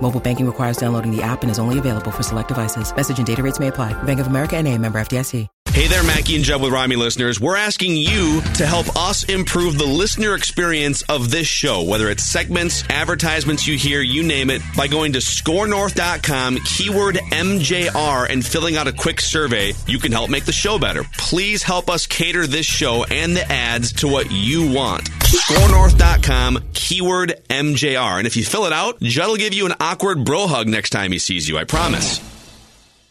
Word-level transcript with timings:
Mobile 0.00 0.20
banking 0.20 0.46
requires 0.46 0.76
downloading 0.76 1.10
the 1.10 1.24
app 1.24 1.42
and 1.42 1.50
is 1.50 1.58
only 1.58 1.80
available 1.80 2.12
for 2.12 2.22
select 2.22 2.48
devices. 2.48 2.94
Message 2.94 3.18
and 3.18 3.26
data 3.26 3.42
rates 3.42 3.58
may 3.58 3.66
apply. 3.66 4.00
Bank 4.04 4.20
of 4.20 4.28
America 4.28 4.56
and 4.56 4.68
a 4.68 4.78
member 4.78 5.00
FDIC. 5.00 5.48
Hey 5.76 5.88
there, 5.88 6.02
Mackey 6.04 6.36
and 6.36 6.42
Judd 6.42 6.62
with 6.62 6.72
Rami 6.72 6.96
listeners. 6.96 7.38
We're 7.38 7.58
asking 7.58 7.96
you 7.96 8.40
to 8.54 8.64
help 8.64 8.96
us 8.96 9.24
improve 9.24 9.76
the 9.76 9.84
listener 9.84 10.34
experience 10.34 11.02
of 11.02 11.30
this 11.30 11.46
show, 11.46 11.82
whether 11.82 12.08
it's 12.08 12.22
segments, 12.22 12.82
advertisements 12.88 13.66
you 13.66 13.76
hear, 13.76 14.00
you 14.00 14.22
name 14.22 14.48
it, 14.48 14.62
by 14.74 14.86
going 14.86 15.12
to 15.12 15.18
skornorth.com, 15.18 16.60
keyword 16.64 17.16
MJR, 17.16 18.30
and 18.30 18.46
filling 18.46 18.78
out 18.78 18.86
a 18.88 18.92
quick 18.92 19.20
survey. 19.20 19.74
You 19.86 19.98
can 19.98 20.12
help 20.12 20.30
make 20.30 20.46
the 20.46 20.52
show 20.52 20.78
better. 20.78 21.04
Please 21.18 21.62
help 21.62 21.90
us 21.90 22.06
cater 22.06 22.46
this 22.46 22.64
show 22.64 23.04
and 23.04 23.36
the 23.36 23.44
ads 23.52 23.92
to 23.94 24.08
what 24.08 24.30
you 24.30 24.72
want. 24.72 25.10
Skornorth.com, 25.26 26.58
keyword 26.72 27.34
MJR. 27.50 28.16
And 28.16 28.26
if 28.26 28.36
you 28.36 28.44
fill 28.46 28.64
it 28.64 28.72
out, 28.72 28.98
Judd 29.00 29.28
will 29.28 29.36
give 29.36 29.52
you 29.52 29.66
an 29.66 29.74
awkward 29.86 30.24
bro 30.24 30.48
hug 30.48 30.66
next 30.66 30.90
time 30.90 31.12
he 31.12 31.18
sees 31.18 31.48
you. 31.48 31.56
I 31.58 31.64
promise. 31.64 32.20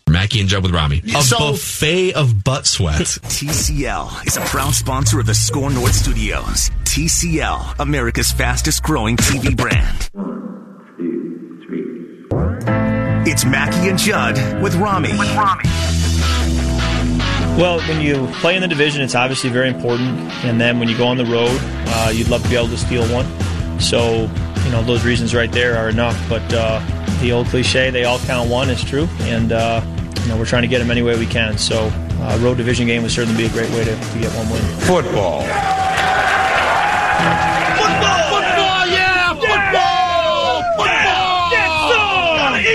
Mackey 0.10 0.42
and 0.42 0.50
Judd 0.50 0.62
with 0.64 0.74
Rami. 0.74 1.02
A 1.16 1.22
So- 1.22 1.38
buffet 1.52 2.14
of 2.14 2.44
butt 2.44 2.68
sweat. 2.68 3.00
TCL 3.02 4.28
is 4.28 4.36
a 4.38 4.42
proud 4.42 4.74
sponsor 4.74 5.20
of 5.20 5.26
the 5.26 5.34
SKOR 5.34 5.70
North 5.72 5.96
Studios. 5.96 6.70
TCL, 6.84 7.80
America's 7.80 8.32
fastest 8.32 8.84
growing 8.84 9.16
TV 9.18 9.56
brand. 9.56 10.10
It's 13.28 13.46
Mackey 13.46 13.90
and 13.90 13.98
Judd 13.98 14.36
with 14.62 14.76
Rami. 14.76 15.18
With 15.18 15.34
Rami. 15.36 15.64
Well, 17.60 17.80
when 17.88 18.02
you 18.02 18.28
play 18.42 18.56
in 18.56 18.62
the 18.62 18.68
division, 18.68 19.02
it's 19.02 19.16
obviously 19.16 19.50
very 19.50 19.70
important. 19.70 20.10
And 20.44 20.60
then 20.60 20.78
when 20.80 20.90
you 20.90 20.98
go 20.98 21.08
on 21.08 21.16
the 21.18 21.26
road, 21.26 21.58
uh, 21.88 22.12
you'd 22.14 22.28
love 22.28 22.44
to 22.44 22.50
be 22.50 22.56
able 22.58 22.68
to 22.68 22.78
steal 22.78 23.06
one. 23.14 23.26
So, 23.80 24.24
you 24.24 24.55
know, 24.76 24.84
those 24.84 25.06
reasons 25.06 25.34
right 25.34 25.52
there 25.52 25.78
are 25.78 25.90
enough. 25.90 26.18
But 26.30 26.44
uh, 26.54 26.82
the 27.22 27.32
old 27.32 27.48
cliche, 27.48 27.90
they 27.90 28.04
all 28.06 28.20
count 28.20 28.50
one, 28.50 28.70
is 28.70 28.84
true. 28.84 29.08
And, 29.22 29.52
uh, 29.52 29.82
you 30.22 30.28
know, 30.28 30.38
we're 30.38 30.46
trying 30.46 30.64
to 30.64 30.68
get 30.68 30.80
them 30.80 30.92
any 30.92 31.02
way 31.02 31.18
we 31.18 31.26
can. 31.26 31.58
So, 31.58 31.92
uh, 32.20 32.38
road 32.42 32.58
division 32.58 32.88
game 32.88 33.02
would 33.04 33.12
certainly 33.12 33.38
be 33.38 33.46
a 33.46 33.50
great 33.54 33.70
way 33.72 33.84
to, 33.86 33.96
to 33.96 34.20
get 34.20 34.32
one 34.36 34.50
win. 34.50 34.62
Football. 34.82 35.42
Football, 37.82 38.88
yeah! 38.88 39.34
Football! 39.34 40.64
Football! 40.78 41.02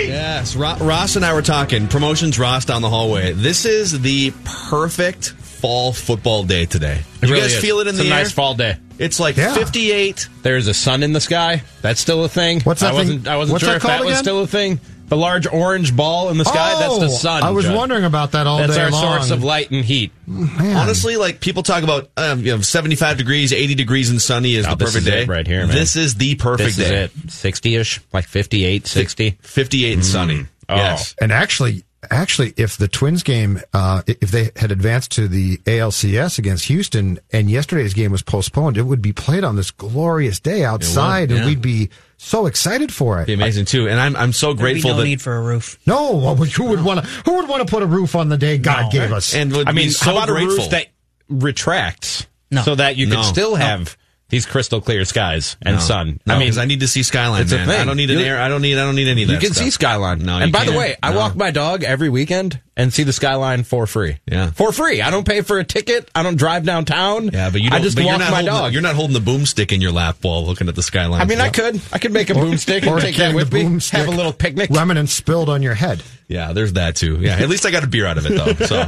Yes, 0.09 0.57
Ross 0.57 1.17
and 1.17 1.25
I 1.25 1.35
were 1.35 1.43
talking 1.43 1.89
promotions. 1.89 2.39
Ross 2.39 2.65
down 2.65 2.83
the 2.83 2.89
hallway. 2.89 3.33
This 3.33 3.65
is 3.65 4.01
the 4.01 4.33
perfect 4.45 5.35
fall 5.61 5.93
football 5.93 6.45
day 6.45 6.67
today. 6.67 7.01
It 7.23 7.29
you 7.29 7.35
really 7.35 7.43
guys 7.43 7.55
is. 7.55 7.61
feel 7.61 7.79
it 7.81 7.83
in 7.87 7.89
It's 7.95 7.99
the 7.99 8.05
a 8.05 8.07
air? 8.09 8.15
nice 8.23 8.33
fall 8.33 8.55
day. 8.55 8.77
It's 8.99 9.19
like 9.21 9.37
Yeah. 9.37 9.55
58. 9.55 10.29
There's 10.43 10.67
a 10.67 10.75
sun 10.75 11.03
in 11.03 11.13
the 11.13 11.21
sky. 11.21 11.63
That's 11.83 12.01
still 12.01 12.25
a 12.25 12.29
thing. 12.29 12.61
What's 12.63 12.81
that 12.81 12.91
I 12.91 12.95
wasn't. 12.95 13.23
thing- 13.25 13.33
I 13.33 13.37
wasn't 13.37 13.53
what's 13.55 13.65
sure 13.65 13.71
that 13.73 13.77
if 13.77 13.83
that 13.83 13.99
called 13.99 14.11
was 14.11 14.19
still 14.19 14.41
a 14.43 14.47
thing. 14.47 14.81
The 15.09 15.17
large 15.17 15.47
orange 15.49 15.97
ball 15.97 16.29
in 16.29 16.39
the 16.39 16.45
sky. 16.45 16.77
that's 16.79 16.99
the 17.01 17.07
Oh, 17.07 17.09
sun. 17.09 17.43
I 17.43 17.51
was 17.51 17.65
Judd. 17.65 17.75
wondering 17.77 18.05
about 18.05 18.31
that 18.33 18.47
all 18.47 18.59
day. 18.59 18.69
That's 18.69 18.79
our 18.79 18.93
source 18.93 19.31
of 19.33 19.43
light 19.43 19.71
and 19.73 19.85
heat. 19.85 20.13
Honestly, 20.61 21.17
like 21.17 21.41
people 21.41 21.63
talk 21.63 21.83
about 21.83 22.11
um, 22.17 22.41
you 22.45 22.55
know 22.55 22.61
75 22.61 23.17
degrees, 23.19 23.53
80 23.53 23.75
degrees 23.75 24.11
and 24.11 24.21
sunny 24.23 24.55
is 24.55 24.67
Oh, 24.67 24.71
the 24.71 24.77
this 24.77 24.91
perfect 24.93 25.07
is 25.09 25.13
day 25.13 25.23
it 25.23 25.29
right 25.29 25.47
here, 25.47 25.67
man. 25.67 25.75
This 25.75 25.97
is 25.97 26.15
the 26.15 26.37
perfect 26.37 26.77
This 26.77 26.79
is 26.79 26.89
day. 26.91 27.05
it. 27.05 27.27
60ish, 27.27 27.99
like 28.13 28.27
58, 28.27 28.87
60. 28.87 29.39
58 29.43 29.93
and 29.95 30.05
sunny. 30.07 30.47
Oh. 30.69 30.77
Yes. 30.77 31.17
And 31.21 31.33
actually, 31.33 31.83
actually, 32.11 32.55
if 32.57 32.77
the 32.77 32.89
Twins 32.89 33.23
game, 33.23 33.61
uh, 33.75 34.03
if 34.07 34.31
they 34.31 34.51
had 34.57 34.71
advanced 34.73 35.11
to 35.13 35.29
the 35.29 35.59
ALCS 35.59 36.39
against 36.39 36.67
Houston, 36.67 37.19
and 37.33 37.51
yesterday's 37.51 37.95
game 37.95 38.13
was 38.13 38.23
postponed, 38.23 38.77
it 38.79 38.83
would 38.83 39.03
be 39.03 39.13
played 39.13 39.45
on 39.45 39.57
this 39.57 39.71
glorious 39.71 40.41
day 40.41 40.65
outside, 40.65 41.31
yeah. 41.31 41.39
and 41.39 41.47
we'd 41.47 41.61
be 41.63 41.91
so 42.17 42.47
excited 42.47 42.93
for 42.93 43.21
it. 43.21 43.27
Be 43.27 43.33
amazing 43.35 43.65
too. 43.65 43.89
And 43.89 43.99
I'm 44.01 44.15
I'm 44.17 44.33
so 44.33 44.55
grateful 44.55 44.91
no 44.93 44.97
that 44.99 45.05
need 45.05 45.21
for 45.23 45.35
a 45.37 45.41
roof. 45.43 45.79
No, 45.87 46.17
well, 46.17 46.35
who 46.37 46.65
would 46.67 46.85
want 46.85 47.01
to? 47.05 47.07
Who 47.25 47.37
would 47.37 47.49
want 47.49 47.67
to 47.67 47.71
put 47.71 47.83
a 47.83 47.87
roof 47.87 48.15
on 48.15 48.29
the 48.29 48.37
day 48.39 48.59
God 48.59 48.93
gave 48.93 49.13
us? 49.13 49.35
and 49.35 49.53
would 49.53 49.69
I 49.69 49.73
mean, 49.73 49.87
be 49.87 49.91
so 49.91 50.07
how 50.07 50.13
about 50.13 50.29
grateful. 50.29 50.57
a 50.57 50.59
roof 50.61 50.71
that 50.71 50.87
retracts 51.29 52.27
No. 52.51 52.63
so 52.63 52.75
that 52.75 52.97
you 52.97 53.07
No. 53.07 53.17
could 53.17 53.25
still 53.25 53.51
No. 53.53 53.57
have 53.57 53.97
these 54.31 54.47
crystal 54.47 54.81
clear 54.81 55.05
skies 55.05 55.57
and 55.63 55.81
sun? 55.83 56.21
No, 56.27 56.35
I 56.35 56.39
mean, 56.39 56.59
I 56.59 56.65
need 56.65 56.81
to 56.81 56.89
see 56.89 57.03
skyline. 57.03 57.43
it's 57.43 57.53
a 57.53 57.59
thing. 57.59 57.69
I 57.81 57.85
don't 57.85 57.97
need 57.97 58.11
an 58.11 58.19
You- 58.19 58.25
air. 58.25 58.41
I 58.41 58.49
don't 58.49 58.63
need. 58.63 58.79
I 58.79 58.85
don't 58.85 58.95
need 58.97 59.09
any 59.09 59.23
of 59.23 59.29
that. 59.29 59.35
you 59.35 59.41
can 59.41 59.53
stuff. 59.53 59.65
see 59.65 59.71
skyline. 59.71 60.21
No, 60.21 60.39
you 60.39 60.45
and 60.45 60.53
by 60.53 60.61
the 60.61 60.67
can't. 60.73 60.77
way, 60.79 60.97
I 61.03 61.11
No. 61.13 61.19
walk 61.19 61.37
my 61.37 61.51
dog 61.51 61.85
every 61.85 62.09
weekend 62.09 62.61
and 62.77 62.93
see 62.95 63.03
the 63.03 63.13
skyline 63.13 63.63
for 63.65 63.87
free. 63.87 64.17
Yeah. 64.27 64.51
for 64.53 64.73
free. 64.73 65.03
I 65.03 65.11
don't 65.11 65.27
pay 65.27 65.43
for 65.43 65.59
a 65.59 65.65
ticket. 65.65 66.09
I 66.15 66.23
don't 66.23 66.37
drive 66.37 66.65
downtown. 66.65 67.31
Yeah, 67.33 67.51
but 67.51 67.61
you 67.61 67.69
I 67.69 67.73
don't, 67.73 67.83
just 67.83 67.97
but 67.97 68.05
walk 68.07 68.11
you're 68.13 68.19
not 68.21 68.31
my 68.31 68.37
holding, 68.39 68.47
dog. 68.55 68.73
You're 68.73 68.83
not 68.83 68.95
holding 68.95 69.15
the 69.15 69.31
boomstick 69.31 69.73
in 69.73 69.81
your 69.81 69.93
lap 69.93 70.17
while 70.23 70.45
looking 70.47 70.69
at 70.69 70.75
the 70.77 70.83
skyline. 70.83 71.21
I 71.21 71.25
mean, 71.27 71.41
I 71.41 71.51
could. 71.51 71.81
I 71.93 71.99
could 71.99 72.13
make 72.13 72.31
a 72.31 72.35
boomstick 72.35 72.87
Or 72.87 72.95
and 72.95 73.03
take 73.03 73.17
that 73.17 73.35
with 73.35 73.53
me. 73.53 73.65
Have 73.91 74.09
a 74.09 74.11
little 74.13 74.33
picnic. 74.33 74.71
remnant 74.71 75.11
spilled 75.11 75.49
on 75.51 75.63
your 75.63 75.75
head. 75.75 76.03
Yeah, 76.31 76.53
there's 76.53 76.75
that 76.75 76.95
too. 76.95 77.19
Yeah, 77.21 77.37
at 77.41 77.49
least 77.49 77.67
I 77.67 77.73
got 77.73 77.83
a 77.83 77.89
beer 77.89 78.07
out 78.07 78.17
of 78.17 78.25
it 78.25 78.31
though. 78.37 78.65
So, 78.67 78.87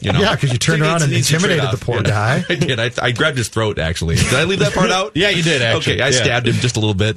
you 0.00 0.12
know, 0.12 0.20
Yeah, 0.20 0.34
'cause 0.34 0.50
you 0.52 0.58
turned 0.58 0.82
around 0.82 1.02
and 1.02 1.12
it's 1.12 1.30
an 1.30 1.36
easy 1.36 1.46
intimidated 1.46 1.70
the 1.78 1.84
poor 1.84 1.98
Yeah, 1.98 2.02
guy. 2.02 2.44
I 2.50 2.54
did. 2.56 2.80
I, 2.80 2.90
I 3.00 3.12
grabbed 3.12 3.38
his 3.38 3.46
throat. 3.48 3.78
Actually, 3.78 4.16
did 4.16 4.34
I 4.34 4.42
leave 4.42 4.58
that 4.58 4.72
part 4.74 4.90
out? 4.90 5.12
Yeah, 5.14 5.28
you 5.30 5.44
did, 5.44 5.62
actually. 5.62 5.94
Okay, 5.94 6.02
I 6.02 6.08
Yeah. 6.08 6.22
stabbed 6.22 6.48
him 6.48 6.56
just 6.56 6.76
a 6.76 6.80
little 6.80 6.94
bit. 6.94 7.16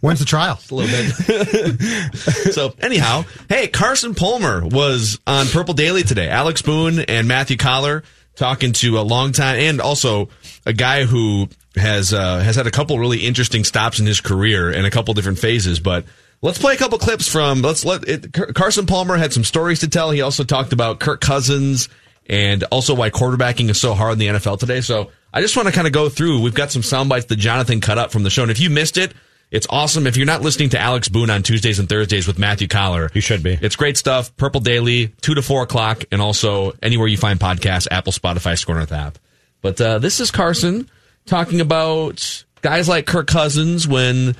When's 0.00 0.18
the 0.18 0.24
trial? 0.26 0.58
a 0.70 0.74
little 0.74 0.90
bit. 0.90 2.12
so 2.54 2.74
anyhow, 2.80 3.24
hey, 3.48 3.68
Carson 3.68 4.14
Palmer 4.14 4.64
was 4.66 5.18
on 5.26 5.46
Purple 5.46 5.74
Daily 5.74 6.02
today. 6.02 6.28
Alex 6.28 6.60
Boone 6.62 6.98
and 7.00 7.26
Matthew 7.28 7.56
Coller 7.56 8.02
talking 8.36 8.72
to 8.74 8.98
a 8.98 9.02
long 9.02 9.32
time 9.32 9.58
and 9.60 9.80
also 9.80 10.28
a 10.66 10.72
guy 10.72 11.04
who 11.04 11.48
has 11.76 12.12
uh, 12.12 12.40
has 12.40 12.56
had 12.56 12.66
a 12.66 12.70
couple 12.70 12.98
really 12.98 13.18
interesting 13.24 13.64
stops 13.64 13.98
in 14.00 14.06
his 14.06 14.20
career 14.20 14.70
and 14.70 14.84
a 14.86 14.90
couple 14.90 15.14
different 15.14 15.38
phases, 15.38 15.80
but. 15.80 16.04
Let's 16.42 16.58
play 16.58 16.74
a 16.74 16.76
couple 16.76 16.98
clips 16.98 17.28
from. 17.28 17.62
Let's 17.62 17.84
let 17.84 18.08
it, 18.08 18.32
Carson 18.54 18.86
Palmer 18.86 19.16
had 19.16 19.32
some 19.32 19.44
stories 19.44 19.80
to 19.80 19.88
tell. 19.88 20.10
He 20.10 20.22
also 20.22 20.42
talked 20.42 20.72
about 20.72 20.98
Kirk 20.98 21.20
Cousins 21.20 21.88
and 22.28 22.64
also 22.64 22.94
why 22.94 23.10
quarterbacking 23.10 23.68
is 23.70 23.80
so 23.80 23.94
hard 23.94 24.14
in 24.14 24.18
the 24.18 24.26
NFL 24.26 24.58
today. 24.58 24.80
So 24.80 25.12
I 25.32 25.40
just 25.40 25.56
want 25.56 25.68
to 25.68 25.72
kind 25.74 25.86
of 25.86 25.92
go 25.92 26.08
through. 26.08 26.42
We've 26.42 26.54
got 26.54 26.72
some 26.72 26.82
sound 26.82 27.08
bites 27.08 27.26
that 27.26 27.36
Jonathan 27.36 27.80
cut 27.80 27.96
up 27.96 28.10
from 28.10 28.24
the 28.24 28.30
show, 28.30 28.42
and 28.42 28.50
if 28.50 28.58
you 28.60 28.70
missed 28.70 28.98
it, 28.98 29.14
it's 29.52 29.66
awesome. 29.70 30.06
If 30.06 30.16
you're 30.16 30.26
not 30.26 30.40
listening 30.40 30.70
to 30.70 30.80
Alex 30.80 31.08
Boone 31.08 31.30
on 31.30 31.42
Tuesdays 31.42 31.78
and 31.78 31.88
Thursdays 31.88 32.26
with 32.26 32.38
Matthew 32.38 32.68
Coller, 32.68 33.10
You 33.12 33.20
should 33.20 33.42
be. 33.42 33.58
It's 33.60 33.76
great 33.76 33.96
stuff. 33.96 34.34
Purple 34.36 34.62
Daily, 34.62 35.08
two 35.20 35.34
to 35.34 35.42
four 35.42 35.62
o'clock, 35.62 36.04
and 36.10 36.22
also 36.22 36.72
anywhere 36.82 37.06
you 37.06 37.18
find 37.18 37.38
podcasts, 37.38 37.86
Apple, 37.90 38.12
Spotify, 38.12 38.58
SKOR 38.58 38.74
North 38.74 38.92
app. 38.92 39.18
But 39.60 39.80
uh, 39.80 39.98
this 39.98 40.20
is 40.20 40.30
Carson 40.30 40.90
talking 41.26 41.60
about 41.60 42.44
guys 42.62 42.88
like 42.88 43.06
Kirk 43.06 43.26
Cousins 43.26 43.86
when 43.86 44.34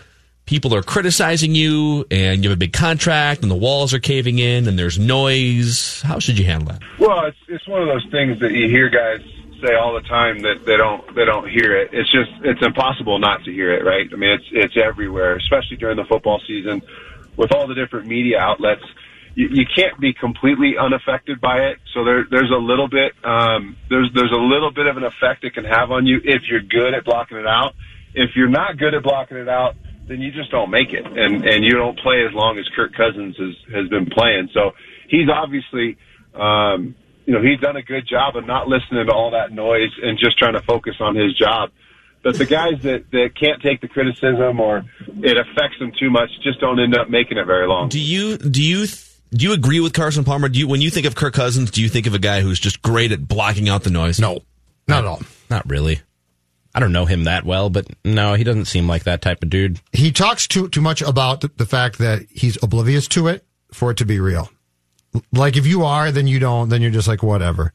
people 0.46 0.74
are 0.74 0.82
criticizing 0.82 1.54
you 1.54 2.04
and 2.10 2.42
you 2.42 2.50
have 2.50 2.56
a 2.56 2.58
big 2.58 2.72
contract 2.72 3.42
and 3.42 3.50
the 3.50 3.56
walls 3.56 3.94
are 3.94 4.00
caving 4.00 4.38
in 4.38 4.68
and 4.68 4.78
there's 4.78 4.98
noise. 4.98 6.02
How 6.02 6.18
should 6.18 6.38
you 6.38 6.44
handle 6.44 6.68
that? 6.68 6.82
Well, 6.98 7.26
it's 7.26 7.38
it's 7.48 7.66
one 7.68 7.82
of 7.82 7.88
those 7.88 8.06
things 8.10 8.40
that 8.40 8.52
you 8.52 8.68
hear 8.68 8.88
guys 8.88 9.20
say 9.64 9.74
all 9.74 9.94
the 9.94 10.06
time 10.08 10.40
that 10.40 10.64
they 10.66 10.76
don't 10.76 11.14
they 11.14 11.24
don't 11.24 11.48
hear 11.48 11.76
it. 11.76 11.90
It's 11.92 12.10
just 12.10 12.30
it's 12.42 12.64
impossible 12.64 13.18
not 13.18 13.44
to 13.44 13.52
hear 13.52 13.72
it, 13.72 13.84
right? 13.84 14.08
I 14.12 14.16
mean, 14.16 14.30
it's 14.30 14.44
it's 14.50 14.76
everywhere, 14.76 15.36
especially 15.36 15.76
during 15.76 15.96
the 15.96 16.04
football 16.04 16.40
season, 16.46 16.82
with 17.36 17.52
all 17.54 17.66
the 17.66 17.74
different 17.74 18.06
media 18.06 18.38
outlets. 18.38 18.82
You, 19.34 19.48
you 19.50 19.64
can't 19.64 19.98
be 19.98 20.12
completely 20.12 20.74
unaffected 20.78 21.40
by 21.40 21.70
it. 21.70 21.78
So 21.94 22.04
there 22.04 22.24
there's 22.30 22.50
a 22.50 22.60
little 22.60 22.88
bit 22.88 23.12
um, 23.24 23.76
there's 23.88 24.10
there's 24.14 24.32
a 24.32 24.42
little 24.42 24.72
bit 24.72 24.86
of 24.86 24.96
an 24.96 25.04
effect 25.04 25.44
it 25.44 25.54
can 25.54 25.64
have 25.64 25.90
on 25.90 26.06
you 26.06 26.20
if 26.22 26.48
you're 26.48 26.60
good 26.60 26.94
at 26.94 27.04
blocking 27.04 27.38
it 27.38 27.46
out. 27.46 27.74
If 28.14 28.36
you're 28.36 28.50
not 28.50 28.76
good 28.76 28.92
at 28.94 29.02
blocking 29.02 29.38
it 29.38 29.48
out, 29.48 29.74
then 30.06 30.20
you 30.20 30.32
just 30.32 30.50
don't 30.50 30.70
make 30.70 30.93
it, 30.93 31.06
and 31.06 31.44
and 31.44 31.64
you 31.64 31.72
don't 31.72 31.99
play 31.99 32.25
as 32.26 32.34
long 32.34 32.58
as 32.58 32.66
Kirk 32.75 32.93
Cousins 32.94 33.37
has 33.38 33.75
has 33.75 33.88
been 33.88 34.06
playing. 34.06 34.49
So 34.52 34.72
he's 35.08 35.28
obviously 35.28 35.96
um, 36.34 36.94
you 37.26 37.34
know, 37.34 37.43
he's 37.43 37.60
done 37.60 37.76
a 37.76 37.82
good 37.82 38.06
job 38.08 38.37
of 38.37 38.46
not 38.46 38.69
listening 38.69 39.06
to 39.06 39.12
all 39.12 39.31
that 39.32 39.52
noise 39.52 39.90
and 40.02 40.19
just 40.19 40.38
trying 40.38 40.54
to 40.54 40.62
focus 40.62 40.94
on 41.00 41.14
his 41.14 41.37
job. 41.37 41.70
But 42.22 42.38
the 42.38 42.46
guys 42.46 42.82
that, 42.82 43.10
that 43.10 43.31
can't 43.38 43.60
take 43.62 43.81
the 43.81 43.88
criticism 43.88 44.60
or 44.60 44.84
it 45.22 45.37
affects 45.37 45.78
them 45.81 45.93
too 45.99 46.10
much 46.10 46.31
just 46.43 46.60
don't 46.60 46.78
end 46.78 46.96
up 46.96 47.10
making 47.10 47.38
it 47.38 47.46
very 47.46 47.66
long. 47.66 47.88
Do 47.88 47.99
you 47.99 48.38
do 48.38 48.62
you 48.62 48.87
do 48.87 49.46
you 49.46 49.52
agree 49.52 49.81
with 49.81 49.93
Carson 49.93 50.22
Palmer? 50.22 50.49
Do 50.49 50.58
you 50.58 50.69
when 50.69 50.81
you 50.81 50.90
think 50.90 51.06
of 51.06 51.16
Kirk 51.16 51.34
Cousins, 51.34 51.70
do 51.72 51.82
you 51.82 51.88
think 51.88 52.06
of 52.06 52.14
a 52.14 52.20
guy 52.20 52.40
who's 52.40 52.60
just 52.60 52.81
great 52.81 53.10
at 53.10 53.26
blocking 53.26 53.69
out 53.69 53.82
the 53.82 53.90
noise? 53.90 54.20
No, 54.20 54.40
not 54.87 55.00
at 55.00 55.06
all. 55.06 55.22
Not 55.50 55.69
really. 55.69 56.00
I 56.74 56.80
don't 56.80 56.92
know 56.92 57.04
him 57.04 57.24
that 57.24 57.44
well, 57.44 57.69
but 57.70 57.86
no, 58.04 58.34
he 58.34 58.44
doesn't 58.44 58.64
seem 58.64 58.88
like 58.88 59.04
that 59.04 59.20
type 59.20 59.42
of 59.42 59.50
dude. 59.50 59.80
He 59.92 60.10
talks 60.10 60.46
too 60.46 60.69
too 60.69 60.80
much 60.80 61.02
about 61.02 61.42
the, 61.42 61.50
the 61.56 61.66
fact 61.66 61.98
that 61.98 62.22
he's 62.30 62.62
oblivious 62.62 63.08
to 63.08 63.28
it 63.28 63.44
for 63.72 63.90
it 63.90 63.98
to 63.98 64.06
be 64.06 64.20
real. 64.20 64.50
Like 65.32 65.56
if 65.56 65.66
you 65.66 65.84
are, 65.84 66.10
then 66.10 66.26
you 66.26 66.38
don't. 66.38 66.70
Then 66.70 66.80
you're 66.80 66.90
just 66.90 67.08
like 67.08 67.22
whatever. 67.22 67.74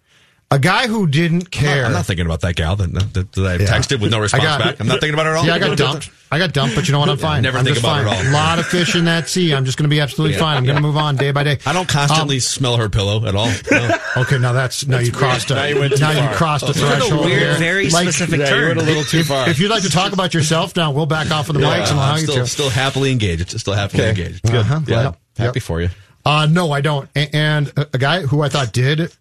A 0.50 0.60
guy 0.60 0.88
who 0.88 1.08
didn't 1.08 1.52
care. 1.52 1.86
I'm 1.86 1.92
not 1.92 2.06
thinking 2.06 2.26
about 2.26 2.40
that 2.40 2.56
gal 2.56 2.78
that, 2.78 2.94
that, 3.14 3.32
that 3.34 3.46
I 3.46 3.56
Yeah. 3.56 3.68
texted 3.68 4.00
with 4.00 4.12
no 4.12 4.20
response 4.20 4.44
got- 4.46 4.60
back. 4.62 4.80
I'm 4.80 4.88
not 4.88 5.02
thinking 5.02 5.14
about 5.14 5.26
it 5.26 5.32
at 5.32 5.36
all. 5.36 5.46
Yeah, 5.46 5.56
I 5.56 5.60
got 5.60 5.78
dumped. 5.78 6.10
I 6.32 6.38
got 6.40 6.54
dumped, 6.54 6.74
but 6.76 6.88
you 6.88 6.94
know 6.94 7.00
what? 7.00 7.10
I'm 7.10 7.18
fine. 7.32 7.44
never 7.44 7.58
I'm 7.58 7.66
think 7.66 7.76
just 7.76 7.86
about 7.86 8.02
it 8.02 8.06
fine. 8.08 8.20
at 8.20 8.26
all. 8.28 8.32
A 8.32 8.34
lot 8.34 8.58
of 8.60 8.66
fish 8.66 8.96
in 8.96 9.04
that 9.06 9.28
sea. 9.28 9.54
I'm 9.54 9.66
just 9.66 9.78
going 9.78 9.90
to 9.90 9.94
be 9.94 10.00
absolutely 10.00 10.36
Yeah. 10.36 10.42
fine. 10.44 10.56
I'm 10.58 10.64
going 10.64 10.78
to 10.78 10.82
move 10.82 10.96
on 10.96 11.18
day 11.18 11.32
by 11.32 11.44
day. 11.44 11.58
I 11.66 11.74
don't 11.74 11.88
constantly 11.90 12.40
smell 12.40 12.78
her 12.78 12.88
pillow 12.88 13.26
at 13.26 13.36
all. 13.36 13.52
No. 13.72 13.98
Okay, 14.18 14.40
now 14.40 14.52
that's 14.54 14.88
now 14.88 14.98
you 15.00 15.12
crossed 15.12 15.52
a 15.52 15.56
Now 15.56 15.66
you 15.66 15.80
went 15.80 16.00
now 16.00 16.10
you 16.10 16.36
crossed 16.36 16.64
a 16.64 16.68
Oh, 16.68 16.70
What 16.70 16.78
a 16.78 16.80
threshold. 16.98 17.26
weird, 17.26 17.40
here. 17.40 17.54
very 17.60 17.90
Like, 17.90 18.06
specific 18.06 18.40
Yeah, 18.40 18.46
you 18.46 18.52
turn. 18.52 18.68
went 18.78 18.80
a 18.80 18.84
little 18.92 19.04
too 19.04 19.24
far. 19.24 19.48
If 19.50 19.60
you'd 19.60 19.70
like 19.70 19.84
to 19.84 19.90
talk 19.92 20.12
about 20.14 20.34
yourself 20.34 20.76
now, 20.76 20.90
we'll 20.92 21.06
back 21.06 21.30
off 21.30 21.50
of 21.50 21.56
the 21.56 21.62
mics 21.62 21.90
and 21.90 21.98
allow 22.00 22.14
I'm 22.14 22.20
you 22.20 22.24
still, 22.26 22.36
to. 22.38 22.48
still 22.48 22.70
happily 22.72 23.12
engaged. 23.12 23.42
It's 23.54 23.60
still 23.62 23.74
happily 23.76 24.02
Okay. 24.04 24.10
engaged. 24.22 24.42
Good. 24.44 24.56
Uh-huh. 24.56 24.80
Yeah. 24.88 25.12
Happy 25.38 25.60
for 25.60 25.82
you. 25.82 25.90
Uh, 26.26 26.48
no, 26.50 26.72
I 26.72 26.82
don't. 26.82 27.08
A- 27.16 27.36
And 27.36 27.72
a 27.78 27.88
a 27.94 27.98
guy 28.00 28.22
who 28.22 28.42
I 28.42 28.50
thought 28.50 28.74
did, 28.74 29.12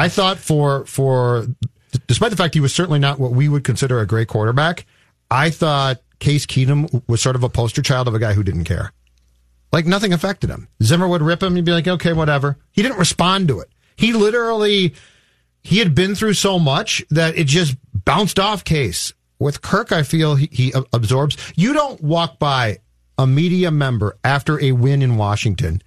I 0.00 0.08
thought 0.08 0.38
for 0.38 0.86
for 0.86 1.46
despite 2.06 2.30
the 2.30 2.36
fact 2.36 2.54
he 2.54 2.60
was 2.60 2.74
certainly 2.74 2.98
not 2.98 3.20
what 3.20 3.32
we 3.32 3.50
would 3.50 3.64
consider 3.64 4.00
a 4.00 4.06
great 4.06 4.28
quarterback, 4.28 4.86
I 5.30 5.50
thought 5.50 6.00
Case 6.20 6.46
Keenum 6.46 7.02
was 7.06 7.20
sort 7.20 7.36
of 7.36 7.44
a 7.44 7.50
poster 7.50 7.82
child 7.82 8.08
of 8.08 8.14
a 8.14 8.18
guy 8.18 8.32
who 8.32 8.42
didn't 8.42 8.64
care. 8.64 8.94
Like 9.74 9.84
nothing 9.84 10.14
affected 10.14 10.48
him. 10.48 10.68
Zimmer 10.82 11.06
would 11.06 11.20
rip 11.20 11.42
him, 11.42 11.54
he'd 11.54 11.66
be 11.66 11.72
like, 11.72 11.86
okay, 11.86 12.14
whatever. 12.14 12.56
He 12.72 12.80
didn't 12.80 12.96
respond 12.96 13.48
to 13.48 13.60
it. 13.60 13.68
He 13.94 14.14
literally 14.14 14.94
he 15.62 15.80
had 15.80 15.94
been 15.94 16.14
through 16.14 16.32
so 16.32 16.58
much 16.58 17.04
that 17.10 17.36
it 17.36 17.46
just 17.46 17.76
bounced 17.92 18.38
off 18.38 18.64
Case. 18.64 19.12
With 19.38 19.60
Kirk, 19.60 19.92
I 19.92 20.02
feel 20.02 20.34
he, 20.34 20.48
he 20.50 20.72
absorbs. 20.94 21.36
You 21.56 21.74
don't 21.74 22.02
walk 22.02 22.38
by 22.38 22.78
a 23.18 23.26
media 23.26 23.70
member 23.70 24.16
after 24.24 24.58
a 24.62 24.72
win 24.72 25.02
in 25.02 25.18
Washington 25.18 25.82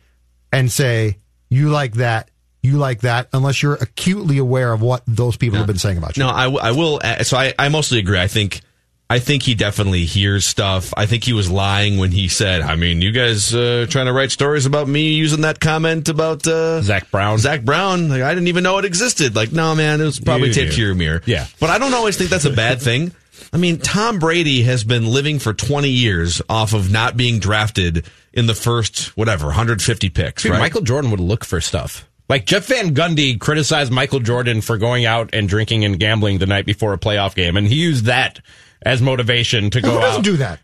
and 0.51 0.71
say, 0.71 1.17
you 1.49 1.69
like 1.69 1.93
that, 1.95 2.29
you 2.63 2.77
like 2.77 3.01
that, 3.01 3.27
unless 3.33 3.61
you're 3.61 3.75
acutely 3.75 4.39
aware 4.39 4.73
of 4.73 4.81
what 4.81 5.03
those 5.05 5.37
people 5.37 5.57
have 5.59 5.67
been 5.67 5.77
saying 5.77 5.97
about 5.99 6.17
you. 6.17 6.23
No, 6.23 6.29
I, 6.29 6.49
I 6.49 6.71
will. 6.71 6.99
uh, 7.03 7.23
So 7.23 7.37
I, 7.37 7.53
I 7.59 7.69
mostly 7.69 7.99
agree. 7.99 8.19
I 8.19 8.27
think 8.27 8.61
I 9.09 9.19
think 9.19 9.43
he 9.43 9.53
definitely 9.53 10.05
hears 10.05 10.43
stuff. 10.45 10.91
I 10.97 11.05
think 11.05 11.23
he 11.23 11.33
was 11.33 11.51
lying 11.51 11.97
when 11.99 12.11
he 12.11 12.27
said, 12.29 12.61
"I 12.61 12.75
mean, 12.75 13.01
you 13.01 13.11
guys 13.11 13.53
uh, 13.53 13.85
trying 13.89 14.05
to 14.07 14.13
write 14.13 14.31
stories 14.31 14.65
about 14.65 14.87
me 14.87 15.13
using 15.13 15.41
that 15.41 15.59
comment 15.59 16.07
about 16.09 16.47
uh, 16.47 16.81
Zach 16.81 17.11
Brown. 17.11 17.37
Zach 17.37 17.63
Brown. 17.63 18.07
Like 18.09 18.21
I 18.23 18.33
didn't 18.33 18.47
even 18.47 18.63
know 18.63 18.77
it 18.79 18.85
existed. 18.85 19.35
Like, 19.35 19.51
no, 19.51 19.75
man, 19.75 20.01
it 20.01 20.05
was 20.05 20.19
probably 20.19 20.47
You 20.47 20.53
taped 20.53 20.69
knew. 20.69 20.75
to 20.77 20.81
your 20.81 20.95
mirror. 20.95 21.21
Yeah. 21.25 21.45
but 21.59 21.69
I 21.69 21.77
don't 21.77 21.93
always 21.93 22.17
think 22.17 22.29
that's 22.31 22.45
a 22.45 22.49
bad 22.53 22.81
thing. 22.81 23.11
I 23.51 23.57
mean, 23.57 23.77
Tom 23.77 24.17
Brady 24.17 24.63
has 24.63 24.83
been 24.83 25.05
living 25.05 25.37
for 25.37 25.53
20 25.53 25.89
years 25.89 26.41
off 26.49 26.73
of 26.73 26.89
not 26.91 27.15
being 27.15 27.37
drafted 27.39 28.05
in 28.31 28.47
the 28.47 28.55
first 28.55 29.15
whatever 29.17 29.45
150 29.47 30.09
picks. 30.09 30.41
Dude, 30.43 30.53
right? 30.53 30.59
Michael 30.59 30.81
Jordan 30.81 31.11
would 31.11 31.19
look 31.19 31.43
for 31.45 31.61
stuff. 31.61 32.07
Like 32.33 32.45
Jeff 32.45 32.65
Van 32.65 32.95
Gundy 32.95 33.39
criticized 33.39 33.91
Michael 33.91 34.19
Jordan 34.19 34.61
for 34.61 34.79
going 34.79 35.05
out 35.05 35.29
and 35.33 35.47
drinking 35.47 35.85
and 35.85 35.99
gambling 35.99 36.39
the 36.39 36.47
night 36.47 36.65
before 36.65 36.91
a 36.91 36.97
playoff 36.97 37.35
game, 37.35 37.55
and 37.55 37.67
he 37.67 37.75
used 37.75 38.05
that 38.05 38.39
as 38.85 39.01
motivation 39.01 39.69
to 39.71 39.81
go 39.81 39.89
Who 39.91 39.95
go 39.95 40.01
doesn't 40.01 40.19
out. 40.19 40.23
do 40.23 40.37
that? 40.37 40.59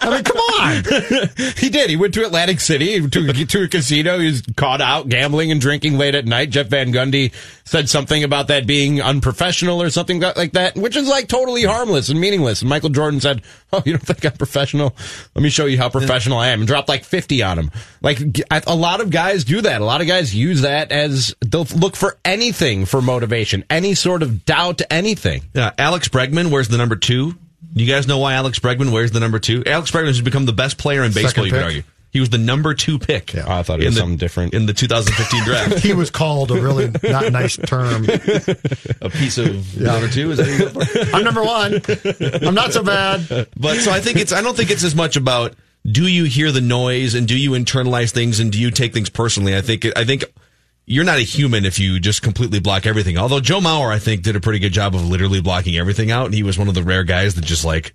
I 0.00 0.10
mean, 0.10 0.24
come 0.24 0.36
on. 0.36 0.84
he 1.58 1.68
did. 1.70 1.90
He 1.90 1.96
went 1.96 2.14
to 2.14 2.24
Atlantic 2.24 2.60
City 2.60 3.06
to, 3.08 3.44
to 3.46 3.62
a 3.62 3.68
casino. 3.68 4.18
He 4.18 4.26
was 4.26 4.42
caught 4.56 4.80
out 4.80 5.08
gambling 5.08 5.50
and 5.50 5.60
drinking 5.60 5.98
late 5.98 6.14
at 6.14 6.26
night. 6.26 6.50
Jeff 6.50 6.66
Van 6.68 6.92
Gundy 6.92 7.32
said 7.64 7.88
something 7.88 8.22
about 8.24 8.48
that 8.48 8.66
being 8.66 9.00
unprofessional 9.00 9.80
or 9.80 9.90
something 9.90 10.20
like 10.20 10.52
that, 10.52 10.76
which 10.76 10.96
is 10.96 11.08
like 11.08 11.28
totally 11.28 11.64
harmless 11.64 12.08
and 12.08 12.20
meaningless. 12.20 12.60
And 12.60 12.68
Michael 12.68 12.90
Jordan 12.90 13.20
said, 13.20 13.42
"Oh, 13.72 13.82
you 13.86 13.92
don't 13.92 14.04
think 14.04 14.24
I'm 14.24 14.32
professional? 14.32 14.94
Let 15.34 15.42
me 15.42 15.48
show 15.50 15.66
you 15.66 15.78
how 15.78 15.88
professional 15.88 16.38
I 16.38 16.48
am," 16.48 16.60
and 16.60 16.66
dropped 16.68 16.88
like 16.88 17.04
fifty 17.04 17.42
on 17.42 17.58
him. 17.58 17.70
Like 18.02 18.20
a 18.66 18.74
lot 18.74 19.00
of 19.00 19.10
guys 19.10 19.44
do 19.44 19.60
that. 19.62 19.80
A 19.80 19.84
lot 19.84 20.00
of 20.00 20.06
guys 20.06 20.34
use 20.34 20.60
that 20.62 20.92
as 20.92 21.34
they'll 21.40 21.66
look 21.76 21.96
for 21.96 22.18
anything 22.24 22.84
for 22.84 23.00
motivation, 23.00 23.64
any 23.70 23.94
sort 23.94 24.22
of 24.22 24.44
doubt, 24.44 24.82
anything. 24.90 25.42
Yeah, 25.54 25.72
Alex 25.78 26.08
Bregman 26.08 26.50
wears 26.64 26.68
the 26.70 26.78
number 26.78 26.96
two. 26.96 27.34
You 27.74 27.86
guys 27.86 28.06
know 28.06 28.18
why 28.18 28.34
Alex 28.34 28.58
Bregman 28.58 28.92
wears 28.92 29.10
the 29.10 29.20
number 29.20 29.38
two? 29.38 29.62
Alex 29.66 29.90
Bregman 29.90 30.06
has 30.06 30.20
become 30.20 30.46
the 30.46 30.52
best 30.52 30.78
player 30.78 31.02
in 31.02 31.12
baseball. 31.12 31.30
Second 31.30 31.44
you 31.44 31.50
could 31.50 31.56
pick? 31.56 31.64
argue 31.64 31.82
he 32.10 32.20
was 32.20 32.30
the 32.30 32.38
number 32.38 32.74
two 32.74 32.98
pick. 32.98 33.34
Oh, 33.34 33.44
I 33.46 33.62
thought 33.64 33.80
it 33.80 33.86
was 33.86 33.96
the, 33.96 34.00
something 34.00 34.16
different. 34.16 34.54
in 34.54 34.66
the 34.66 34.72
2015 34.72 35.44
draft. 35.44 35.78
He 35.80 35.92
was 35.92 36.10
called 36.10 36.52
a 36.52 36.60
really 36.60 36.90
not 37.02 37.32
nice 37.32 37.56
term. 37.56 38.04
a 39.00 39.10
piece 39.10 39.36
of 39.36 39.80
number 39.80 40.08
two 40.08 40.30
is 40.30 40.38
that 40.38 40.74
what 40.74 40.88
you 40.88 41.04
go 41.04 41.04
for? 41.04 41.16
I'm 41.16 41.24
number 41.24 41.42
one. 41.42 41.82
I'm 42.46 42.54
not 42.54 42.72
so 42.72 42.84
bad. 42.84 43.48
But 43.56 43.78
so 43.78 43.90
I 43.90 44.00
think 44.00 44.18
it's 44.18 44.32
I 44.32 44.42
don't 44.42 44.56
think 44.56 44.70
it's 44.70 44.84
as 44.84 44.94
much 44.94 45.16
about 45.16 45.54
do 45.84 46.06
you 46.06 46.24
hear 46.24 46.52
the 46.52 46.60
noise 46.60 47.14
and 47.14 47.26
do 47.26 47.36
you 47.36 47.50
internalize 47.50 48.12
things 48.12 48.40
and 48.40 48.52
do 48.52 48.60
you 48.60 48.70
take 48.70 48.94
things 48.94 49.10
personally. 49.10 49.56
I 49.56 49.60
think 49.60 49.84
I 49.96 50.04
think 50.04 50.24
you're 50.86 51.04
not 51.04 51.18
a 51.18 51.22
human 51.22 51.64
if 51.64 51.78
you 51.78 51.98
just 52.00 52.22
completely 52.22 52.60
block 52.60 52.86
everything. 52.86 53.16
Although 53.18 53.40
Joe 53.40 53.60
Mauer 53.60 53.92
I 53.92 53.98
think 53.98 54.22
did 54.22 54.36
a 54.36 54.40
pretty 54.40 54.58
good 54.58 54.72
job 54.72 54.94
of 54.94 55.04
literally 55.08 55.40
blocking 55.40 55.76
everything 55.76 56.10
out 56.10 56.26
and 56.26 56.34
he 56.34 56.42
was 56.42 56.58
one 56.58 56.68
of 56.68 56.74
the 56.74 56.82
rare 56.82 57.04
guys 57.04 57.34
that 57.36 57.44
just 57.44 57.64
like 57.64 57.94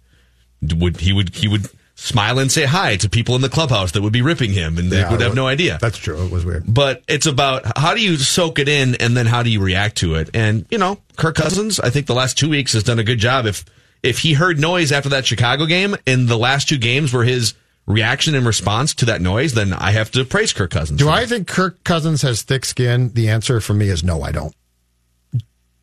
would 0.62 0.98
he 1.00 1.14
would 1.14 1.36
he 1.36 1.48
would 1.48 1.70
smile 1.96 2.40
and 2.40 2.50
say 2.50 2.66
hi 2.66 2.96
to 2.96 3.10
people 3.10 3.36
in 3.36 3.42
the 3.42 3.50
clubhouse 3.50 3.92
that 3.92 4.02
would 4.02 4.14
be 4.14 4.22
ripping 4.22 4.54
him 4.54 4.78
and 4.78 4.90
they 4.90 5.00
Yeah, 5.00 5.12
would 5.12 5.20
have 5.22 5.36
no 5.36 5.48
idea. 5.48 5.78
That's 5.82 5.98
true. 5.98 6.24
It 6.24 6.32
was 6.32 6.46
weird. 6.46 6.64
But 6.66 7.04
it's 7.10 7.26
about 7.26 7.78
how 7.78 7.94
do 7.94 8.02
you 8.02 8.16
soak 8.18 8.58
it 8.58 8.70
in 8.70 8.96
and 8.96 9.18
then 9.18 9.26
how 9.26 9.44
do 9.44 9.50
you 9.50 9.60
react 9.62 9.98
to 9.98 10.16
it? 10.16 10.30
And, 10.34 10.66
you 10.70 10.78
know, 10.78 11.00
Kirk 11.18 11.36
Cousins, 11.36 11.78
I 11.80 11.90
think 11.90 12.08
the 12.08 12.16
last 12.16 12.38
two 12.38 12.50
weeks 12.50 12.72
has 12.72 12.84
done 12.84 13.00
a 13.00 13.04
good 13.04 13.20
job. 13.20 13.46
If, 13.46 13.66
if 14.02 14.20
he 14.20 14.32
heard 14.34 14.58
noise 14.60 14.94
after 14.94 15.10
that 15.10 15.26
Chicago 15.26 15.66
game 15.66 15.94
and 16.08 16.30
the 16.30 16.38
last 16.38 16.70
two 16.70 16.78
games 16.78 17.12
were 17.12 17.26
his 17.26 17.54
reaction 17.90 18.36
and 18.36 18.46
response 18.46 18.94
to 18.94 19.06
that 19.06 19.20
noise, 19.20 19.56
then 19.56 19.74
I 19.74 19.92
have 19.92 20.12
to 20.12 20.24
praise 20.24 20.54
Kirk 20.54 20.72
Cousins. 20.72 21.00
Do 21.00 21.10
I 21.10 21.26
think 21.26 21.48
Kirk 21.48 21.84
Cousins 21.84 22.22
has 22.22 22.44
thick 22.44 22.64
skin? 22.64 23.12
The 23.14 23.30
answer 23.30 23.60
for 23.60 23.74
me 23.74 23.90
is 23.90 24.04
no, 24.04 24.22
I 24.22 24.32
don't. 24.32 24.56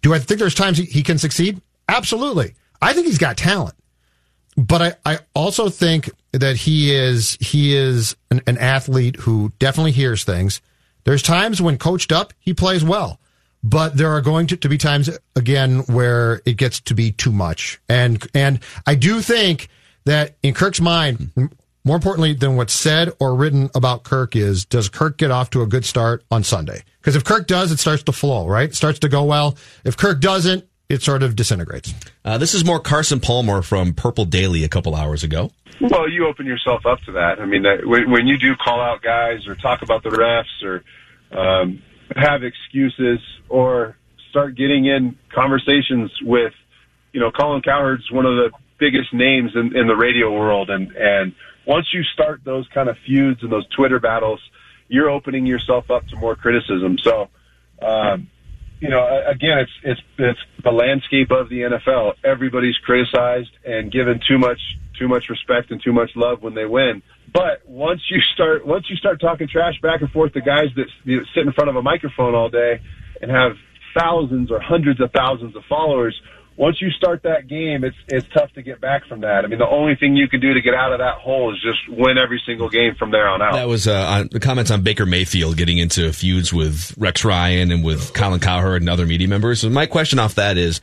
Do 0.03 0.15
I 0.15 0.21
think 0.21 0.39
there's 0.39 0.55
times 0.55 0.79
he, 0.79 1.03
can 1.03 1.19
succeed? 1.19 1.61
Absolutely. 1.89 2.55
I 2.81 2.93
think 2.93 3.07
he's 3.07 3.19
got 3.19 3.37
talent. 3.37 3.75
But 4.57 4.83
I, 5.05 5.15
I 5.15 5.19
also 5.35 5.69
think 5.69 6.09
that 6.33 6.57
he 6.57 6.95
is 6.95 7.37
he 7.41 7.75
is 7.75 8.17
an, 8.31 8.41
an 8.47 8.57
athlete 8.57 9.17
who 9.17 9.53
definitely 9.59 9.93
hears 9.93 10.25
things. 10.25 10.61
There's 11.05 11.23
times 11.23 11.61
when 11.61 11.77
coached 11.77 12.13
up, 12.13 12.33
he 12.39 12.55
plays 12.55 12.85
well. 12.85 13.21
But 13.63 13.97
there 13.97 14.11
are 14.13 14.21
going 14.21 14.47
to, 14.49 14.57
to 14.57 14.69
be 14.69 14.79
times 14.79 15.11
again 15.35 15.81
where 15.81 16.41
it 16.47 16.57
gets 16.57 16.81
to 16.83 16.95
be 16.95 17.11
too 17.11 17.33
much. 17.33 17.81
And 17.89 18.25
and 18.33 18.61
I 18.87 18.95
do 18.95 19.21
think 19.21 19.69
that 20.05 20.37
in 20.43 20.55
Kirk's 20.55 20.81
mind, 20.81 21.33
more 21.87 21.95
importantly 21.95 22.35
than 22.35 22.57
what's 22.57 22.75
said 22.75 23.13
or 23.21 23.37
written 23.37 23.71
about 23.75 24.03
Kirk 24.03 24.35
is 24.35 24.65
does 24.65 24.89
Kirk 24.89 25.17
get 25.17 25.31
off 25.31 25.51
to 25.51 25.63
a 25.63 25.67
good 25.67 25.85
start 25.85 26.25
on 26.33 26.43
Sunday? 26.43 26.83
Because 27.01 27.15
if 27.15 27.23
Kirk 27.23 27.47
does, 27.47 27.71
it 27.71 27.79
starts 27.79 28.03
to 28.03 28.13
flow, 28.13 28.49
right? 28.49 28.69
It 28.69 28.75
starts 28.75 28.99
to 28.99 29.09
go 29.09 29.23
well. 29.23 29.57
If 29.85 29.97
Kirk 29.97 30.21
doesn't, 30.21 30.67
it 30.89 31.03
sort 31.03 31.23
of 31.23 31.37
disintegrates. 31.37 31.95
Uh, 32.25 32.39
this 32.39 32.55
is 32.55 32.65
more 32.65 32.81
Carson 32.81 33.21
Palmer 33.21 33.63
from 33.63 33.95
Purple 33.95 34.25
Daily 34.25 34.65
a 34.65 34.69
couple 34.69 34.97
hours 34.97 35.23
ago. 35.23 35.53
Well, 35.81 36.11
you 36.11 36.27
open 36.27 36.45
yourself 36.45 36.87
up 36.87 37.01
to 37.03 37.13
that. 37.13 37.41
I 37.41 37.47
mean, 37.47 37.63
that, 37.63 37.87
when, 37.87 38.11
when 38.11 38.27
you 38.27 38.37
do 38.37 38.57
call 38.57 38.81
out 38.81 39.01
guys 39.03 39.47
or 39.47 39.55
talk 39.55 39.83
about 39.83 40.03
the 40.03 40.11
refs 40.11 40.65
or 40.65 40.83
um, 41.39 41.83
have 42.17 42.43
excuses 42.43 43.21
or 43.49 43.97
start 44.31 44.57
getting 44.57 44.87
in 44.87 45.17
conversations 45.33 46.11
with, 46.23 46.53
you 47.13 47.21
know, 47.21 47.31
Colin 47.31 47.63
Cowherd's 47.63 48.11
one 48.11 48.27
of 48.27 48.35
the 48.35 48.51
biggest 48.79 49.15
names 49.15 49.53
in, 49.55 49.77
in 49.77 49.87
the 49.87 49.97
radio 49.97 50.33
world, 50.33 50.69
and 50.69 50.91
and 50.97 51.33
once 51.67 51.87
you 51.93 52.03
start 52.15 52.43
those 52.45 52.67
kind 52.73 52.89
of 52.89 52.97
feuds 53.07 53.43
and 53.43 53.51
those 53.51 53.67
Twitter 53.69 54.01
battles, 54.01 54.41
you're 54.89 55.11
opening 55.11 55.47
yourself 55.47 55.91
up 55.91 56.07
to 56.09 56.17
more 56.17 56.37
criticism. 56.37 56.99
So. 57.03 57.29
Um, 57.83 58.31
you 58.81 58.91
know, 58.91 59.07
again, 59.27 59.59
it's 59.59 59.71
it's 59.83 60.01
it's 60.19 60.41
the 60.63 60.71
landscape 60.71 61.31
of 61.31 61.49
the 61.49 61.63
NFL. 61.63 62.13
Everybody's 62.23 62.77
criticized 62.85 63.51
and 63.65 63.91
given 63.91 64.21
too 64.29 64.39
much 64.39 64.61
too 64.99 65.09
much 65.09 65.29
respect 65.29 65.71
and 65.71 65.83
too 65.83 65.93
much 65.93 66.11
love 66.15 66.43
when 66.43 66.55
they 66.55 66.67
win. 66.67 67.03
But 67.33 67.67
once 67.67 68.01
you 68.11 68.21
start 68.35 68.67
once 68.67 68.87
you 68.91 68.97
start 68.97 69.21
talking 69.21 69.49
trash 69.49 69.81
back 69.81 70.03
and 70.03 70.11
forth 70.11 70.35
to 70.35 70.41
guys 70.41 70.69
that 70.77 70.87
you 71.05 71.19
know, 71.19 71.23
sit 71.35 71.47
in 71.47 71.53
front 71.53 71.71
of 71.71 71.77
a 71.77 71.83
microphone 71.83 72.35
all 72.35 72.51
day 72.51 72.81
and 73.21 73.31
have 73.31 73.53
thousands 73.99 74.51
or 74.51 74.61
hundreds 74.61 75.01
of 75.01 75.11
thousands 75.13 75.57
of 75.57 75.63
followers, 75.69 76.15
once 76.57 76.81
you 76.81 76.91
start 76.91 77.23
that 77.25 77.49
game, 77.49 77.85
it's 77.85 77.97
it's 78.09 78.27
tough 78.33 78.53
to 78.55 78.63
get 78.63 78.81
back 78.81 79.07
from 79.07 79.21
that. 79.21 79.45
I 79.45 79.49
mean, 79.49 79.59
the 79.59 79.69
only 79.69 79.95
thing 79.95 80.17
you 80.17 80.29
can 80.29 80.41
do 80.41 80.55
to 80.55 80.63
get 80.63 80.75
out 80.75 80.93
of 80.93 80.99
that 80.99 81.17
hole 81.17 81.53
is 81.53 81.61
just 81.63 81.79
win 81.89 82.17
every 82.19 82.41
single 82.47 82.69
game 82.69 82.95
from 82.99 83.11
there 83.11 83.29
on 83.29 83.43
out. 83.43 83.53
That 83.53 83.69
was 83.69 83.87
uh, 83.87 84.25
the 84.31 84.41
comments 84.41 84.71
on 84.71 84.83
Baker 84.83 85.05
Mayfield 85.05 85.57
getting 85.57 85.79
into 85.79 86.13
feuds 86.13 86.53
with 86.53 86.95
Rex 86.97 87.25
Ryan 87.25 87.71
and 87.71 87.85
with 87.85 88.15
Colin 88.15 88.41
Cowherd 88.41 88.83
and 88.83 88.89
other 88.89 89.07
media 89.07 89.29
members. 89.29 89.61
So 89.61 89.69
my 89.69 89.87
question 89.87 90.19
off 90.19 90.37
that 90.37 90.57
is, 90.57 90.81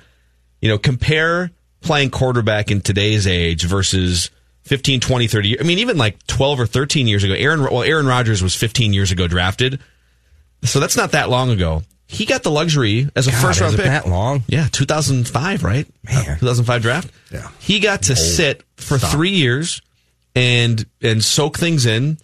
you 0.62 0.70
know, 0.70 0.78
compare 0.78 1.52
playing 1.82 2.12
quarterback 2.12 2.70
in 2.72 2.82
today's 2.82 3.26
age 3.26 3.66
versus 3.66 4.30
15, 4.64 5.00
20, 5.00 5.28
30. 5.28 5.60
I 5.60 5.64
mean, 5.64 5.80
even 5.80 5.98
like 5.98 6.26
12 6.28 6.62
or 6.62 6.66
13 6.66 7.08
years 7.08 7.24
ago. 7.24 7.34
Aaron, 7.34 7.62
well, 7.64 7.84
Aaron 7.84 8.06
Rodgers 8.06 8.42
was 8.42 8.56
15 8.56 8.94
years 8.94 9.12
ago 9.12 9.28
drafted. 9.28 9.80
So 10.64 10.80
that's 10.80 10.96
not 10.96 11.12
that 11.12 11.30
long 11.30 11.50
ago. 11.50 11.84
He 12.08 12.26
got 12.26 12.44
the 12.44 12.52
luxury 12.52 13.10
as 13.16 13.28
a 13.28 13.32
God, 13.32 13.42
first 13.42 13.62
round 13.62 13.76
pick. 13.76 13.86
that 13.86 14.08
long? 14.08 14.44
Yeah, 14.48 14.68
2005, 14.72 15.64
right? 15.64 15.88
Man. 16.04 16.38
2005 16.40 16.82
draft. 16.82 17.12
Yeah. 17.32 17.50
He 17.60 17.80
got 17.80 18.04
to 18.04 18.16
sit 18.16 18.64
for 18.76 18.98
three 18.98 19.32
years 19.32 19.82
and 20.36 20.86
and 21.02 21.24
soak 21.24 21.58
things 21.58 21.86
in, 21.86 22.18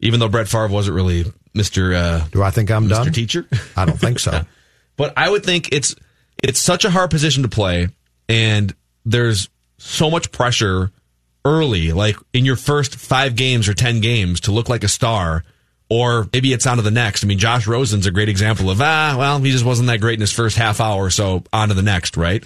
even 0.00 0.18
though 0.20 0.28
Brett 0.28 0.48
Favre 0.48 0.68
wasn't 0.68 0.96
really 0.96 1.24
Mr. 1.54 1.94
Uh, 1.94 2.26
Do 2.32 2.42
I 2.42 2.50
think 2.50 2.70
I'm 2.70 2.86
Mr. 2.86 3.04
done? 3.04 3.12
Teacher. 3.12 3.46
I 3.76 3.84
don't 3.84 3.98
think 3.98 4.18
so. 4.18 4.42
But 4.96 5.12
I 5.14 5.28
would 5.28 5.44
think 5.44 5.68
it's 5.72 5.94
it's 6.42 6.58
such 6.58 6.86
a 6.86 6.90
hard 6.90 7.10
position 7.10 7.42
to 7.42 7.50
play, 7.50 7.88
and 8.30 8.74
there's 9.04 9.50
so 9.76 10.10
much 10.10 10.32
pressure 10.32 10.90
early, 11.44 11.92
like 11.92 12.16
in 12.32 12.46
your 12.46 12.56
first 12.56 12.96
five 12.96 13.36
games 13.36 13.68
or 13.68 13.74
ten 13.74 14.00
games, 14.00 14.40
to 14.40 14.52
look 14.52 14.70
like 14.70 14.84
a 14.84 14.88
star. 14.88 15.44
Or 15.88 16.28
maybe 16.32 16.52
it's 16.52 16.66
on 16.66 16.78
to 16.78 16.82
the 16.82 16.90
next. 16.90 17.22
I 17.22 17.28
mean, 17.28 17.38
Josh 17.38 17.66
Rosen's 17.66 18.06
a 18.06 18.10
great 18.10 18.28
example 18.28 18.70
of 18.70 18.80
ah, 18.80 19.14
well, 19.16 19.38
he 19.38 19.52
just 19.52 19.64
wasn't 19.64 19.86
that 19.88 20.00
great 20.00 20.14
in 20.14 20.20
his 20.20 20.32
first 20.32 20.56
half 20.56 20.80
hour, 20.80 21.10
so 21.10 21.44
on 21.52 21.68
to 21.68 21.74
the 21.74 21.82
next, 21.82 22.16
right? 22.16 22.42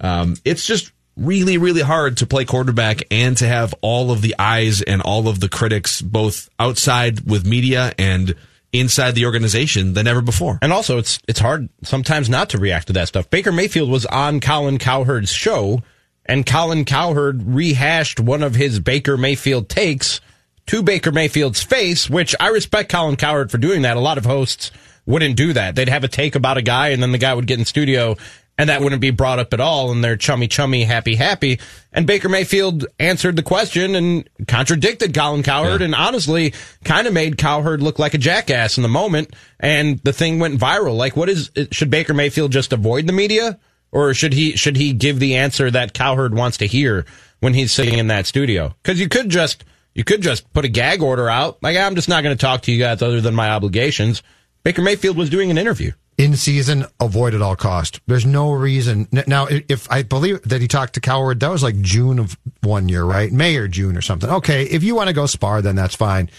Um, 0.00 0.36
it's 0.44 0.66
just 0.66 0.92
really, 1.16 1.58
really 1.58 1.82
hard 1.82 2.18
to 2.18 2.26
play 2.26 2.44
quarterback 2.44 3.02
and 3.10 3.36
to 3.36 3.46
have 3.46 3.74
all 3.82 4.10
of 4.10 4.22
the 4.22 4.34
eyes 4.38 4.82
and 4.82 5.02
all 5.02 5.28
of 5.28 5.40
the 5.40 5.48
critics, 5.48 6.02
both 6.02 6.48
outside 6.58 7.20
with 7.20 7.46
media 7.46 7.92
and 7.98 8.34
inside 8.72 9.14
the 9.14 9.26
organization, 9.26 9.92
than 9.92 10.06
ever 10.06 10.22
before. 10.22 10.58
And 10.62 10.72
also, 10.72 10.98
it's 10.98 11.20
it's 11.28 11.40
hard 11.40 11.68
sometimes 11.84 12.28
not 12.28 12.50
to 12.50 12.58
react 12.58 12.88
to 12.88 12.94
that 12.94 13.08
stuff. 13.08 13.30
Baker 13.30 13.52
Mayfield 13.52 13.90
was 13.90 14.06
on 14.06 14.40
Colin 14.40 14.78
Cowherd's 14.78 15.30
show, 15.30 15.82
and 16.26 16.46
Colin 16.46 16.84
Cowherd 16.84 17.42
rehashed 17.42 18.18
one 18.18 18.42
of 18.42 18.54
his 18.54 18.80
Baker 18.80 19.16
Mayfield 19.16 19.68
takes 19.68 20.20
to 20.66 20.82
Baker 20.82 21.12
Mayfield's 21.12 21.62
face, 21.62 22.08
which 22.08 22.34
I 22.38 22.48
respect 22.48 22.90
Colin 22.90 23.16
Cowherd 23.16 23.50
for 23.50 23.58
doing 23.58 23.82
that. 23.82 23.96
A 23.96 24.00
lot 24.00 24.18
of 24.18 24.24
hosts 24.24 24.70
wouldn't 25.06 25.36
do 25.36 25.52
that. 25.52 25.74
They'd 25.74 25.88
have 25.88 26.04
a 26.04 26.08
take 26.08 26.34
about 26.34 26.58
a 26.58 26.62
guy, 26.62 26.88
and 26.88 27.02
then 27.02 27.12
the 27.12 27.18
guy 27.18 27.34
would 27.34 27.46
get 27.46 27.58
in 27.58 27.64
studio, 27.64 28.16
and 28.56 28.70
that 28.70 28.80
wouldn't 28.80 29.00
be 29.00 29.10
brought 29.10 29.38
up 29.38 29.52
at 29.52 29.60
all, 29.60 29.90
and 29.90 30.04
they're 30.04 30.16
chummy, 30.16 30.46
chummy, 30.46 30.84
happy, 30.84 31.16
happy. 31.16 31.58
And 31.92 32.06
Baker 32.06 32.28
Mayfield 32.28 32.86
answered 33.00 33.34
the 33.34 33.42
question 33.42 33.94
and 33.94 34.28
contradicted 34.46 35.14
Colin 35.14 35.42
Cowherd, 35.42 35.82
and 35.82 35.94
honestly, 35.94 36.54
kind 36.84 37.06
of 37.06 37.12
made 37.12 37.38
Cowherd 37.38 37.82
look 37.82 37.98
like 37.98 38.14
a 38.14 38.18
jackass 38.18 38.76
in 38.76 38.82
the 38.82 38.88
moment, 38.88 39.34
and 39.58 39.98
the 40.00 40.12
thing 40.12 40.38
went 40.38 40.60
viral. 40.60 40.96
Like, 40.96 41.16
what 41.16 41.28
is, 41.28 41.50
should 41.72 41.90
Baker 41.90 42.14
Mayfield 42.14 42.52
just 42.52 42.72
avoid 42.72 43.06
the 43.06 43.12
media? 43.12 43.58
Or 43.90 44.14
should 44.14 44.32
he, 44.32 44.56
should 44.56 44.76
he 44.76 44.94
give 44.94 45.18
the 45.18 45.36
answer 45.36 45.70
that 45.70 45.92
Cowherd 45.92 46.34
wants 46.34 46.56
to 46.58 46.66
hear 46.66 47.04
when 47.40 47.52
he's 47.52 47.72
sitting 47.72 47.98
in 47.98 48.06
that 48.06 48.26
studio? 48.26 48.74
Cause 48.84 48.98
you 48.98 49.06
could 49.06 49.28
just, 49.28 49.64
you 49.94 50.04
could 50.04 50.22
just 50.22 50.52
put 50.52 50.64
a 50.64 50.68
gag 50.68 51.02
order 51.02 51.28
out. 51.28 51.62
Like, 51.62 51.76
I'm 51.76 51.94
just 51.94 52.08
not 52.08 52.22
going 52.22 52.36
to 52.36 52.40
talk 52.40 52.62
to 52.62 52.72
you 52.72 52.78
guys 52.78 53.02
other 53.02 53.20
than 53.20 53.34
my 53.34 53.50
obligations. 53.50 54.22
Baker 54.62 54.82
Mayfield 54.82 55.16
was 55.16 55.28
doing 55.30 55.50
an 55.50 55.58
interview. 55.58 55.92
in 56.18 56.36
season, 56.36 56.84
avoid 57.00 57.34
at 57.34 57.42
all 57.42 57.56
cost. 57.56 58.00
There's 58.06 58.26
no 58.26 58.52
reason. 58.52 59.08
Now, 59.26 59.46
if 59.50 59.90
I 59.90 60.02
believe 60.02 60.42
that 60.42 60.60
he 60.60 60.68
talked 60.68 60.94
to 60.94 61.00
Cowherd, 61.00 61.40
that 61.40 61.50
was 61.50 61.62
like 61.62 61.80
June 61.80 62.18
of 62.18 62.36
one 62.60 62.88
year, 62.88 63.04
right? 63.04 63.32
May 63.32 63.56
or 63.56 63.66
June 63.68 63.96
or 63.96 64.02
something. 64.02 64.30
Okay, 64.30 64.64
if 64.64 64.82
you 64.82 64.94
want 64.94 65.08
to 65.08 65.14
go 65.14 65.26
spar, 65.26 65.62
then 65.62 65.74
that's 65.74 65.94
fine. 65.96 66.30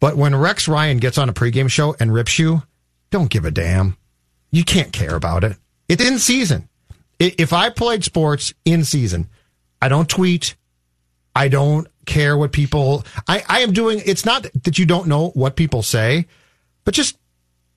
But 0.00 0.16
when 0.16 0.34
Rex 0.34 0.66
Ryan 0.68 0.98
gets 0.98 1.18
on 1.18 1.28
a 1.28 1.32
pregame 1.34 1.70
show 1.70 1.94
and 2.00 2.12
rips 2.12 2.38
you, 2.38 2.62
don't 3.10 3.30
give 3.30 3.44
a 3.44 3.50
damn. 3.50 3.96
You 4.50 4.64
can't 4.64 4.92
care 4.92 5.14
about 5.14 5.44
it. 5.44 5.56
It's 5.88 6.04
in 6.04 6.18
season. 6.18 6.68
If 7.18 7.52
I 7.52 7.68
played 7.68 8.02
sports 8.02 8.54
in 8.64 8.84
season, 8.84 9.28
I 9.82 9.88
don't 9.88 10.08
tweet. 10.08 10.56
I 11.36 11.48
don't 11.48 11.86
care 12.10 12.36
what 12.36 12.52
people. 12.52 13.04
I, 13.26 13.42
I 13.48 13.60
am 13.60 13.72
doing. 13.72 14.02
It's 14.04 14.26
not 14.26 14.46
that 14.64 14.78
you 14.78 14.84
don't 14.84 15.06
know 15.06 15.28
what 15.30 15.56
people 15.56 15.82
say, 15.82 16.26
but 16.84 16.92
just 16.92 17.16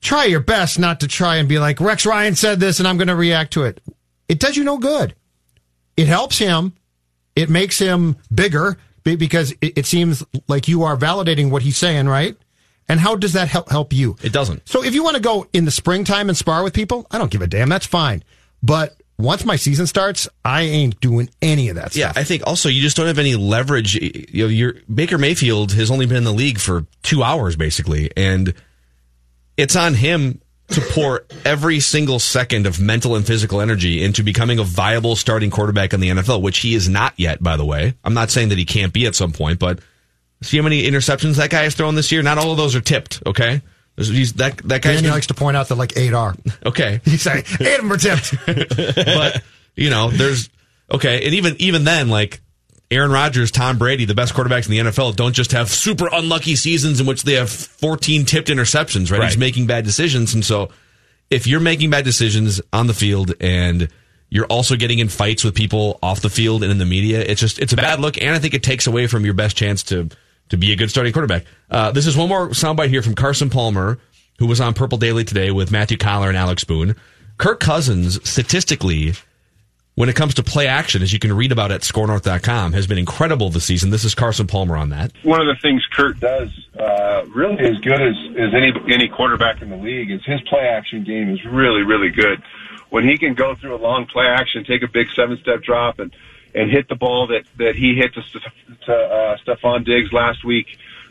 try 0.02 0.24
your 0.24 0.40
best 0.40 0.78
not 0.78 1.00
to 1.00 1.08
try 1.08 1.36
and 1.36 1.48
be 1.48 1.58
like 1.58 1.80
Rex 1.80 2.04
Ryan 2.04 2.34
said 2.34 2.60
this 2.60 2.78
and 2.78 2.86
I'm 2.86 2.98
going 2.98 3.08
to 3.08 3.16
react 3.16 3.54
to 3.54 3.62
it. 3.62 3.80
It 4.28 4.40
does 4.40 4.56
you 4.56 4.64
no 4.64 4.76
good. 4.76 5.14
It 5.96 6.08
helps 6.08 6.38
him. 6.38 6.74
It 7.36 7.48
makes 7.48 7.78
him 7.78 8.16
bigger 8.32 8.76
because 9.04 9.52
it, 9.60 9.78
it 9.78 9.86
seems 9.86 10.24
like 10.48 10.68
you 10.68 10.82
are 10.82 10.96
validating 10.96 11.50
what 11.50 11.62
he's 11.62 11.76
saying, 11.76 12.08
right? 12.08 12.36
And 12.88 13.00
how 13.00 13.16
does 13.16 13.32
that 13.32 13.48
help 13.48 13.70
help 13.70 13.92
you? 13.92 14.16
It 14.22 14.32
doesn't. 14.32 14.68
So 14.68 14.84
if 14.84 14.94
you 14.94 15.02
want 15.02 15.16
to 15.16 15.22
go 15.22 15.46
in 15.52 15.64
the 15.64 15.70
springtime 15.70 16.28
and 16.28 16.36
spar 16.36 16.62
with 16.62 16.74
people, 16.74 17.06
I 17.10 17.18
don't 17.18 17.30
give 17.30 17.42
a 17.42 17.46
damn. 17.46 17.68
That's 17.68 17.86
fine. 17.86 18.22
But 18.62 18.96
once 19.18 19.44
my 19.44 19.56
season 19.56 19.86
starts, 19.86 20.28
I 20.44 20.62
ain't 20.62 21.00
doing 21.00 21.30
any 21.40 21.68
of 21.68 21.76
that 21.76 21.92
stuff. 21.92 21.96
Yeah. 21.96 22.12
I 22.14 22.24
think 22.24 22.42
also 22.46 22.68
you 22.68 22.82
just 22.82 22.96
don't 22.96 23.06
have 23.06 23.18
any 23.18 23.36
leverage. 23.36 23.94
You 23.94 24.44
know, 24.44 24.48
your 24.48 24.74
Baker 24.92 25.18
Mayfield 25.18 25.72
has 25.72 25.90
only 25.90 26.06
been 26.06 26.16
in 26.16 26.24
the 26.24 26.32
league 26.32 26.58
for 26.58 26.86
two 27.02 27.22
hours 27.22 27.56
basically, 27.56 28.10
and 28.16 28.54
it's 29.56 29.76
on 29.76 29.94
him 29.94 30.40
to 30.68 30.80
pour 30.80 31.24
every 31.44 31.78
single 31.80 32.18
second 32.18 32.66
of 32.66 32.80
mental 32.80 33.14
and 33.14 33.26
physical 33.26 33.60
energy 33.60 34.02
into 34.02 34.24
becoming 34.24 34.58
a 34.58 34.64
viable 34.64 35.14
starting 35.14 35.50
quarterback 35.50 35.92
in 35.92 36.00
the 36.00 36.08
NFL, 36.08 36.42
which 36.42 36.58
he 36.58 36.74
is 36.74 36.88
not 36.88 37.14
yet, 37.16 37.42
by 37.42 37.56
the 37.56 37.64
way. 37.64 37.94
I'm 38.02 38.14
not 38.14 38.30
saying 38.30 38.48
that 38.48 38.58
he 38.58 38.64
can't 38.64 38.92
be 38.92 39.06
at 39.06 39.14
some 39.14 39.32
point, 39.32 39.58
but 39.60 39.78
see 40.42 40.56
how 40.56 40.64
many 40.64 40.88
interceptions 40.88 41.36
that 41.36 41.50
guy 41.50 41.62
has 41.62 41.74
thrown 41.74 41.94
this 41.94 42.10
year? 42.10 42.22
Not 42.22 42.38
all 42.38 42.50
of 42.50 42.56
those 42.56 42.74
are 42.74 42.80
tipped, 42.80 43.22
okay? 43.26 43.62
He's, 43.96 44.32
that, 44.34 44.58
that 44.68 44.82
Danny 44.82 45.02
been- 45.02 45.10
likes 45.10 45.28
to 45.28 45.34
point 45.34 45.56
out 45.56 45.68
that 45.68 45.76
like 45.76 45.96
eight 45.96 46.12
are. 46.12 46.34
okay. 46.66 47.00
He's 47.04 47.22
say 47.22 47.44
eight 47.60 47.78
of 47.80 47.88
them 47.88 47.92
are 47.92 47.96
tipped. 47.96 48.34
but 48.96 49.42
you 49.76 49.90
know, 49.90 50.10
there's 50.10 50.50
okay, 50.90 51.24
and 51.24 51.34
even 51.34 51.56
even 51.58 51.84
then, 51.84 52.08
like 52.08 52.40
Aaron 52.90 53.10
Rodgers, 53.10 53.50
Tom 53.50 53.78
Brady, 53.78 54.04
the 54.04 54.14
best 54.14 54.34
quarterbacks 54.34 54.66
in 54.66 54.72
the 54.72 54.90
NFL, 54.90 55.16
don't 55.16 55.32
just 55.32 55.52
have 55.52 55.68
super 55.70 56.08
unlucky 56.12 56.56
seasons 56.56 57.00
in 57.00 57.06
which 57.06 57.22
they 57.22 57.34
have 57.34 57.50
14 57.50 58.24
tipped 58.24 58.48
interceptions. 58.48 59.10
Right? 59.10 59.24
He's 59.24 59.38
making 59.38 59.66
bad 59.66 59.84
decisions, 59.84 60.34
and 60.34 60.44
so 60.44 60.70
if 61.30 61.46
you're 61.46 61.60
making 61.60 61.90
bad 61.90 62.04
decisions 62.04 62.60
on 62.72 62.86
the 62.86 62.94
field 62.94 63.32
and 63.40 63.88
you're 64.28 64.46
also 64.46 64.76
getting 64.76 64.98
in 64.98 65.08
fights 65.08 65.44
with 65.44 65.54
people 65.54 65.98
off 66.02 66.20
the 66.20 66.28
field 66.30 66.62
and 66.62 66.70
in 66.72 66.78
the 66.78 66.84
media, 66.84 67.20
it's 67.20 67.40
just 67.40 67.58
it's 67.60 67.72
a 67.72 67.76
bad 67.76 68.00
look, 68.00 68.20
and 68.20 68.34
I 68.34 68.38
think 68.38 68.54
it 68.54 68.62
takes 68.62 68.86
away 68.86 69.06
from 69.06 69.24
your 69.24 69.34
best 69.34 69.56
chance 69.56 69.82
to 69.84 70.08
to 70.48 70.56
be 70.56 70.72
a 70.72 70.76
good 70.76 70.90
starting 70.90 71.12
quarterback. 71.12 71.44
Uh, 71.70 71.90
this 71.92 72.06
is 72.06 72.16
one 72.16 72.28
more 72.28 72.48
soundbite 72.50 72.88
here 72.88 73.02
from 73.02 73.14
Carson 73.14 73.50
Palmer, 73.50 73.98
who 74.38 74.46
was 74.46 74.60
on 74.60 74.74
Purple 74.74 74.98
Daily 74.98 75.24
today 75.24 75.50
with 75.50 75.70
Matthew 75.70 75.96
Coller 75.96 76.28
and 76.28 76.36
Alex 76.36 76.64
Boone. 76.64 76.96
Kirk 77.38 77.60
Cousins, 77.60 78.28
statistically, 78.28 79.14
when 79.96 80.08
it 80.08 80.16
comes 80.16 80.34
to 80.34 80.42
play 80.42 80.66
action, 80.66 81.02
as 81.02 81.12
you 81.12 81.18
can 81.18 81.32
read 81.32 81.52
about 81.52 81.70
at 81.70 81.82
skornorth.com, 81.82 82.72
has 82.72 82.86
been 82.86 82.98
incredible 82.98 83.50
this 83.50 83.64
season. 83.64 83.90
This 83.90 84.04
is 84.04 84.14
Carson 84.14 84.46
Palmer 84.46 84.76
on 84.76 84.90
that. 84.90 85.12
one 85.22 85.40
of 85.40 85.46
the 85.46 85.56
things 85.62 85.84
Kirk 85.92 86.18
does 86.18 86.48
uh, 86.78 87.24
really 87.34 87.58
as 87.64 87.78
good 87.78 88.00
as, 88.00 88.14
as 88.36 88.54
any 88.54 88.72
any 88.92 89.08
quarterback 89.08 89.62
in 89.62 89.70
the 89.70 89.76
league 89.76 90.10
is 90.10 90.24
his 90.24 90.40
play 90.42 90.66
action 90.66 91.04
game 91.04 91.30
is 91.30 91.44
really 91.44 91.82
really 91.82 92.10
good. 92.10 92.42
When 92.90 93.04
he 93.04 93.18
can 93.18 93.34
go 93.34 93.54
through 93.54 93.74
a 93.74 93.78
long 93.78 94.06
play 94.06 94.26
action, 94.26 94.64
take 94.64 94.82
a 94.82 94.88
big 94.88 95.08
seven 95.14 95.38
step 95.38 95.62
drop, 95.62 95.98
and 95.98 96.14
and 96.54 96.70
hit 96.70 96.88
the 96.88 96.94
ball 96.94 97.26
that 97.28 97.44
that 97.58 97.74
he 97.76 97.94
hit 97.94 98.14
to, 98.14 98.22
to 98.86 98.92
uh, 98.94 99.36
Stefon 99.44 99.84
Diggs 99.84 100.12
last 100.12 100.44
week. 100.44 100.66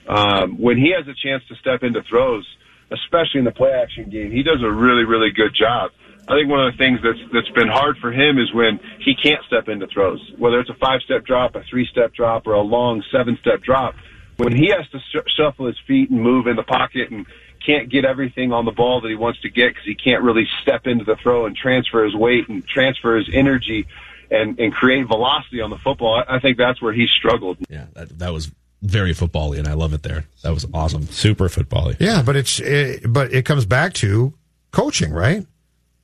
Um, 0.08 0.58
when 0.58 0.78
he 0.78 0.94
has 0.98 1.08
a 1.08 1.14
chance 1.14 1.44
to 1.48 1.56
step 1.56 1.84
into 1.84 2.02
throws, 2.04 2.46
especially 2.92 3.40
in 3.40 3.46
the 3.46 3.52
play 3.52 3.72
action 3.72 4.10
game, 4.10 4.32
he 4.32 4.44
does 4.44 4.62
a 4.64 4.72
really 4.72 5.04
really 5.04 5.32
good 5.32 5.54
job. 5.54 5.92
I 6.28 6.36
think 6.36 6.50
one 6.50 6.66
of 6.66 6.74
the 6.74 6.78
things 6.78 7.00
that's 7.04 7.20
that's 7.34 7.50
been 7.50 7.68
hard 7.68 7.98
for 7.98 8.12
him 8.12 8.38
is 8.40 8.54
when 8.54 8.80
he 9.00 9.16
can't 9.16 9.44
step 9.46 9.68
into 9.68 9.88
throws, 9.88 10.22
whether 10.38 10.60
it's 10.60 10.70
a 10.70 10.76
five 10.76 11.02
step 11.02 11.26
drop, 11.26 11.56
a 11.56 11.64
three 11.64 11.86
step 11.86 12.14
drop, 12.14 12.48
or 12.48 12.54
a 12.54 12.62
long 12.62 13.04
seven 13.12 13.38
step 13.42 13.62
drop. 13.62 13.96
When 14.38 14.56
he 14.56 14.70
has 14.70 14.90
to 14.90 15.00
sh- 15.00 15.32
shuffle 15.38 15.68
his 15.68 15.78
feet 15.86 16.10
and 16.10 16.20
move 16.20 16.48
in 16.48 16.56
the 16.56 16.64
pocket 16.64 17.12
and 17.12 17.28
can't 17.66 17.90
get 17.90 18.04
everything 18.04 18.52
on 18.52 18.66
the 18.66 18.72
ball 18.72 19.02
that 19.02 19.10
he 19.10 19.16
wants 19.16 19.40
to 19.42 19.50
get 19.50 19.70
because 19.70 19.86
he 19.86 19.96
can't 19.96 20.24
really 20.24 20.48
step 20.62 20.88
into 20.88 21.06
the 21.06 21.16
throw 21.16 21.46
and 21.46 21.56
transfer 21.56 22.04
his 22.04 22.16
weight 22.16 22.50
and 22.50 22.66
transfer 22.66 23.18
his 23.18 23.30
energy 23.32 23.86
and 24.34 24.60
and 24.60 24.74
create 24.74 25.08
velocity 25.08 25.62
on 25.62 25.70
the 25.70 25.78
football. 25.78 26.24
I, 26.28 26.36
I 26.38 26.40
think 26.40 26.58
that's 26.58 26.82
where 26.82 26.94
he 26.94 27.08
struggled. 27.08 27.58
Yeah, 27.70 27.86
that, 27.94 28.20
that 28.20 28.34
was 28.34 28.52
very 28.82 29.14
football-y, 29.14 29.58
and 29.58 29.68
I 29.68 29.74
love 29.74 29.94
it 29.94 30.04
there. 30.04 30.26
That 30.42 30.54
was 30.54 30.66
awesome. 30.74 31.04
Super 31.04 31.48
football-y. 31.48 31.96
Yeah, 32.00 32.22
but 32.22 32.36
it's 32.36 32.60
it, 32.60 33.04
but 33.08 33.34
it 33.34 33.46
comes 33.46 33.66
back 33.66 33.94
to 33.96 34.34
coaching, 34.72 35.14
right? 35.14 35.46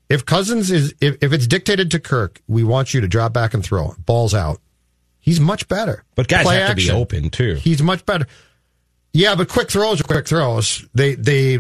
If 0.07 0.25
Cousins 0.25 0.71
is 0.71 0.95
if, 1.01 1.17
if 1.21 1.33
it's 1.33 1.45
dictated 1.45 1.91
to 1.91 1.99
Kirk, 1.99 2.41
we 2.47 2.63
want 2.63 2.93
you 2.93 3.01
to 3.01 3.07
drop 3.07 3.33
back 3.33 3.53
and 3.53 3.63
throw 3.63 3.93
balls 4.05 4.33
out. 4.33 4.59
He's 5.19 5.39
much 5.39 5.67
better. 5.67 6.03
But 6.15 6.27
guys 6.27 6.45
Play 6.45 6.57
have 6.57 6.69
to 6.69 6.75
be 6.75 6.89
open 6.89 7.29
too. 7.29 7.55
He's 7.55 7.83
much 7.83 8.05
better. 8.05 8.25
Yeah, 9.13 9.35
but 9.35 9.49
quick 9.49 9.69
throws 9.69 9.99
are 9.99 10.05
quick 10.05 10.27
throws. 10.27 10.87
They 10.93 11.15
they 11.15 11.59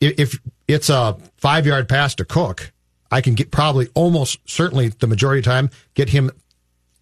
if 0.00 0.38
it's 0.66 0.88
a 0.88 1.16
five 1.36 1.66
yard 1.66 1.88
pass 1.88 2.14
to 2.16 2.24
Cook, 2.24 2.72
I 3.10 3.20
can 3.20 3.34
get 3.34 3.50
probably 3.50 3.88
almost 3.94 4.38
certainly 4.48 4.88
the 4.88 5.06
majority 5.06 5.40
of 5.40 5.44
the 5.44 5.50
time 5.50 5.70
get 5.94 6.08
him 6.08 6.30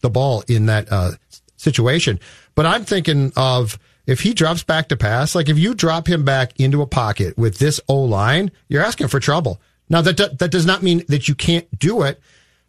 the 0.01 0.11
ball 0.11 0.45
in 0.49 0.67
that 0.67 0.91
uh, 0.91 1.13
situation. 1.57 2.21
But 2.55 2.67
I'm 2.67 2.85
thinking 2.85 3.33
of 3.37 3.79
if 4.07 4.21
he 4.21 4.35
drops 4.35 4.63
back 4.63 4.89
to 4.89 4.97
pass, 4.97 5.35
like 5.35 5.49
if 5.49 5.59
you 5.59 5.75
drop 5.75 6.07
him 6.07 6.25
back 6.25 6.59
into 6.61 6.83
a 6.83 6.87
pocket 6.87 7.37
with 7.39 7.59
this 7.59 7.81
O 7.89 8.03
line, 8.03 8.51
you're 8.69 8.85
asking 8.85 9.09
for 9.09 9.21
trouble. 9.21 9.61
Now 9.89 10.03
that 10.03 10.17
do- 10.17 10.29
that 10.39 10.51
does 10.51 10.67
not 10.67 10.83
mean 10.83 11.05
that 11.09 11.29
you 11.29 11.35
can't 11.35 11.67
do 11.79 12.03
it, 12.03 12.21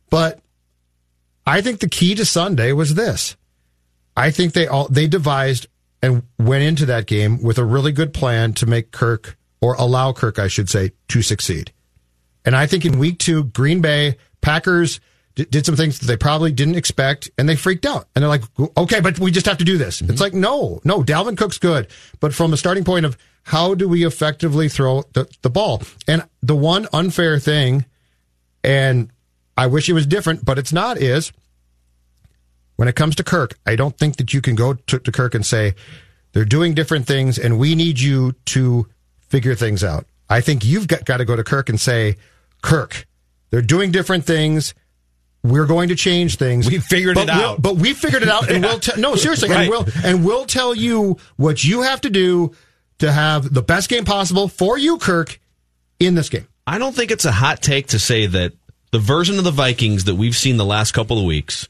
but 0.10 0.40
I 1.46 1.62
think 1.62 1.80
the 1.80 1.90
key 1.90 2.16
to 2.16 2.26
Sunday 2.26 2.72
was 2.72 2.96
this. 2.96 3.36
I 4.18 4.32
think 4.32 4.54
they 4.54 4.68
all 4.68 4.88
they 4.88 5.08
devised 5.08 5.68
and 6.02 6.24
went 6.40 6.64
into 6.64 6.86
that 6.86 7.06
game 7.06 7.42
with 7.42 7.58
a 7.58 7.66
really 7.66 7.92
good 7.92 8.14
plan 8.14 8.54
to 8.54 8.66
make 8.66 8.92
Kirk 8.92 9.38
or 9.62 9.74
allow 9.76 10.14
Kirk, 10.14 10.40
I 10.40 10.48
should 10.48 10.70
say, 10.70 10.92
to 11.10 11.22
succeed. 11.22 11.72
And 12.46 12.56
I 12.56 12.68
think 12.68 12.86
in 12.86 13.00
week 13.00 13.20
two, 13.20 13.46
Green 13.46 13.82
Bay 13.82 14.18
Packers 14.42 15.00
d- 15.36 15.46
did 15.46 15.66
some 15.66 15.76
things 15.76 16.00
that 16.00 16.06
they 16.06 16.18
probably 16.18 16.52
didn't 16.52 16.76
expect, 16.76 17.30
and 17.38 17.50
they 17.50 17.56
freaked 17.56 17.86
out. 17.86 18.08
And 18.16 18.22
they're 18.22 18.30
like, 18.30 18.44
"Okay, 18.78 19.00
but 19.00 19.20
we 19.20 19.32
just 19.32 19.48
have 19.48 19.58
to 19.58 19.66
do 19.66 19.78
this." 19.78 20.02
Mm-hmm. 20.02 20.12
It's 20.12 20.22
like, 20.22 20.34
no, 20.34 20.80
no, 20.84 21.04
Dalvin 21.04 21.38
Cook's 21.38 21.58
good, 21.58 21.88
but 22.20 22.34
from 22.34 22.54
a 22.54 22.58
starting 22.58 22.84
point 22.84 23.06
of 23.06 23.18
how 23.44 23.76
do 23.76 23.88
we 23.88 24.06
effectively 24.06 24.70
throw 24.70 25.04
the, 25.14 25.28
the 25.44 25.50
ball? 25.50 25.84
And 26.08 26.24
the 26.42 26.56
one 26.56 26.88
unfair 26.92 27.38
thing, 27.40 27.86
and 28.64 29.12
I 29.56 29.68
wish 29.68 29.88
it 29.88 29.94
was 29.94 30.08
different, 30.08 30.44
but 30.44 30.58
it's 30.58 30.74
not, 30.74 30.98
is 30.98 31.32
when 32.76 32.88
it 32.88 32.96
comes 32.96 33.16
to 33.16 33.24
Kirk, 33.24 33.58
I 33.66 33.76
don't 33.76 33.98
think 33.98 34.18
that 34.18 34.34
you 34.34 34.42
can 34.42 34.56
go 34.56 34.74
to, 34.74 35.00
to 35.00 35.12
Kirk 35.12 35.36
and 35.36 35.46
say, 35.46 35.76
they're 36.34 36.44
doing 36.44 36.74
different 36.74 37.08
things 37.08 37.38
and 37.38 37.58
we 37.58 37.76
need 37.76 38.00
you 38.00 38.34
to 38.46 38.88
figure 39.30 39.56
things 39.56 39.84
out. 39.84 40.06
I 40.30 40.42
think 40.42 40.66
you've 40.66 40.88
got, 40.88 41.06
got 41.06 41.18
to 41.18 41.26
go 41.26 41.36
to 41.36 41.44
Kirk 41.44 41.70
and 41.70 41.80
say, 41.80 42.18
Kirk, 42.66 43.06
they're 43.52 43.62
doing 43.62 43.92
different 43.92 44.26
things. 44.26 44.74
We're 45.44 45.68
going 45.68 45.90
to 45.90 45.96
change 45.96 46.38
things. 46.38 46.68
We 46.68 46.80
figured 46.80 47.16
but 47.16 47.30
it 47.30 47.36
we'll- 47.36 47.46
out. 47.52 47.62
but 47.62 47.76
we 47.76 47.94
figured 47.94 48.24
it 48.24 48.30
out, 48.30 48.50
and 48.50 48.64
Yeah. 48.64 48.70
we'll 48.72 48.80
tell. 48.88 48.98
No, 48.98 49.16
seriously, 49.16 49.50
Right. 49.50 49.62
and 49.62 49.70
we'll 49.70 49.86
and 50.04 50.26
we'll 50.26 50.46
tell 50.46 50.74
you 50.74 51.18
what 51.38 51.64
you 51.64 51.84
have 51.84 52.02
to 52.02 52.10
do 52.10 52.56
to 53.00 53.12
have 53.12 53.54
the 53.54 53.62
best 53.62 53.88
game 53.90 54.06
possible 54.06 54.48
for 54.48 54.78
you, 54.78 54.98
Kirk, 54.98 55.40
in 56.00 56.16
this 56.16 56.30
game. 56.30 56.48
I 56.66 56.80
don't 56.80 56.96
think 56.96 57.12
it's 57.12 57.26
a 57.26 57.32
hot 57.32 57.62
take 57.62 57.88
to 57.88 58.00
say 58.00 58.26
that 58.26 58.54
the 58.92 58.98
version 59.00 59.38
of 59.38 59.44
the 59.44 59.52
Vikings 59.52 60.06
that 60.06 60.16
we've 60.16 60.36
seen 60.36 60.58
the 60.58 60.66
last 60.66 60.94
couple 60.94 61.20
of 61.20 61.26
weeks 61.26 61.68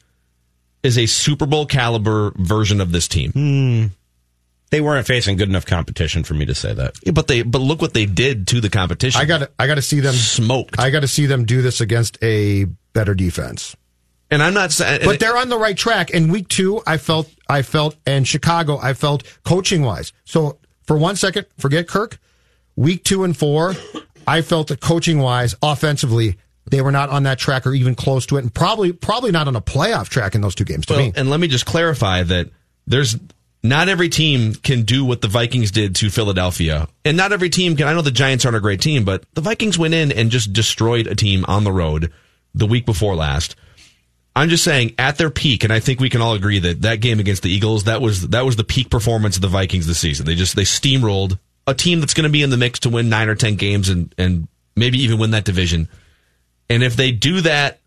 is 0.83 0.97
a 0.97 1.05
Super 1.07 1.45
Bowl 1.45 1.65
caliber 1.65 2.31
version 2.37 2.79
of 2.79 2.91
this 2.93 3.07
team. 3.09 3.31
Hmm. 3.31 3.85
They 4.71 4.81
weren't 4.81 5.05
facing 5.07 5.37
good 5.37 5.47
enough 5.49 5.65
competition 5.65 6.23
for 6.23 6.33
me 6.33 6.45
to 6.45 6.55
say 6.55 6.73
that. 6.73 6.95
Yeah, 7.03 7.11
but 7.11 7.27
they 7.27 7.43
but 7.43 7.61
look 7.61 7.81
what 7.81 7.93
they 7.93 8.05
did 8.05 8.47
to 8.47 8.59
the 8.61 8.69
competition. 8.69 9.21
I 9.21 9.25
got 9.25 9.37
to 9.39 9.51
I 9.59 9.67
got 9.67 9.75
to 9.75 9.81
see 9.81 9.99
them 9.99 10.15
smoked. 10.15 10.79
I 10.79 10.89
got 10.89 11.01
to 11.01 11.07
see 11.07 11.25
them 11.27 11.45
do 11.45 11.61
this 11.61 11.81
against 11.81 12.17
a 12.23 12.65
better 12.93 13.13
defense. 13.13 13.75
and 14.31 14.41
I'm 14.41 14.53
not 14.53 14.71
saying 14.71 15.01
But 15.05 15.19
they're 15.19 15.37
on 15.37 15.49
the 15.49 15.57
right 15.57 15.77
track. 15.77 16.09
In 16.09 16.29
week 16.31 16.47
two, 16.47 16.81
I 16.87 16.97
felt, 16.97 17.29
I 17.47 17.61
felt, 17.61 17.95
and 18.07 18.27
Chicago, 18.27 18.77
I 18.81 18.93
felt 18.93 19.23
coaching 19.43 19.83
wise. 19.83 20.11
So 20.25 20.57
for 20.83 20.97
one 20.97 21.15
second, 21.15 21.45
forget 21.57 21.87
Kirk. 21.87 22.17
Week 22.75 23.03
two 23.03 23.23
and 23.23 23.37
four, 23.37 23.73
I 24.27 24.41
felt 24.41 24.67
that 24.69 24.81
coaching 24.81 25.19
wise, 25.19 25.55
offensively, 25.61 26.37
they 26.69 26.81
were 26.81 26.91
not 26.91 27.09
on 27.09 27.23
that 27.23 27.37
track 27.37 27.65
or 27.67 27.73
even 27.73 27.95
close 27.95 28.25
to 28.27 28.37
it, 28.37 28.41
and 28.41 28.53
probably, 28.53 28.91
probably 28.91 29.31
not 29.31 29.47
on 29.47 29.55
a 29.55 29.61
playoff 29.61 30.09
track 30.09 30.35
in 30.35 30.41
those 30.41 30.55
two 30.55 30.65
games. 30.65 30.85
To 30.87 30.93
Well, 30.93 31.01
me, 31.05 31.13
and 31.15 31.29
let 31.29 31.39
me 31.39 31.47
just 31.47 31.65
clarify 31.65 32.23
that 32.23 32.49
there's 32.87 33.15
not 33.69 33.89
every 33.89 34.09
team 34.09 34.53
can 34.53 34.83
do 34.83 35.05
what 35.05 35.21
the 35.21 35.27
Vikings 35.27 35.71
did 35.71 35.95
to 35.97 36.09
Philadelphia, 36.09 36.87
and 37.03 37.15
not 37.15 37.31
every 37.31 37.49
team 37.49 37.75
can. 37.75 37.87
I 37.87 37.93
know 37.93 38.01
the 38.01 38.11
Giants 38.11 38.45
aren't 38.45 38.57
a 38.57 38.61
great 38.61 38.81
team, 38.81 39.05
but 39.05 39.23
the 39.33 39.41
Vikings 39.41 39.77
went 39.77 39.93
in 39.93 40.11
and 40.11 40.31
just 40.31 40.53
destroyed 40.53 41.07
a 41.07 41.15
team 41.15 41.45
on 41.47 41.63
the 41.63 41.71
road 41.71 42.11
the 42.53 42.65
week 42.65 42.85
before 42.85 43.15
last. 43.15 43.55
I'm 44.35 44.49
just 44.49 44.63
saying 44.63 44.95
at 44.97 45.17
their 45.17 45.29
peak, 45.29 45.63
and 45.63 45.71
I 45.71 45.79
think 45.79 45.99
we 45.99 46.09
can 46.09 46.21
all 46.21 46.33
agree 46.33 46.59
that 46.59 46.81
that 46.81 46.99
game 46.99 47.19
against 47.19 47.43
the 47.43 47.51
Eagles 47.51 47.85
that 47.85 48.01
was 48.01 48.27
that 48.29 48.45
was 48.45 48.57
the 48.57 48.63
peak 48.63 48.89
performance 48.89 49.37
of 49.37 49.41
the 49.41 49.47
Vikings 49.47 49.87
this 49.87 49.99
season. 49.99 50.25
They 50.25 50.35
just 50.35 50.55
they 50.55 50.63
steamrolled 50.63 51.39
a 51.67 51.73
team 51.73 51.99
that's 51.99 52.13
going 52.13 52.25
to 52.25 52.29
be 52.29 52.43
in 52.43 52.49
the 52.49 52.57
mix 52.57 52.79
to 52.79 52.89
win 52.89 53.09
nine 53.09 53.29
or 53.29 53.35
ten 53.35 53.55
games 53.55 53.89
and 53.89 54.13
and 54.17 54.47
maybe 54.75 54.97
even 54.99 55.19
win 55.19 55.31
that 55.31 55.45
division. 55.45 55.87
And 56.69 56.83
if 56.83 56.95
they 56.95 57.11
do 57.11 57.41
that 57.41 57.79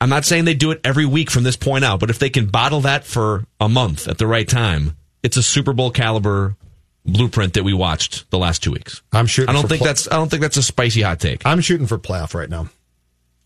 I'm 0.00 0.08
not 0.08 0.24
saying 0.24 0.46
they 0.46 0.54
do 0.54 0.70
it 0.70 0.80
every 0.82 1.04
week 1.04 1.30
from 1.30 1.42
this 1.42 1.56
point 1.56 1.84
out, 1.84 2.00
but 2.00 2.08
if 2.08 2.18
they 2.18 2.30
can 2.30 2.46
bottle 2.46 2.80
that 2.82 3.04
for 3.04 3.44
a 3.60 3.68
month 3.68 4.08
at 4.08 4.16
the 4.16 4.26
right 4.26 4.48
time, 4.48 4.96
it's 5.22 5.36
a 5.36 5.42
Super 5.42 5.72
Bowl 5.72 5.90
caliber 5.90 6.56
blueprint 7.04 7.54
that 7.54 7.64
we 7.64 7.72
watched 7.72 8.30
the 8.30 8.38
last 8.38 8.62
two 8.62 8.72
weeks. 8.72 9.02
I'm 9.12 9.26
shooting. 9.26 9.48
I 9.48 9.52
don't 9.52 9.62
for 9.62 9.68
think 9.68 9.80
pla- 9.80 9.88
that's 9.88 10.08
I 10.08 10.16
don't 10.16 10.28
think 10.28 10.42
that's 10.42 10.56
a 10.56 10.62
spicy 10.62 11.02
hot 11.02 11.20
take. 11.20 11.46
I'm 11.46 11.60
shooting 11.60 11.86
for 11.86 11.98
playoff 11.98 12.34
right 12.34 12.48
now. 12.48 12.68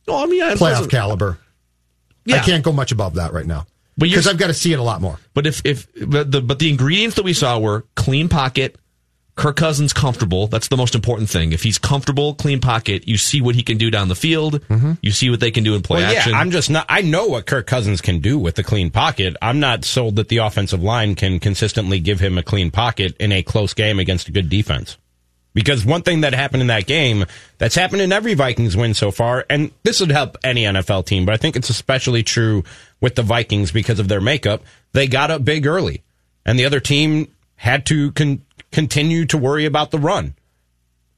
No, 0.06 0.22
I 0.22 0.26
mean 0.26 0.42
it 0.42 0.58
Playoff 0.58 0.90
caliber. 0.90 1.38
Yeah. 2.24 2.36
I 2.36 2.38
can't 2.40 2.64
go 2.64 2.72
much 2.72 2.92
above 2.92 3.14
that 3.14 3.32
right 3.32 3.46
now 3.46 3.66
But 3.96 4.08
because 4.08 4.26
I've 4.26 4.38
got 4.38 4.46
to 4.48 4.54
see 4.54 4.72
it 4.72 4.78
a 4.78 4.82
lot 4.82 5.00
more. 5.00 5.18
But 5.34 5.46
if 5.46 5.62
if 5.64 5.86
but 6.06 6.30
the 6.30 6.40
but 6.40 6.58
the 6.58 6.70
ingredients 6.70 7.16
that 7.16 7.24
we 7.24 7.32
saw 7.32 7.58
were 7.58 7.84
clean 7.96 8.28
pocket, 8.28 8.76
Kirk 9.36 9.56
Cousins 9.56 9.92
comfortable. 9.92 10.46
That's 10.46 10.68
the 10.68 10.76
most 10.76 10.94
important 10.94 11.28
thing. 11.28 11.52
If 11.52 11.64
he's 11.64 11.76
comfortable, 11.78 12.34
clean 12.34 12.60
pocket, 12.60 13.08
you 13.08 13.18
see 13.18 13.40
what 13.40 13.56
he 13.56 13.64
can 13.64 13.78
do 13.78 13.90
down 13.90 14.06
the 14.08 14.14
field. 14.14 14.60
Mm-hmm. 14.68 14.92
You 15.02 15.10
see 15.10 15.28
what 15.28 15.40
they 15.40 15.50
can 15.50 15.64
do 15.64 15.74
in 15.74 15.82
play 15.82 16.02
Well, 16.02 16.16
action. 16.16 16.32
yeah, 16.32 16.38
I'm 16.38 16.52
just 16.52 16.70
not. 16.70 16.86
I 16.88 17.02
know 17.02 17.26
what 17.26 17.44
Kirk 17.46 17.66
Cousins 17.66 18.00
can 18.00 18.20
do 18.20 18.38
with 18.38 18.54
the 18.54 18.62
clean 18.62 18.90
pocket. 18.90 19.36
I'm 19.42 19.58
not 19.58 19.84
sold 19.84 20.16
that 20.16 20.28
the 20.28 20.36
offensive 20.36 20.82
line 20.84 21.16
can 21.16 21.40
consistently 21.40 21.98
give 21.98 22.20
him 22.20 22.38
a 22.38 22.44
clean 22.44 22.70
pocket 22.70 23.16
in 23.18 23.32
a 23.32 23.42
close 23.42 23.74
game 23.74 23.98
against 23.98 24.28
a 24.28 24.32
good 24.32 24.48
defense. 24.48 24.96
Because 25.52 25.84
one 25.84 26.02
thing 26.02 26.22
that 26.22 26.32
happened 26.32 26.62
in 26.62 26.66
that 26.68 26.86
game, 26.86 27.24
that's 27.58 27.74
happened 27.76 28.02
in 28.02 28.12
every 28.12 28.34
Vikings 28.34 28.76
win 28.76 28.92
so 28.94 29.10
far, 29.12 29.46
and 29.50 29.70
this 29.84 30.00
would 30.00 30.10
help 30.10 30.36
any 30.42 30.62
NFL 30.64 31.06
team, 31.06 31.24
but 31.24 31.32
I 31.32 31.38
think 31.38 31.54
it's 31.54 31.70
especially 31.70 32.24
true 32.24 32.64
with 33.00 33.14
the 33.14 33.22
Vikings 33.22 33.70
because 33.70 34.00
of 34.00 34.08
their 34.08 34.20
makeup. 34.20 34.62
They 34.92 35.06
got 35.06 35.30
up 35.30 35.44
big 35.44 35.64
early, 35.66 36.02
and 36.44 36.58
the 36.58 36.64
other 36.64 36.80
team 36.80 37.32
had 37.54 37.86
to 37.86 38.10
con- 38.12 38.43
continue 38.74 39.24
to 39.26 39.38
worry 39.38 39.64
about 39.64 39.90
the 39.90 39.98
run 39.98 40.34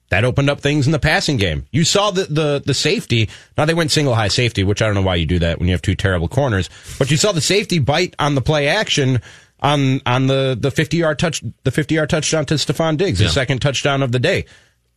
that 0.09 0.25
opened 0.25 0.49
up 0.49 0.61
things 0.61 0.87
in 0.87 0.92
the 0.92 0.99
passing 0.99 1.37
game. 1.37 1.66
You 1.73 1.85
saw 1.85 2.11
the, 2.12 2.25
the, 2.25 2.62
the 2.64 2.75
safety. 2.75 3.29
Now 3.59 3.64
they 3.64 3.75
went 3.75 3.90
single 3.90 4.14
high 4.14 4.29
safety, 4.29 4.62
which 4.62 4.81
I 4.81 4.87
don't 4.87 4.95
know 4.95 5.03
why 5.03 5.16
you 5.16 5.27
do 5.27 5.40
that 5.40 5.59
when 5.59 5.69
you 5.69 5.75
have 5.75 5.83
two 5.83 5.97
terrible 5.97 6.29
corners, 6.29 6.71
but 6.99 7.11
you 7.11 7.16
saw 7.16 7.33
the 7.33 7.40
safety 7.40 7.81
bite 7.81 8.14
on 8.19 8.35
the 8.35 8.40
play 8.40 8.69
action 8.69 9.21
on, 9.61 10.01
on 10.07 10.29
the, 10.29 10.57
the 10.59 10.71
50 10.71 10.97
yard 10.97 11.19
touch, 11.19 11.42
the 11.64 11.73
50 11.73 11.95
yard 11.97 12.11
touchdown 12.11 12.47
to 12.47 12.55
Stefon 12.55 12.97
Diggs, 12.97 13.19
the 13.19 13.29
second 13.29 13.61
touchdown 13.61 14.03
of 14.03 14.12
the 14.12 14.21
day. 14.21 14.45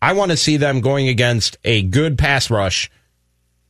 I 0.02 0.14
want 0.14 0.32
to 0.32 0.38
see 0.38 0.58
them 0.58 0.82
going 0.82 1.08
against 1.08 1.58
a 1.64 1.82
good 1.82 2.18
pass 2.18 2.50
rush 2.50 2.92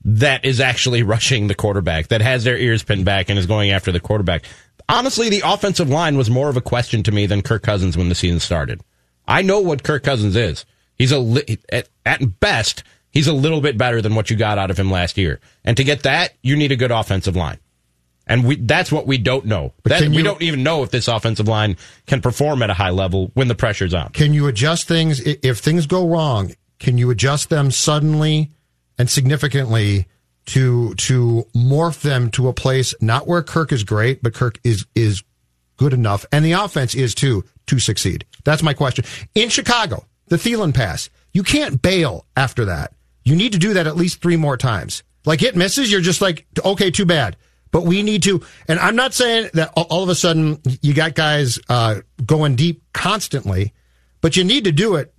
that 0.04 0.45
is 0.45 0.60
actually 0.60 1.04
rushing 1.13 1.47
the 1.47 1.56
quarterback, 1.56 2.10
that 2.10 2.21
has 2.21 2.43
their 2.43 2.58
ears 2.58 2.84
pinned 2.84 3.06
back 3.06 3.30
and 3.30 3.39
is 3.39 3.45
going 3.45 3.71
after 3.71 3.91
the 3.91 3.99
quarterback. 3.99 4.43
Honestly, 4.89 5.30
the 5.30 5.43
offensive 5.45 5.88
line 5.88 6.17
was 6.17 6.30
more 6.30 6.49
of 6.49 6.58
a 6.58 6.62
question 6.62 7.04
to 7.04 7.12
me 7.12 7.28
than 7.28 7.43
Kirk 7.43 7.62
Cousins 7.62 7.95
when 7.95 8.10
the 8.10 8.15
season 8.15 8.39
started. 8.39 8.82
I 9.28 9.43
know 9.43 9.60
what 9.60 9.84
Kirk 9.84 10.04
Cousins 10.04 10.36
is. 10.36 10.65
He's 10.95 11.12
a 11.12 11.19
li- 11.19 11.60
at, 11.71 11.88
at 12.06 12.39
best, 12.39 12.84
he's 13.12 13.28
a 13.28 13.34
little 13.34 13.62
bit 13.62 13.78
better 13.78 14.02
than 14.02 14.15
what 14.15 14.32
you 14.32 14.36
got 14.36 14.58
out 14.58 14.71
of 14.71 14.80
him 14.80 14.89
last 14.89 15.17
year. 15.17 15.39
And 15.63 15.78
to 15.78 15.84
get 15.84 16.04
that, 16.04 16.34
you 16.41 16.56
need 16.56 16.71
a 16.71 16.75
good 16.75 16.91
offensive 16.91 17.36
line. 17.36 17.60
And 18.25 18.43
we, 18.45 18.56
that's 18.58 18.91
what 18.91 19.08
we 19.08 19.17
don't 19.17 19.45
know. 19.45 19.73
That, 19.84 20.02
can 20.02 20.13
we 20.13 20.23
don't 20.23 20.41
even 20.41 20.63
know 20.63 20.84
if 20.84 20.91
this 20.91 21.08
offensive 21.08 21.47
line 21.47 21.78
can 22.06 22.21
perform 22.21 22.62
at 22.62 22.69
a 22.69 22.75
high 22.75 22.91
level 22.91 23.32
when 23.34 23.47
the 23.47 23.56
pressure's 23.56 23.93
on. 23.93 24.10
Can 24.10 24.34
you 24.34 24.47
adjust 24.47 24.88
things 24.88 25.19
if 25.19 25.60
things 25.60 25.88
go 25.88 26.08
wrong? 26.08 26.54
Can 26.80 26.97
you 26.97 27.10
adjust 27.10 27.49
them 27.49 27.71
suddenly 27.71 28.52
and 28.97 29.10
significantly 29.10 30.08
to 30.50 30.94
to 30.96 31.46
morph 31.56 32.02
them 32.02 32.30
to 32.32 32.48
a 32.48 32.54
place 32.54 32.94
not 33.02 33.28
where 33.28 33.44
Kirk 33.44 33.72
is 33.72 33.84
great, 33.84 34.22
but 34.24 34.34
Kirk 34.34 34.60
is 34.64 34.86
is 34.96 35.24
good 35.78 35.94
enough, 35.94 36.26
and 36.32 36.44
the 36.44 36.52
offense 36.54 36.94
is 36.96 37.16
too 37.16 37.44
to 37.68 37.80
succeed? 37.80 38.26
That's 38.44 38.64
my 38.64 38.74
question. 38.74 39.06
In 39.36 39.50
Chicago, 39.50 40.06
the 40.28 40.36
Thielen 40.38 40.74
pass, 40.74 41.10
you 41.34 41.44
can't 41.44 41.82
bail 41.82 42.26
after 42.36 42.66
that. 42.66 42.94
You 43.24 43.36
need 43.36 43.54
to 43.54 43.60
do 43.60 43.74
that 43.76 43.88
at 43.88 43.96
least 43.96 44.22
three 44.22 44.38
more 44.38 44.58
times. 44.58 45.04
Like 45.26 45.44
it 45.44 45.56
misses, 45.56 45.92
you're 45.92 46.02
just 46.02 46.22
like, 46.22 46.48
okay, 46.66 46.90
too 46.90 47.06
bad. 47.06 47.38
But 47.72 47.84
we 47.84 48.02
need 48.02 48.24
to, 48.24 48.42
and 48.68 48.80
I'm 48.80 48.96
not 48.96 49.14
saying 49.14 49.52
that 49.54 49.72
all- 49.76 50.02
of 50.04 50.10
a 50.10 50.16
sudden 50.16 50.60
you 50.82 50.94
got 50.94 51.14
guys 51.14 51.60
uh, 51.70 52.02
going 52.26 52.56
deep 52.56 52.82
constantly, 52.94 53.74
but 54.22 54.36
you 54.36 54.44
need 54.44 54.64
to 54.64 54.72
do 54.72 54.96
it 54.96 55.14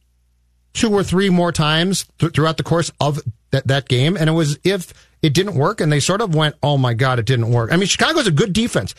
two 0.75 0.93
or 0.93 1.05
three 1.05 1.31
more 1.31 1.53
times 1.53 2.07
th- 2.19 2.33
throughout 2.33 2.57
the 2.57 2.64
course 2.64 2.90
of 3.01 3.21
that, 3.53 3.69
that 3.69 3.88
game. 3.88 4.16
And 4.16 4.29
it 4.29 4.33
was 4.33 4.59
if 4.64 4.93
it 5.22 5.35
didn't 5.35 5.54
work 5.54 5.80
and 5.80 5.92
they 5.92 6.00
sort 6.00 6.20
of 6.20 6.35
went, 6.35 6.54
oh 6.62 6.78
my 6.78 6.94
God, 6.94 7.18
it 7.18 7.26
didn't 7.26 7.50
work. 7.50 7.72
I 7.72 7.76
mean, 7.76 7.87
Chicago's 7.87 8.26
a 8.26 8.30
good 8.30 8.52
defense. 8.52 8.94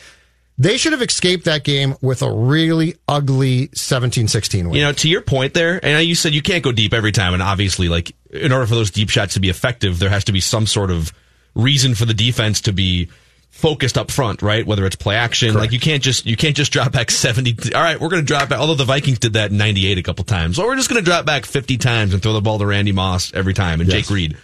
They 0.58 0.76
should 0.76 0.92
have 0.92 1.02
escaped 1.02 1.46
that 1.46 1.64
game 1.64 1.96
with 2.02 2.22
a 2.22 2.30
really 2.30 2.96
ugly 3.08 3.70
17 3.74 4.28
16 4.28 4.68
win. 4.68 4.78
You 4.78 4.84
know, 4.84 4.92
to 4.92 5.08
your 5.08 5.22
point 5.22 5.54
there, 5.54 5.84
and 5.84 6.06
you 6.06 6.14
said 6.14 6.34
you 6.34 6.42
can't 6.42 6.62
go 6.62 6.72
deep 6.72 6.92
every 6.92 7.10
time, 7.10 7.32
and 7.32 7.42
obviously, 7.42 7.88
like 7.88 8.14
in 8.30 8.52
order 8.52 8.66
for 8.66 8.74
those 8.74 8.90
deep 8.90 9.08
shots 9.08 9.34
to 9.34 9.40
be 9.40 9.48
effective, 9.48 9.98
there 9.98 10.10
has 10.10 10.24
to 10.24 10.32
be 10.32 10.40
some 10.40 10.66
sort 10.66 10.90
of 10.90 11.10
reason 11.54 11.94
for 11.94 12.04
the 12.04 12.14
defense 12.14 12.60
to 12.62 12.72
be 12.72 13.08
focused 13.50 13.96
up 13.98 14.10
front, 14.10 14.40
right? 14.42 14.66
Whether 14.66 14.84
it's 14.86 14.94
play 14.96 15.16
action, 15.16 15.54
like 15.54 15.72
you 15.72 15.80
can't 15.80 16.02
just 16.02 16.26
you 16.26 16.36
can't 16.36 16.54
just 16.54 16.70
drop 16.70 16.92
back 16.92 17.10
seventy. 17.10 17.56
All 17.74 17.82
right, 17.82 17.98
we're 17.98 18.10
going 18.10 18.22
to 18.22 18.26
drop 18.26 18.50
back. 18.50 18.58
Although 18.58 18.74
the 18.74 18.84
Vikings 18.84 19.18
did 19.18 19.32
that 19.32 19.50
in 19.52 19.56
'98 19.56 19.96
a 19.98 20.02
couple 20.02 20.24
times, 20.24 20.58
or 20.58 20.66
we're 20.66 20.76
just 20.76 20.90
going 20.90 21.02
to 21.02 21.04
drop 21.04 21.24
back 21.24 21.46
fifty 21.46 21.78
times 21.78 22.12
and 22.12 22.22
throw 22.22 22.34
the 22.34 22.42
ball 22.42 22.58
to 22.58 22.66
Randy 22.66 22.92
Moss 22.92 23.32
every 23.32 23.54
time 23.54 23.80
and 23.80 23.90
Yes. 23.90 24.02
Jake 24.02 24.14
Reed. 24.14 24.36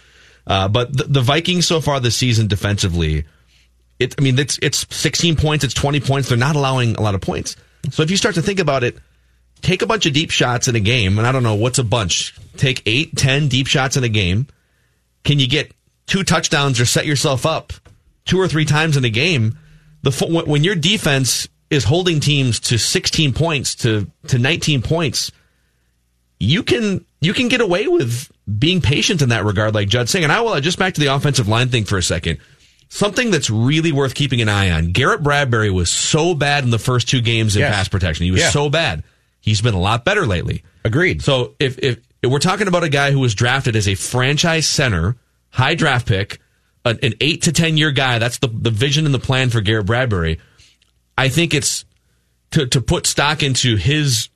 Uh, 0.49 0.67
but 0.67 0.95
the, 0.97 1.03
the 1.03 1.21
Vikings 1.21 1.67
so 1.67 1.79
far 1.79 1.99
this 1.99 2.15
season 2.15 2.47
defensively, 2.47 3.23
it, 3.99 4.15
I 4.17 4.21
mean, 4.21 4.37
it's, 4.39 4.57
it's 4.61 4.85
16 4.89 5.35
points, 5.35 5.63
it's 5.63 5.75
20 5.75 5.99
points. 5.99 6.27
They're 6.27 6.37
not 6.37 6.55
allowing 6.55 6.95
a 6.95 7.01
lot 7.01 7.13
of 7.13 7.21
points. 7.21 7.55
So 7.91 8.01
if 8.01 8.09
you 8.09 8.17
start 8.17 8.35
to 8.35 8.41
think 8.41 8.59
about 8.59 8.83
it, 8.83 8.97
take 9.61 9.81
a 9.81 9.85
bunch 9.85 10.05
of 10.05 10.13
deep 10.13 10.31
shots 10.31 10.67
in 10.67 10.75
a 10.75 10.79
game, 10.79 11.17
and 11.17 11.27
I 11.27 11.31
don't 11.31 11.43
know 11.43 11.55
what's 11.55 11.79
a 11.79 11.83
bunch. 11.83 12.35
Take 12.57 12.81
eight, 12.85 13.15
ten 13.15 13.47
deep 13.47 13.67
shots 13.67 13.95
in 13.95 14.03
a 14.03 14.09
game. 14.09 14.47
Can 15.23 15.39
you 15.39 15.47
get 15.47 15.71
two 16.07 16.23
touchdowns 16.23 16.79
or 16.79 16.85
set 16.85 17.05
yourself 17.05 17.45
up 17.45 17.73
two 18.25 18.39
or 18.39 18.47
three 18.47 18.65
times 18.65 18.97
in 18.97 19.05
a 19.05 19.09
game? 19.09 19.57
The 20.01 20.43
when 20.47 20.63
your 20.63 20.75
defense 20.75 21.47
is 21.69 21.83
holding 21.83 22.19
teams 22.19 22.59
to 22.61 22.79
16 22.79 23.33
points 23.33 23.75
to 23.75 24.09
to 24.27 24.39
19 24.39 24.81
points, 24.81 25.31
you 26.39 26.63
can 26.63 27.05
you 27.21 27.33
can 27.33 27.47
get 27.49 27.61
away 27.61 27.87
with 27.87 28.31
being 28.57 28.81
patient 28.81 29.21
in 29.21 29.29
that 29.29 29.45
regard, 29.45 29.73
like 29.75 29.89
Judd 29.89 30.09
saying. 30.09 30.23
And 30.23 30.31
I 30.33 30.41
will 30.41 30.49
uh, 30.49 30.61
just 30.61 30.79
back 30.79 30.93
to 30.95 31.01
the 31.01 31.07
offensive 31.13 31.47
line 31.47 31.69
thing 31.69 31.83
for 31.85 31.97
a 31.97 32.03
second. 32.03 32.39
Something 32.89 33.29
that's 33.29 33.49
really 33.49 33.91
worth 33.91 34.15
keeping 34.15 34.41
an 34.41 34.49
eye 34.49 34.71
on. 34.71 34.91
Garrett 34.91 35.21
Bradbury 35.21 35.69
was 35.69 35.91
so 35.91 36.33
bad 36.33 36.63
in 36.63 36.71
the 36.71 36.79
first 36.79 37.07
two 37.07 37.21
games 37.21 37.55
in 37.55 37.59
Yes. 37.59 37.75
pass 37.75 37.87
protection. 37.87 38.23
He 38.25 38.31
was 38.31 38.41
Yeah. 38.41 38.49
so 38.49 38.69
bad. 38.69 39.03
He's 39.41 39.61
been 39.61 39.75
a 39.75 39.79
lot 39.79 40.05
better 40.05 40.25
lately. 40.25 40.63
Agreed. 40.83 41.21
So 41.21 41.55
if, 41.59 41.77
if 41.79 41.99
if 42.21 42.31
we're 42.31 42.39
talking 42.39 42.67
about 42.67 42.83
a 42.83 42.89
guy 42.89 43.11
who 43.11 43.19
was 43.19 43.35
drafted 43.35 43.75
as 43.75 43.87
a 43.87 43.95
franchise 43.95 44.67
center, 44.67 45.17
high 45.51 45.75
draft 45.75 46.07
pick, 46.07 46.39
an, 46.83 46.97
an 47.03 47.13
eight 47.21 47.43
to 47.43 47.51
ten 47.51 47.77
year 47.77 47.91
guy, 47.91 48.17
that's 48.17 48.39
the 48.39 48.47
the 48.47 48.71
vision 48.71 49.05
and 49.05 49.13
the 49.13 49.19
plan 49.19 49.49
for 49.49 49.61
Garrett 49.61 49.85
Bradbury. 49.85 50.39
I 51.17 51.29
think 51.29 51.53
it's 51.53 51.85
to 52.51 52.65
to 52.67 52.81
put 52.81 53.05
stock 53.05 53.43
into 53.43 53.75
his 53.75 54.28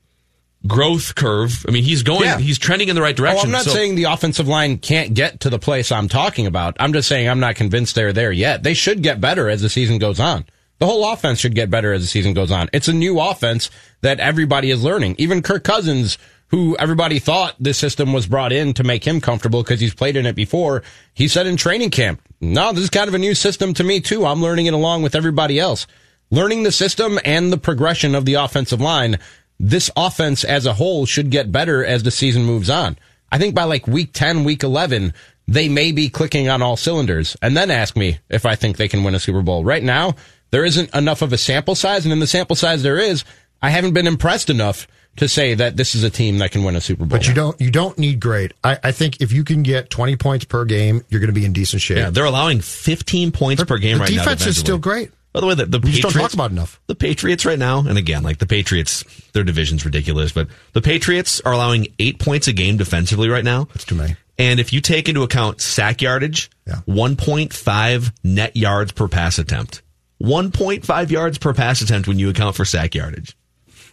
growth 0.65 1.15
curve. 1.15 1.65
I 1.67 1.71
mean, 1.71 1.84
he's 1.84 2.04
going, 2.04 2.23
Yeah. 2.23 2.38
he's 2.39 2.58
trending 2.58 2.89
in 2.89 2.95
the 2.95 3.02
right 3.02 3.13
Oh, 3.15 3.17
direction. 3.23 3.47
I'm 3.47 3.52
not 3.52 3.63
So- 3.65 3.71
saying 3.73 3.95
the 3.95 4.06
offensive 4.06 4.47
line 4.47 4.78
can't 4.78 5.13
get 5.13 5.41
to 5.41 5.49
the 5.49 5.60
place 5.60 5.91
I'm 5.91 6.08
talking 6.08 6.47
about. 6.47 6.78
I'm 6.80 6.93
just 6.93 7.08
saying 7.10 7.28
I'm 7.28 7.39
not 7.39 7.56
convinced 7.56 7.95
they're 7.95 8.13
there 8.13 8.32
yet. 8.32 8.63
They 8.63 8.73
should 8.73 9.02
get 9.04 9.19
better 9.19 9.49
as 9.49 9.62
the 9.62 9.69
season 9.69 9.97
goes 9.97 10.19
on. 10.19 10.45
The 10.80 10.86
whole 10.86 11.12
offense 11.12 11.39
should 11.39 11.56
get 11.56 11.69
better 11.69 11.93
as 11.93 12.02
the 12.02 12.08
season 12.08 12.34
goes 12.34 12.52
on. 12.52 12.69
It's 12.73 12.88
a 12.88 12.93
new 12.93 13.19
offense 13.19 13.69
that 14.02 14.19
everybody 14.19 14.71
is 14.71 14.84
learning. 14.84 15.15
Even 15.17 15.41
Kirk 15.41 15.63
Cousins, 15.63 16.17
who 16.47 16.76
everybody 16.78 17.19
thought 17.19 17.56
this 17.60 17.78
system 17.78 18.12
was 18.13 18.26
brought 18.28 18.52
in 18.52 18.73
to 18.73 18.84
make 18.84 19.06
him 19.06 19.21
comfortable 19.21 19.63
because 19.63 19.80
he's 19.80 19.93
played 19.93 20.15
in 20.17 20.26
it 20.26 20.36
before, 20.36 20.82
he 21.13 21.28
said 21.28 21.45
in 21.47 21.58
training 21.58 21.89
camp, 21.89 22.21
no, 22.41 22.71
this 22.73 22.84
is 22.86 22.89
kind 22.89 23.08
of 23.08 23.13
a 23.13 23.19
new 23.19 23.36
system 23.36 23.73
to 23.73 23.84
me 23.84 23.99
too. 23.99 24.26
I'm 24.26 24.41
learning 24.41 24.65
it 24.65 24.73
along 24.73 25.04
with 25.04 25.15
everybody 25.15 25.60
else. 25.60 25.88
Learning 26.32 26.63
the 26.63 26.71
system 26.71 27.19
and 27.23 27.52
the 27.54 27.58
progression 27.58 28.15
of 28.15 28.26
the 28.26 28.34
offensive 28.36 28.82
line, 28.82 29.19
this 29.60 29.89
offense 29.96 30.44
as 30.44 30.66
a 30.66 30.74
whole 30.74 31.06
should 31.06 31.30
get 31.30 31.52
better 31.52 31.86
as 31.86 32.04
the 32.04 32.12
season 32.12 32.44
moves 32.44 32.70
on. 32.70 32.98
I 33.32 33.38
think 33.38 33.56
by 33.56 33.63
like 33.63 33.88
week 33.88 34.12
10, 34.13 34.44
week 34.44 34.63
11, 34.63 35.13
they 35.48 35.70
may 35.70 35.92
be 35.92 36.10
clicking 36.10 36.50
on 36.50 36.62
all 36.62 36.78
cylinders 36.78 37.36
and 37.42 37.56
then 37.58 37.72
ask 37.72 37.96
me 37.96 38.20
if 38.30 38.46
I 38.46 38.56
think 38.56 38.78
they 38.78 38.88
can 38.88 39.04
win 39.04 39.16
a 39.16 39.20
Super 39.20 39.42
Bowl. 39.42 39.63
Right 39.63 39.84
now, 39.84 40.16
there 40.52 40.66
isn't 40.66 40.94
enough 40.94 41.22
of 41.22 41.34
a 41.34 41.38
sample 41.38 41.76
size. 41.76 42.06
And 42.06 42.13
in 42.13 42.20
the 42.20 42.28
sample 42.28 42.56
size 42.56 42.84
there 42.84 43.00
is, 43.00 43.24
I 43.62 43.70
haven't 43.70 43.94
been 43.94 44.08
impressed 44.08 44.50
enough 44.50 44.88
to 45.16 45.28
say 45.28 45.54
that 45.54 45.78
this 45.78 45.96
is 45.96 46.04
a 46.04 46.10
team 46.10 46.39
that 46.39 46.52
can 46.52 46.63
win 46.63 46.76
a 46.76 46.82
Super 46.82 47.06
Bowl. 47.06 47.18
But 47.18 47.28
you 47.28 47.34
don't 47.34 47.60
you 47.62 47.72
don't 47.72 47.98
need 47.98 48.20
great. 48.20 48.54
I, 48.63 48.80
I 48.84 48.92
think 48.92 49.22
if 49.22 49.32
you 49.32 49.44
can 49.44 49.63
get 49.63 49.89
twenty 49.89 50.16
points 50.16 50.46
per 50.46 50.66
game, 50.66 51.04
you're 51.10 51.20
going 51.20 51.34
to 51.34 51.39
be 51.39 51.46
in 51.46 51.54
decent 51.54 51.82
shape. 51.82 51.98
Yeah, 51.98 52.10
they're 52.10 52.26
allowing 52.26 52.62
15 52.62 53.32
points 53.32 53.63
per 53.63 53.78
game 53.78 53.98
the 53.98 54.04
right 54.04 54.12
now. 54.12 54.24
defense 54.24 54.46
is 54.46 54.58
still 54.58 54.78
great. 54.78 55.12
By 55.34 55.39
the 55.39 55.48
way, 55.48 55.56
the, 55.56 55.65
the 55.65 55.80
We 55.80 55.91
just 55.91 56.04
Patriots 56.04 56.13
don't 56.13 56.22
talk 56.24 56.34
about 56.34 56.52
enough. 56.52 56.80
The 56.88 56.96
Patriots 56.96 57.43
right 57.46 57.58
now, 57.60 57.80
and 57.80 57.98
again, 57.98 58.22
like 58.24 58.38
the 58.38 58.46
Patriots, 58.46 59.04
their 59.34 59.43
division's 59.43 59.84
ridiculous, 59.84 60.32
but 60.32 60.48
the 60.74 60.82
Patriots 60.82 61.41
are 61.41 61.52
allowing 61.54 61.88
eight 62.00 62.19
points 62.19 62.48
a 62.48 62.54
game 62.54 62.78
defensively 62.78 63.30
right 63.30 63.43
now. 63.43 63.65
That's 63.65 63.84
too 63.86 63.96
many. 63.96 64.15
And 64.38 64.60
if 64.60 64.72
you 64.74 64.80
take 64.82 65.10
into 65.10 65.24
account 65.24 65.60
sack 65.62 66.02
yardage, 66.02 66.50
Yeah. 66.67 66.82
1.5 66.88 68.12
net 68.24 68.56
yards 68.56 68.91
per 68.91 69.08
pass 69.08 69.38
attempt. 69.39 69.82
1.5 70.22 71.10
yards 71.12 71.38
per 71.38 71.54
pass 71.54 71.82
attempt 71.82 72.08
when 72.08 72.17
you 72.19 72.30
account 72.30 72.56
for 72.56 72.63
sack 72.65 72.96
yardage. 72.96 73.36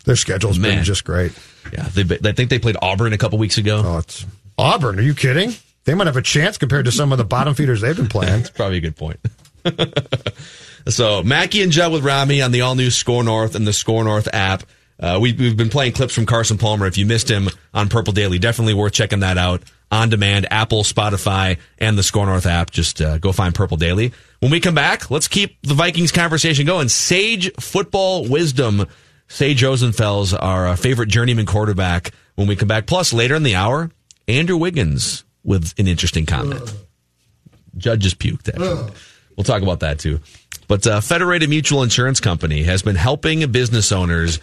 Their 0.05 0.17
schedule's 0.17 0.59
Man. 0.59 0.77
been 0.77 0.85
just 0.85 1.05
great. 1.05 1.33
Yeah, 1.73 1.89
they, 1.89 2.03
I 2.29 2.33
think 2.33 2.49
they 2.51 2.59
played 2.59 2.77
Auburn 2.81 3.13
a 3.13 3.19
couple 3.19 3.39
weeks 3.39 3.59
ago. 3.59 3.83
Oh, 3.85 3.99
it's 3.99 4.25
Auburn. 4.57 4.99
Are 4.99 5.03
you 5.03 5.15
kidding? 5.15 5.53
They 5.85 5.95
might 5.95 6.07
have 6.07 6.17
a 6.17 6.23
chance 6.23 6.57
compared 6.59 6.85
to 6.87 6.93
some 6.93 7.13
of 7.13 7.19
the 7.19 7.25
bottom 7.25 7.55
feeders 7.55 7.81
they've 7.81 7.97
been 7.97 8.09
playing. 8.09 8.33
That's 8.39 8.51
probably 8.51 8.79
a 8.79 8.81
good 8.81 8.97
point. 8.97 9.21
so 10.89 11.23
Mackey 11.23 11.63
and 11.63 11.73
Judd 11.73 11.93
with 11.93 12.05
Rami 12.05 12.43
on 12.43 12.53
the 12.53 12.63
all 12.63 12.75
new 12.75 12.91
SKOR 12.91 13.23
North 13.23 13.55
and 13.55 13.67
the 13.67 13.73
SKOR 13.73 14.05
North 14.05 14.29
app. 14.33 14.63
Uh, 14.99 15.19
we, 15.21 15.33
we've 15.33 15.57
been 15.57 15.71
playing 15.71 15.93
clips 15.93 16.15
from 16.15 16.27
Carson 16.27 16.59
Palmer. 16.59 16.87
If 16.87 16.99
you 16.99 17.07
missed 17.07 17.31
him 17.31 17.49
on 17.73 17.89
Purple 17.89 18.13
Daily, 18.13 18.39
definitely 18.39 18.75
worth 18.75 18.93
checking 18.93 19.21
that 19.21 19.39
out 19.39 19.63
on 19.91 20.11
demand. 20.11 20.47
Apple, 20.51 20.83
Spotify, 20.83 21.59
and 21.79 21.97
the 21.97 22.03
SKOR 22.03 22.27
North 22.27 22.47
app. 22.47 22.71
Just 22.71 23.01
uh, 23.01 23.19
go 23.19 23.33
find 23.33 23.55
Purple 23.55 23.77
Daily. 23.79 24.13
When 24.41 24.51
we 24.51 24.61
come 24.61 24.75
back, 24.75 25.11
let's 25.11 25.29
keep 25.29 25.61
the 25.63 25.75
Vikings 25.75 26.13
conversation 26.13 26.67
going. 26.67 26.89
Sage 26.89 27.51
football 27.55 28.29
wisdom. 28.29 28.87
Sage 29.29 29.63
Rosenfels, 29.63 30.37
our 30.39 30.69
uh, 30.69 30.77
favorite 30.77 31.09
journeyman 31.09 31.47
quarterback. 31.47 32.13
When 32.35 32.49
we 32.49 32.57
come 32.57 32.69
back, 32.69 32.87
plus 32.87 33.13
later 33.13 33.37
in 33.37 33.43
the 33.43 33.55
hour, 33.55 33.91
Andrew 34.27 34.57
Wiggins 34.57 35.25
with 35.45 35.73
an 35.79 35.87
interesting 35.87 36.27
comment. 36.27 36.75
Judd 37.77 38.01
just 38.01 38.19
puked. 38.19 38.49
Actually, 38.49 38.93
we'll 39.37 39.45
talk 39.45 39.63
about 39.63 39.81
that 39.81 39.99
too. 39.99 40.21
But 40.71 40.87
uh, 40.87 41.01
Federated 41.01 41.51
Mutual 41.51 41.83
Insurance 41.83 42.21
Company 42.21 42.63
has 42.63 42.81
been 42.81 42.95
helping 42.95 43.51
business 43.51 43.91
owners 43.91 44.39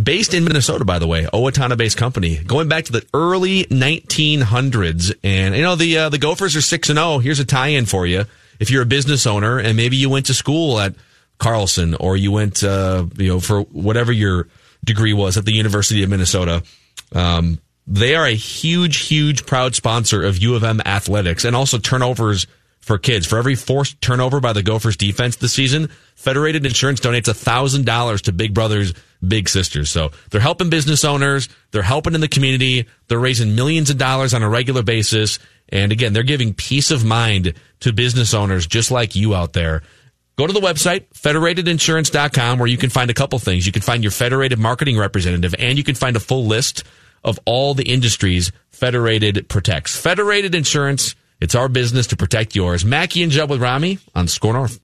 based 0.00 0.32
in 0.32 0.44
Minnesota, 0.44 0.84
by 0.84 1.00
the 1.00 1.08
way, 1.08 1.24
Owatonna-based 1.24 1.96
company, 1.96 2.36
going 2.36 2.68
back 2.68 2.84
to 2.84 2.92
the 2.92 3.04
early 3.12 3.64
1900s. 3.64 5.12
And 5.24 5.56
you 5.56 5.62
know 5.62 5.74
the 5.74 5.98
uh, 5.98 6.08
the 6.10 6.18
Gophers 6.18 6.54
are 6.54 6.60
six 6.60 6.90
and 6.90 6.96
zero. 6.96 7.18
Here's 7.18 7.40
a 7.40 7.44
tie-in 7.44 7.86
for 7.86 8.06
you. 8.06 8.24
If 8.60 8.70
you're 8.70 8.84
a 8.84 8.86
business 8.86 9.26
owner 9.26 9.58
and 9.58 9.76
maybe 9.76 9.96
you 9.96 10.08
went 10.08 10.26
to 10.26 10.34
school 10.34 10.78
at 10.78 10.94
Carlson 11.38 11.96
or 11.96 12.16
you 12.16 12.30
went, 12.30 12.62
uh, 12.62 13.06
you 13.16 13.30
know, 13.30 13.40
for 13.40 13.62
whatever 13.62 14.12
your 14.12 14.46
degree 14.84 15.12
was 15.12 15.36
at 15.36 15.44
the 15.44 15.54
University 15.54 16.04
of 16.04 16.08
Minnesota. 16.08 16.62
Um, 17.10 17.58
they 17.88 18.14
are 18.14 18.26
a 18.26 18.36
huge, 18.36 19.08
huge, 19.08 19.44
proud 19.44 19.74
sponsor 19.74 20.22
of 20.22 20.38
U 20.38 20.54
of 20.54 20.62
M 20.62 20.80
athletics 20.86 21.44
and 21.44 21.56
also 21.56 21.78
turnovers 21.78 22.46
for 22.84 22.98
kids. 22.98 23.26
For 23.26 23.38
every 23.38 23.54
forced 23.54 24.00
turnover 24.00 24.40
by 24.40 24.52
the 24.52 24.62
Gophers 24.62 24.96
defense 24.96 25.36
this 25.36 25.52
season, 25.52 25.88
Federated 26.14 26.64
Insurance 26.66 27.00
donates 27.00 27.34
thousand 27.34 27.86
dollars 27.86 28.22
to 28.22 28.32
Big 28.32 28.54
Brothers 28.54 28.94
Big 29.26 29.48
Sisters. 29.48 29.90
So 29.90 30.10
they're 30.30 30.40
helping 30.40 30.70
business 30.70 31.04
owners. 31.04 31.48
They're 31.70 31.82
helping 31.82 32.14
in 32.14 32.20
the 32.20 32.28
community. 32.28 32.86
They're 33.08 33.18
raising 33.18 33.56
millions 33.56 33.90
of 33.90 33.98
dollars 33.98 34.34
on 34.34 34.42
a 34.42 34.48
regular 34.48 34.82
basis. 34.82 35.38
And 35.70 35.92
again, 35.92 36.12
they're 36.12 36.22
giving 36.22 36.54
peace 36.54 36.90
of 36.90 37.04
mind 37.04 37.54
to 37.80 37.92
business 37.92 38.34
owners 38.34 38.66
just 38.66 38.90
like 38.90 39.16
you 39.16 39.34
out 39.34 39.54
there. 39.54 39.82
Go 40.36 40.46
to 40.46 40.52
the 40.52 40.60
website, 40.60 41.06
federatedinsurance.com, 41.14 42.58
where 42.58 42.68
you 42.68 42.76
can 42.76 42.90
find 42.90 43.08
a 43.08 43.14
couple 43.14 43.38
things. 43.38 43.66
You 43.66 43.72
can 43.72 43.82
find 43.82 44.02
your 44.02 44.10
federated 44.10 44.58
marketing 44.58 44.98
representative 44.98 45.54
and 45.58 45.78
you 45.78 45.84
can 45.84 45.94
find 45.94 46.16
a 46.16 46.20
full 46.20 46.46
list 46.46 46.82
of 47.22 47.38
all 47.46 47.72
the 47.72 47.90
industries 47.90 48.52
Federated 48.74 49.48
protects. 49.48 49.96
Federated 49.96 50.52
Insurance, 50.52 51.14
it's 51.40 51.54
our 51.54 51.68
business 51.68 52.06
to 52.08 52.16
protect 52.16 52.54
yours. 52.54 52.84
Mackey 52.84 53.22
and 53.22 53.32
Judd 53.32 53.50
with 53.50 53.60
Rami 53.60 53.98
on 54.14 54.28
SKOR 54.28 54.52
North. 54.52 54.80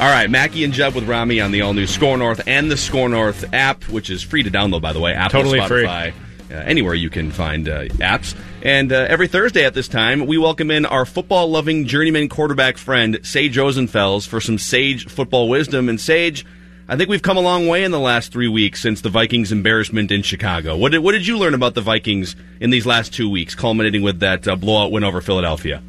All 0.00 0.06
right, 0.08 0.30
Mackey 0.30 0.62
and 0.62 0.72
Judd 0.72 0.94
with 0.94 1.08
Rami 1.08 1.40
on 1.40 1.50
the 1.50 1.62
all 1.62 1.74
new 1.74 1.86
SKOR 1.86 2.16
North 2.18 2.40
and 2.46 2.70
the 2.70 2.76
SKOR 2.76 3.08
North 3.08 3.52
app, 3.52 3.82
which 3.88 4.10
is 4.10 4.22
free 4.22 4.44
to 4.44 4.50
download, 4.50 4.80
by 4.80 4.92
the 4.92 5.00
way. 5.00 5.12
Apple, 5.12 5.42
Totally 5.42 5.60
free. 5.66 5.86
Uh, 5.86 6.12
anywhere 6.54 6.94
you 6.94 7.10
can 7.10 7.30
find 7.30 7.68
uh, 7.68 7.84
apps. 7.86 8.34
And 8.62 8.92
uh, 8.92 9.06
every 9.08 9.28
Thursday 9.28 9.64
at 9.64 9.74
this 9.74 9.88
time, 9.88 10.26
we 10.26 10.38
welcome 10.38 10.70
in 10.70 10.86
our 10.86 11.04
football 11.04 11.50
loving 11.50 11.84
journeyman 11.84 12.28
quarterback 12.28 12.78
friend, 12.78 13.18
Sage 13.22 13.56
Rosenfels, 13.56 14.26
for 14.26 14.40
some 14.40 14.56
Sage 14.56 15.08
football 15.08 15.48
wisdom. 15.48 15.88
And 15.88 16.00
Sage, 16.00 16.46
I 16.90 16.96
think 16.96 17.10
we've 17.10 17.20
come 17.20 17.36
a 17.36 17.42
long 17.42 17.66
way 17.66 17.84
in 17.84 17.90
the 17.90 18.00
last 18.00 18.32
three 18.32 18.48
weeks 18.48 18.80
since 18.80 19.02
the 19.02 19.10
Vikings' 19.10 19.52
embarrassment 19.52 20.10
in 20.10 20.22
Chicago. 20.22 20.74
What 20.74 20.92
did, 20.92 21.00
what 21.00 21.12
did 21.12 21.26
you 21.26 21.36
learn 21.36 21.52
about 21.52 21.74
the 21.74 21.82
Vikings 21.82 22.34
in 22.60 22.70
these 22.70 22.86
last 22.86 23.12
two 23.12 23.28
weeks, 23.28 23.54
culminating 23.54 24.00
with 24.00 24.20
that 24.20 24.48
uh, 24.48 24.56
blowout 24.56 24.90
win 24.90 25.04
over 25.04 25.20
Philadelphia? 25.20 25.82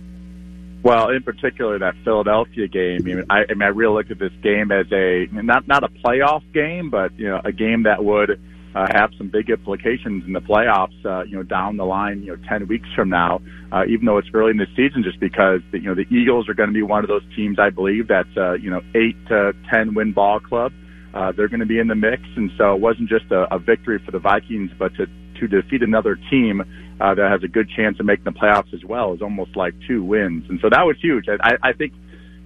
Well, 0.84 1.10
in 1.10 1.24
particular, 1.24 1.80
that 1.80 1.96
Philadelphia 2.04 2.68
game. 2.68 3.00
I 3.00 3.04
mean, 3.04 3.24
I, 3.30 3.46
I 3.50 3.54
mean, 3.54 3.62
I 3.62 3.68
really 3.68 3.94
looked 3.94 4.12
at 4.12 4.20
this 4.20 4.34
game 4.44 4.74
as 4.74 4.88
a 4.92 5.28
not 5.32 5.70
not 5.70 5.86
a 5.86 5.88
playoff 5.88 6.44
game, 6.54 6.90
but 6.90 7.18
you 7.18 7.30
know, 7.30 7.40
a 7.46 7.54
game 7.54 7.84
that 7.84 8.04
would 8.04 8.32
uh, 8.76 8.88
have 8.92 9.12
some 9.18 9.30
big 9.30 9.50
implications 9.50 10.26
in 10.26 10.34
the 10.34 10.42
playoffs. 10.42 11.06
Uh, 11.06 11.24
you 11.24 11.38
know, 11.38 11.44
down 11.44 11.78
the 11.78 11.86
line, 11.86 12.24
you 12.24 12.36
know, 12.36 12.44
ten 12.50 12.68
weeks 12.68 12.90
from 12.94 13.10
now, 13.10 13.42
uh, 13.72 13.84
even 13.88 14.06
though 14.06 14.18
it's 14.18 14.30
early 14.34 14.52
in 14.52 14.58
the 14.58 14.68
season, 14.76 15.04
just 15.04 15.20
because 15.22 15.62
the, 15.72 15.80
you 15.80 15.88
know 15.88 15.96
the 15.96 16.08
Eagles 16.14 16.50
are 16.50 16.54
going 16.54 16.70
to 16.70 16.74
be 16.74 16.84
one 16.84 17.06
of 17.06 17.08
those 17.08 17.24
teams. 17.38 17.58
I 17.58 17.70
believe 17.70 18.10
that's 18.10 18.36
uh, 18.36 18.54
you 18.54 18.70
know 18.70 18.82
eight 18.96 19.16
to 19.30 19.54
ten 19.70 19.94
win 19.94 20.12
ball 20.12 20.42
club. 20.42 20.74
Uh, 21.14 21.32
they're 21.32 21.48
going 21.48 21.60
to 21.60 21.66
be 21.66 21.80
in 21.80 21.88
the 21.88 21.96
mix, 21.96 22.22
and 22.36 22.52
so 22.58 22.76
it 22.76 22.82
wasn't 22.82 23.10
just 23.10 23.26
a, 23.32 23.54
a 23.54 23.60
victory 23.60 24.00
for 24.06 24.12
the 24.12 24.20
Vikings, 24.20 24.72
but 24.78 24.94
to 24.96 25.08
to 25.40 25.48
defeat 25.48 25.82
another 25.82 26.20
team 26.30 26.62
uh, 27.00 27.16
that 27.16 27.32
has 27.32 27.42
a 27.44 27.48
good 27.48 27.70
chance 27.74 27.98
of 28.00 28.06
making 28.06 28.26
the 28.26 28.32
playoffs 28.32 28.74
as 28.74 28.84
well 28.84 29.14
is 29.14 29.22
almost 29.22 29.56
like 29.56 29.74
two 29.88 30.04
wins, 30.04 30.44
and 30.50 30.60
so 30.62 30.70
that 30.70 30.84
was 30.84 30.98
huge. 31.02 31.26
I, 31.30 31.56
I 31.64 31.74
think 31.74 31.94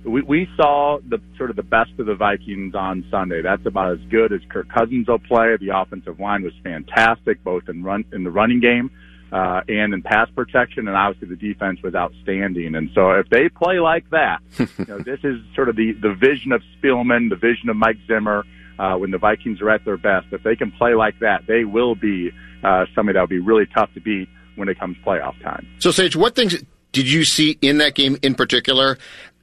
we, 0.05 0.21
we 0.21 0.47
saw 0.55 0.99
the 1.07 1.19
sort 1.37 1.49
of 1.49 1.55
the 1.55 1.63
best 1.63 1.91
of 1.97 2.05
the 2.05 2.15
Vikings 2.15 2.75
on 2.75 3.05
Sunday. 3.09 3.41
That's 3.41 3.65
about 3.65 3.93
as 3.93 3.99
good 4.09 4.31
as 4.31 4.41
Kirk 4.49 4.69
Cousins 4.69 5.07
will 5.07 5.19
play. 5.19 5.57
The 5.59 5.75
offensive 5.75 6.19
line 6.19 6.43
was 6.43 6.53
fantastic, 6.63 7.43
both 7.43 7.67
in 7.67 7.83
run 7.83 8.05
in 8.13 8.23
the 8.23 8.31
running 8.31 8.59
game 8.59 8.91
uh, 9.33 9.61
and 9.67 9.95
in 9.95 10.03
pass 10.03 10.29
protection, 10.35 10.87
and 10.87 10.95
obviously 10.95 11.27
the 11.27 11.53
defense 11.53 11.81
was 11.81 11.95
outstanding. 11.95 12.75
And 12.75 12.91
so 12.93 13.11
if 13.13 13.27
they 13.29 13.49
play 13.49 13.79
like 13.79 14.07
that, 14.11 14.41
you 14.59 14.85
know, 14.87 14.99
this 14.99 15.19
is 15.23 15.39
sort 15.55 15.69
of 15.69 15.75
the, 15.75 15.93
the 15.93 16.13
vision 16.13 16.51
of 16.51 16.61
Spielman, 16.77 17.29
the 17.29 17.35
vision 17.35 17.69
of 17.69 17.75
Mike 17.75 17.97
Zimmer, 18.07 18.45
uh, 18.77 18.95
when 18.95 19.09
the 19.09 19.17
Vikings 19.17 19.59
are 19.59 19.71
at 19.71 19.83
their 19.85 19.97
best. 19.97 20.27
If 20.31 20.43
they 20.43 20.55
can 20.55 20.71
play 20.71 20.93
like 20.93 21.17
that, 21.19 21.47
they 21.47 21.63
will 21.63 21.95
be 21.95 22.31
uh, 22.63 22.85
somebody 22.93 23.15
that 23.15 23.21
will 23.21 23.27
be 23.27 23.39
really 23.39 23.65
tough 23.65 23.91
to 23.95 24.01
beat 24.01 24.29
when 24.55 24.69
it 24.69 24.79
comes 24.79 24.97
playoff 25.05 25.41
time. 25.41 25.67
So, 25.79 25.89
Sage, 25.89 26.15
what 26.15 26.35
things 26.35 26.63
did 26.91 27.11
you 27.11 27.23
see 27.23 27.57
in 27.61 27.79
that 27.79 27.95
game 27.95 28.17
in 28.21 28.35
particular 28.35 28.99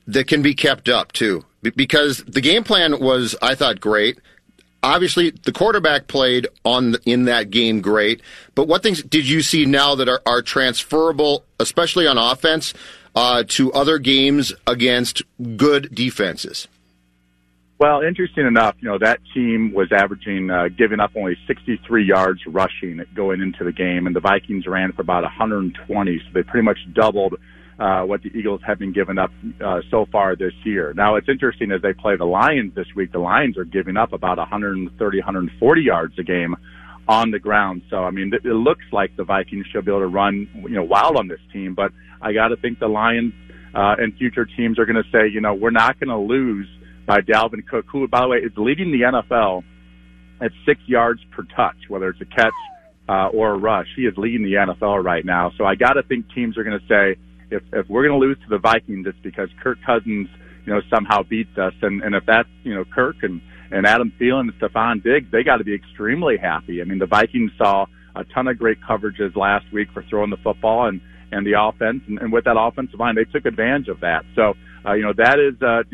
that 0.07 0.29
can 0.29 0.41
be 0.41 0.55
kept 0.55 0.89
up 0.89 1.11
too? 1.11 1.45
Because 1.63 2.25
the 2.25 2.41
game 2.41 2.63
plan 2.63 3.01
was, 3.01 3.35
I 3.43 3.57
thought, 3.57 3.81
great 3.81 4.19
obviously 4.83 5.31
the 5.31 5.53
quarterback 5.53 6.07
played 6.07 6.47
on 6.65 6.97
in 7.05 7.25
that 7.25 7.51
game 7.51 7.81
great, 7.81 8.23
but 8.55 8.69
what 8.69 8.83
things 8.83 9.03
did 9.03 9.29
you 9.29 9.43
see 9.43 9.67
now 9.67 9.95
that 9.95 10.09
are, 10.09 10.23
are 10.27 10.43
transferable, 10.43 11.45
especially 11.59 12.07
on 12.07 12.19
offense, 12.19 12.75
uh, 13.15 13.45
to 13.49 13.73
other 13.73 13.99
games 13.99 14.53
against 14.67 15.23
good 15.57 15.95
defenses? 15.95 16.69
Well, 17.79 18.03
interesting 18.03 18.47
enough, 18.47 18.77
you 18.81 18.91
know 18.91 18.99
that 18.99 19.21
team 19.33 19.73
was 19.73 19.91
averaging 19.91 20.51
uh, 20.51 20.69
giving 20.69 21.01
up 21.01 21.13
only 21.17 21.37
63 21.47 22.05
yards 22.05 22.45
rushing 22.47 23.03
going 23.15 23.41
into 23.41 23.65
the 23.65 23.73
game, 23.73 24.07
and 24.07 24.15
the 24.15 24.21
Vikings 24.21 24.67
ran 24.67 24.93
for 24.93 25.01
about 25.01 25.23
120, 25.23 26.19
so 26.19 26.25
they 26.35 26.43
pretty 26.43 26.65
much 26.65 26.79
doubled 26.93 27.37
uh, 27.81 28.03
what 28.03 28.23
the 28.23 28.29
Eagles 28.29 28.61
have 28.67 28.79
been 28.79 28.93
giving 28.93 29.17
up 29.17 29.31
uh, 29.65 29.81
so 29.91 30.07
far 30.13 30.37
this 30.37 30.53
year. 30.65 30.93
Now, 30.93 31.17
it's 31.17 31.29
interesting 31.29 31.73
as 31.73 31.81
they 31.81 31.95
play 31.95 32.15
the 32.15 32.27
Lions 32.27 32.75
this 32.75 32.87
week, 32.95 33.11
the 33.11 33.19
Lions 33.19 33.57
are 33.57 33.65
giving 33.65 33.97
up 33.97 34.13
about 34.13 34.37
130, 34.37 35.19
140 35.19 35.81
yards 35.83 36.19
a 36.19 36.23
game 36.23 36.57
on 37.09 37.31
the 37.31 37.39
ground. 37.39 37.81
So, 37.89 38.05
I 38.05 38.11
mean, 38.11 38.33
it, 38.35 38.45
looks 38.45 38.85
like 38.93 39.17
the 39.17 39.25
Vikings 39.25 39.67
should 39.73 39.87
be 39.87 39.91
able 39.91 40.01
to 40.01 40.07
run, 40.07 40.47
you 40.55 40.77
know, 40.77 40.85
wild 40.85 41.17
on 41.17 41.27
this 41.27 41.41
team. 41.55 41.75
But 41.75 41.93
I 42.21 42.35
got 42.35 42.49
to 42.49 42.57
think 42.57 42.81
the 42.81 42.87
Lions 42.87 43.33
uh, 43.75 43.97
and 43.99 44.15
future 44.17 44.45
teams 44.45 44.79
are 44.79 44.85
going 44.85 45.03
to 45.03 45.11
say, 45.11 45.29
you 45.33 45.41
know, 45.41 45.55
we're 45.55 45.71
not 45.71 45.99
going 45.99 46.11
to 46.11 46.19
lose 46.19 46.69
by 47.07 47.21
Dalvin 47.23 47.67
Cook, 47.67 47.87
who, 47.91 48.07
by 48.09 48.21
the 48.21 48.29
way, 48.29 48.39
is 48.39 48.53
leading 48.59 48.93
the 48.93 49.01
NFL 49.01 49.65
at 50.43 50.53
six 50.67 50.81
yards 50.87 51.21
per 51.31 51.45
touch, 51.57 51.77
whether 51.89 52.11
it's 52.11 52.21
a 52.21 52.27
catch 52.27 52.53
uh, 53.09 53.29
or 53.29 53.55
a 53.55 53.59
rush. 53.59 53.89
He 53.97 54.03
is 54.03 54.15
leading 54.19 54.43
the 54.43 54.53
NFL 54.53 55.03
right 55.03 55.25
now. 55.25 55.51
So 55.57 55.65
I 55.65 55.77
got 55.77 55.95
to 55.95 56.03
think 56.03 56.27
teams 56.35 56.59
are 56.59 56.65
going 56.65 56.79
to 56.79 56.87
say, 56.87 57.19
if 57.51 57.63
if 57.73 57.89
we're 57.89 58.07
going 58.07 58.21
to 58.21 58.27
lose 58.27 58.39
to 58.45 58.49
the 58.49 58.59
Vikings, 58.59 59.07
it's 59.07 59.19
because 59.23 59.49
Kirk 59.63 59.79
Cousins, 59.85 60.29
you 60.67 60.73
know, 60.73 60.81
somehow 60.91 61.23
beats 61.23 61.57
us. 61.59 61.75
And 61.83 62.03
and 62.03 62.15
if 62.15 62.25
that's 62.27 62.49
you 62.63 62.75
know 62.75 62.85
Kirk 62.85 63.17
and 63.23 63.41
and 63.71 63.87
Adam 63.87 64.13
Thielen 64.21 64.51
and 64.51 64.55
Stefon 64.55 65.03
Diggs, 65.03 65.31
they 65.31 65.43
got 65.43 65.59
to 65.59 65.65
be 65.65 65.75
extremely 65.75 66.37
happy. 66.37 66.81
I 66.81 66.85
mean, 66.85 66.99
the 66.99 67.07
Vikings 67.07 67.53
saw 67.57 67.87
a 68.17 68.25
ton 68.25 68.49
of 68.49 68.59
great 68.59 68.79
coverages 68.81 69.37
last 69.37 69.73
week 69.73 69.89
for 69.93 70.03
throwing 70.09 70.31
the 70.31 70.37
football 70.39 70.87
and 70.87 71.01
and 71.33 71.47
the 71.47 71.53
offense, 71.61 72.03
and, 72.09 72.19
and 72.19 72.33
with 72.33 72.45
that 72.45 72.57
offensive 72.59 72.99
line, 72.99 73.15
they 73.15 73.25
took 73.25 73.47
advantage 73.47 73.87
of 73.89 74.01
that. 74.01 74.25
So, 74.35 74.55
uh, 74.85 74.95
you 74.95 75.03
know, 75.03 75.13
that 75.13 75.39
is 75.39 75.55
uh, 75.63 75.85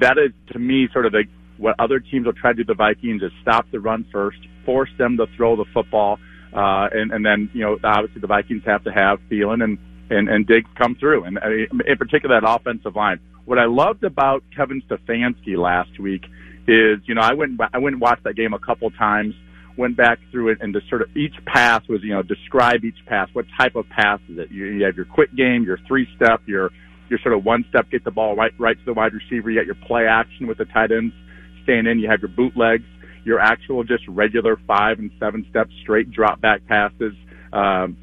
that 0.00 0.18
is 0.18 0.32
to 0.52 0.58
me 0.58 0.88
sort 0.92 1.06
of 1.06 1.12
the 1.12 1.24
what 1.58 1.76
other 1.78 2.00
teams 2.00 2.26
will 2.26 2.32
try 2.32 2.52
to 2.52 2.56
do. 2.56 2.64
The 2.64 2.74
Vikings 2.74 3.22
is 3.22 3.30
stop 3.42 3.66
the 3.70 3.80
run 3.80 4.06
first, 4.12 4.38
force 4.64 4.90
them 4.98 5.16
to 5.18 5.26
throw 5.36 5.56
the 5.56 5.66
football, 5.72 6.18
uh, 6.52 6.88
and 6.92 7.12
and 7.12 7.24
then 7.24 7.50
you 7.52 7.62
know 7.62 7.78
obviously 7.84 8.20
the 8.20 8.26
Vikings 8.26 8.62
have 8.66 8.82
to 8.84 8.90
have 8.90 9.20
Thielen 9.30 9.62
and 9.62 9.78
and, 10.10 10.28
and 10.28 10.46
Diggs 10.46 10.70
come 10.76 10.94
through, 10.94 11.24
and 11.24 11.38
in 11.86 11.96
particular 11.96 12.40
that 12.40 12.48
offensive 12.48 12.94
line. 12.96 13.20
What 13.44 13.58
I 13.58 13.66
loved 13.66 14.04
about 14.04 14.42
Kevin 14.54 14.82
Stefanski 14.88 15.56
last 15.56 15.98
week 16.00 16.24
is, 16.66 16.98
you 17.04 17.14
know, 17.14 17.22
I 17.22 17.34
went 17.34 17.60
I 17.72 17.78
went 17.78 17.94
and 17.94 18.00
watched 18.00 18.24
that 18.24 18.34
game 18.34 18.54
a 18.54 18.58
couple 18.58 18.90
times, 18.90 19.34
went 19.76 19.96
back 19.96 20.18
through 20.30 20.50
it, 20.50 20.58
and 20.60 20.74
just 20.74 20.88
sort 20.88 21.02
of 21.02 21.16
each 21.16 21.34
pass 21.46 21.86
was, 21.88 22.02
you 22.02 22.12
know, 22.12 22.22
describe 22.22 22.84
each 22.84 22.98
pass. 23.06 23.28
What 23.32 23.46
type 23.56 23.76
of 23.76 23.88
pass 23.88 24.20
is 24.28 24.38
it? 24.38 24.50
You, 24.50 24.66
you 24.66 24.84
have 24.84 24.96
your 24.96 25.04
quick 25.04 25.34
game, 25.34 25.62
your 25.64 25.78
three 25.86 26.08
step, 26.16 26.42
your 26.46 26.70
your 27.08 27.20
sort 27.20 27.36
of 27.36 27.44
one 27.44 27.64
step, 27.68 27.88
get 27.90 28.04
the 28.04 28.10
ball 28.10 28.34
right 28.34 28.52
right 28.58 28.76
to 28.76 28.84
the 28.84 28.92
wide 28.92 29.12
receiver. 29.12 29.50
You 29.50 29.60
got 29.60 29.66
your 29.66 29.76
play 29.86 30.06
action 30.06 30.46
with 30.48 30.58
the 30.58 30.64
tight 30.64 30.90
ends 30.90 31.14
staying 31.62 31.86
in. 31.86 31.98
You 31.98 32.10
have 32.10 32.20
your 32.20 32.30
bootlegs, 32.30 32.84
your 33.24 33.38
actual 33.38 33.84
just 33.84 34.06
regular 34.08 34.58
five 34.66 34.98
and 34.98 35.10
seven 35.20 35.46
step 35.50 35.68
straight 35.82 36.10
drop 36.10 36.40
back 36.40 36.66
passes. 36.66 37.14
Um, 37.52 37.96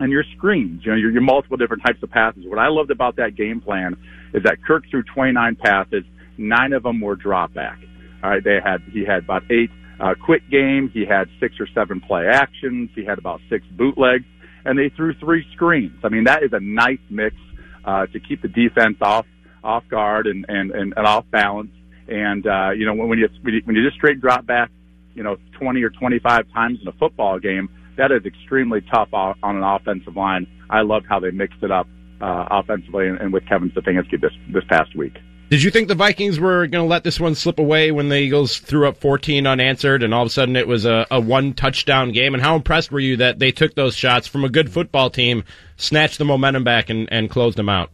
and 0.00 0.12
your 0.12 0.24
screens, 0.36 0.82
you 0.84 0.92
know, 0.92 0.96
your, 0.96 1.10
your 1.10 1.22
multiple 1.22 1.56
different 1.56 1.82
types 1.82 2.02
of 2.02 2.10
passes. 2.10 2.44
What 2.46 2.58
I 2.58 2.68
loved 2.68 2.90
about 2.90 3.16
that 3.16 3.34
game 3.34 3.60
plan 3.60 3.96
is 4.32 4.42
that 4.44 4.58
Kirk 4.64 4.84
threw 4.90 5.02
29 5.02 5.56
passes, 5.56 6.04
nine 6.36 6.72
of 6.72 6.82
them 6.82 7.00
were 7.00 7.16
drop 7.16 7.54
back. 7.54 7.78
All 8.22 8.30
right, 8.30 8.42
they 8.42 8.58
had 8.62 8.82
he 8.92 9.04
had 9.04 9.24
about 9.24 9.44
eight 9.50 9.70
uh, 10.00 10.14
quick 10.20 10.48
game, 10.50 10.90
he 10.92 11.04
had 11.04 11.28
six 11.40 11.56
or 11.60 11.68
seven 11.74 12.00
play 12.00 12.26
actions, 12.26 12.90
he 12.94 13.04
had 13.04 13.18
about 13.18 13.40
six 13.48 13.64
bootlegs, 13.76 14.24
and 14.64 14.78
they 14.78 14.88
threw 14.88 15.14
three 15.14 15.46
screens. 15.52 15.98
I 16.02 16.08
mean, 16.08 16.24
that 16.24 16.42
is 16.42 16.52
a 16.52 16.60
nice 16.60 16.98
mix 17.10 17.36
uh, 17.84 18.06
to 18.06 18.20
keep 18.20 18.42
the 18.42 18.48
defense 18.48 18.96
off 19.00 19.26
off 19.62 19.84
guard 19.88 20.26
and 20.26 20.46
and 20.48 20.70
and, 20.72 20.94
and 20.96 21.06
off 21.06 21.24
balance. 21.30 21.70
And 22.08 22.46
uh, 22.46 22.70
you 22.70 22.86
know, 22.86 22.94
when, 22.94 23.08
when 23.08 23.18
you 23.18 23.28
when 23.42 23.76
you 23.76 23.84
just 23.84 23.96
straight 23.96 24.20
drop 24.20 24.46
back, 24.46 24.70
you 25.14 25.22
know, 25.22 25.36
20 25.58 25.82
or 25.82 25.90
25 25.90 26.52
times 26.52 26.78
in 26.80 26.88
a 26.88 26.92
football 26.92 27.38
game 27.38 27.68
that 27.98 28.12
is 28.12 28.24
extremely 28.24 28.80
tough 28.80 29.08
on 29.12 29.36
an 29.42 29.62
offensive 29.62 30.16
line. 30.16 30.46
I 30.70 30.80
loved 30.80 31.06
how 31.08 31.20
they 31.20 31.30
mixed 31.30 31.62
it 31.62 31.70
up 31.70 31.86
uh, 32.20 32.46
offensively 32.50 33.08
and, 33.08 33.18
and 33.20 33.32
with 33.32 33.46
Kevin 33.46 33.70
Stefanski 33.70 34.20
this 34.20 34.32
this 34.52 34.64
past 34.68 34.96
week. 34.96 35.18
Did 35.50 35.62
you 35.62 35.70
think 35.70 35.88
the 35.88 35.94
Vikings 35.94 36.38
were 36.38 36.66
going 36.66 36.84
to 36.84 36.88
let 36.88 37.04
this 37.04 37.18
one 37.18 37.34
slip 37.34 37.58
away 37.58 37.90
when 37.90 38.10
the 38.10 38.18
Eagles 38.18 38.58
threw 38.58 38.86
up 38.86 38.98
14 38.98 39.46
unanswered 39.46 40.02
and 40.02 40.12
all 40.12 40.22
of 40.22 40.26
a 40.26 40.30
sudden 40.30 40.56
it 40.56 40.68
was 40.68 40.84
a, 40.84 41.06
a 41.10 41.18
one 41.20 41.54
touchdown 41.54 42.12
game? 42.12 42.34
And 42.34 42.42
how 42.42 42.54
impressed 42.54 42.92
were 42.92 43.00
you 43.00 43.16
that 43.16 43.38
they 43.38 43.50
took 43.50 43.74
those 43.74 43.96
shots 43.96 44.26
from 44.26 44.44
a 44.44 44.50
good 44.50 44.70
football 44.70 45.08
team, 45.08 45.44
snatched 45.76 46.18
the 46.18 46.26
momentum 46.26 46.64
back, 46.64 46.90
and, 46.90 47.08
and 47.10 47.30
closed 47.30 47.56
them 47.56 47.70
out? 47.70 47.90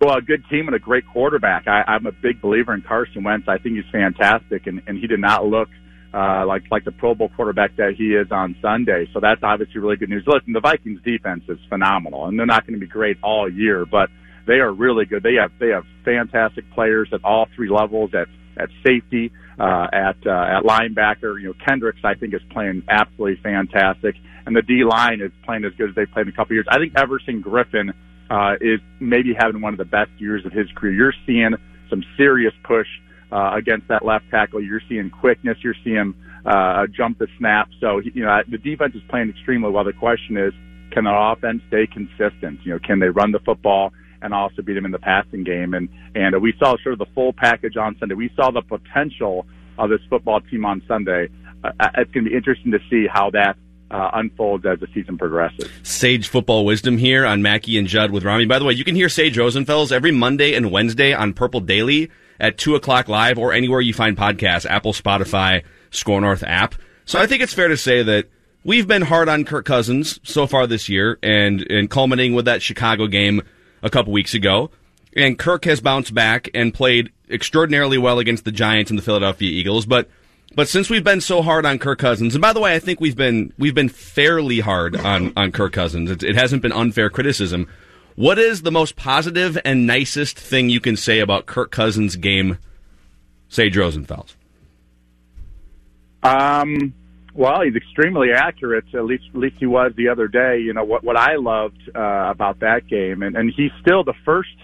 Well, 0.00 0.16
a 0.16 0.20
good 0.20 0.42
team 0.50 0.66
and 0.66 0.74
a 0.74 0.80
great 0.80 1.04
quarterback. 1.12 1.68
I, 1.68 1.84
I'm 1.86 2.06
a 2.06 2.12
big 2.12 2.40
believer 2.40 2.74
in 2.74 2.82
Carson 2.82 3.22
Wentz. 3.22 3.46
I 3.46 3.58
think 3.58 3.76
he's 3.76 3.90
fantastic, 3.92 4.66
and, 4.66 4.82
and 4.88 4.98
he 4.98 5.06
did 5.06 5.20
not 5.20 5.46
look– 5.46 5.68
uh, 6.12 6.46
like 6.46 6.62
like 6.70 6.84
the 6.84 6.92
Pro 6.92 7.14
Bowl 7.14 7.30
quarterback 7.34 7.76
that 7.76 7.94
he 7.96 8.14
is 8.14 8.28
on 8.30 8.56
Sunday. 8.62 9.08
So 9.12 9.20
that's 9.20 9.42
obviously 9.42 9.80
really 9.80 9.96
good 9.96 10.08
news. 10.08 10.24
Listen, 10.26 10.52
the 10.52 10.60
Vikings 10.60 11.00
defense 11.04 11.44
is 11.48 11.58
phenomenal, 11.68 12.26
and 12.26 12.38
they're 12.38 12.46
not 12.46 12.66
going 12.66 12.78
to 12.78 12.80
be 12.80 12.90
great 12.90 13.18
all 13.22 13.50
year, 13.50 13.84
but 13.84 14.08
they 14.46 14.54
are 14.54 14.72
really 14.72 15.04
good. 15.04 15.22
They 15.22 15.34
have 15.34 15.52
they 15.60 15.68
have 15.68 15.84
fantastic 16.04 16.70
players 16.72 17.08
at 17.12 17.24
all 17.24 17.46
three 17.54 17.68
levels 17.70 18.10
at 18.14 18.28
at 18.56 18.70
safety, 18.84 19.30
uh, 19.58 19.86
at 19.92 20.16
uh, 20.26 20.58
at 20.58 20.62
linebacker. 20.64 21.40
You 21.40 21.48
know, 21.48 21.54
Kendricks 21.66 22.00
I 22.02 22.14
think 22.14 22.34
is 22.34 22.40
playing 22.50 22.82
absolutely 22.88 23.40
fantastic, 23.42 24.16
and 24.46 24.56
the 24.56 24.62
D 24.62 24.84
line 24.84 25.20
is 25.20 25.30
playing 25.44 25.64
as 25.64 25.72
good 25.76 25.90
as 25.90 25.94
they've 25.94 26.10
played 26.10 26.26
in 26.26 26.32
a 26.32 26.36
couple 26.36 26.54
years. 26.54 26.66
I 26.70 26.78
think 26.78 26.94
Everson 26.96 27.42
Griffen 27.42 27.92
uh, 28.30 28.54
is 28.60 28.80
maybe 28.98 29.34
having 29.38 29.60
one 29.60 29.74
of 29.74 29.78
the 29.78 29.84
best 29.84 30.10
years 30.18 30.44
of 30.46 30.52
his 30.52 30.66
career. 30.74 30.92
You're 30.92 31.14
seeing 31.26 31.50
some 31.90 32.02
serious 32.16 32.54
push 32.64 32.88
uh, 33.32 33.52
against 33.54 33.88
that 33.88 34.04
left 34.04 34.30
tackle. 34.30 34.62
You're 34.62 34.82
seeing 34.88 35.10
quickness. 35.10 35.58
You're 35.62 35.74
seeing 35.84 36.14
uh, 36.44 36.86
jump 36.86 37.18
the 37.18 37.28
snap. 37.38 37.68
So 37.80 37.98
you 37.98 38.24
know 38.24 38.40
the 38.48 38.58
defense 38.58 38.94
is 38.94 39.02
playing 39.08 39.30
extremely 39.30 39.70
well. 39.70 39.84
The 39.84 39.92
question 39.92 40.36
is, 40.36 40.52
can 40.90 41.04
the 41.04 41.14
offense 41.14 41.62
stay 41.68 41.86
consistent? 41.86 42.60
You 42.64 42.74
know, 42.74 42.78
can 42.78 42.98
they 42.98 43.08
run 43.08 43.32
the 43.32 43.40
football 43.40 43.92
and 44.20 44.34
also 44.34 44.62
beat 44.62 44.74
them 44.74 44.84
in 44.84 44.92
the 44.92 44.98
passing 44.98 45.44
game? 45.44 45.74
And 45.74 45.88
and 46.14 46.40
we 46.40 46.54
saw 46.58 46.76
sort 46.82 46.94
of 46.94 46.98
the 46.98 47.12
full 47.14 47.32
package 47.32 47.76
on 47.76 47.96
Sunday. 47.98 48.14
We 48.14 48.30
saw 48.36 48.50
the 48.50 48.62
potential 48.62 49.46
of 49.78 49.90
this 49.90 50.00
football 50.08 50.40
team 50.40 50.64
on 50.64 50.82
Sunday. 50.88 51.28
Uh, 51.62 51.70
it's 51.96 52.10
going 52.12 52.24
to 52.24 52.30
be 52.30 52.36
interesting 52.36 52.72
to 52.72 52.78
see 52.88 53.06
how 53.12 53.30
that 53.30 53.56
uh, 53.90 54.10
unfolds 54.14 54.64
as 54.66 54.78
the 54.80 54.86
season 54.94 55.18
progresses. 55.18 55.68
Sage 55.82 56.28
football 56.28 56.64
wisdom 56.64 56.98
here 56.98 57.24
on 57.26 57.42
Mackey 57.42 57.78
and 57.78 57.86
Judd 57.88 58.10
with 58.10 58.24
Rami. 58.24 58.46
By 58.46 58.58
the 58.58 58.64
way, 58.64 58.74
you 58.74 58.84
can 58.84 58.94
hear 58.94 59.08
Sage 59.08 59.36
Rosenfels 59.36 59.92
every 59.92 60.12
Monday 60.12 60.54
and 60.54 60.70
Wednesday 60.70 61.12
on 61.12 61.32
Purple 61.32 61.60
Daily 61.60 62.10
at 62.40 62.58
2 62.58 62.74
o'clock 62.74 63.08
live 63.08 63.38
or 63.38 63.52
anywhere 63.52 63.80
you 63.80 63.92
find 63.92 64.16
podcasts, 64.16 64.66
Apple, 64.66 64.92
Spotify, 64.92 65.64
SKOR 65.90 66.20
North 66.20 66.42
app. 66.42 66.74
So 67.04 67.18
I 67.18 67.26
think 67.26 67.42
it's 67.42 67.54
fair 67.54 67.68
to 67.68 67.76
say 67.76 68.02
that 68.02 68.28
we've 68.64 68.86
been 68.86 69.02
hard 69.02 69.28
on 69.28 69.44
Kirk 69.44 69.64
Cousins 69.64 70.20
so 70.22 70.46
far 70.46 70.66
this 70.66 70.88
year 70.88 71.18
and, 71.22 71.62
and 71.70 71.90
culminating 71.90 72.34
with 72.34 72.44
that 72.44 72.62
Chicago 72.62 73.06
game 73.06 73.42
a 73.82 73.90
couple 73.90 74.12
weeks 74.12 74.34
ago. 74.34 74.70
And 75.16 75.38
Kirk 75.38 75.64
has 75.64 75.80
bounced 75.80 76.14
back 76.14 76.48
and 76.54 76.72
played 76.72 77.10
extraordinarily 77.30 77.98
well 77.98 78.18
against 78.18 78.44
the 78.44 78.52
Giants 78.52 78.90
and 78.90 78.98
the 78.98 79.02
Philadelphia 79.02 79.50
Eagles. 79.50 79.86
But 79.86 80.08
but 80.54 80.68
since 80.68 80.88
we've 80.88 81.04
been 81.04 81.20
so 81.20 81.42
hard 81.42 81.66
on 81.66 81.78
Kirk 81.78 81.98
Cousins, 81.98 82.34
and 82.34 82.42
by 82.42 82.52
the 82.52 82.60
way, 82.60 82.74
I 82.74 82.78
think 82.78 83.00
we've 83.00 83.16
been 83.16 83.52
we've 83.58 83.74
been 83.74 83.88
fairly 83.88 84.60
hard 84.60 84.96
on 84.96 85.32
on 85.36 85.52
Kirk 85.52 85.72
Cousins. 85.72 86.10
It, 86.10 86.22
it 86.22 86.36
hasn't 86.36 86.62
been 86.62 86.72
unfair 86.72 87.10
criticism. 87.10 87.68
What 88.18 88.36
is 88.36 88.62
the 88.62 88.72
most 88.72 88.96
positive 88.96 89.56
and 89.64 89.86
nicest 89.86 90.36
thing 90.36 90.70
you 90.70 90.80
can 90.80 90.96
say 90.96 91.20
about 91.20 91.46
Kirk 91.46 91.70
Cousins' 91.70 92.16
game, 92.16 92.58
Sage 93.48 93.76
Rosenfels? 93.76 94.34
Um, 96.24 96.94
well, 97.32 97.60
he's 97.62 97.76
extremely 97.76 98.32
accurate. 98.34 98.86
At 98.92 99.04
least, 99.04 99.22
at 99.32 99.38
least 99.38 99.54
he 99.60 99.66
was 99.66 99.92
the 99.96 100.08
other 100.08 100.26
day. 100.26 100.58
You 100.58 100.72
know 100.74 100.82
what? 100.82 101.04
What 101.04 101.16
I 101.16 101.36
loved 101.36 101.80
uh, 101.94 102.30
about 102.32 102.58
that 102.58 102.88
game, 102.88 103.22
and 103.22 103.36
and 103.36 103.52
he's 103.56 103.70
still 103.80 104.02
the 104.02 104.14
first, 104.24 104.56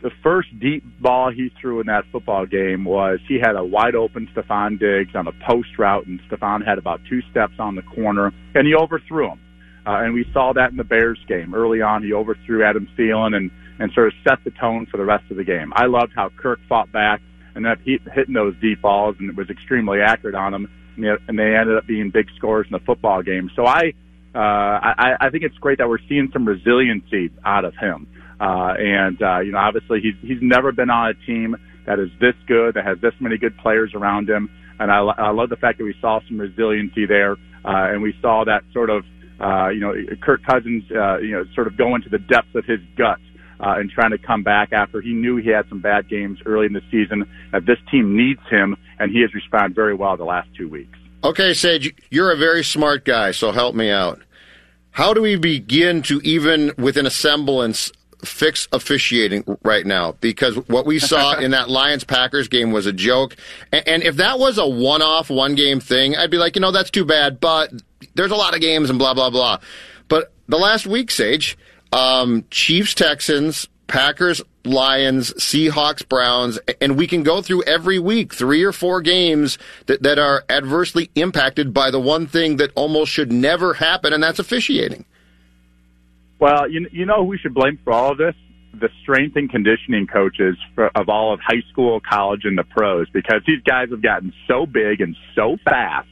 the 0.00 0.10
first 0.22 0.48
deep 0.58 0.82
ball 1.02 1.30
he 1.30 1.52
threw 1.60 1.80
in 1.80 1.86
that 1.88 2.04
football 2.10 2.46
game 2.46 2.86
was 2.86 3.18
he 3.28 3.38
had 3.38 3.56
a 3.56 3.62
wide 3.62 3.94
open 3.94 4.26
Stefon 4.34 4.78
Diggs 4.78 5.14
on 5.14 5.26
a 5.26 5.32
post 5.46 5.78
route, 5.78 6.06
and 6.06 6.18
Stefon 6.30 6.66
had 6.66 6.78
about 6.78 7.02
two 7.10 7.20
steps 7.30 7.56
on 7.58 7.74
the 7.74 7.82
corner, 7.82 8.32
and 8.54 8.66
he 8.66 8.74
overthrew 8.74 9.32
him. 9.32 9.40
Uh, 9.90 10.04
and 10.04 10.14
we 10.14 10.24
saw 10.32 10.52
that 10.52 10.70
in 10.70 10.76
the 10.76 10.84
Bears 10.84 11.18
game 11.26 11.52
early 11.52 11.82
on. 11.82 12.04
He 12.04 12.12
overthrew 12.12 12.64
Adam 12.64 12.88
Thielen 12.96 13.34
and 13.34 13.50
and 13.80 13.90
sort 13.92 14.08
of 14.08 14.12
set 14.28 14.38
the 14.44 14.50
tone 14.52 14.86
for 14.86 14.98
the 14.98 15.04
rest 15.04 15.24
of 15.30 15.36
the 15.36 15.44
game. 15.44 15.72
I 15.74 15.86
loved 15.86 16.12
how 16.14 16.28
Kirk 16.28 16.60
fought 16.68 16.92
back 16.92 17.20
and 17.54 17.66
he 17.82 17.98
hitting 18.14 18.34
those 18.34 18.54
deep 18.60 18.82
balls 18.82 19.16
and 19.18 19.30
it 19.30 19.36
was 19.36 19.48
extremely 19.48 20.00
accurate 20.00 20.34
on 20.34 20.52
them. 20.52 20.70
And, 20.96 21.04
you 21.04 21.18
and 21.26 21.38
they 21.38 21.56
ended 21.56 21.76
up 21.78 21.86
being 21.86 22.10
big 22.10 22.26
scores 22.36 22.66
in 22.66 22.72
the 22.72 22.84
football 22.84 23.22
game. 23.22 23.50
So 23.56 23.66
I, 23.66 23.94
uh, 24.34 24.38
I, 24.38 25.16
I 25.18 25.30
think 25.30 25.44
it's 25.44 25.56
great 25.56 25.78
that 25.78 25.88
we're 25.88 26.06
seeing 26.08 26.28
some 26.30 26.46
resiliency 26.46 27.30
out 27.44 27.64
of 27.64 27.74
him. 27.74 28.06
Uh, 28.38 28.74
and, 28.78 29.20
uh, 29.22 29.40
you 29.40 29.52
know, 29.52 29.58
obviously 29.58 30.00
he's, 30.02 30.14
he's 30.20 30.42
never 30.42 30.72
been 30.72 30.90
on 30.90 31.08
a 31.08 31.14
team 31.26 31.56
that 31.86 31.98
is 31.98 32.10
this 32.20 32.34
good, 32.46 32.74
that 32.74 32.84
has 32.84 32.98
this 33.00 33.14
many 33.18 33.38
good 33.38 33.56
players 33.58 33.94
around 33.94 34.28
him. 34.28 34.50
And 34.78 34.92
I, 34.92 34.98
I 34.98 35.30
love 35.30 35.48
the 35.48 35.56
fact 35.56 35.78
that 35.78 35.84
we 35.84 35.94
saw 36.00 36.20
some 36.28 36.38
resiliency 36.38 37.06
there. 37.06 37.32
Uh, 37.64 37.92
and 37.92 38.02
we 38.02 38.14
saw 38.20 38.44
that 38.44 38.62
sort 38.72 38.90
of, 38.90 39.04
uh, 39.40 39.68
you 39.68 39.80
know, 39.80 39.94
Kirk 40.22 40.42
Cousins, 40.44 40.84
uh, 40.90 41.18
you 41.18 41.32
know, 41.32 41.44
sort 41.54 41.66
of 41.66 41.76
going 41.76 42.02
to 42.02 42.08
the 42.08 42.18
depths 42.18 42.54
of 42.54 42.64
his 42.64 42.80
gut 42.96 43.18
uh, 43.60 43.74
and 43.78 43.90
trying 43.90 44.10
to 44.10 44.18
come 44.18 44.42
back 44.42 44.72
after 44.72 45.00
he 45.00 45.12
knew 45.12 45.36
he 45.36 45.50
had 45.50 45.68
some 45.68 45.80
bad 45.80 46.08
games 46.08 46.38
early 46.46 46.66
in 46.66 46.72
the 46.72 46.82
season. 46.90 47.28
That 47.52 47.66
this 47.66 47.78
team 47.90 48.16
needs 48.16 48.40
him, 48.50 48.76
and 48.98 49.12
he 49.12 49.20
has 49.22 49.34
responded 49.34 49.74
very 49.74 49.94
well 49.94 50.16
the 50.16 50.24
last 50.24 50.48
two 50.56 50.68
weeks. 50.68 50.98
Okay, 51.22 51.52
Sage, 51.52 51.94
you're 52.10 52.32
a 52.32 52.36
very 52.36 52.64
smart 52.64 53.04
guy, 53.04 53.32
so 53.32 53.52
help 53.52 53.74
me 53.74 53.90
out. 53.90 54.22
How 54.92 55.14
do 55.14 55.22
we 55.22 55.36
begin 55.36 56.02
to 56.02 56.20
even 56.24 56.72
within 56.78 57.06
a 57.06 57.10
semblance 57.10 57.92
fix 58.24 58.68
officiating 58.72 59.44
right 59.62 59.86
now? 59.86 60.12
Because 60.20 60.56
what 60.68 60.86
we 60.86 60.98
saw 60.98 61.34
in 61.38 61.52
that 61.52 61.70
Lions 61.70 62.04
Packers 62.04 62.48
game 62.48 62.72
was 62.72 62.86
a 62.86 62.92
joke. 62.92 63.36
And, 63.72 63.86
and 63.86 64.02
if 64.02 64.16
that 64.16 64.38
was 64.38 64.58
a 64.58 64.66
one 64.66 65.02
off, 65.02 65.30
one 65.30 65.54
game 65.54 65.80
thing, 65.80 66.16
I'd 66.16 66.30
be 66.30 66.38
like, 66.38 66.56
you 66.56 66.60
know, 66.60 66.72
that's 66.72 66.90
too 66.90 67.04
bad, 67.04 67.40
but 67.40 67.72
there's 68.14 68.30
a 68.30 68.36
lot 68.36 68.54
of 68.54 68.60
games 68.60 68.90
and 68.90 68.98
blah, 68.98 69.14
blah, 69.14 69.30
blah. 69.30 69.58
But 70.08 70.32
the 70.48 70.58
last 70.58 70.86
week, 70.86 71.10
Sage, 71.10 71.56
um, 71.92 72.44
Chiefs, 72.50 72.94
Texans, 72.94 73.68
Packers, 73.86 74.40
Lions, 74.64 75.32
Seahawks, 75.34 76.06
Browns, 76.06 76.58
and 76.80 76.96
we 76.96 77.06
can 77.06 77.22
go 77.22 77.42
through 77.42 77.62
every 77.64 77.98
week 77.98 78.32
three 78.34 78.62
or 78.62 78.72
four 78.72 79.00
games 79.00 79.58
that, 79.86 80.02
that 80.02 80.18
are 80.18 80.44
adversely 80.48 81.10
impacted 81.14 81.72
by 81.72 81.90
the 81.90 82.00
one 82.00 82.26
thing 82.26 82.56
that 82.56 82.70
almost 82.74 83.10
should 83.10 83.32
never 83.32 83.74
happen, 83.74 84.12
and 84.12 84.22
that's 84.22 84.38
officiating. 84.38 85.04
Well, 86.40 86.70
you, 86.70 86.88
you 86.90 87.04
know 87.04 87.18
who 87.18 87.24
we 87.24 87.38
should 87.38 87.54
blame 87.54 87.78
for 87.84 87.92
all 87.92 88.12
of 88.12 88.18
this? 88.18 88.34
The 88.72 88.88
strength 89.02 89.36
and 89.36 89.50
conditioning 89.50 90.06
coaches 90.06 90.56
for, 90.74 90.90
of 90.94 91.08
all 91.08 91.34
of 91.34 91.40
high 91.40 91.62
school, 91.70 92.00
college, 92.00 92.42
and 92.44 92.56
the 92.56 92.64
pros, 92.64 93.08
because 93.12 93.42
these 93.46 93.62
guys 93.62 93.90
have 93.90 94.02
gotten 94.02 94.32
so 94.48 94.64
big 94.64 95.00
and 95.00 95.14
so 95.34 95.58
fast 95.64 96.08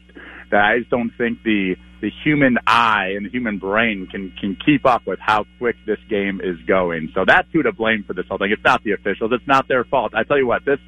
that 0.51 0.61
I 0.63 0.79
just 0.79 0.91
don't 0.91 1.11
think 1.17 1.43
the 1.43 1.77
the 2.01 2.11
human 2.25 2.59
eye 2.67 3.15
and 3.17 3.27
the 3.27 3.31
human 3.31 3.59
brain 3.59 4.07
can 4.11 4.33
can 4.41 4.57
keep 4.65 4.87
up 4.87 5.07
with 5.07 5.19
how 5.19 5.47
quick 5.59 5.77
this 5.87 5.99
game 6.09 6.41
is 6.43 6.57
going. 6.67 7.11
So 7.15 7.25
that's 7.27 7.49
who 7.53 7.63
to 7.63 7.73
blame 7.73 8.05
for 8.07 8.13
this 8.13 8.27
whole 8.29 8.39
thing. 8.39 8.53
It's 8.53 8.65
not 8.65 8.85
the 8.85 8.93
officials. 8.93 9.33
It's 9.33 9.47
not 9.47 9.67
their 9.67 9.85
fault. 9.85 10.13
I 10.15 10.25
tell 10.25 10.39
you 10.39 10.47
what, 10.47 10.65
this 10.65 10.79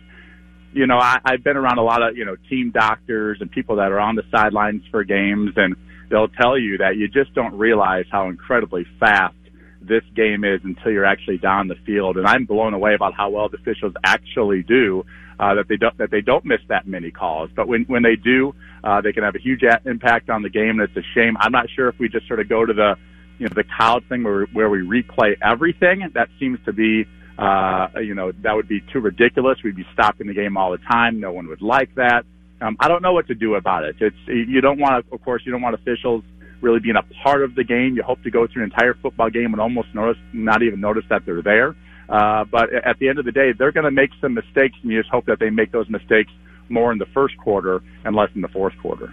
you 0.72 0.86
know, 0.86 0.98
I, 0.98 1.18
I've 1.24 1.42
been 1.42 1.56
around 1.56 1.78
a 1.78 1.82
lot 1.82 2.02
of, 2.02 2.16
you 2.16 2.24
know, 2.24 2.36
team 2.48 2.70
doctors 2.70 3.38
and 3.40 3.50
people 3.50 3.76
that 3.76 3.90
are 3.90 3.98
on 3.98 4.14
the 4.14 4.22
sidelines 4.30 4.82
for 4.90 5.02
games 5.04 5.52
and 5.56 5.74
they'll 6.10 6.28
tell 6.28 6.58
you 6.58 6.78
that 6.78 6.96
you 6.96 7.08
just 7.08 7.32
don't 7.34 7.56
realize 7.56 8.04
how 8.10 8.28
incredibly 8.28 8.84
fast 8.98 9.34
this 9.80 10.02
game 10.14 10.44
is 10.44 10.60
until 10.62 10.92
you're 10.92 11.06
actually 11.06 11.38
down 11.38 11.68
the 11.68 11.76
field. 11.86 12.16
And 12.18 12.26
I'm 12.26 12.44
blown 12.44 12.74
away 12.74 12.94
about 12.94 13.14
how 13.14 13.30
well 13.30 13.48
the 13.48 13.56
officials 13.56 13.94
actually 14.04 14.62
do 14.62 15.04
uh, 15.38 15.54
that 15.54 15.68
they 15.68 15.76
don't 15.76 15.96
that 15.98 16.10
they 16.10 16.20
don't 16.20 16.44
miss 16.44 16.60
that 16.68 16.86
many 16.86 17.10
calls. 17.10 17.50
But 17.54 17.66
when 17.66 17.84
when 17.84 18.02
they 18.02 18.16
do, 18.16 18.54
uh, 18.84 19.00
they 19.00 19.12
can 19.12 19.22
have 19.24 19.34
a 19.34 19.38
huge 19.38 19.62
impact 19.86 20.28
on 20.28 20.42
the 20.42 20.50
game. 20.50 20.80
And 20.80 20.82
it's 20.82 20.96
a 20.96 21.06
shame. 21.14 21.36
I'm 21.40 21.52
not 21.52 21.66
sure 21.74 21.88
if 21.88 21.98
we 21.98 22.08
just 22.08 22.26
sort 22.28 22.40
of 22.40 22.48
go 22.48 22.66
to 22.66 22.72
the 22.72 22.96
you 23.38 23.46
know 23.46 23.54
the 23.54 23.64
college 23.78 24.04
thing 24.08 24.22
where 24.22 24.44
where 24.52 24.68
we 24.68 24.80
replay 24.80 25.36
everything. 25.42 26.10
That 26.14 26.28
seems 26.38 26.58
to 26.66 26.72
be 26.72 27.06
uh, 27.38 27.88
you 28.02 28.14
know 28.14 28.32
that 28.42 28.54
would 28.54 28.68
be 28.68 28.82
too 28.92 29.00
ridiculous. 29.00 29.58
We'd 29.64 29.76
be 29.76 29.86
stopping 29.94 30.26
the 30.26 30.34
game 30.34 30.58
all 30.58 30.72
the 30.72 30.78
time. 30.78 31.20
No 31.20 31.32
one 31.32 31.48
would 31.48 31.62
like 31.62 31.94
that. 31.94 32.26
Um, 32.60 32.76
I 32.78 32.88
don't 32.88 33.02
know 33.02 33.12
what 33.12 33.26
to 33.28 33.34
do 33.34 33.54
about 33.54 33.84
it. 33.84 33.96
It's 34.00 34.16
you 34.26 34.60
don't 34.60 34.78
want 34.78 35.06
to, 35.06 35.14
of 35.14 35.22
course, 35.22 35.42
you 35.44 35.52
don't 35.52 35.62
want 35.62 35.74
officials 35.74 36.22
really 36.60 36.80
being 36.80 36.96
a 36.96 37.02
part 37.24 37.42
of 37.42 37.54
the 37.54 37.64
game. 37.64 37.94
You 37.96 38.02
hope 38.02 38.22
to 38.22 38.30
go 38.30 38.46
through 38.46 38.64
an 38.64 38.70
entire 38.70 38.94
football 38.94 39.30
game 39.30 39.52
and 39.52 39.60
almost 39.60 39.88
notice, 39.94 40.20
not 40.32 40.62
even 40.62 40.80
notice 40.80 41.04
that 41.08 41.24
they're 41.24 41.42
there. 41.42 41.74
Uh, 42.08 42.44
but 42.44 42.72
at 42.74 42.98
the 42.98 43.08
end 43.08 43.18
of 43.18 43.24
the 43.24 43.32
day, 43.32 43.52
they're 43.56 43.72
going 43.72 43.84
to 43.84 43.90
make 43.90 44.10
some 44.20 44.34
mistakes, 44.34 44.76
and 44.82 44.90
you 44.90 45.00
just 45.00 45.10
hope 45.10 45.26
that 45.26 45.38
they 45.38 45.48
make 45.48 45.72
those 45.72 45.88
mistakes 45.88 46.30
more 46.70 46.92
in 46.92 46.98
the 46.98 47.06
first 47.06 47.36
quarter 47.38 47.82
and 48.04 48.16
less 48.16 48.30
in 48.34 48.40
the 48.40 48.48
fourth 48.48 48.74
quarter. 48.80 49.12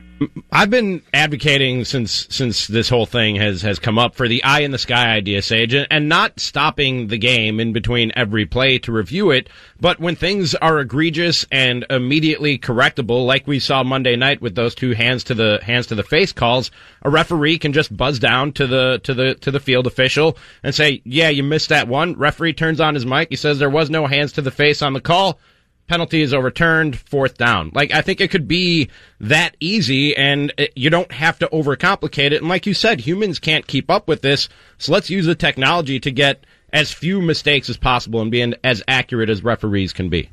I've 0.51 0.69
been 0.69 1.01
advocating 1.13 1.85
since 1.85 2.27
since 2.29 2.67
this 2.67 2.89
whole 2.89 3.05
thing 3.05 3.35
has 3.35 3.61
has 3.61 3.77
come 3.79 3.99
up 3.99 4.15
for 4.15 4.27
the 4.27 4.43
eye 4.43 4.61
in 4.61 4.71
the 4.71 4.77
sky 4.77 5.11
idea, 5.11 5.41
Sage, 5.41 5.75
and 5.75 6.09
not 6.09 6.39
stopping 6.39 7.07
the 7.07 7.17
game 7.17 7.59
in 7.59 7.73
between 7.73 8.11
every 8.15 8.45
play 8.45 8.79
to 8.79 8.91
review 8.91 9.31
it, 9.31 9.49
but 9.79 9.99
when 9.99 10.15
things 10.15 10.55
are 10.55 10.79
egregious 10.79 11.45
and 11.51 11.85
immediately 11.89 12.57
correctable, 12.57 13.25
like 13.25 13.45
we 13.45 13.59
saw 13.59 13.83
Monday 13.83 14.15
night 14.15 14.41
with 14.41 14.55
those 14.55 14.73
two 14.73 14.93
hands 14.93 15.23
to 15.25 15.33
the 15.33 15.59
hands 15.61 15.87
to 15.87 15.95
the 15.95 16.03
face 16.03 16.31
calls, 16.31 16.71
a 17.03 17.09
referee 17.09 17.59
can 17.59 17.73
just 17.73 17.95
buzz 17.95 18.17
down 18.17 18.51
to 18.53 18.65
the 18.65 18.99
to 19.03 19.13
the 19.13 19.35
to 19.35 19.51
the 19.51 19.59
field 19.59 19.85
official 19.85 20.37
and 20.63 20.73
say, 20.73 21.01
"Yeah, 21.03 21.29
you 21.29 21.43
missed 21.43 21.69
that 21.69 21.87
one." 21.87 22.13
Referee 22.13 22.53
turns 22.53 22.79
on 22.79 22.95
his 22.95 23.05
mic. 23.05 23.27
He 23.29 23.35
says 23.35 23.59
there 23.59 23.69
was 23.69 23.89
no 23.89 24.07
hands 24.07 24.31
to 24.33 24.41
the 24.41 24.51
face 24.51 24.81
on 24.81 24.93
the 24.93 25.01
call 25.01 25.39
penalty 25.87 26.21
is 26.21 26.33
overturned, 26.33 26.99
fourth 26.99 27.37
down. 27.37 27.71
Like, 27.73 27.91
I 27.91 28.01
think 28.01 28.21
it 28.21 28.31
could 28.31 28.47
be 28.47 28.89
that 29.19 29.55
easy 29.59 30.15
and 30.15 30.53
it, 30.57 30.73
you 30.75 30.89
don't 30.89 31.11
have 31.11 31.39
to 31.39 31.47
overcomplicate 31.47 32.31
it. 32.31 32.41
And 32.41 32.49
like 32.49 32.65
you 32.65 32.73
said, 32.73 32.99
humans 32.99 33.39
can't 33.39 33.65
keep 33.65 33.89
up 33.89 34.07
with 34.07 34.21
this. 34.21 34.49
So 34.77 34.91
let's 34.91 35.09
use 35.09 35.25
the 35.25 35.35
technology 35.35 35.99
to 35.99 36.11
get 36.11 36.45
as 36.73 36.91
few 36.91 37.21
mistakes 37.21 37.69
as 37.69 37.77
possible 37.77 38.21
and 38.21 38.29
being 38.29 38.53
as 38.63 38.83
accurate 38.87 39.29
as 39.29 39.43
referees 39.43 39.93
can 39.93 40.09
be. 40.09 40.29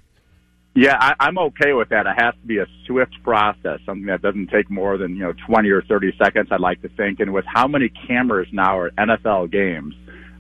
Yeah, 0.77 0.97
I, 0.99 1.15
I'm 1.21 1.39
okay 1.39 1.73
with 1.73 1.91
that. 1.91 2.07
It 2.07 2.21
has 2.21 2.35
to 2.35 2.47
be 2.47 2.59
a 2.59 2.67
swift 2.87 3.15
process, 3.23 3.79
something 3.87 4.07
that 4.07 4.23
doesn't 4.23 4.49
take 4.49 4.69
more 4.69 4.99
than, 4.99 5.15
you 5.15 5.23
know, 5.23 5.33
20 5.47 5.71
or 5.71 5.83
30 5.83 6.15
seconds, 6.19 6.49
I'd 6.51 6.59
like 6.59 6.83
to 6.83 6.89
think. 6.89 7.21
And 7.21 7.33
with 7.33 7.45
how 7.47 7.69
many 7.69 7.91
cameras 8.09 8.49
now 8.51 8.77
are 8.79 8.91
NFL 8.91 9.53
games, 9.53 9.95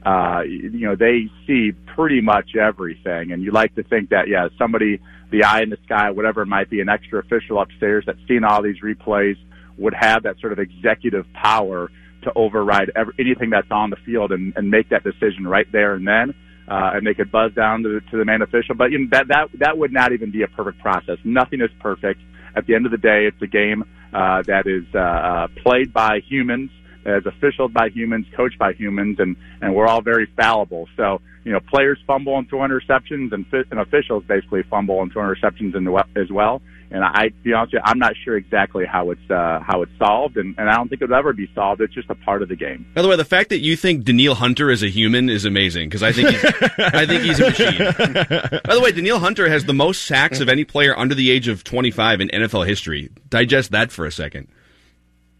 uh, 0.04 0.42
you 0.42 0.86
know, 0.86 0.96
they 0.96 1.30
see 1.46 1.72
pretty 1.94 2.20
much 2.20 2.56
everything. 2.56 3.32
And 3.32 3.42
you 3.42 3.52
like 3.52 3.74
to 3.76 3.82
think 3.82 4.10
that, 4.10 4.28
yeah, 4.28 4.48
somebody, 4.58 5.00
the 5.30 5.44
eye 5.44 5.62
in 5.62 5.70
the 5.70 5.78
sky, 5.84 6.10
whatever 6.10 6.42
it 6.42 6.46
might 6.46 6.68
be, 6.68 6.80
an 6.80 6.88
extra 6.88 7.20
official 7.20 7.60
upstairs 7.60 8.04
that's 8.06 8.18
seen 8.28 8.44
all 8.44 8.62
these 8.62 8.80
replays 8.82 9.36
would 9.78 9.94
have 9.94 10.22
that 10.24 10.38
sort 10.40 10.52
of 10.52 10.58
executive 10.58 11.26
power 11.32 11.90
to 12.22 12.32
override 12.36 12.90
every, 12.94 13.14
anything 13.18 13.50
that's 13.50 13.70
on 13.70 13.90
the 13.90 13.96
field 14.04 14.32
and, 14.32 14.52
and 14.56 14.70
make 14.70 14.88
that 14.90 15.04
decision 15.04 15.46
right 15.46 15.70
there 15.72 15.94
and 15.94 16.06
then. 16.06 16.34
Uh, 16.66 16.92
and 16.94 17.06
they 17.06 17.12
could 17.12 17.30
buzz 17.30 17.52
down 17.52 17.82
to 17.82 17.88
the, 17.88 18.00
to 18.10 18.16
the 18.16 18.24
main 18.24 18.40
official, 18.40 18.74
but 18.74 18.90
you 18.90 18.98
know, 18.98 19.06
that 19.10 19.28
that 19.28 19.50
that 19.58 19.76
would 19.76 19.92
not 19.92 20.12
even 20.12 20.30
be 20.30 20.42
a 20.42 20.48
perfect 20.48 20.78
process. 20.78 21.18
Nothing 21.22 21.60
is 21.60 21.68
perfect. 21.78 22.20
At 22.56 22.66
the 22.66 22.74
end 22.74 22.86
of 22.86 22.90
the 22.90 22.96
day, 22.96 23.26
it's 23.26 23.42
a 23.42 23.46
game 23.46 23.84
uh, 24.14 24.40
that 24.46 24.66
is 24.66 24.84
uh, 24.94 24.98
uh, 24.98 25.48
played 25.62 25.92
by 25.92 26.20
humans 26.26 26.70
as 27.04 27.26
officials 27.26 27.72
by 27.72 27.88
humans, 27.88 28.26
coached 28.36 28.58
by 28.58 28.72
humans, 28.72 29.18
and 29.18 29.36
and 29.60 29.74
we're 29.74 29.86
all 29.86 30.02
very 30.02 30.26
fallible. 30.36 30.88
So 30.96 31.20
you 31.44 31.52
know, 31.52 31.60
players 31.60 31.98
fumble 32.06 32.38
and 32.38 32.48
throw 32.48 32.60
interceptions, 32.60 33.32
and, 33.32 33.44
and 33.70 33.78
officials 33.78 34.24
basically 34.24 34.62
fumble 34.62 35.02
and 35.02 35.12
throw 35.12 35.22
interceptions 35.22 35.76
in 35.76 35.84
the, 35.84 36.04
as 36.16 36.30
well. 36.30 36.62
And 36.90 37.02
I, 37.02 37.28
to 37.28 37.34
be 37.42 37.52
honest 37.52 37.74
with 37.74 37.82
you, 37.84 37.90
I'm 37.90 37.98
not 37.98 38.12
sure 38.24 38.36
exactly 38.36 38.84
how 38.86 39.10
it's 39.10 39.30
uh, 39.30 39.58
how 39.60 39.82
it's 39.82 39.92
solved, 39.98 40.36
and, 40.36 40.54
and 40.58 40.70
I 40.70 40.76
don't 40.76 40.88
think 40.88 41.02
it'll 41.02 41.16
ever 41.16 41.32
be 41.32 41.50
solved. 41.54 41.80
It's 41.80 41.92
just 41.92 42.08
a 42.08 42.14
part 42.14 42.42
of 42.42 42.48
the 42.48 42.56
game. 42.56 42.86
By 42.94 43.02
the 43.02 43.08
way, 43.08 43.16
the 43.16 43.24
fact 43.24 43.48
that 43.50 43.60
you 43.60 43.76
think 43.76 44.04
Danielle 44.04 44.36
Hunter 44.36 44.70
is 44.70 44.82
a 44.82 44.88
human 44.88 45.28
is 45.28 45.44
amazing 45.44 45.88
because 45.88 46.02
I 46.02 46.12
think 46.12 46.28
he's, 46.28 46.44
I 46.78 47.04
think 47.04 47.22
he's 47.24 47.40
a 47.40 47.50
machine. 47.50 47.78
By 48.64 48.74
the 48.74 48.80
way, 48.80 48.92
Danielle 48.92 49.18
Hunter 49.18 49.48
has 49.48 49.64
the 49.64 49.74
most 49.74 50.02
sacks 50.02 50.40
of 50.40 50.48
any 50.48 50.64
player 50.64 50.96
under 50.96 51.14
the 51.14 51.30
age 51.30 51.48
of 51.48 51.64
25 51.64 52.20
in 52.20 52.28
NFL 52.28 52.66
history. 52.66 53.10
Digest 53.28 53.72
that 53.72 53.90
for 53.90 54.06
a 54.06 54.12
second 54.12 54.48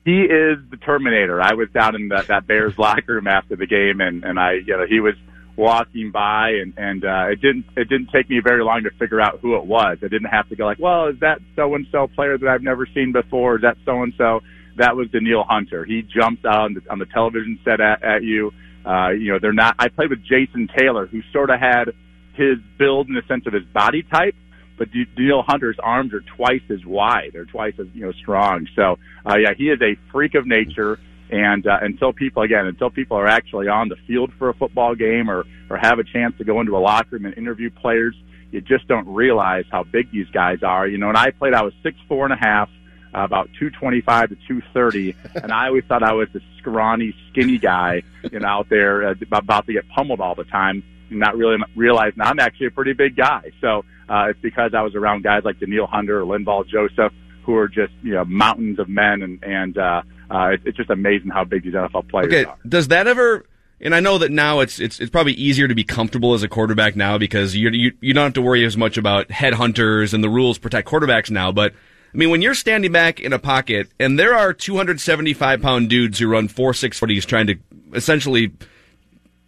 he 0.04 0.22
is 0.22 0.58
the 0.70 0.76
Terminator. 0.76 1.40
I 1.40 1.54
was 1.54 1.68
down 1.70 1.94
in 1.94 2.08
that, 2.08 2.26
that 2.28 2.46
Bears 2.46 2.76
locker 2.78 3.14
room 3.14 3.26
after 3.26 3.56
the 3.56 3.66
game, 3.66 4.00
and 4.00 4.24
and 4.24 4.38
I, 4.38 4.54
you 4.54 4.76
know, 4.76 4.86
he 4.86 5.00
was 5.00 5.14
walking 5.56 6.10
by, 6.10 6.50
and 6.50 6.74
and 6.76 7.04
uh, 7.04 7.26
it 7.30 7.40
didn't 7.40 7.64
it 7.76 7.88
didn't 7.88 8.10
take 8.12 8.28
me 8.28 8.40
very 8.40 8.62
long 8.62 8.82
to 8.84 8.90
figure 8.98 9.20
out 9.20 9.40
who 9.40 9.56
it 9.56 9.64
was. 9.64 9.98
I 10.02 10.08
didn't 10.08 10.30
have 10.30 10.48
to 10.50 10.56
go 10.56 10.66
like, 10.66 10.78
well, 10.78 11.06
is 11.06 11.20
that 11.20 11.40
so 11.56 11.74
and 11.74 11.86
so 11.90 12.06
player 12.08 12.36
that 12.36 12.48
I've 12.48 12.62
never 12.62 12.86
seen 12.86 13.12
before? 13.12 13.56
Is 13.56 13.62
that 13.62 13.76
so 13.84 14.02
and 14.02 14.12
so? 14.18 14.40
That 14.76 14.96
was 14.96 15.08
Danielle 15.10 15.44
Hunter. 15.44 15.84
He 15.84 16.02
jumps 16.02 16.44
out 16.44 16.62
on 16.62 16.74
the, 16.74 16.82
on 16.90 16.98
the 16.98 17.06
television 17.06 17.60
set 17.64 17.80
at, 17.80 18.02
at 18.02 18.22
you. 18.24 18.52
Uh, 18.84 19.10
you 19.10 19.32
know, 19.32 19.38
they're 19.38 19.52
not. 19.52 19.76
I 19.78 19.88
played 19.88 20.10
with 20.10 20.22
Jason 20.24 20.68
Taylor, 20.76 21.06
who 21.06 21.22
sort 21.32 21.50
of 21.50 21.60
had 21.60 21.92
his 22.34 22.58
build 22.76 23.08
in 23.08 23.14
the 23.14 23.22
sense 23.28 23.46
of 23.46 23.52
his 23.52 23.64
body 23.64 24.02
type, 24.02 24.34
but 24.76 24.88
Danielle 24.92 25.42
Hunter's 25.46 25.76
arms 25.82 26.12
are 26.14 26.20
twice 26.36 26.62
as 26.70 26.84
wide. 26.84 27.30
They're 27.32 27.44
twice 27.44 27.74
as 27.78 27.86
you 27.94 28.04
know 28.06 28.12
strong. 28.12 28.66
So 28.76 28.98
uh, 29.28 29.36
yeah, 29.36 29.54
he 29.56 29.70
is 29.70 29.80
a 29.82 29.96
freak 30.12 30.34
of 30.34 30.46
nature. 30.46 30.98
And 31.30 31.66
uh, 31.66 31.78
until 31.80 32.12
people 32.12 32.42
again, 32.42 32.66
until 32.66 32.90
people 32.90 33.16
are 33.16 33.26
actually 33.26 33.68
on 33.68 33.88
the 33.88 33.96
field 34.06 34.32
for 34.38 34.50
a 34.50 34.54
football 34.54 34.94
game 34.94 35.30
or 35.30 35.44
or 35.70 35.76
have 35.78 35.98
a 35.98 36.04
chance 36.04 36.36
to 36.38 36.44
go 36.44 36.60
into 36.60 36.76
a 36.76 36.78
locker 36.80 37.16
room 37.16 37.24
and 37.26 37.36
interview 37.36 37.70
players, 37.70 38.14
you 38.52 38.60
just 38.60 38.86
don't 38.88 39.08
realize 39.08 39.64
how 39.70 39.82
big 39.84 40.10
these 40.12 40.28
guys 40.32 40.62
are. 40.62 40.86
You 40.86 40.98
know, 40.98 41.06
when 41.08 41.16
I 41.16 41.30
played. 41.30 41.54
I 41.54 41.62
was 41.62 41.72
six 41.82 41.96
four 42.08 42.24
and 42.24 42.32
a 42.34 42.36
half. 42.36 42.68
uh, 43.14 43.20
about 43.24 43.48
225 43.58 44.30
to 44.30 44.34
230, 44.48 45.14
and 45.42 45.52
I 45.52 45.68
always 45.68 45.84
thought 45.84 46.02
I 46.02 46.12
was 46.12 46.28
the 46.32 46.40
scrawny, 46.58 47.14
skinny 47.30 47.58
guy, 47.58 48.02
you 48.32 48.40
know, 48.40 48.48
out 48.48 48.68
there 48.68 49.08
uh, 49.08 49.14
about 49.32 49.66
to 49.66 49.72
get 49.72 49.88
pummeled 49.88 50.20
all 50.20 50.34
the 50.34 50.44
time, 50.44 50.82
not 51.10 51.36
really 51.36 51.56
realizing 51.76 52.20
I'm 52.20 52.40
actually 52.40 52.66
a 52.66 52.70
pretty 52.72 52.92
big 52.92 53.14
guy. 53.16 53.52
So 53.60 53.84
uh, 54.08 54.26
it's 54.30 54.40
because 54.40 54.72
I 54.74 54.82
was 54.82 54.94
around 54.94 55.22
guys 55.24 55.42
like 55.44 55.60
Danielle 55.60 55.86
Hunter 55.86 56.20
or 56.20 56.24
Linval 56.24 56.66
Joseph, 56.68 57.12
who 57.44 57.54
are 57.56 57.68
just 57.68 57.92
you 58.02 58.12
know 58.14 58.24
mountains 58.24 58.78
of 58.78 58.88
men, 58.88 59.22
and 59.22 59.42
and 59.44 59.78
uh, 59.78 60.02
uh, 60.30 60.48
it, 60.54 60.60
it's 60.64 60.76
just 60.76 60.90
amazing 60.90 61.28
how 61.30 61.44
big 61.44 61.64
these 61.64 61.74
NFL 61.74 62.08
players 62.08 62.26
Okay, 62.28 62.44
are. 62.44 62.56
does 62.68 62.88
that 62.88 63.06
ever? 63.06 63.44
And 63.80 63.94
I 63.94 64.00
know 64.00 64.18
that 64.18 64.30
now 64.30 64.60
it's 64.60 64.78
it's 64.78 65.00
it's 65.00 65.10
probably 65.10 65.32
easier 65.32 65.68
to 65.68 65.74
be 65.74 65.84
comfortable 65.84 66.32
as 66.34 66.42
a 66.42 66.48
quarterback 66.48 66.96
now 66.96 67.18
because 67.18 67.54
you 67.56 67.68
you 67.70 67.92
you 68.00 68.14
don't 68.14 68.24
have 68.24 68.32
to 68.34 68.42
worry 68.42 68.64
as 68.64 68.76
much 68.76 68.96
about 68.96 69.28
headhunters 69.28 70.14
and 70.14 70.22
the 70.24 70.28
rules 70.28 70.58
protect 70.58 70.88
quarterbacks 70.88 71.30
now. 71.30 71.50
But 71.52 71.72
I 71.72 72.16
mean, 72.16 72.30
when 72.30 72.40
you're 72.40 72.54
standing 72.54 72.92
back 72.92 73.18
in 73.20 73.32
a 73.32 73.38
pocket 73.40 73.88
and 73.98 74.16
there 74.18 74.34
are 74.34 74.52
275 74.52 75.60
pound 75.60 75.90
dudes 75.90 76.18
who 76.20 76.28
run 76.28 76.48
four 76.48 76.72
six 76.72 76.98
forties 76.98 77.26
trying 77.26 77.48
to 77.48 77.56
essentially, 77.92 78.52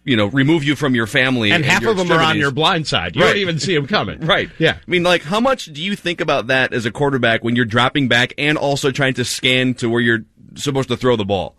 you 0.07 0.15
know, 0.15 0.27
remove 0.27 0.63
you 0.63 0.75
from 0.75 0.95
your 0.95 1.05
family, 1.05 1.51
And 1.51 1.65
half 1.65 1.81
your 1.81 1.91
of 1.91 1.97
them 1.97 2.11
are 2.11 2.21
on 2.21 2.37
your 2.37 2.51
blind 2.51 2.87
side. 2.87 3.15
You 3.15 3.21
Right. 3.23 3.27
don't 3.33 3.37
even 3.39 3.59
see 3.59 3.75
them 3.75 3.85
coming. 3.87 4.19
Right. 4.25 4.49
Yeah. 4.57 4.77
I 4.77 4.89
mean, 4.91 5.03
like, 5.03 5.21
how 5.21 5.39
much 5.41 5.65
do 5.65 5.83
you 5.83 5.95
think 5.95 6.21
about 6.21 6.47
that 6.47 6.73
as 6.73 6.85
a 6.85 6.91
quarterback 6.91 7.43
when 7.43 7.55
you're 7.55 7.65
dropping 7.65 8.07
back 8.07 8.33
and 8.37 8.57
also 8.57 8.89
trying 8.91 9.13
to 9.15 9.25
scan 9.25 9.73
to 9.75 9.89
where 9.89 10.01
you're 10.01 10.23
supposed 10.55 10.87
to 10.89 10.97
throw 10.97 11.15
the 11.17 11.25
ball? 11.25 11.55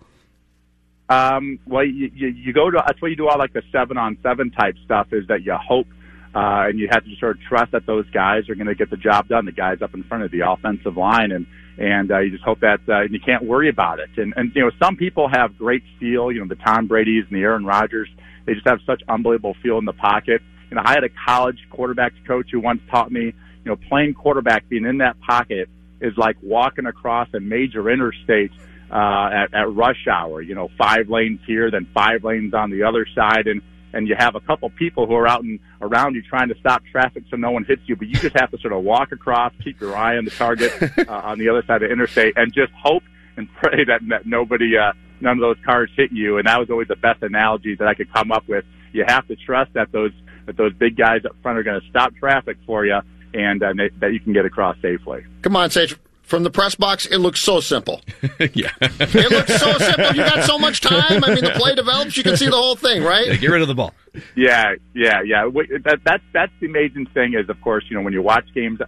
Um, 1.11 1.59
well, 1.67 1.85
you, 1.85 2.11
you, 2.15 2.29
you 2.29 2.53
go 2.53 2.71
to 2.71 2.83
that's 2.87 3.01
what 3.01 3.09
you 3.11 3.17
do 3.17 3.29
all 3.29 3.39
like 3.39 3.53
the 3.53 3.63
seven 3.73 3.97
on 3.97 4.19
seven 4.23 4.51
type 4.51 4.77
stuff 4.85 5.09
is 5.13 5.27
that 5.29 5.43
you 5.43 5.55
hope 5.55 5.87
uh, 6.35 6.69
and 6.69 6.79
you 6.79 6.89
have 6.91 7.05
to 7.05 7.17
sort 7.19 7.37
of 7.37 7.43
trust 7.43 7.73
that 7.73 7.87
those 7.87 8.09
guys 8.11 8.49
are 8.51 8.55
going 8.55 8.67
to 8.67 8.75
get 8.75 8.91
the 8.91 8.97
job 8.99 9.29
done. 9.29 9.47
The 9.47 9.53
guys 9.53 9.81
up 9.81 9.95
in 9.95 10.05
front 10.05 10.25
of 10.25 10.31
the 10.31 10.41
offensive 10.51 10.97
line, 10.99 11.33
and 11.33 11.47
and 11.79 12.11
uh, 12.13 12.19
you 12.19 12.31
just 12.31 12.45
hope 12.45 12.61
that 12.61 12.81
uh, 12.89 13.03
you 13.11 13.19
can't 13.21 13.45
worry 13.45 13.71
about 13.71 14.01
it. 14.01 14.11
And 14.19 14.35
and 14.37 14.53
you 14.55 14.63
know 14.63 14.71
some 14.83 14.97
people 14.97 15.29
have 15.33 15.57
great 15.57 15.83
feel. 15.99 16.31
You 16.31 16.41
know 16.41 16.47
the 16.49 16.63
Tom 16.63 16.87
Brady's 16.87 17.25
and 17.31 17.37
the 17.39 17.43
Aaron 17.43 17.65
Rodgers. 17.65 18.09
They 18.49 18.55
just 18.55 18.67
have 18.67 18.81
such 18.87 19.03
unbelievable 19.07 19.55
feel 19.63 19.77
in 19.77 19.85
the 19.85 19.93
pocket. 19.93 20.41
You 20.71 20.77
know 20.77 20.83
I 20.83 20.93
had 20.93 21.05
a 21.05 21.11
college 21.27 21.59
quarterbacks 21.71 22.27
coach 22.27 22.47
who 22.51 22.61
once 22.61 22.81
taught 22.91 23.13
me, 23.13 23.25
you 23.25 23.35
know, 23.67 23.77
playing 23.77 24.15
quarterback, 24.15 24.67
being 24.71 24.87
in 24.87 24.99
that 24.99 25.21
pocket 25.21 25.69
is 26.01 26.17
like 26.17 26.37
walking 26.43 26.87
across 26.87 27.29
a 27.35 27.41
major 27.41 27.91
interstate 27.91 28.53
uh, 28.91 29.29
at, 29.31 29.53
at 29.53 29.71
rush 29.71 30.07
hour. 30.11 30.41
You 30.41 30.55
know, 30.55 30.71
five 30.79 31.11
lanes 31.11 31.41
here, 31.47 31.71
then 31.71 31.87
five 31.93 32.25
lanes 32.25 32.55
on 32.55 32.71
the 32.71 32.85
other 32.85 33.07
side, 33.15 33.49
and 33.49 33.61
and 33.93 34.09
you 34.09 34.15
have 34.19 34.35
a 34.35 34.41
couple 34.41 34.71
people 34.71 35.07
who 35.07 35.15
are 35.15 35.29
out 35.29 35.43
and 35.43 35.61
around 35.83 36.15
you 36.15 36.23
trying 36.23 36.49
to 36.49 36.55
stop 36.59 36.83
traffic 36.91 37.25
so 37.31 37.37
no 37.37 37.51
one 37.51 37.65
hits 37.65 37.83
you, 37.85 37.97
but 37.97 38.09
you 38.09 38.15
just 38.15 38.39
have 38.39 38.51
to 38.51 38.59
sort 38.59 38.73
of 38.73 38.83
walk 38.83 39.13
across, 39.13 39.53
keep 39.63 39.79
your 39.79 39.95
eye 39.95 40.17
on 40.17 40.25
the 40.25 40.31
target 40.31 40.73
uh, 41.09 41.21
on 41.25 41.39
the 41.39 41.51
other 41.51 41.63
side 41.67 41.83
of 41.83 41.89
the 41.89 41.93
interstate, 41.93 42.33
and 42.37 42.53
just 42.55 42.73
hope 42.73 43.03
and 43.37 43.53
pray 43.55 43.85
that, 43.85 44.01
that 44.09 44.27
nobody, 44.27 44.77
uh, 44.77 44.93
none 45.21 45.33
of 45.33 45.41
those 45.41 45.57
cars 45.65 45.91
hit 45.97 46.13
you. 46.13 46.39
And 46.39 46.47
that 46.47 46.59
was 46.59 46.71
always 46.71 46.89
the 46.89 46.97
best 46.97 47.23
analogy 47.23 47.75
that 47.77 47.87
I 47.89 47.95
could 47.95 48.13
come 48.13 48.33
up 48.33 48.49
with. 48.49 48.65
You 48.93 49.05
have 49.07 49.27
to 49.29 49.37
trust 49.37 49.73
that 49.75 49.93
those 49.93 50.13
that 50.47 50.57
those 50.57 50.73
big 50.75 50.97
guys 50.97 51.25
up 51.27 51.37
front 51.43 51.59
are 51.59 51.63
going 51.63 51.81
to 51.81 51.87
stop 51.89 52.15
traffic 52.17 52.57
for 52.67 52.87
you, 52.87 52.99
and 53.35 53.63
uh, 53.63 53.73
that- 53.77 53.91
that 54.01 54.13
you 54.15 54.21
can 54.21 54.33
get 54.33 54.47
across 54.47 54.77
safely. 54.81 55.25
Come 55.43 55.57
on, 55.57 55.69
Sage. 55.71 55.95
From 56.29 56.43
the 56.43 56.51
press 56.51 56.75
box, 56.75 57.07
it 57.07 57.17
looks 57.19 57.41
so 57.41 57.59
simple. 57.59 58.03
yeah. 58.53 58.71
It 58.83 59.31
looks 59.31 59.59
so 59.59 59.79
simple. 59.79 60.11
You 60.15 60.23
got 60.23 60.45
so 60.45 60.59
much 60.59 60.83
time. 60.83 61.25
I 61.25 61.35
mean, 61.35 61.43
the 61.43 61.55
play 61.57 61.75
develops. 61.75 62.19
You 62.19 62.23
can 62.23 62.37
see 62.37 62.45
the 62.45 62.53
whole 62.53 62.77
thing, 62.77 63.03
right? 63.03 63.41
get 63.41 63.49
rid 63.49 63.63
of 63.63 63.69
the 63.69 63.75
ball. 63.75 63.95
Yeah, 64.37 64.75
yeah, 64.95 65.23
yeah. 65.25 65.47
Wait, 65.47 65.71
That, 65.85 66.01
that's 66.05 66.23
that's 66.35 66.53
the 66.61 66.67
amazing 66.67 67.07
thing 67.15 67.33
is, 67.33 67.49
of 67.49 67.59
course, 67.63 67.85
you 67.89 67.97
know, 67.97 68.03
when 68.03 68.13
you 68.13 68.21
watch 68.21 68.45
games, 68.55 68.79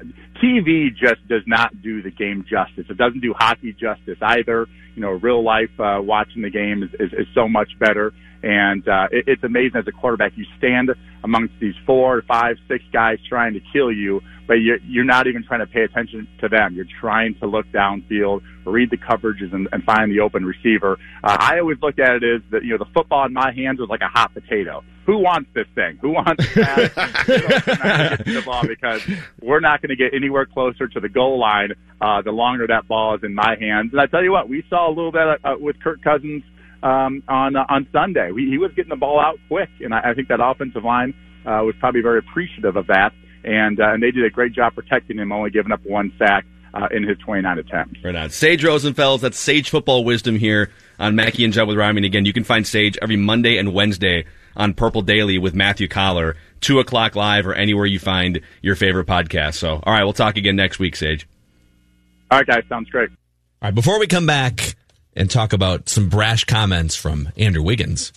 TV 0.42 0.94
just 0.94 1.26
does 1.28 1.42
not 1.46 1.80
do 1.80 2.02
the 2.02 2.10
game 2.10 2.44
justice. 2.46 2.84
It 2.90 2.98
doesn't 2.98 3.20
do 3.20 3.32
hockey 3.32 3.72
justice 3.72 4.18
either. 4.20 4.66
You 4.94 5.00
know, 5.00 5.12
real 5.12 5.42
life 5.42 5.70
uh, 5.78 5.98
watching 6.02 6.42
the 6.42 6.50
game 6.50 6.82
is, 6.82 6.90
is, 7.00 7.12
is 7.14 7.26
so 7.34 7.48
much 7.48 7.70
better, 7.78 8.12
and 8.42 8.86
uh, 8.86 9.08
it, 9.10 9.24
it's 9.26 9.44
amazing 9.44 9.78
as 9.80 9.86
a 9.88 9.92
quarterback. 9.92 10.32
You 10.36 10.44
stand 10.58 10.90
amongst 11.22 11.54
these 11.60 11.74
four, 11.86 12.22
five, 12.26 12.56
six 12.68 12.84
guys 12.92 13.18
trying 13.28 13.54
to 13.54 13.60
kill 13.72 13.92
you, 13.92 14.20
but 14.46 14.54
you're, 14.54 14.78
you're 14.78 15.04
not 15.04 15.26
even 15.26 15.44
trying 15.44 15.60
to 15.60 15.66
pay 15.66 15.82
attention 15.82 16.26
to 16.40 16.48
them. 16.48 16.74
You're 16.74 16.86
trying 17.00 17.36
to 17.36 17.46
look 17.46 17.66
downfield, 17.66 18.42
read 18.64 18.90
the 18.90 18.96
coverages, 18.96 19.52
and, 19.52 19.68
and 19.72 19.84
find 19.84 20.10
the 20.10 20.20
open 20.20 20.44
receiver. 20.44 20.98
Uh, 21.22 21.36
I 21.38 21.58
always 21.60 21.78
looked 21.80 22.00
at 22.00 22.22
it 22.22 22.24
as 22.24 22.42
that 22.50 22.64
you 22.64 22.70
know 22.70 22.78
the 22.78 22.90
football 22.92 23.24
in 23.26 23.32
my 23.32 23.52
hands 23.52 23.78
was 23.78 23.88
like 23.88 24.00
a 24.00 24.08
hot 24.08 24.34
potato. 24.34 24.82
Who 25.06 25.18
wants 25.18 25.50
this 25.54 25.66
thing? 25.74 25.98
Who 26.02 26.10
wants 26.10 26.44
that? 26.54 26.92
the 28.24 28.42
ball 28.44 28.66
because 28.66 29.02
we're 29.40 29.60
not 29.60 29.82
going 29.82 29.90
to 29.90 29.96
get 29.96 30.14
anywhere 30.14 30.46
closer 30.46 30.86
to 30.86 31.00
the 31.00 31.08
goal 31.08 31.38
line 31.38 31.72
uh, 32.00 32.22
the 32.22 32.30
longer 32.30 32.66
that 32.66 32.86
ball 32.86 33.16
is 33.16 33.24
in 33.24 33.34
my 33.34 33.56
hands. 33.58 33.92
And 33.92 34.00
I 34.00 34.06
tell 34.06 34.22
you 34.22 34.32
what, 34.32 34.48
we 34.48 34.64
saw 34.68 34.88
a 34.88 34.92
little 34.92 35.12
bit 35.12 35.22
uh, 35.44 35.54
with 35.58 35.80
Kirk 35.82 36.02
Cousins 36.02 36.42
um, 36.82 37.22
on 37.28 37.56
uh, 37.56 37.64
on 37.68 37.86
Sunday. 37.92 38.30
We, 38.30 38.48
he 38.48 38.58
was 38.58 38.72
getting 38.72 38.90
the 38.90 38.96
ball 38.96 39.20
out 39.20 39.38
quick, 39.48 39.70
and 39.80 39.94
I, 39.94 40.10
I 40.10 40.14
think 40.14 40.28
that 40.28 40.40
offensive 40.42 40.84
line 40.84 41.14
uh, 41.46 41.62
was 41.64 41.74
probably 41.78 42.00
very 42.00 42.18
appreciative 42.18 42.76
of 42.76 42.86
that. 42.88 43.12
And 43.44 43.80
uh, 43.80 43.92
and 43.92 44.02
they 44.02 44.10
did 44.10 44.24
a 44.24 44.30
great 44.30 44.52
job 44.52 44.74
protecting 44.74 45.18
him, 45.18 45.32
only 45.32 45.50
giving 45.50 45.72
up 45.72 45.80
one 45.84 46.12
sack 46.18 46.44
uh, 46.74 46.88
in 46.90 47.02
his 47.02 47.18
29 47.18 47.58
attempts. 47.58 48.00
Right 48.04 48.14
on. 48.14 48.30
Sage 48.30 48.62
Rosenfels, 48.62 49.20
that's 49.20 49.38
Sage 49.38 49.70
Football 49.70 50.04
Wisdom 50.04 50.36
here 50.36 50.70
on 50.98 51.16
Mackey 51.16 51.44
and 51.44 51.52
Judd 51.52 51.68
with 51.68 51.76
Rami. 51.76 51.98
And 51.98 52.04
again, 52.04 52.24
you 52.24 52.32
can 52.32 52.44
find 52.44 52.66
Sage 52.66 52.98
every 53.00 53.16
Monday 53.16 53.56
and 53.56 53.72
Wednesday 53.72 54.26
on 54.56 54.74
Purple 54.74 55.02
Daily 55.02 55.38
with 55.38 55.54
Matthew 55.54 55.88
Coller, 55.88 56.36
2 56.60 56.80
o'clock 56.80 57.16
live 57.16 57.46
or 57.46 57.54
anywhere 57.54 57.86
you 57.86 57.98
find 57.98 58.40
your 58.62 58.76
favorite 58.76 59.06
podcast. 59.06 59.54
So, 59.54 59.80
all 59.82 59.92
right, 59.92 60.04
we'll 60.04 60.12
talk 60.12 60.36
again 60.36 60.56
next 60.56 60.78
week, 60.78 60.96
Sage. 60.96 61.26
All 62.30 62.38
right, 62.38 62.46
guys, 62.46 62.62
sounds 62.68 62.90
great. 62.90 63.10
All 63.10 63.68
right, 63.68 63.74
before 63.74 63.98
we 63.98 64.06
come 64.06 64.26
back 64.26 64.76
and 65.14 65.30
talk 65.30 65.52
about 65.52 65.88
some 65.88 66.08
brash 66.08 66.44
comments 66.44 66.96
from 66.96 67.30
Andrew 67.36 67.62
Wiggins, 67.62 68.12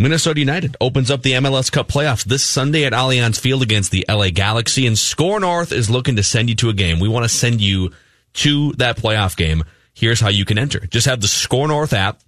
Minnesota 0.00 0.38
United 0.38 0.76
opens 0.80 1.10
up 1.10 1.22
the 1.22 1.32
MLS 1.32 1.72
Cup 1.72 1.88
playoffs 1.88 2.24
this 2.24 2.44
Sunday 2.44 2.84
at 2.84 2.92
Allianz 2.92 3.40
Field 3.40 3.62
against 3.62 3.90
the 3.90 4.04
LA 4.08 4.30
Galaxy, 4.30 4.86
and 4.86 4.96
SKOR 4.96 5.40
North 5.40 5.72
is 5.72 5.90
looking 5.90 6.14
to 6.14 6.22
send 6.22 6.48
you 6.48 6.54
to 6.56 6.68
a 6.68 6.72
game. 6.72 7.00
We 7.00 7.08
want 7.08 7.24
to 7.24 7.28
send 7.28 7.60
you 7.60 7.90
to 8.34 8.72
that 8.74 8.96
playoff 8.96 9.36
game. 9.36 9.64
Here's 9.94 10.20
how 10.20 10.28
you 10.28 10.44
can 10.44 10.56
enter. 10.56 10.86
Just 10.86 11.06
have 11.06 11.20
the 11.20 11.26
SKOR 11.26 11.66
North 11.66 11.92
app, 11.92 12.20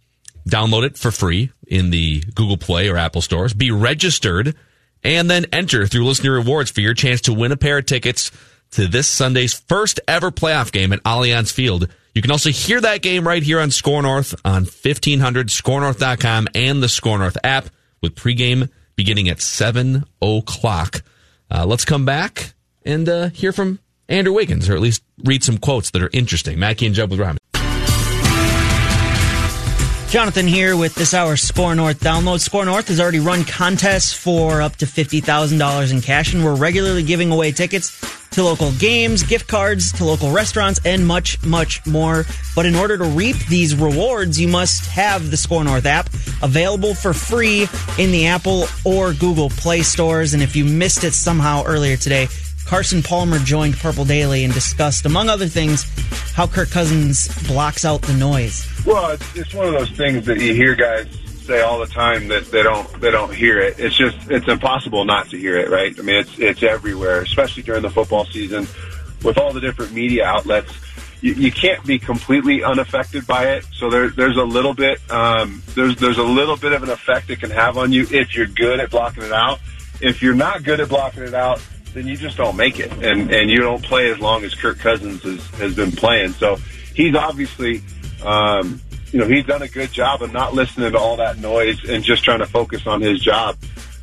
download 0.48 0.82
it 0.82 0.98
for 0.98 1.12
free 1.12 1.52
in 1.68 1.90
the 1.90 2.24
Google 2.34 2.56
Play 2.56 2.88
or 2.88 2.96
Apple 2.96 3.22
stores, 3.22 3.54
be 3.54 3.70
registered, 3.70 4.56
and 5.04 5.30
then 5.30 5.46
enter 5.52 5.86
through 5.86 6.06
listener 6.06 6.32
rewards 6.32 6.72
for 6.72 6.80
your 6.80 6.94
chance 6.94 7.20
to 7.22 7.32
win 7.32 7.52
a 7.52 7.56
pair 7.56 7.78
of 7.78 7.86
tickets 7.86 8.32
to 8.72 8.86
this 8.86 9.08
Sunday's 9.08 9.54
first 9.54 10.00
ever 10.06 10.30
playoff 10.30 10.72
game 10.72 10.92
at 10.92 11.02
Allianz 11.02 11.52
Field. 11.52 11.88
You 12.14 12.22
can 12.22 12.30
also 12.30 12.50
hear 12.50 12.80
that 12.80 13.02
game 13.02 13.26
right 13.26 13.42
here 13.42 13.60
on 13.60 13.70
SKOR 13.70 14.02
North 14.02 14.34
on 14.44 14.64
1500 14.64 15.48
skornorth.com 15.48 16.48
and 16.54 16.82
the 16.82 16.88
SKOR 16.88 17.18
North 17.18 17.36
app 17.44 17.66
with 18.02 18.14
pregame 18.14 18.68
beginning 18.96 19.28
at 19.28 19.40
7 19.40 20.04
o'clock. 20.20 21.02
Uh, 21.50 21.64
let's 21.66 21.84
come 21.84 22.04
back 22.04 22.54
and 22.84 23.08
uh, 23.08 23.28
hear 23.28 23.52
from 23.52 23.78
Andrew 24.08 24.32
Wiggins, 24.32 24.68
or 24.68 24.74
at 24.74 24.80
least 24.80 25.02
read 25.24 25.44
some 25.44 25.58
quotes 25.58 25.90
that 25.92 26.02
are 26.02 26.10
interesting. 26.12 26.58
Mackey 26.58 26.86
and 26.86 26.94
Jeb 26.94 27.10
with 27.10 27.20
Rami. 27.20 27.38
Jonathan 30.10 30.48
here 30.48 30.76
with 30.76 30.92
this 30.96 31.14
hour's 31.14 31.40
SKOR 31.40 31.76
North 31.76 32.00
download. 32.00 32.40
SKOR 32.40 32.64
North 32.64 32.88
has 32.88 32.98
already 32.98 33.20
run 33.20 33.44
contests 33.44 34.12
for 34.12 34.60
up 34.60 34.74
to 34.74 34.84
$50,000 34.84 35.92
in 35.92 36.00
cash, 36.00 36.34
and 36.34 36.44
we're 36.44 36.56
regularly 36.56 37.04
giving 37.04 37.30
away 37.30 37.52
tickets 37.52 37.96
to 38.30 38.42
local 38.42 38.72
games, 38.72 39.22
gift 39.22 39.46
cards 39.46 39.92
to 39.92 40.04
local 40.04 40.32
restaurants, 40.32 40.80
and 40.84 41.06
much, 41.06 41.40
much 41.44 41.86
more. 41.86 42.26
But 42.56 42.66
in 42.66 42.74
order 42.74 42.98
to 42.98 43.04
reap 43.04 43.36
these 43.48 43.76
rewards, 43.76 44.40
you 44.40 44.48
must 44.48 44.84
have 44.86 45.30
the 45.30 45.36
SKOR 45.36 45.62
North 45.62 45.86
app 45.86 46.08
available 46.42 46.92
for 46.92 47.12
free 47.12 47.68
in 47.96 48.10
the 48.10 48.26
Apple 48.26 48.64
or 48.84 49.12
Google 49.12 49.48
Play 49.48 49.82
stores. 49.82 50.34
And 50.34 50.42
if 50.42 50.56
you 50.56 50.64
missed 50.64 51.04
it 51.04 51.12
somehow 51.12 51.62
earlier 51.64 51.96
today, 51.96 52.26
Carson 52.70 53.02
Palmer 53.02 53.40
joined 53.40 53.76
Purple 53.76 54.04
Daily 54.04 54.44
and 54.44 54.54
discussed, 54.54 55.04
among 55.04 55.28
other 55.28 55.48
things, 55.48 55.82
how 56.34 56.46
Kirk 56.46 56.70
Cousins 56.70 57.26
blocks 57.48 57.84
out 57.84 58.00
the 58.02 58.12
noise. 58.12 58.64
Well, 58.86 59.18
it's, 59.34 59.52
one 59.52 59.66
of 59.66 59.72
those 59.72 59.90
things 59.90 60.24
that 60.26 60.38
you 60.38 60.54
hear 60.54 60.76
guys 60.76 61.08
say 61.42 61.62
all 61.62 61.80
the 61.80 61.88
time 61.88 62.28
that 62.28 62.48
they 62.52 62.62
don't 62.62 62.88
they 63.00 63.10
don't 63.10 63.34
hear 63.34 63.58
it. 63.58 63.80
It's 63.80 63.96
just 63.96 64.16
it's 64.30 64.46
impossible 64.46 65.04
not 65.04 65.30
to 65.30 65.36
hear 65.36 65.56
it, 65.56 65.68
right? 65.68 65.98
I 65.98 66.02
mean, 66.02 66.14
it's 66.14 66.38
it's 66.38 66.62
everywhere, 66.62 67.22
especially 67.22 67.64
during 67.64 67.82
the 67.82 67.90
football 67.90 68.24
season, 68.26 68.68
with 69.24 69.36
all 69.36 69.52
the 69.52 69.60
different 69.60 69.92
media 69.92 70.26
outlets. 70.26 70.72
You, 71.22 71.34
you 71.34 71.50
can't 71.50 71.84
be 71.84 71.98
completely 71.98 72.62
unaffected 72.62 73.26
by 73.26 73.48
it. 73.48 73.64
So 73.74 73.90
there, 73.90 74.10
there's 74.10 74.36
a 74.36 74.44
little 74.44 74.74
bit 74.74 75.00
um, 75.10 75.60
there's 75.74 75.96
there's 75.96 76.18
a 76.18 76.22
little 76.22 76.56
bit 76.56 76.70
of 76.70 76.84
an 76.84 76.90
effect 76.90 77.30
it 77.30 77.40
can 77.40 77.50
have 77.50 77.76
on 77.76 77.92
you 77.92 78.06
if 78.12 78.36
you're 78.36 78.46
good 78.46 78.78
at 78.78 78.90
blocking 78.90 79.24
it 79.24 79.32
out. 79.32 79.58
If 80.00 80.22
you're 80.22 80.34
not 80.34 80.62
good 80.62 80.78
at 80.78 80.88
blocking 80.88 81.24
it 81.24 81.34
out, 81.34 81.60
then 81.94 82.06
you 82.06 82.16
just 82.16 82.36
don't 82.36 82.56
make 82.56 82.78
it, 82.78 82.92
and 82.92 83.32
and 83.32 83.50
you 83.50 83.60
don't 83.60 83.84
play 83.84 84.10
as 84.10 84.18
long 84.18 84.44
as 84.44 84.54
Kirk 84.54 84.78
Cousins 84.78 85.22
has 85.22 85.46
has 85.60 85.76
been 85.76 85.92
playing. 85.92 86.32
So 86.32 86.56
he's 86.94 87.14
obviously 87.14 87.82
um, 88.24 88.80
you 89.12 89.18
know, 89.18 89.26
he's 89.26 89.44
done 89.44 89.62
a 89.62 89.68
good 89.68 89.92
job 89.92 90.22
of 90.22 90.32
not 90.32 90.54
listening 90.54 90.92
to 90.92 90.98
all 90.98 91.16
that 91.16 91.38
noise 91.38 91.84
and 91.88 92.04
just 92.04 92.22
trying 92.22 92.38
to 92.40 92.46
focus 92.46 92.86
on 92.86 93.00
his 93.00 93.20
job. 93.20 93.56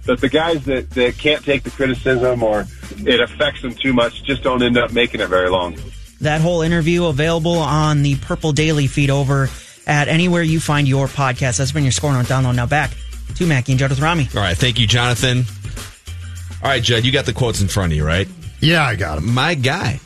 But 0.06 0.22
the 0.22 0.30
guys 0.30 0.66
that, 0.66 0.90
that 0.92 1.18
can't 1.18 1.44
take 1.44 1.64
the 1.64 1.70
criticism 1.70 2.44
or 2.44 2.66
it 3.00 3.20
affects 3.20 3.62
them 3.62 3.74
too 3.74 3.94
much 3.94 4.24
just 4.24 4.44
don't 4.44 4.62
end 4.64 4.78
up 4.78 4.94
making 4.94 5.22
it 5.22 5.28
very 5.28 5.50
long. 5.50 5.78
That 6.22 6.42
whole 6.42 6.62
interview 6.62 7.06
available 7.06 7.58
on 7.58 8.04
the 8.04 8.16
Purple 8.16 8.52
Daily 8.52 8.88
feed 8.88 9.10
over 9.10 9.50
at 9.86 10.08
anywhere 10.08 10.42
you 10.42 10.60
find 10.60 10.88
your 10.88 11.08
podcast. 11.08 11.58
That's 11.58 11.72
been 11.72 11.84
your 11.84 11.92
SKOR 11.92 12.14
North 12.14 12.28
download. 12.28 12.56
Now 12.56 12.66
back 12.66 12.92
to 13.36 13.46
Mackey 13.46 13.74
and 13.74 13.80
Judd 13.80 13.92
with 13.92 14.00
Rami. 14.00 14.28
All 14.36 14.42
right, 14.42 14.58
thank 14.58 14.80
you, 14.80 14.88
Jonathan. 14.88 15.44
All 16.64 16.70
right, 16.70 16.82
Judd, 16.82 17.06
you 17.06 17.12
got 17.12 17.26
the 17.26 17.34
quotes 17.34 17.62
in 17.62 17.68
front 17.68 17.92
of 17.94 17.98
you, 17.98 18.06
right? 18.06 18.28
Yeah, 18.60 18.84
I 18.84 18.96
got 18.96 19.20
him. 19.20 19.34
My 19.34 19.54
guy. 19.56 20.00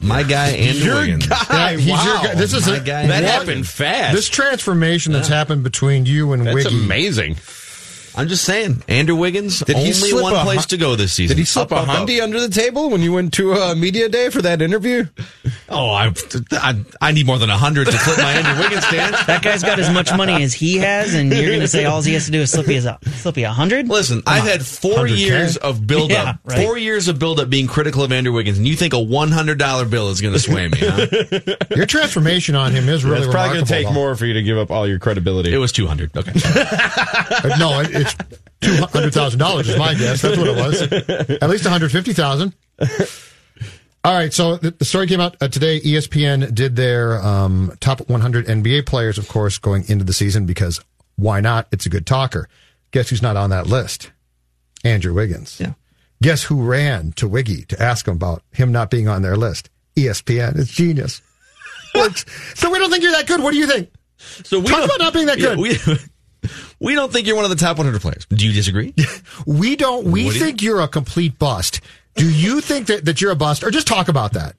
My 0.00 0.24
guy, 0.24 0.48
Andrew 0.48 0.84
Your 0.84 1.00
Wiggins. 1.00 1.26
guy. 1.26 1.72
Yeah, 1.72 1.76
he's 1.76 1.86
your 1.86 1.96
wow. 1.96 2.22
guy. 2.24 2.34
This 2.34 2.52
is 2.54 2.66
My 2.66 2.76
a, 2.76 2.80
guy. 2.80 3.06
That 3.06 3.22
happened 3.22 3.68
fast. 3.68 4.14
This 4.16 4.28
transformation 4.28 5.12
that's 5.12 5.28
happened 5.28 5.62
between 5.62 6.06
you 6.06 6.32
and 6.32 6.44
That's 6.44 6.64
Wiggy. 6.64 6.84
amazing. 6.84 7.36
I'm 8.14 8.28
just 8.28 8.44
saying, 8.44 8.82
Andrew 8.88 9.16
Wiggins, 9.16 9.60
Did 9.60 9.76
he 9.76 9.82
only 9.82 9.92
slip 9.92 10.22
one 10.22 10.34
a 10.34 10.42
place 10.42 10.66
to 10.66 10.76
go 10.76 10.96
this 10.96 11.12
season. 11.14 11.36
Did 11.36 11.40
he 11.40 11.44
slip 11.46 11.72
Up, 11.72 11.72
a 11.72 11.74
up, 11.76 11.88
up. 11.88 12.08
hundy 12.08 12.22
under 12.22 12.40
the 12.40 12.48
table 12.48 12.90
when 12.90 13.00
you 13.00 13.12
went 13.12 13.32
to 13.34 13.52
a 13.52 13.74
media 13.74 14.08
day 14.08 14.28
for 14.30 14.42
that 14.42 14.60
interview? 14.62 15.06
Oh, 15.74 15.88
I, 15.90 16.12
I, 16.52 16.84
I 17.00 17.12
need 17.12 17.24
more 17.24 17.38
than 17.38 17.48
a 17.48 17.56
hundred 17.56 17.86
to 17.86 17.92
flip 17.92 18.18
my 18.18 18.32
Andrew 18.32 18.62
Wiggins 18.62 18.86
stand. 18.86 19.14
That 19.26 19.42
guy's 19.42 19.62
got 19.62 19.78
as 19.78 19.88
much 19.88 20.14
money 20.14 20.42
as 20.42 20.52
he 20.52 20.76
has, 20.76 21.14
and 21.14 21.32
you're 21.32 21.46
going 21.46 21.60
to 21.60 21.68
say 21.68 21.86
all 21.86 22.02
he 22.02 22.12
has 22.12 22.26
to 22.26 22.30
do 22.30 22.40
is 22.42 22.50
slip 22.52 22.66
you 22.68 22.76
a 22.76 22.98
slip 23.12 23.38
a 23.38 23.44
hundred. 23.44 23.88
Listen, 23.88 24.22
I've 24.26 24.42
had 24.42 24.66
four 24.66 25.06
100K? 25.06 25.16
years 25.18 25.56
of 25.56 25.86
build 25.86 26.10
Yeah, 26.10 26.34
right. 26.44 26.62
four 26.62 26.76
years 26.76 27.08
of 27.08 27.18
build 27.18 27.40
up 27.40 27.48
being 27.48 27.68
critical 27.68 28.02
of 28.02 28.12
Andrew 28.12 28.34
Wiggins, 28.34 28.58
and 28.58 28.68
you 28.68 28.76
think 28.76 28.92
a 28.92 28.98
one 29.00 29.30
hundred 29.30 29.58
dollar 29.58 29.86
bill 29.86 30.10
is 30.10 30.20
going 30.20 30.34
to 30.34 30.40
sway 30.40 30.68
me? 30.68 30.76
Huh? 30.78 31.06
Your 31.76 31.86
transformation 31.86 32.54
on 32.54 32.72
him 32.72 32.86
is 32.90 33.02
really 33.02 33.22
it's 33.22 33.30
probably 33.32 33.54
going 33.54 33.64
to 33.64 33.72
take 33.72 33.86
though. 33.86 33.92
more 33.94 34.14
for 34.14 34.26
you 34.26 34.34
to 34.34 34.42
give 34.42 34.58
up 34.58 34.70
all 34.70 34.86
your 34.86 34.98
credibility. 34.98 35.54
it 35.54 35.58
was 35.58 35.72
two 35.72 35.86
hundred. 35.86 36.14
Okay, 36.14 36.32
no, 37.58 37.80
it- 37.80 38.01
it's 38.02 38.14
two 38.60 38.76
hundred 38.86 39.14
thousand 39.14 39.38
dollars 39.38 39.68
is 39.68 39.78
my 39.78 39.94
guess. 39.94 40.22
That's 40.22 40.36
what 40.38 40.48
it 40.48 40.56
was. 40.56 40.82
At 41.42 41.48
least 41.50 41.64
one 41.64 41.72
hundred 41.72 41.92
fifty 41.92 42.12
thousand. 42.12 42.54
All 44.04 44.12
right, 44.12 44.32
so 44.32 44.56
the, 44.56 44.84
story 44.84 45.06
came 45.06 45.20
out 45.20 45.36
uh, 45.40 45.46
today. 45.46 45.80
ESPN 45.80 46.52
did 46.52 46.74
their 46.74 47.22
um, 47.22 47.72
top 47.78 48.08
100 48.08 48.46
NBA 48.46 48.84
players, 48.84 49.16
of 49.16 49.28
course, 49.28 49.58
going 49.58 49.84
into 49.88 50.04
the 50.04 50.12
season 50.12 50.44
because 50.44 50.80
why 51.14 51.40
not? 51.40 51.68
It's 51.70 51.86
a 51.86 51.88
good 51.88 52.04
talker. 52.04 52.48
Guess 52.90 53.10
who's 53.10 53.22
not 53.22 53.36
on 53.36 53.50
that 53.50 53.68
list? 53.68 54.10
Andrew 54.82 55.14
Wiggins. 55.14 55.60
Yeah. 55.60 55.74
Guess 56.20 56.42
who 56.42 56.64
ran 56.64 57.12
to 57.12 57.28
Wiggy 57.28 57.62
to 57.66 57.80
ask 57.80 58.08
him 58.08 58.14
about 58.14 58.42
him 58.50 58.72
not 58.72 58.90
being 58.90 59.06
on 59.06 59.22
their 59.22 59.36
list? 59.36 59.70
ESPN. 59.94 60.58
It's 60.58 60.72
genius. 60.72 61.22
So 62.54 62.70
we 62.70 62.78
don't 62.78 62.90
think 62.90 63.02
you're 63.02 63.12
that 63.12 63.26
good. 63.26 63.42
What 63.42 63.52
do 63.52 63.58
you 63.58 63.66
think? 63.66 63.90
so 64.16 64.58
we 64.60 64.66
Talk 64.66 64.86
about 64.86 64.98
not 64.98 65.12
being 65.12 65.26
that 65.26 65.38
Yeah, 65.38 65.54
good. 65.54 65.58
we, 65.58 65.76
we 66.82 66.94
don't 66.94 67.12
think 67.12 67.26
you're 67.26 67.36
one 67.36 67.44
of 67.44 67.50
the 67.50 67.56
top 67.56 67.78
one 67.78 67.86
hundred 67.86 68.02
players. 68.02 68.26
Do 68.26 68.46
you 68.46 68.52
disagree? 68.52 68.94
We 69.46 69.76
don't. 69.76 70.04
We 70.06 70.24
What 70.24 70.32
do 70.34 70.38
you- 70.38 70.44
think 70.44 70.62
you're 70.62 70.80
a 70.80 70.88
complete 70.88 71.38
bust. 71.38 71.80
Do 72.16 72.28
you 72.30 72.60
think 72.68 72.88
that, 72.88 73.04
that 73.06 73.20
you're 73.20 73.30
a 73.32 73.36
bust, 73.36 73.64
or 73.64 73.70
just 73.70 73.86
talk 73.86 74.08
about 74.08 74.32
that? 74.34 74.56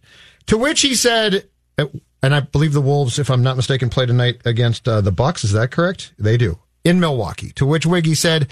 To 0.48 0.58
which 0.58 0.82
he 0.82 0.96
said, 0.96 1.48
uh, 1.78 1.86
and 2.22 2.34
I 2.36 2.40
believe 2.42 2.74
the 2.74 2.82
Wolves, 2.82 3.20
if 3.20 3.30
I'm 3.30 3.44
not 3.44 3.56
mistaken, 3.56 3.90
play 3.90 4.06
tonight 4.06 4.42
against 4.46 4.88
uh, 4.88 5.02
the 5.02 5.12
Bucks. 5.12 5.44
Is 5.44 5.52
that 5.54 5.72
correct? 5.72 6.14
They 6.18 6.38
do 6.38 6.60
in 6.84 7.00
Milwaukee. 7.00 7.52
To 7.54 7.66
which 7.66 7.86
Wiggy 7.86 8.16
said, 8.16 8.48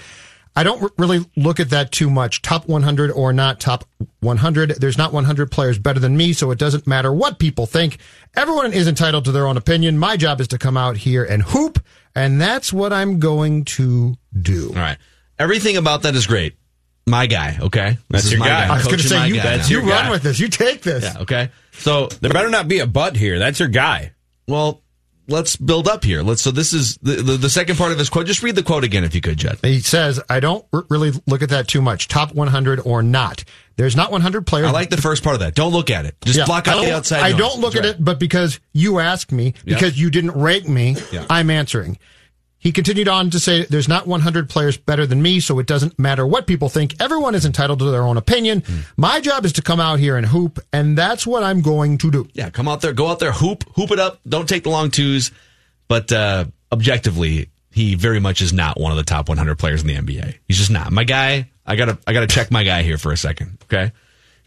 "I 0.56 0.62
don't 0.62 0.82
r- 0.82 0.90
really 0.98 1.24
look 1.36 1.60
at 1.60 1.70
that 1.70 1.92
too 1.92 2.08
much. 2.10 2.40
Top 2.42 2.66
100 2.68 3.10
or 3.10 3.32
not 3.32 3.60
top 3.60 3.84
100. 4.20 4.70
There's 4.80 4.96
not 4.98 5.12
100 5.12 5.50
players 5.50 5.78
better 5.78 6.00
than 6.00 6.16
me, 6.16 6.32
so 6.32 6.50
it 6.50 6.58
doesn't 6.58 6.86
matter 6.86 7.12
what 7.12 7.38
people 7.38 7.66
think. 7.66 7.98
Everyone 8.36 8.72
is 8.72 8.88
entitled 8.88 9.24
to 9.26 9.32
their 9.32 9.46
own 9.46 9.56
opinion. 9.56 9.98
My 9.98 10.16
job 10.16 10.40
is 10.40 10.48
to 10.48 10.58
come 10.58 10.76
out 10.78 10.96
here 10.98 11.24
and 11.24 11.42
hoop, 11.42 11.78
and 12.14 12.40
that's 12.40 12.72
what 12.72 12.92
I'm 12.92 13.18
going 13.18 13.64
to 13.76 14.16
do." 14.38 14.68
All 14.70 14.74
right. 14.74 14.98
Everything 15.38 15.76
about 15.76 16.02
that 16.02 16.14
is 16.14 16.26
great. 16.26 16.54
My 17.06 17.26
guy, 17.26 17.58
okay? 17.60 17.98
That's 18.10 18.30
your 18.30 18.38
my 18.38 18.46
guy. 18.48 18.66
I 18.68 18.76
was 18.76 18.84
going 18.84 18.98
to 18.98 19.08
say 19.08 19.26
you. 19.26 19.36
guy 19.36 19.42
that's 19.42 19.68
you 19.68 19.78
your 19.78 19.86
run 19.86 20.04
guy. 20.04 20.10
with 20.10 20.22
this. 20.22 20.38
You 20.38 20.46
take 20.48 20.82
this. 20.82 21.02
Yeah, 21.02 21.22
okay. 21.22 21.50
So, 21.72 22.06
there 22.20 22.30
better 22.30 22.48
not 22.48 22.68
be 22.68 22.78
a 22.78 22.86
butt 22.86 23.16
here. 23.16 23.40
That's 23.40 23.58
your 23.58 23.68
guy. 23.68 24.12
well, 24.46 24.81
let's 25.32 25.56
build 25.56 25.88
up 25.88 26.04
here. 26.04 26.22
Let's. 26.22 26.42
So 26.42 26.50
this 26.52 26.72
is 26.72 26.96
the, 27.02 27.14
the 27.16 27.36
the 27.36 27.50
second 27.50 27.76
part 27.76 27.90
of 27.92 27.98
his 27.98 28.08
quote. 28.08 28.26
Just 28.26 28.42
read 28.42 28.54
the 28.54 28.62
quote 28.62 28.84
again, 28.84 29.02
if 29.02 29.14
you 29.14 29.20
could, 29.20 29.36
Jed. 29.38 29.58
He 29.62 29.80
says, 29.80 30.20
I 30.30 30.38
don't 30.40 30.64
r- 30.72 30.84
really 30.90 31.10
look 31.26 31.42
at 31.42 31.48
that 31.48 31.66
too 31.66 31.82
much. 31.82 32.06
Top 32.08 32.32
100 32.34 32.80
or 32.84 33.02
not. 33.02 33.42
There's 33.76 33.96
not 33.96 34.12
100 34.12 34.46
players. 34.46 34.66
I 34.68 34.70
like 34.70 34.90
the 34.90 34.96
first 34.98 35.24
part 35.24 35.34
of 35.34 35.40
that. 35.40 35.54
Don't 35.54 35.72
look 35.72 35.90
at 35.90 36.04
it. 36.04 36.14
Just 36.24 36.38
Yeah, 36.38 36.44
block 36.44 36.68
out 36.68 36.84
the 36.84 36.94
outside. 36.94 37.20
I 37.22 37.30
noise. 37.30 37.38
don't 37.38 37.60
look 37.60 37.72
That's 37.72 37.86
at 37.86 37.88
right. 37.92 37.98
it, 38.00 38.04
but 38.04 38.18
because 38.20 38.60
you 38.74 38.98
asked 38.98 39.32
me, 39.32 39.54
Yeah. 39.64 39.74
because 39.74 39.98
you 39.98 40.10
didn't 40.10 40.32
rank 40.32 40.68
me, 40.68 40.96
Yeah. 41.10 41.24
I'm 41.30 41.48
answering. 41.50 41.98
He 42.62 42.70
continued 42.70 43.08
on 43.08 43.28
to 43.30 43.40
say, 43.40 43.64
there's 43.64 43.88
not 43.88 44.06
100 44.06 44.48
players 44.48 44.76
better 44.76 45.04
than 45.04 45.20
me, 45.20 45.40
so 45.40 45.58
it 45.58 45.66
doesn't 45.66 45.98
matter 45.98 46.24
what 46.24 46.46
people 46.46 46.68
think. 46.68 46.94
Everyone 47.02 47.34
is 47.34 47.44
entitled 47.44 47.80
to 47.80 47.86
their 47.86 48.04
own 48.04 48.16
opinion. 48.16 48.60
Hmm. 48.60 48.78
My 48.96 49.20
job 49.20 49.44
is 49.44 49.52
to 49.54 49.62
come 49.62 49.80
out 49.80 49.98
here 49.98 50.16
and 50.16 50.24
hoop, 50.24 50.60
and 50.72 50.96
that's 50.96 51.26
what 51.26 51.42
I'm 51.42 51.60
going 51.60 51.98
to 51.98 52.10
do. 52.12 52.28
Yeah, 52.34 52.50
come 52.50 52.68
out 52.68 52.80
there, 52.80 52.92
go 52.92 53.08
out 53.08 53.18
there, 53.18 53.32
hoop, 53.32 53.64
hoop 53.74 53.90
it 53.90 53.98
up. 53.98 54.20
Don't 54.28 54.48
take 54.48 54.62
the 54.62 54.70
long 54.70 54.92
twos. 54.92 55.32
But 55.88 56.12
uh, 56.12 56.44
objectively, 56.70 57.48
he 57.72 57.96
very 57.96 58.20
much 58.20 58.40
is 58.40 58.52
not 58.52 58.78
one 58.78 58.92
of 58.92 58.96
the 58.96 59.02
top 59.02 59.28
100 59.28 59.58
players 59.58 59.82
in 59.82 59.88
the 59.88 59.96
NBA. 59.96 60.38
He's 60.46 60.58
just 60.58 60.70
not. 60.70 60.92
My 60.92 61.02
guy, 61.02 61.50
I 61.66 61.74
gotta, 61.74 61.98
I 62.06 62.12
gotta 62.12 62.28
check 62.28 62.52
my 62.52 62.62
guy 62.62 62.84
here 62.84 62.96
for 62.96 63.10
a 63.10 63.16
second, 63.16 63.58
okay? 63.64 63.90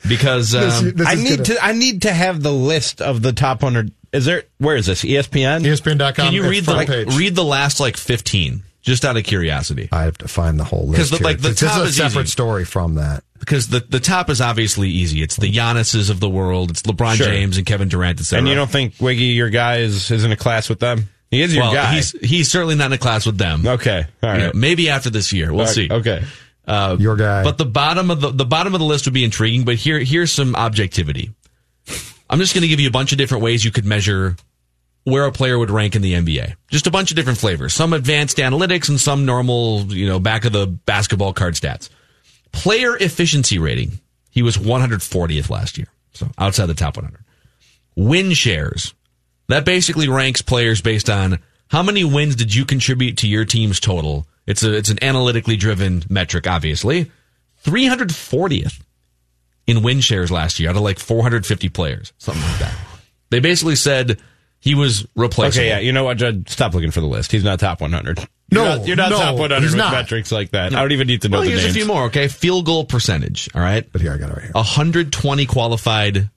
Because 0.08 0.54
um, 0.56 0.92
this 0.96 1.08
I 1.08 1.16
need 1.16 1.30
gonna- 1.30 1.44
to. 1.44 1.64
I 1.66 1.72
need 1.74 2.02
to 2.04 2.12
have 2.14 2.42
the 2.42 2.52
list 2.54 3.02
of 3.02 3.22
the 3.22 3.34
top 3.34 3.62
hundred. 3.62 3.92
Is 4.12 4.26
there? 4.26 4.44
Where 4.60 4.76
is 4.76 4.86
this? 4.86 5.04
ESPN. 5.04 5.62
ESPN.com. 5.66 6.14
can 6.14 6.34
you 6.34 6.48
read 6.48 6.64
the 6.66 6.72
front 6.74 6.88
page. 6.88 7.16
read 7.18 7.36
the 7.36 7.44
last 7.44 7.80
like 7.82 7.98
15 7.98 8.64
just 8.82 9.04
out 9.04 9.18
of 9.18 9.24
curiosity? 9.26 9.90
I 9.92 10.04
have 10.04 10.18
to 10.20 10.28
find 10.28 10.58
the 10.60 10.64
whole 10.64 10.88
list. 10.88 11.12
the- 11.12 11.24
like, 11.24 11.38
the 11.42 11.50
this 11.50 11.62
is 11.64 11.78
a 11.78 11.84
is 11.84 11.98
separate 11.98 12.22
easy. 12.24 12.32
story 12.32 12.66
from 12.66 12.96
that. 12.96 13.24
Because 13.40 13.68
the 13.68 13.82
the 13.82 14.00
top 14.00 14.30
is 14.30 14.40
obviously 14.42 14.90
easy. 14.90 15.22
It's 15.22 15.36
the 15.36 15.52
Giannis's 15.52 16.10
of 16.10 16.20
the 16.20 16.30
world. 16.30 16.72
It's 16.72 16.82
LeBron 16.84 17.16
Sure. 17.16 17.28
James 17.28 17.58
and 17.58 17.66
Kevin 17.66 17.90
Durant, 17.90 18.20
etc. 18.20 18.40
and 18.40 18.48
you 18.48 18.56
don't 18.56 18.70
think 18.72 18.96
Wiggy, 19.00 19.26
your 19.36 19.50
guy, 19.50 19.78
is 19.80 20.10
is 20.12 20.24
in 20.24 20.32
a 20.32 20.38
class 20.38 20.70
with 20.70 20.80
them? 20.80 21.10
He 21.30 21.42
is 21.42 21.54
your 21.54 21.64
well, 21.66 21.74
guy. 21.74 21.96
he's 21.96 22.12
he's 22.22 22.50
certainly 22.50 22.76
not 22.76 22.86
in 22.88 22.94
a 22.94 22.98
class 22.98 23.26
with 23.26 23.38
them. 23.38 23.68
okay. 23.68 24.06
All 24.24 24.32
You 24.34 24.38
know, 24.40 24.52
maybe 24.56 24.90
after 24.90 25.10
this 25.10 25.34
year, 25.34 25.52
we'll 25.52 25.62
All 25.62 25.66
right, 25.66 25.76
see. 25.76 25.90
Okay. 25.92 26.24
Uh, 26.68 26.98
Your 27.00 27.16
guy. 27.16 27.44
But 27.44 27.58
the 27.58 27.66
bottom 27.66 28.10
of 28.12 28.22
the 28.22 28.32
the 28.32 28.46
bottom 28.46 28.74
of 28.74 28.80
the 28.80 28.86
list 28.86 29.06
would 29.06 29.14
be 29.14 29.24
intriguing. 29.24 29.66
But 29.66 29.76
here 29.76 30.00
here's 30.00 30.32
some 30.32 30.56
objectivity. 30.56 31.32
I'm 32.30 32.40
just 32.40 32.54
going 32.54 32.64
to 32.64 32.68
give 32.68 32.80
you 32.80 32.88
a 32.88 32.92
bunch 32.92 33.12
of 33.12 33.18
different 33.18 33.44
ways 33.44 33.64
you 33.64 33.72
could 33.72 33.86
measure 33.86 34.36
where 35.04 35.26
a 35.26 35.32
player 35.32 35.60
would 35.60 35.70
rank 35.70 35.96
in 35.96 36.02
the 36.02 36.14
NBA. 36.14 36.56
Just 36.72 36.88
a 36.88 36.92
bunch 36.92 37.12
of 37.12 37.16
different 37.16 37.38
flavors. 37.38 37.74
Some 37.74 37.94
advanced 37.94 38.38
analytics 38.38 38.90
and 38.90 39.00
some 39.00 39.26
normal, 39.26 39.82
you 39.94 40.08
know, 40.08 40.20
back 40.20 40.46
of 40.46 40.52
the 40.52 40.66
basketball 40.66 41.34
card 41.34 41.54
stats. 41.54 41.90
Player 42.52 42.98
efficiency 42.98 43.60
rating. 43.60 44.00
He 44.32 44.42
was 44.42 44.58
140th 44.58 45.52
last 45.52 45.78
year. 45.78 45.88
So 46.14 46.28
outside 46.38 46.66
the 46.66 46.74
top 46.74 46.98
100. 46.98 47.24
Win 47.96 48.34
shares. 48.34 48.94
That 49.48 49.64
basically 49.64 50.10
ranks 50.10 50.42
players 50.42 50.82
based 50.82 51.10
on 51.10 51.40
how 51.70 51.84
many 51.84 52.04
wins 52.04 52.36
did 52.36 52.54
you 52.54 52.66
contribute 52.66 53.18
to 53.18 53.28
your 53.28 53.46
team's 53.46 53.80
total. 53.80 54.26
It's 54.48 54.64
a 54.64 54.74
it's 54.74 54.90
an 54.90 55.00
analytically 55.04 55.56
driven 55.58 56.04
metric, 56.10 56.48
obviously. 56.48 57.12
340th 57.64 58.80
in 59.68 59.82
win 59.82 60.00
shares 60.02 60.30
last 60.32 60.60
year 60.60 60.70
out 60.70 60.76
of 60.76 60.82
like 60.84 61.00
450 61.00 61.70
players, 61.70 62.14
something 62.18 62.44
like 62.44 62.60
that. 62.60 62.78
They 63.32 63.40
basically 63.40 63.76
said 63.76 64.22
he 64.60 64.76
was 64.76 65.06
replaceable. 65.16 65.64
Okay. 65.64 65.70
Yeah. 65.70 65.80
You 65.80 65.92
know 65.92 66.04
what, 66.04 66.18
Judd? 66.18 66.48
Stop 66.50 66.74
looking 66.76 66.92
for 66.92 67.02
the 67.02 67.08
list. 67.08 67.32
He's 67.32 67.44
not 67.44 67.60
top 67.60 67.82
100. 67.82 68.20
No, 68.52 68.64
you're 68.64 68.78
not, 68.78 68.88
you're 68.88 68.96
not 68.96 69.10
no, 69.10 69.18
top 69.18 69.36
100 69.38 69.62
he's 69.62 69.72
with 69.72 69.78
not. 69.80 69.92
metrics 69.94 70.32
like 70.32 70.52
that. 70.52 70.74
I 70.76 70.80
don't 70.82 70.92
even 70.92 71.08
need 71.08 71.24
to 71.24 71.30
know 71.30 71.38
Well, 71.38 71.44
the 71.46 71.50
here's 71.50 71.64
names. 71.64 71.76
a 71.76 71.80
few 71.80 71.88
more. 71.88 72.04
Okay, 72.06 72.28
field 72.28 72.66
goal 72.68 72.86
percentage. 72.86 73.50
All 73.56 73.62
right, 73.62 73.92
But 73.92 74.02
here, 74.02 74.14
I 74.14 74.18
got 74.18 74.30
it 74.30 74.34
right 74.34 74.44
here. 74.44 74.52
120 74.54 75.46
qualified 75.48 76.30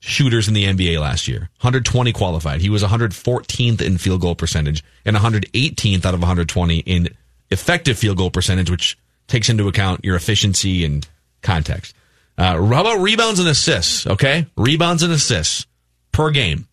shooters 0.00 0.48
in 0.48 0.54
the 0.54 0.64
NBA 0.64 0.98
last 0.98 1.28
year. 1.28 1.50
120 1.60 2.12
qualified. 2.14 2.62
He 2.62 2.70
was 2.70 2.82
114th 2.82 3.82
in 3.82 3.98
field 3.98 4.22
goal 4.22 4.34
percentage 4.34 4.82
and 5.04 5.14
118th 5.14 6.06
out 6.06 6.14
of 6.14 6.20
120 6.20 6.78
in 6.78 7.08
effective 7.52 7.98
field 7.98 8.16
goal 8.16 8.30
percentage, 8.30 8.70
which 8.70 8.98
takes 9.28 9.48
into 9.48 9.68
account 9.68 10.04
your 10.04 10.16
efficiency 10.16 10.84
and 10.84 11.06
context. 11.42 11.94
Uh, 12.38 12.52
how 12.64 12.80
about 12.80 13.00
rebounds 13.00 13.38
and 13.38 13.48
assists? 13.48 14.06
Okay, 14.06 14.46
rebounds 14.56 15.02
and 15.02 15.12
assists 15.12 15.66
per 16.12 16.30
game. 16.30 16.66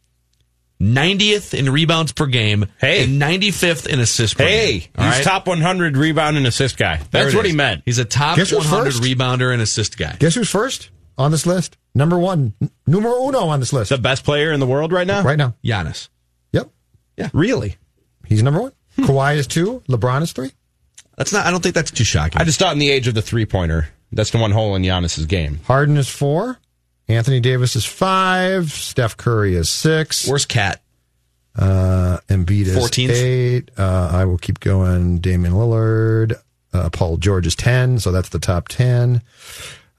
90th 0.81 1.53
in 1.53 1.69
rebounds 1.69 2.13
per 2.13 2.25
game. 2.25 2.65
Hey. 2.79 3.03
and 3.03 3.21
95th 3.21 3.85
in 3.87 3.99
assists 3.99 4.33
per 4.33 4.45
Hey, 4.45 4.79
game. 4.79 4.89
All 4.97 5.05
he's 5.05 5.15
right? 5.15 5.23
top 5.25 5.47
100 5.47 5.97
rebound 5.97 6.37
and 6.37 6.47
assist 6.47 6.77
guy. 6.77 6.97
There 7.11 7.23
That's 7.23 7.33
it 7.33 7.37
what 7.37 7.45
is. 7.45 7.51
he 7.51 7.57
meant. 7.57 7.81
He's 7.85 7.97
a 7.97 8.05
top 8.05 8.37
Guess 8.37 8.53
100 8.53 8.93
first? 8.93 9.03
rebounder 9.03 9.51
and 9.51 9.61
assist 9.61 9.97
guy. 9.97 10.15
Guess 10.19 10.35
who's 10.35 10.49
first 10.49 10.89
on 11.17 11.31
this 11.31 11.45
list? 11.45 11.77
Number 11.93 12.17
one, 12.17 12.53
n- 12.61 12.71
numero 12.87 13.27
uno 13.27 13.39
on 13.47 13.59
this 13.59 13.73
list 13.73 13.89
The 13.89 13.97
best 13.97 14.23
player 14.23 14.53
in 14.53 14.61
the 14.61 14.67
world 14.67 14.93
right 14.93 15.05
now. 15.07 15.21
right 15.21 15.37
now. 15.37 15.53
Giannis. 15.65 16.07
Yep, 16.53 16.69
Yeah. 17.17 17.29
Really? 17.33 17.75
he's 18.25 18.41
number 18.41 18.61
one. 18.61 18.71
Kawhi 18.99 19.35
is 19.35 19.47
two. 19.47 19.81
LeBron 19.89 20.21
is 20.21 20.31
three. 20.31 20.51
That's 21.19 21.33
not. 21.33 21.45
I 21.45 21.51
don't 21.51 21.61
think 21.61 21.75
that's 21.75 21.91
too 21.91 22.05
shocking. 22.05 22.41
I 22.41 22.45
just 22.45 22.59
thought 22.59 22.71
in 22.71 22.79
the 22.79 22.89
age 22.89 23.09
of 23.09 23.13
the 23.13 23.21
three 23.21 23.45
pointer, 23.45 23.89
that's 24.13 24.31
the 24.31 24.37
one 24.37 24.51
hole 24.51 24.73
in 24.75 24.83
Giannis's 24.83 25.25
game. 25.25 25.59
Harden 25.65 25.97
is 25.97 26.07
four. 26.07 26.57
Anthony 27.09 27.41
Davis 27.41 27.75
is 27.75 27.83
five. 27.83 28.71
Steph 28.71 29.17
Curry 29.17 29.53
is 29.55 29.67
six. 29.67 30.25
Where's 30.29 30.45
Cat? 30.45 30.81
Uh, 31.57 32.19
Embiid 32.29 32.67
is 32.67 32.77
14th? 32.77 33.09
eight. 33.09 33.71
Uh, 33.77 34.09
I 34.13 34.23
will 34.23 34.37
keep 34.37 34.61
going. 34.61 35.17
Damian 35.19 35.53
Lillard. 35.55 36.39
Uh, 36.71 36.89
Paul 36.89 37.17
George 37.17 37.45
is 37.47 37.55
ten. 37.55 37.99
So 37.99 38.13
that's 38.13 38.29
the 38.29 38.39
top 38.39 38.69
ten. 38.69 39.21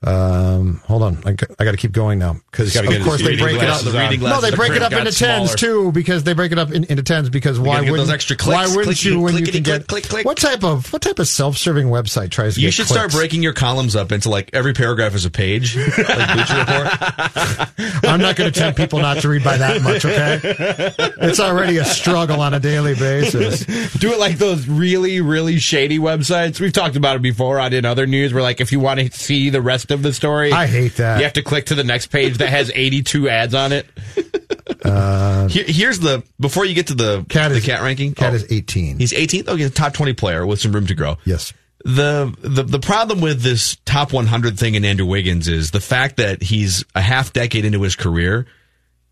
Um, 0.03 0.81
hold 0.87 1.03
on, 1.03 1.19
I, 1.27 1.33
got- 1.33 1.51
I 1.59 1.65
got 1.65 1.73
to 1.73 1.77
keep 1.77 1.93
going 1.93 2.19
now 2.19 2.37
because 2.51 2.75
of 2.75 2.87
course 3.05 3.21
they 3.21 3.33
reading 3.33 3.45
break 3.45 3.57
it 3.57 3.61
up. 3.61 3.67
glasses 3.83 3.95
on. 3.95 4.01
Reading 4.01 4.21
No, 4.21 4.27
glasses. 4.29 4.43
they 4.45 4.51
The 4.53 4.57
break 4.57 4.73
it 4.73 4.83
up 4.83 4.91
got 4.93 5.07
into 5.07 5.13
tens 5.19 5.55
too 5.55 5.93
because 5.93 6.25
they 6.25 6.33
break 6.33 6.53
it 6.53 6.59
up 6.59 6.71
in, 6.73 6.85
into 6.85 7.03
tens 7.03 7.29
because 7.29 7.61
why 7.61 7.81
wouldn't 7.83 7.99
those 7.99 8.11
extra 8.11 8.35
clicks, 8.35 8.57
why 8.57 8.67
wouldn't 8.69 8.85
clickety, 8.97 9.11
you 9.11 9.21
when 9.21 9.37
you 9.37 9.45
can 9.45 9.63
get 9.63 9.89
click, 9.89 10.05
click, 10.05 10.25
click. 10.25 10.25
what 10.25 10.39
type 10.39 10.65
of 10.65 10.91
what 10.91 11.03
type 11.03 11.19
of 11.19 11.29
self-serving 11.29 11.89
website 11.89 12.31
tries 12.31 12.55
to 12.55 12.63
You 12.63 12.69
get 12.69 12.75
should 12.75 12.87
start 12.87 13.11
breaking 13.11 13.43
your 13.43 13.53
columns 13.53 13.95
up 13.95 14.11
into 14.11 14.31
like 14.31 14.49
every 14.55 14.73
paragraph 14.73 15.15
is 15.15 15.27
a 15.27 15.31
page, 15.31 15.77
like 15.77 15.99
I'm 18.05 18.21
not 18.21 18.37
going 18.37 18.51
to 18.51 18.59
tempt 18.59 18.79
people 18.79 19.01
not 19.01 19.19
to 19.19 19.29
read 19.29 19.45
by 19.45 19.59
that 19.59 19.83
much. 19.83 20.07
Okay, 20.07 20.41
it's 21.27 21.41
already 21.41 21.77
a 21.77 21.85
struggle 21.85 22.41
on 22.41 22.55
a 22.55 22.61
daily 22.61 22.95
basis. 22.95 23.67
Do 23.99 24.13
it 24.13 24.19
like 24.19 24.39
those 24.39 24.67
really, 24.67 25.21
really 25.21 25.59
shady 25.59 25.99
websites. 25.99 26.59
We've 26.59 26.73
talked 26.73 26.97
about 26.97 27.17
it 27.17 27.23
before 27.23 27.61
on 27.61 27.75
in 27.75 27.85
other 27.85 28.07
news 28.07 28.33
where 28.33 28.43
like 28.43 28.63
if 28.63 28.73
you 28.73 28.81
want 28.81 29.01
to 29.01 29.11
see 29.13 29.51
the 29.51 29.61
rest 29.61 29.90
of 29.91 30.03
the 30.03 30.13
story, 30.13 30.53
I 30.53 30.67
hate 30.67 30.97
that. 30.97 31.19
You 31.19 31.25
have 31.25 31.35
to 31.35 31.43
click 31.43 31.67
to 31.67 31.75
the 31.75 31.85
next 31.85 32.07
page 32.09 32.39
that 32.39 32.49
has 32.49 32.71
82 32.75 33.29
ads 33.29 33.55
on 33.55 33.73
it. 33.73 33.87
Uh, 34.85 35.49
Here, 35.49 35.65
here's 35.67 35.99
the 35.99 36.23
before 36.39 36.65
you 36.65 36.75
get 36.75 36.87
to 36.89 36.95
the 36.95 37.25
Cat 37.29 37.51
the 37.51 37.59
is- 37.59 37.67
cat 37.67 37.83
ranking. 37.83 38.15
Cat 38.15 38.33
oh, 38.33 38.37
is 38.37 38.47
18. 38.51 38.99
He's 38.99 39.13
18th. 39.13 39.49
Okay, 39.49 39.69
top 39.69 39.93
20 39.93 40.15
player 40.15 40.47
with 40.47 40.61
some 40.61 40.73
room 40.73 40.87
to 40.87 40.95
grow. 40.95 41.17
Yes. 41.25 41.53
The, 41.85 42.35
the 42.43 42.63
the 42.63 42.79
problem 42.79 43.21
with 43.21 43.41
this 43.41 43.77
top 43.87 44.13
100 44.13 44.59
thing 44.59 44.75
in 44.75 44.85
Andrew 44.85 45.07
Wiggins 45.07 45.49
is 45.49 45.71
the 45.71 45.81
fact 45.81 46.19
that 46.19 46.43
he's 46.43 46.85
a 46.95 47.01
half 47.01 47.33
decade 47.33 47.65
into 47.65 47.81
his 47.83 47.97
career, 47.97 48.47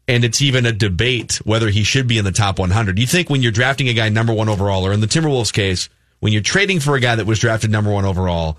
and 0.07 0.22
it's 0.24 0.43
even 0.43 0.66
a 0.66 0.72
debate 0.72 1.37
whether 1.45 1.70
he 1.70 1.83
should 1.83 2.07
be 2.07 2.18
in 2.18 2.24
the 2.26 2.33
top 2.33 2.59
100. 2.59 2.99
You 2.99 3.07
think 3.07 3.31
when 3.31 3.41
you're 3.43 3.53
drafting 3.53 3.89
a 3.89 3.95
guy 3.95 4.11
number 4.11 4.35
one 4.35 4.51
overall, 4.51 4.87
or 4.87 4.93
in 4.93 5.01
the 5.01 5.07
Timberwolves 5.07 5.53
case, 5.53 5.89
when 6.20 6.33
you're 6.33 6.43
trading 6.43 6.79
for 6.81 6.95
a 6.95 7.01
guy 7.01 7.14
that 7.14 7.26
was 7.26 7.39
drafted 7.39 7.70
number 7.70 7.91
one 7.91 8.05
overall, 8.05 8.59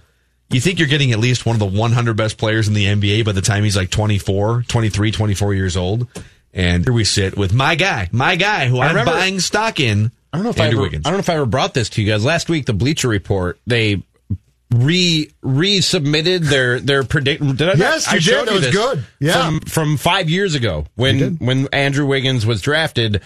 you 0.49 0.59
think 0.59 0.79
you're 0.79 0.87
getting 0.87 1.11
at 1.11 1.19
least 1.19 1.45
one 1.45 1.55
of 1.55 1.59
the 1.59 1.65
100 1.79 2.15
best 2.17 2.37
players 2.37 2.67
in 2.67 2.73
the 2.73 2.85
NBA 2.85 3.25
by 3.25 3.31
the 3.33 3.41
time 3.41 3.63
he's 3.63 3.77
like 3.77 3.89
24, 3.89 4.63
23, 4.67 5.11
24 5.11 5.53
years 5.53 5.77
old. 5.77 6.07
And 6.53 6.83
here 6.83 6.93
we 6.93 7.03
sit 7.03 7.37
with 7.37 7.53
my 7.53 7.75
guy, 7.75 8.09
my 8.11 8.35
guy, 8.35 8.67
who 8.67 8.79
I 8.79 8.85
I'm 8.87 8.95
remember- 8.95 9.11
buying 9.11 9.39
stock 9.39 9.79
in. 9.79 10.11
I 10.33 10.37
don't 10.37 10.43
know 10.43 10.49
if 10.51 10.59
Andrew 10.59 10.79
I 10.79 10.81
ever, 10.81 10.81
Wiggins. 10.83 11.05
I 11.05 11.09
don't 11.09 11.17
know 11.17 11.21
if 11.21 11.29
I 11.29 11.35
ever 11.35 11.45
brought 11.45 11.73
this 11.73 11.89
to 11.89 12.01
you 12.01 12.11
guys. 12.11 12.23
Last 12.25 12.49
week, 12.49 12.65
the 12.67 12.73
Bleacher 12.73 13.07
Report 13.07 13.59
they 13.67 14.01
re 14.71 15.31
resubmitted 15.43 16.41
their 16.41 16.79
their 16.79 17.03
predict. 17.03 17.41
Did 17.41 17.61
I 17.63 17.65
not- 17.73 17.77
Yes, 17.77 18.05
you 18.07 18.11
I 18.11 18.15
did. 18.15 18.23
showed 18.23 18.45
That 18.45 18.51
you 18.51 18.53
was 18.55 18.61
this 18.65 18.75
good. 18.75 19.05
Yeah. 19.19 19.45
from 19.45 19.59
from 19.61 19.97
five 19.97 20.29
years 20.29 20.55
ago 20.55 20.85
when 20.95 21.35
when 21.37 21.67
Andrew 21.73 22.05
Wiggins 22.05 22.45
was 22.45 22.61
drafted. 22.61 23.21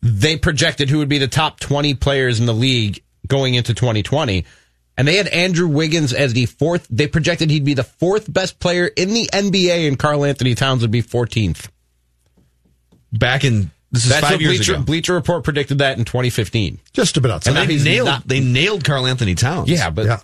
They 0.00 0.36
projected 0.36 0.90
who 0.90 0.98
would 0.98 1.08
be 1.08 1.18
the 1.18 1.26
top 1.28 1.58
twenty 1.60 1.94
players 1.94 2.38
in 2.40 2.46
the 2.46 2.54
league 2.54 3.02
going 3.26 3.54
into 3.54 3.74
2020. 3.74 4.44
And 4.98 5.06
they 5.08 5.16
had 5.16 5.28
Andrew 5.28 5.68
Wiggins 5.68 6.12
as 6.12 6.32
the 6.34 6.44
fourth. 6.46 6.86
They 6.90 7.06
projected 7.06 7.50
he'd 7.50 7.64
be 7.64 7.74
the 7.74 7.84
fourth 7.84 8.30
best 8.30 8.58
player 8.58 8.86
in 8.88 9.14
the 9.14 9.26
NBA, 9.32 9.86
and 9.88 9.96
Karl 9.98 10.24
Anthony 10.24 10.54
Towns 10.56 10.82
would 10.82 10.90
be 10.90 11.02
14th. 11.02 11.68
Back 13.12 13.44
in 13.44 13.70
this 13.90 14.04
is 14.04 14.10
That's 14.10 14.26
five 14.26 14.40
years 14.42 14.58
Bleacher, 14.58 14.74
ago. 14.74 14.82
Bleacher 14.82 15.14
Report 15.14 15.44
predicted 15.44 15.78
that 15.78 15.96
in 15.98 16.04
2015. 16.04 16.78
Just 16.92 17.16
a 17.16 17.20
bit 17.22 17.30
outside. 17.30 17.56
And 17.56 17.68
they 17.68 17.72
he's 17.72 17.84
nailed 17.84 18.06
not- 18.06 18.28
they 18.28 18.40
nailed 18.40 18.84
Karl 18.84 19.06
Anthony 19.06 19.34
Towns. 19.34 19.70
Yeah, 19.70 19.88
but 19.90 20.04
Yeah. 20.04 20.18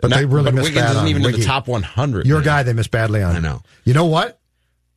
But 0.00 0.10
not- 0.10 0.16
they 0.18 0.24
really 0.24 0.44
but 0.46 0.54
missed 0.54 0.64
Wiggins 0.64 0.82
bad 0.82 0.90
isn't 0.90 1.02
on 1.02 1.08
even 1.08 1.24
in 1.24 1.32
the 1.32 1.44
top 1.44 1.68
100. 1.68 2.26
Your 2.26 2.38
man. 2.38 2.44
guy 2.44 2.62
they 2.64 2.72
missed 2.72 2.90
badly 2.90 3.22
on. 3.22 3.36
I 3.36 3.38
know. 3.38 3.62
You 3.84 3.94
know 3.94 4.06
what? 4.06 4.40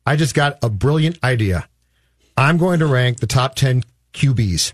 I 0.04 0.16
just 0.16 0.34
got 0.34 0.58
a 0.62 0.68
brilliant 0.68 1.18
idea. 1.22 1.68
I'm 2.36 2.56
going 2.58 2.80
to 2.80 2.86
rank 2.86 3.20
the 3.20 3.26
top 3.26 3.54
10 3.54 3.84
QBs. 4.12 4.72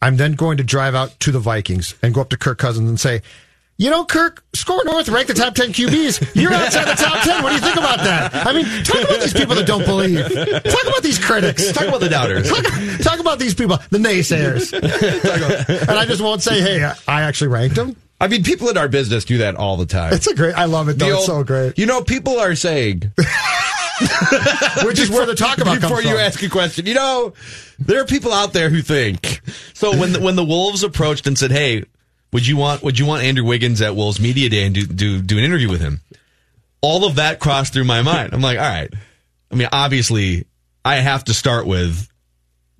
I'm 0.00 0.16
then 0.16 0.32
going 0.32 0.56
to 0.56 0.64
drive 0.64 0.94
out 0.94 1.20
to 1.20 1.30
the 1.30 1.38
Vikings 1.38 1.94
and 2.02 2.12
go 2.12 2.20
up 2.20 2.30
to 2.30 2.36
Kirk 2.36 2.58
Cousins 2.58 2.88
and 2.88 2.98
say, 2.98 3.22
you 3.78 3.90
know, 3.90 4.04
Kirk, 4.04 4.44
SKOR 4.54 4.84
North 4.84 5.08
ranked 5.08 5.28
the 5.28 5.34
top 5.34 5.54
10 5.54 5.72
QBs. 5.72 6.34
You're 6.40 6.52
outside 6.52 6.84
the 6.86 7.02
top 7.02 7.22
10. 7.24 7.42
What 7.42 7.48
do 7.50 7.54
you 7.56 7.60
think 7.60 7.76
about 7.76 7.98
that? 7.98 8.46
I 8.46 8.52
mean, 8.52 8.64
talk 8.84 9.02
about 9.02 9.20
these 9.20 9.32
people 9.32 9.54
that 9.56 9.66
don't 9.66 9.84
believe. 9.84 10.20
Talk 10.22 10.82
about 10.86 11.02
these 11.02 11.18
critics. 11.18 11.72
Talk 11.72 11.88
about 11.88 12.00
the 12.00 12.08
doubters. 12.08 12.48
Talk, 12.48 12.64
talk 13.00 13.18
about 13.20 13.38
these 13.38 13.54
people, 13.54 13.78
the 13.90 13.98
naysayers. 13.98 14.72
and 15.88 15.90
I 15.98 16.04
just 16.06 16.22
won't 16.22 16.42
say, 16.42 16.60
hey, 16.60 16.84
I- 17.08 17.22
actually 17.22 17.48
ranked 17.48 17.76
them. 17.76 17.96
I 18.20 18.28
mean, 18.28 18.44
people 18.44 18.68
in 18.68 18.78
our 18.78 18.86
business 18.88 19.24
do 19.24 19.38
that 19.38 19.56
all 19.56 19.76
the 19.76 19.86
time. 19.86 20.12
It's 20.12 20.28
a 20.28 20.34
great, 20.36 20.54
I 20.54 20.66
love 20.66 20.88
it 20.88 20.98
though. 20.98 21.16
It's 21.16 21.26
so 21.26 21.42
great. 21.42 21.76
You 21.76 21.86
know, 21.86 22.02
people 22.04 22.38
are 22.38 22.54
saying, 22.54 23.12
Which 24.84 24.98
is 24.98 25.10
where 25.10 25.26
the 25.26 25.34
talk 25.34 25.58
about 25.58 25.80
before 25.80 26.02
you 26.02 26.10
from. 26.10 26.18
ask 26.18 26.42
a 26.42 26.48
question, 26.48 26.86
you 26.86 26.94
know, 26.94 27.32
there 27.78 28.00
are 28.00 28.04
people 28.04 28.32
out 28.32 28.52
there 28.52 28.70
who 28.70 28.80
think. 28.82 29.40
So 29.74 29.96
when 29.96 30.12
the, 30.12 30.20
when 30.20 30.36
the 30.36 30.44
Wolves 30.44 30.82
approached 30.84 31.26
and 31.26 31.36
said, 31.38 31.50
"Hey, 31.50 31.84
would 32.32 32.46
you 32.46 32.56
want 32.56 32.82
would 32.82 32.98
you 32.98 33.06
want 33.06 33.22
Andrew 33.22 33.44
Wiggins 33.44 33.80
at 33.82 33.94
Wolves 33.94 34.20
Media 34.20 34.48
Day 34.48 34.64
and 34.64 34.74
do 34.74 34.86
do, 34.86 35.20
do 35.22 35.38
an 35.38 35.44
interview 35.44 35.70
with 35.70 35.80
him?" 35.80 36.00
All 36.80 37.04
of 37.04 37.16
that 37.16 37.38
crossed 37.38 37.72
through 37.72 37.84
my 37.84 38.02
mind. 38.02 38.32
I'm 38.32 38.40
like, 38.40 38.58
all 38.58 38.64
right. 38.64 38.92
I 39.52 39.54
mean, 39.54 39.68
obviously, 39.70 40.46
I 40.84 40.96
have 40.96 41.22
to 41.24 41.34
start 41.34 41.64
with 41.64 42.08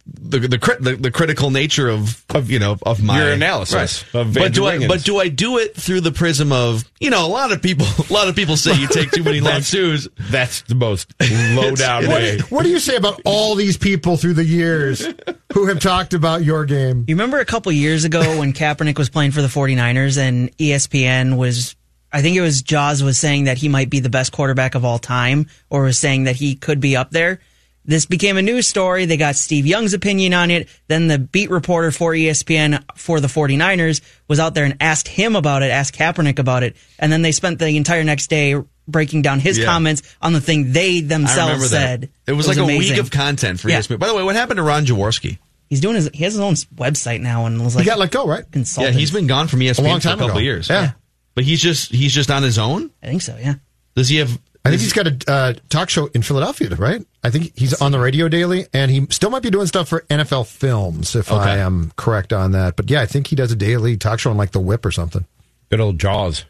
the 0.04 0.40
the, 0.40 0.58
crit, 0.58 0.82
the, 0.82 0.96
the 0.96 1.10
critical 1.10 1.50
nature 1.50 1.88
of, 1.88 2.24
of 2.34 2.50
you 2.50 2.58
know 2.58 2.76
of 2.82 3.02
my 3.02 3.18
Your 3.22 3.32
analysis 3.32 4.02
of 4.14 4.34
but 4.34 4.42
Andrew 4.42 4.64
do 4.64 4.66
I 4.66 4.88
but 4.88 5.04
do 5.04 5.18
I 5.18 5.28
do 5.28 5.58
it 5.58 5.76
through 5.76 6.00
the 6.00 6.10
prism 6.10 6.50
of 6.50 6.84
you 7.00 7.10
know 7.10 7.24
a 7.24 7.28
lot 7.28 7.52
of 7.52 7.62
people 7.62 7.86
a 8.10 8.12
lot 8.12 8.28
of 8.28 8.34
people 8.34 8.56
say 8.56 8.74
you 8.74 8.88
take 8.88 9.10
too 9.12 9.22
many 9.22 9.40
long 9.40 9.60
twos. 9.60 10.08
That's 10.30 10.62
the 10.62 10.74
most 10.74 11.12
low 11.54 11.74
down 11.74 12.02
way. 12.08 12.38
What 12.48 12.64
do 12.64 12.70
you 12.70 12.80
say 12.80 12.96
about 12.96 13.20
all 13.24 13.54
these 13.54 13.76
people 13.76 14.16
through 14.16 14.34
the 14.34 14.44
years 14.44 15.06
who 15.52 15.66
have 15.66 15.78
talked 15.78 16.14
about 16.14 16.44
your 16.44 16.64
game? 16.64 17.04
You 17.06 17.14
remember 17.14 17.38
a 17.38 17.44
couple 17.44 17.70
years 17.72 18.04
ago 18.04 18.38
when 18.38 18.52
Kaepernick 18.52 18.98
was 18.98 19.08
playing 19.08 19.30
for 19.30 19.42
the 19.42 19.48
49ers 19.48 20.18
and 20.18 20.56
ESPN 20.58 21.36
was, 21.36 21.76
I 22.12 22.22
think 22.22 22.36
it 22.36 22.40
was 22.40 22.62
Jaws 22.62 23.02
was 23.02 23.18
saying 23.18 23.44
that 23.44 23.58
he 23.58 23.68
might 23.68 23.90
be 23.90 24.00
the 24.00 24.10
best 24.10 24.32
quarterback 24.32 24.74
of 24.74 24.84
all 24.84 24.98
time 24.98 25.46
or 25.70 25.82
was 25.82 25.98
saying 25.98 26.24
that 26.24 26.36
he 26.36 26.56
could 26.56 26.80
be 26.80 26.96
up 26.96 27.10
there. 27.10 27.40
This 27.84 28.06
became 28.06 28.36
a 28.36 28.42
news 28.42 28.68
story. 28.68 29.06
They 29.06 29.16
got 29.16 29.34
Steve 29.34 29.66
Young's 29.66 29.92
opinion 29.92 30.34
on 30.34 30.50
it. 30.52 30.68
Then 30.88 31.08
the 31.08 31.18
beat 31.18 31.50
reporter 31.50 31.90
for 31.90 32.12
ESPN 32.12 32.82
for 32.96 33.18
the 33.18 33.26
49ers 33.28 34.00
was 34.28 34.38
out 34.38 34.54
there 34.54 34.64
and 34.64 34.76
asked 34.80 35.08
him 35.08 35.34
about 35.34 35.62
it, 35.62 35.70
asked 35.72 35.94
Kaepernick 35.96 36.38
about 36.38 36.62
it. 36.62 36.76
And 36.98 37.10
then 37.12 37.22
they 37.22 37.32
spent 37.32 37.58
the 37.58 37.68
entire 37.76 38.04
next 38.04 38.28
day 38.30 38.54
breaking 38.86 39.22
down 39.22 39.40
his 39.40 39.58
Yeah. 39.58 39.64
comments 39.66 40.02
on 40.20 40.32
the 40.32 40.40
thing 40.40 40.72
they 40.72 41.00
themselves 41.00 41.54
remember 41.54 41.66
said. 41.66 42.00
that. 42.02 42.10
It 42.32 42.34
was 42.34 42.46
like 42.46 42.56
a 42.58 42.64
week 42.64 42.98
of 42.98 43.10
content 43.10 43.58
for 43.60 43.68
Yeah. 43.68 43.78
ESPN. 43.80 43.98
By 43.98 44.06
the 44.06 44.14
way, 44.14 44.22
what 44.22 44.36
happened 44.36 44.58
to 44.58 44.62
Ron 44.62 44.86
Jaworski? 44.86 45.38
He's 45.68 45.80
doing 45.80 45.96
his, 45.96 46.10
he 46.12 46.22
has 46.24 46.34
his 46.34 46.40
own 46.40 46.54
website 46.76 47.20
now 47.20 47.46
and 47.46 47.64
was 47.64 47.74
like, 47.74 47.84
He 47.84 47.90
got 47.90 47.98
let 47.98 48.10
go, 48.10 48.26
right? 48.26 48.44
Yeah, 48.54 48.90
he's 48.90 49.10
been 49.10 49.26
gone 49.26 49.48
from 49.48 49.60
ESPN 49.60 49.78
A 49.78 49.88
long 49.88 50.00
for 50.00 50.08
a 50.08 50.10
couple 50.12 50.26
ago. 50.28 50.36
of 50.36 50.42
years. 50.42 50.68
Yeah. 50.68 50.92
but 51.34 51.44
he's 51.44 51.60
just 51.62 51.90
he's 51.92 52.12
just 52.14 52.30
on 52.30 52.42
his 52.42 52.58
own. 52.58 52.90
I 53.02 53.06
think 53.06 53.22
so, 53.22 53.36
yeah. 53.40 53.54
Does 53.96 54.08
he 54.08 54.16
have? 54.18 54.38
I 54.64 54.70
think 54.70 54.80
he's 54.80 54.92
got 54.92 55.08
a 55.08 55.30
uh, 55.30 55.54
talk 55.70 55.90
show 55.90 56.06
in 56.14 56.22
Philadelphia, 56.22 56.76
right? 56.76 57.04
I 57.24 57.30
think 57.30 57.52
he's 57.58 57.80
on 57.80 57.90
the 57.90 57.98
radio 57.98 58.28
daily, 58.28 58.66
and 58.72 58.90
he 58.92 59.06
still 59.10 59.30
might 59.30 59.42
be 59.42 59.50
doing 59.50 59.66
stuff 59.66 59.88
for 59.88 60.02
NFL 60.02 60.46
Films, 60.46 61.16
if 61.16 61.32
I 61.32 61.58
am 61.58 61.92
correct 61.96 62.32
on 62.32 62.52
that. 62.52 62.76
But 62.76 62.88
yeah, 62.88 63.00
I 63.00 63.06
think 63.06 63.26
he 63.26 63.34
does 63.34 63.50
a 63.50 63.56
daily 63.56 63.96
talk 63.96 64.20
show 64.20 64.30
on 64.30 64.36
like 64.36 64.52
The 64.52 64.60
Whip 64.60 64.86
or 64.86 64.92
something. 64.92 65.26
Good 65.68 65.80
old 65.80 65.98
Jaws. 65.98 66.44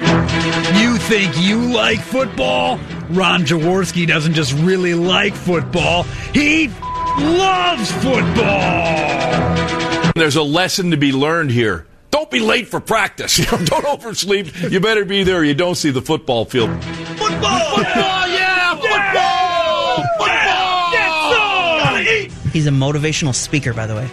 You 0.00 0.98
think 0.98 1.34
you 1.38 1.72
like 1.72 2.00
football? 2.00 2.78
Ron 3.10 3.42
Jaworski 3.42 4.06
doesn't 4.06 4.34
just 4.34 4.52
really 4.54 4.94
like 4.94 5.34
football, 5.34 6.02
he 6.34 6.68
loves 7.18 7.92
football. 8.02 9.52
There's 10.16 10.36
a 10.36 10.42
lesson 10.42 10.90
to 10.90 10.96
be 10.96 11.12
learned 11.12 11.50
here. 11.52 11.86
Don't 12.32 12.40
be 12.40 12.46
late 12.46 12.68
for 12.68 12.80
practice. 12.80 13.38
You 13.42 13.44
know, 13.58 13.64
don't 13.64 13.84
oversleep. 13.84 14.70
You 14.70 14.80
better 14.80 15.04
be 15.04 15.22
there 15.24 15.38
or 15.40 15.44
you 15.44 15.54
don't 15.54 15.74
see 15.74 15.90
the 15.90 16.00
football 16.00 16.44
field. 16.46 16.70
Football! 16.84 17.58
Football! 17.76 18.28
Yeah! 18.28 18.74
Football! 18.76 19.96
Football! 20.18 20.92
Gotta 20.92 22.00
eat! 22.24 22.32
He's 22.52 22.66
a 22.66 22.70
motivational 22.70 23.34
speaker, 23.34 23.74
by 23.74 23.86
the 23.86 23.94
way. 23.96 24.08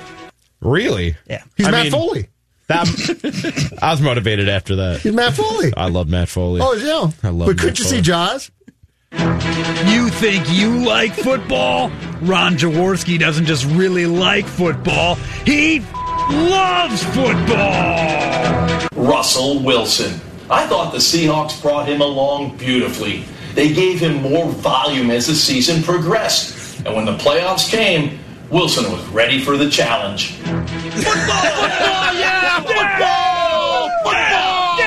Really? 0.62 1.16
Yeah. 1.30 1.44
He's 1.56 1.68
I 1.68 1.72
Matt 1.72 1.84
mean- 1.84 1.92
Foley. 1.94 2.28
That, 2.68 3.78
I 3.82 3.92
was 3.92 4.02
motivated 4.02 4.48
after 4.50 4.76
that. 4.78 5.00
He's 5.02 5.14
Matt 5.14 5.34
Foley. 5.34 5.74
I 5.76 5.88
love 5.88 6.08
Matt 6.10 6.28
Foley. 6.30 6.62
Oh, 6.64 6.74
yeah. 6.74 7.12
I 7.28 7.32
love 7.32 7.48
But 7.48 7.56
Matt 7.56 7.58
couldn't 7.58 7.80
you 7.80 7.86
see 7.86 8.02
Jaws? 8.02 8.52
You 9.12 10.10
think 10.10 10.46
you 10.52 10.86
like 10.86 11.14
football? 11.14 11.90
Ron 12.22 12.58
Jaworski 12.58 13.18
doesn't 13.18 13.46
just 13.46 13.66
really 13.66 14.06
like 14.06 14.46
football, 14.46 15.16
he 15.46 15.80
loves 16.30 17.04
football. 17.06 18.88
Russell 18.96 19.64
Wilson. 19.64 20.20
I 20.50 20.66
thought 20.68 20.92
the 20.92 21.00
Seahawks 21.00 21.62
brought 21.62 21.88
him 21.88 22.02
along 22.02 22.58
beautifully. 22.58 23.24
They 23.54 23.74
gave 23.74 24.00
him 24.00 24.22
more 24.22 24.48
volume 24.48 25.12
as 25.12 25.28
the 25.28 25.36
season 25.36 25.84
progressed. 25.84 26.86
And 26.86 26.96
when 26.96 27.06
the 27.06 27.18
playoffs 27.18 27.70
came, 27.70 28.20
Wilson 28.50 28.92
was 28.92 29.06
ready 29.10 29.40
for 29.40 29.58
the 29.58 29.70
challenge. 29.70 30.32
Football! 30.32 30.64
Yeah! 32.16 32.60
Football! 32.62 33.90
Football! 34.04 34.78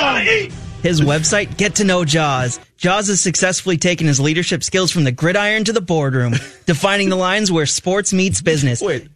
Gotta 0.00 0.30
eat! 0.30 0.52
His 0.82 1.00
website, 1.00 1.56
Get 1.56 1.76
to 1.76 1.84
Know 1.84 2.04
Jaws. 2.04 2.60
Jaws 2.76 3.08
has 3.08 3.20
successfully 3.22 3.78
taken 3.78 4.06
his 4.06 4.20
leadership 4.20 4.62
skills 4.62 4.90
from 4.90 5.04
the 5.04 5.12
gridiron 5.12 5.64
to 5.64 5.72
the 5.72 5.80
boardroom, 5.80 6.34
defining 6.66 7.08
the 7.08 7.16
lines 7.16 7.50
where 7.50 7.64
sports 7.64 8.12
meets 8.12 8.42
business. 8.42 8.82
Wait, 8.82 9.08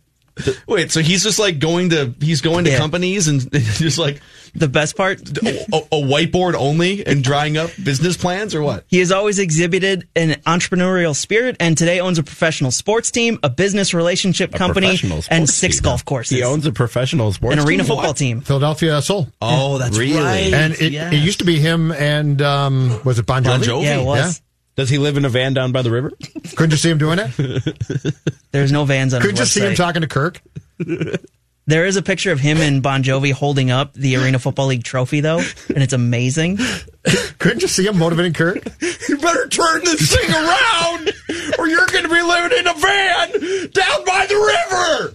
wait. 0.67 0.91
So 0.91 1.01
he's 1.01 1.23
just 1.23 1.39
like 1.39 1.59
going 1.59 1.91
to 1.91 2.15
he's 2.21 2.41
going 2.41 2.65
to 2.65 2.71
Yeah. 2.71 2.79
companies 2.79 3.29
and 3.29 3.51
just 3.53 3.99
like 3.99 4.21
The 4.55 4.67
best 4.69 4.97
part? 4.97 5.21
A, 5.21 5.77
a 5.93 6.01
whiteboard 6.01 6.55
only 6.55 7.07
and 7.07 7.23
drying 7.23 7.57
up 7.59 7.71
business 7.83 8.17
plans 8.17 8.55
or 8.55 8.63
what? 8.63 8.85
He 8.89 8.99
has 9.01 9.13
always 9.13 9.39
exhibited 9.39 10.09
an 10.17 10.31
entrepreneurial 10.47 11.15
spirit 11.15 11.57
and 11.61 11.77
today 11.77 12.01
owns 12.01 12.19
a 12.19 12.23
professional 12.23 12.71
sports 12.71 13.11
team, 13.11 13.39
a 13.43 13.51
business 13.51 13.93
relationship 13.93 14.53
company, 14.53 14.99
and 15.31 15.49
six 15.49 15.77
team. 15.77 15.83
golf 15.85 16.05
courses. 16.05 16.37
He 16.39 16.43
owns 16.43 16.67
a 16.67 16.73
professional 16.73 17.33
sports 17.33 17.55
an 17.61 17.67
arena 17.69 17.83
team? 17.83 17.89
football 17.89 18.07
What? 18.09 18.17
tein 18.17 18.41
Philadelphia 18.41 19.03
Soul. 19.03 19.29
Oh, 19.43 19.79
that's 19.79 19.99
Really? 19.99 20.17
right. 20.19 20.53
And 20.55 20.73
it, 20.75 20.93
Yeah. 20.93 21.11
it 21.13 21.17
used 21.23 21.41
to 21.41 21.45
be 21.45 21.59
him 21.61 21.93
and 21.93 22.41
um, 22.41 23.01
was 23.05 23.19
it 23.19 23.27
Bon 23.27 23.45
Jovi? 23.45 23.49
Bon 23.51 23.61
Jovi? 23.63 23.85
Yeah, 23.85 24.01
it 24.01 24.05
was. 24.05 24.41
Does 24.79 24.89
he 24.89 24.99
live 24.99 25.17
in 25.17 25.25
a 25.25 25.29
van 25.29 25.55
down 25.55 25.73
by 25.73 25.83
the 25.83 25.91
river? 25.91 26.13
Couldn't 26.55 26.71
you 26.71 26.77
see 26.77 26.89
him 26.89 26.99
doing 26.99 27.19
it? 27.19 28.15
There's 28.53 28.71
no 28.71 28.85
vans 28.85 29.13
on 29.13 29.21
Couldn't 29.21 29.41
you 29.41 29.45
see 29.45 29.61
him 29.61 29.75
talking 29.75 30.03
to 30.03 30.09
Kirk? 30.09 30.41
There 31.67 31.85
is 31.85 31.97
a 31.97 32.03
picture 32.03 32.33
of 32.33 32.41
him 32.41 32.57
and 32.57 32.83
Bon 32.83 33.03
Jovi 33.03 33.31
holding 33.31 33.71
up 33.71 33.93
the 33.93 34.17
Arena 34.17 34.39
Football 34.39 34.69
League 34.69 34.85
trophy, 34.85 35.21
though, 35.21 35.43
and 35.69 35.83
it's 35.83 35.93
amazing. 35.93 36.57
Couldn't 37.39 37.61
you 37.61 37.69
see 37.69 37.87
him 37.87 37.99
motivating 37.99 38.33
Kirk? 38.33 38.65
You 39.07 39.19
better 39.19 39.47
turn 39.49 39.85
this 39.85 40.11
thing 40.11 40.31
around, 40.31 41.13
or 41.59 41.69
you're 41.69 41.87
going 41.89 42.05
to 42.05 42.09
be 42.09 42.23
living 42.23 42.59
in 42.59 42.67
a 42.69 42.73
van 42.73 43.33
down 43.73 44.03
by 44.07 44.27
the 44.31 45.13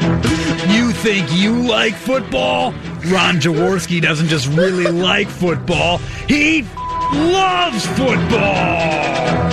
river. 0.00 0.72
You 0.72 0.92
think 0.92 1.30
you 1.34 1.60
like 1.68 1.92
football? 1.92 2.72
Ron 3.12 3.36
Jaworski 3.36 4.00
doesn't 4.00 4.28
just 4.28 4.46
really 4.56 4.86
like 4.86 5.28
football, 5.28 5.98
he 6.26 6.64
loves 7.12 7.86
football. 7.86 9.46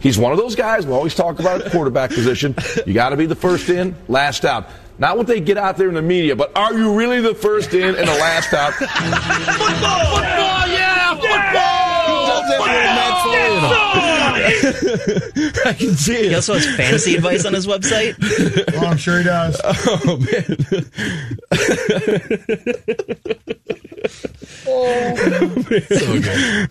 He's 0.00 0.18
one 0.18 0.32
of 0.32 0.38
those 0.38 0.54
guys. 0.54 0.86
We 0.86 0.92
always 0.92 1.14
talk 1.14 1.38
about 1.38 1.64
quarterback 1.70 2.10
position. 2.10 2.54
You 2.86 2.92
got 2.92 3.10
to 3.10 3.16
be 3.16 3.26
the 3.26 3.34
first 3.34 3.68
in, 3.70 3.96
last 4.08 4.44
out. 4.44 4.68
Not 4.98 5.16
what 5.16 5.26
they 5.26 5.40
get 5.40 5.56
out 5.56 5.76
there 5.76 5.88
in 5.88 5.94
the 5.94 6.02
media, 6.02 6.36
but 6.36 6.56
are 6.56 6.74
you 6.74 6.94
really 6.94 7.20
the 7.20 7.34
first 7.34 7.72
in 7.74 7.96
and 7.96 8.06
the 8.06 8.12
last 8.12 8.52
out? 8.52 8.72
Football! 8.74 10.16
Football! 10.16 10.68
Yeah! 10.68 11.14
Football! 11.14 12.04
I 15.64 15.72
can 15.72 15.94
see 15.94 16.14
it. 16.16 16.24
He 16.30 16.34
also 16.34 16.54
has 16.54 16.66
fantasy 16.76 17.14
advice 17.16 17.44
on 17.44 17.54
his 17.54 17.66
website. 17.66 18.14
Oh, 18.74 18.86
I'm 18.86 18.96
sure 18.96 19.18
he 19.18 19.24
does. 19.24 19.60
Oh 19.64 20.16
man. 20.18 20.56
Oh. 24.66 25.14
So 25.16 26.20
good. 26.20 26.68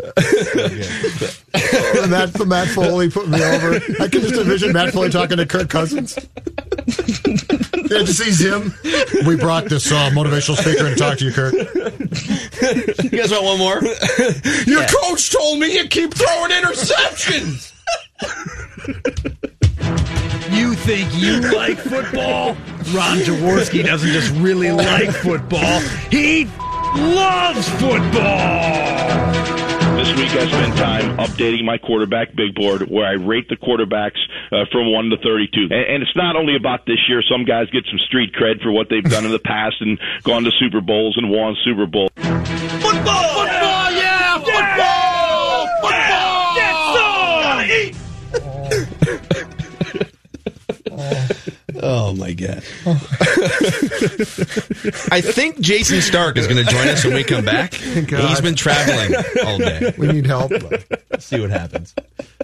the, 1.53 2.07
Matt, 2.09 2.47
Matt 2.47 2.67
Foley 2.69 3.09
put 3.09 3.28
me 3.28 3.41
over. 3.43 3.76
I 3.99 4.07
can 4.07 4.21
just 4.21 4.36
envision 4.36 4.74
Matt 4.74 4.93
Foley 4.93 5.09
talking 5.09 5.38
to 5.38 5.45
Kirk 5.45 5.69
Cousins. 5.69 6.17
Yeah, 7.99 8.05
to 8.05 8.13
see 8.13 8.31
Zim. 8.31 8.73
We 9.25 9.35
brought 9.35 9.65
this 9.65 9.91
uh, 9.91 10.09
motivational 10.13 10.57
speaker 10.57 10.89
to 10.89 10.95
talk 10.95 11.17
to 11.19 11.25
you, 11.25 11.31
Kirk. 11.31 11.53
You 11.53 13.09
guys 13.09 13.31
want 13.31 13.43
one 13.43 13.57
more? 13.59 13.81
Your 14.65 14.81
Yeah. 14.81 14.87
coach 14.87 15.31
told 15.31 15.59
me 15.59 15.73
you 15.77 15.87
keep 15.87 16.13
throwing 16.13 16.51
interceptions. 16.51 17.71
You 20.51 20.73
think 20.75 21.13
you 21.15 21.39
like 21.55 21.77
football? 21.77 22.55
Ron 22.93 23.17
Jaworski 23.19 23.83
doesn't 23.85 24.09
just 24.11 24.31
really 24.35 24.71
like 24.71 25.11
football, 25.11 25.79
he 26.11 26.45
loves 26.95 27.67
football. 27.69 29.72
This 30.03 30.17
week 30.17 30.31
I 30.31 30.45
spent 30.47 30.75
time 30.75 31.17
updating 31.17 31.63
my 31.63 31.77
quarterback 31.77 32.35
big 32.35 32.55
board 32.55 32.89
where 32.91 33.05
I 33.05 33.13
rate 33.13 33.47
the 33.47 33.55
quarterbacks 33.55 34.19
uh, 34.51 34.65
from 34.69 34.91
1 34.91 35.11
to 35.11 35.17
32. 35.23 35.69
And, 35.71 35.71
and 35.71 36.03
it's 36.03 36.13
not 36.13 36.35
only 36.35 36.57
about 36.57 36.85
this 36.85 36.99
year. 37.07 37.23
Some 37.31 37.45
guys 37.45 37.69
get 37.69 37.85
some 37.89 37.99
street 37.99 38.33
cred 38.33 38.61
for 38.61 38.69
what 38.69 38.89
they've 38.89 39.01
done 39.01 39.23
in 39.23 39.31
the 39.31 39.39
past 39.39 39.75
and 39.79 39.97
gone 40.23 40.43
to 40.43 40.51
Super 40.59 40.81
Bowls 40.81 41.15
and 41.15 41.29
won 41.29 41.55
Super 41.63 41.85
Bowl. 41.85 42.09
Football! 42.17 43.42
Oh 51.86 52.13
my 52.15 52.31
god! 52.31 52.63
I 55.11 55.19
think 55.19 55.59
Jayson 55.59 55.99
Stark 56.01 56.38
is 56.38 56.47
going 56.47 56.63
to 56.65 56.71
join 56.71 56.88
us 56.88 57.03
when 57.03 57.13
we 57.13 57.25
come 57.25 57.43
back. 57.43 57.71
God. 58.07 58.29
He's 58.29 58.39
been 58.39 58.55
traveling 58.55 59.13
all 59.45 59.57
day. 59.57 59.93
We 59.97 60.07
need 60.07 60.25
help. 60.25 60.51
Let's 61.11 61.25
see 61.25 61.41
what 61.41 61.49
happens. 61.49 61.93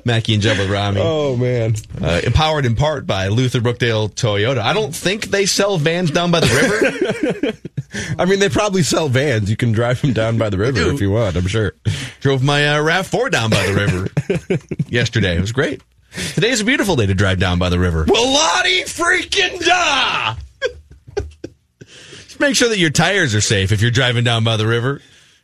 Mackey 0.04 0.34
and 0.34 0.44
Jeb 0.44 0.58
with 0.58 0.70
Rami. 0.70 1.00
Oh 1.02 1.38
man. 1.38 1.76
Uh, 2.02 2.20
empowered 2.26 2.66
in 2.66 2.76
part 2.76 3.08
by 3.08 3.30
Luther 3.30 3.62
Brookdale 3.62 4.14
Toyota. 4.14 4.60
I 4.60 4.74
don't 4.74 4.94
think 4.94 5.28
they 5.28 5.46
sell 5.46 5.78
vans 5.78 6.12
down 6.12 6.32
by 6.32 6.42
the 6.42 6.48
river. 7.42 7.58
I 8.20 8.26
mean, 8.26 8.40
they 8.40 8.50
probably 8.50 8.84
sell 8.84 9.08
vans. 9.08 9.50
You 9.50 9.56
can 9.56 9.72
drive 9.72 10.02
them 10.02 10.12
down 10.14 10.38
by 10.38 10.50
the 10.50 10.58
river 10.58 10.82
if 10.92 11.00
you 11.00 11.12
want. 11.12 11.38
I'm 11.38 11.48
sure. 11.48 11.76
Drove 12.20 12.44
my 12.44 12.68
uh, 12.68 12.80
Rav4 12.80 13.32
down 13.32 13.50
by 13.52 13.66
the 13.66 13.74
river 13.74 14.68
yesterday. 14.90 15.38
It 15.38 15.42
was 15.42 15.54
great. 15.54 15.82
Today's 16.12 16.62
a 16.62 16.66
beautiful 16.66 16.95
day 16.95 17.05
to 17.05 17.14
drive 17.14 17.39
down 17.39 17.60
by 17.60 17.70
the 17.70 17.80
river. 17.80 18.05
Well, 18.07 18.34
Lottie 18.34 18.84
freaking 18.84 19.60
da! 19.64 20.36
Just 21.84 22.39
make 22.39 22.55
sure 22.55 22.70
that 22.70 22.80
your 22.80 22.89
tires 22.89 23.36
are 23.36 23.41
safe 23.41 23.72
if 23.72 23.82
you're 23.82 23.91
driving 23.91 24.24
down 24.24 24.43
by 24.43 24.57
the 24.57 24.68
river. 24.68 25.01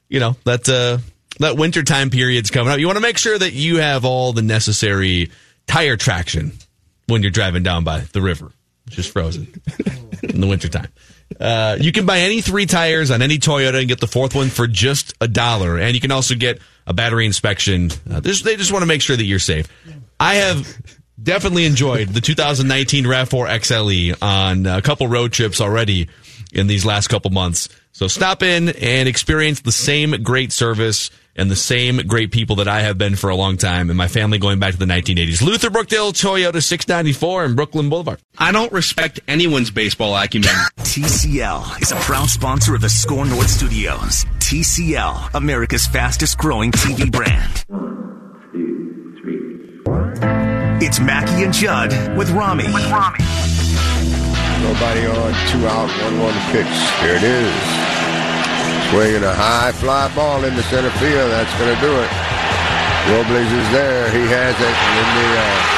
You 0.10 0.20
know, 0.20 0.36
that 0.46 0.68
uh 0.70 0.98
that 1.40 1.58
winter 1.58 1.84
time 1.84 2.10
period's 2.10 2.50
coming 2.52 2.72
up. 2.72 2.80
You 2.80 2.88
want 2.88 2.98
to 2.98 3.02
make 3.02 3.18
sure 3.18 3.38
that 3.38 3.54
you 3.54 3.78
have 3.78 4.06
all 4.06 4.34
the 4.34 4.42
necessary 4.42 5.32
tire 5.68 5.98
traction 5.98 6.54
when 7.08 7.22
you're 7.22 7.32
driving 7.32 7.64
down 7.64 7.84
by 7.84 8.02
the 8.14 8.22
river, 8.22 8.52
which 8.86 8.98
is 8.98 9.06
frozen 9.08 9.48
in 10.24 10.42
the 10.42 10.48
wintertime. 10.48 10.88
Uh, 11.40 11.78
you 11.80 11.92
can 11.92 12.06
buy 12.06 12.20
any 12.20 12.42
three 12.42 12.66
tires 12.66 13.12
on 13.12 13.22
any 13.22 13.38
Toyota 13.38 13.80
and 13.80 13.88
get 13.88 14.00
the 14.00 14.08
fourth 14.08 14.36
one 14.36 14.50
for 14.50 14.68
just 14.68 15.14
a 15.20 15.28
dollar. 15.28 15.78
And 15.78 15.96
you 15.96 16.02
can 16.02 16.12
also 16.12 16.36
get 16.36 16.60
a 16.88 16.94
battery 16.94 17.26
inspection. 17.26 17.90
Uh, 18.10 18.20
they 18.20 18.32
just 18.56 18.72
want 18.72 18.84
to 18.84 18.88
make 18.88 19.02
sure 19.02 19.16
that 19.16 19.26
you're 19.26 19.40
safe. 19.40 19.68
I 20.20 20.36
have 20.36 20.82
definitely 21.22 21.66
enjoyed 21.66 22.10
the 22.10 22.22
2019 22.22 23.06
RAV4 23.06 23.50
XLE 23.50 24.22
on 24.22 24.66
a 24.66 24.82
couple 24.82 25.08
road 25.08 25.34
trips 25.34 25.62
already 25.62 26.10
in 26.54 26.68
these 26.68 26.86
last 26.86 27.08
couple 27.08 27.32
months. 27.32 27.70
So 27.92 28.08
stop 28.08 28.44
in 28.44 28.70
and 28.70 29.08
experience 29.08 29.62
the 29.62 29.72
same 29.72 30.24
great 30.24 30.52
service 30.52 31.10
and 31.38 31.52
the 31.52 31.56
same 31.56 31.98
great 32.08 32.32
people 32.32 32.58
that 32.58 32.68
I 32.68 32.82
have 32.82 32.98
been 32.98 33.16
for 33.16 33.30
a 33.30 33.36
long 33.36 33.58
time 33.58 33.90
and 33.90 33.98
my 33.98 34.08
family 34.08 34.38
going 34.38 34.60
back 34.60 34.74
to 34.74 34.78
the 34.78 34.86
1980s. 34.86 35.42
Luther 35.42 35.70
Brookdale 35.70 36.14
Toyota 36.14 36.64
694 36.64 37.46
in 37.46 37.56
Brooklyn 37.56 37.90
Boulevard. 37.90 38.20
I 38.38 38.52
don't 38.52 38.72
respect 38.72 39.20
anyone's 39.28 39.72
baseball 39.72 40.16
acumen. 40.16 40.50
TCL 40.80 41.82
is 41.82 41.92
a 41.92 41.96
proud 41.96 42.30
sponsor 42.30 42.76
of 42.76 42.82
the 42.82 42.90
SKOR 42.90 43.26
North 43.26 43.50
Studios. 43.50 44.26
TCL, 44.40 45.34
America's 45.34 45.88
fastest 45.88 46.38
growing 46.38 46.72
TV 46.72 47.12
brand. 47.12 48.15
It's 50.82 51.00
Mackey 51.00 51.44
and 51.44 51.54
Judd 51.54 51.92
with 52.18 52.32
Rami. 52.32 52.66
With 52.72 52.86
Rami. 52.92 53.20
Nobody 54.64 55.08
on, 55.08 55.32
two 55.48 55.64
out, 55.68 55.90
one 56.04 56.20
one 56.20 56.38
pitch. 56.52 56.76
Here 57.00 57.16
it 57.16 57.24
is. 57.24 57.54
Swinging 58.92 59.24
a 59.24 59.34
high 59.34 59.72
fly 59.78 60.12
ball 60.14 60.44
into 60.44 60.62
center 60.68 60.92
field. 61.00 61.32
That's 61.32 61.54
going 61.58 61.74
to 61.74 61.82
do 61.82 61.94
it. 61.96 62.12
Robles 63.14 63.52
is 63.52 63.70
there. 63.72 64.10
He 64.12 64.26
has 64.28 64.56
it. 64.58 64.76
And 64.76 65.10
the 65.16 65.30
uh, 65.38 65.76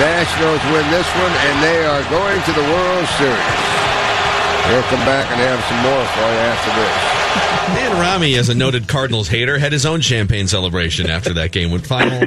Nationals 0.00 0.62
win 0.72 0.86
this 0.90 1.08
one, 1.20 1.32
and 1.32 1.56
they 1.62 1.84
are 1.84 2.02
going 2.08 2.40
to 2.42 2.52
the 2.52 2.64
World 2.64 3.06
Series. 3.20 3.60
We'll 4.72 4.88
come 4.88 5.04
back 5.04 5.28
and 5.30 5.38
have 5.40 5.60
some 5.68 5.80
more 5.84 6.04
for 6.16 6.26
you 6.26 6.40
after 6.48 6.72
this. 6.80 7.11
Dan 7.34 8.00
Rami, 8.00 8.34
as 8.34 8.48
a 8.48 8.54
noted 8.54 8.88
Cardinals 8.88 9.28
hater, 9.28 9.58
had 9.58 9.72
his 9.72 9.86
own 9.86 10.00
champagne 10.00 10.46
celebration 10.48 11.08
after 11.08 11.32
that 11.34 11.52
game 11.52 11.70
went 11.70 11.86
final. 11.86 12.26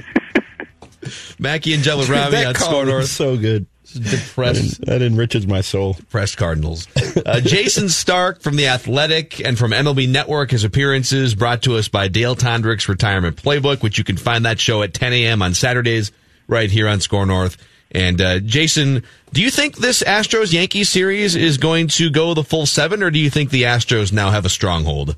Mackey 1.40 1.74
and 1.74 1.84
Jell 1.84 2.00
with 2.00 2.10
Rami 2.10 2.44
on 2.46 2.56
SKOR 2.56 2.86
North. 2.86 3.08
so 3.08 3.38
good. 3.38 3.68
Depressed. 3.94 4.82
That 4.86 5.02
enriches 5.02 5.46
my 5.48 5.62
soul. 5.62 5.94
Depressed 5.94 6.38
Cardinals. 6.38 6.88
Uh, 7.26 7.40
Jayson 7.40 7.88
Stark 7.90 8.42
from 8.42 8.56
The 8.58 8.68
Athletic 8.68 9.40
and 9.40 9.58
from 9.58 9.72
MLB 9.72 10.08
Network, 10.10 10.52
his 10.52 10.66
appearances 10.66 11.34
brought 11.34 11.62
to 11.64 11.76
us 11.78 11.88
by 11.88 12.10
Dale 12.10 12.36
Tondrick's 12.36 12.90
Retirement 12.90 13.38
Playbook, 13.38 13.82
which 13.82 13.98
you 13.98 14.04
can 14.04 14.18
find 14.18 14.46
that 14.46 14.60
show 14.60 14.84
at 14.84 14.94
10 14.94 15.14
a.m. 15.14 15.42
on 15.42 15.54
Saturdays 15.54 16.12
right 16.48 16.70
here 16.70 16.90
on 16.90 17.00
SKOR 17.00 17.26
North. 17.26 17.58
And 17.96 18.20
uh, 18.20 18.40
Jason, 18.40 19.04
do 19.32 19.42
you 19.42 19.50
think 19.50 19.78
this 19.78 20.04
Astros 20.04 20.52
Yankees 20.52 20.90
series 20.90 21.34
is 21.38 21.58
going 21.58 21.88
to 21.88 22.10
go 22.10 22.34
the 22.34 22.44
full 22.44 22.66
seven, 22.66 23.02
or 23.02 23.10
do 23.10 23.18
you 23.18 23.30
think 23.30 23.52
the 23.52 23.64
Astros 23.64 24.12
now 24.12 24.32
have 24.32 24.46
a 24.46 24.50
stronghold? 24.50 25.16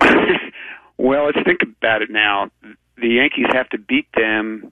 Well, 0.98 1.24
let's 1.24 1.44
think 1.44 1.62
about 1.62 2.02
it 2.02 2.10
now. 2.10 2.48
The 2.96 3.08
Yankees 3.08 3.46
have 3.52 3.68
to 3.70 3.78
beat 3.78 4.06
them 4.14 4.70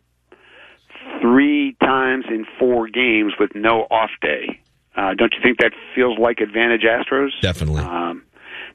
three 1.20 1.76
times 1.82 2.26
in 2.28 2.46
four 2.56 2.86
games 2.86 3.32
with 3.40 3.56
no 3.56 3.80
off 3.90 4.10
day. 4.22 4.60
Uh, 4.94 5.14
don't 5.14 5.34
you 5.34 5.40
think 5.42 5.58
that 5.58 5.72
feels 5.92 6.20
like 6.20 6.38
advantage 6.38 6.82
Astros? 6.82 7.30
Definitely. 7.42 7.82
Um, 7.82 8.22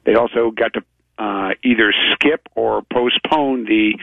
they 0.04 0.16
also 0.16 0.50
got 0.50 0.74
to 0.74 0.82
uh, 1.18 1.54
either 1.64 1.94
skip 2.12 2.46
or 2.54 2.82
postpone 2.92 3.64
the 3.64 3.98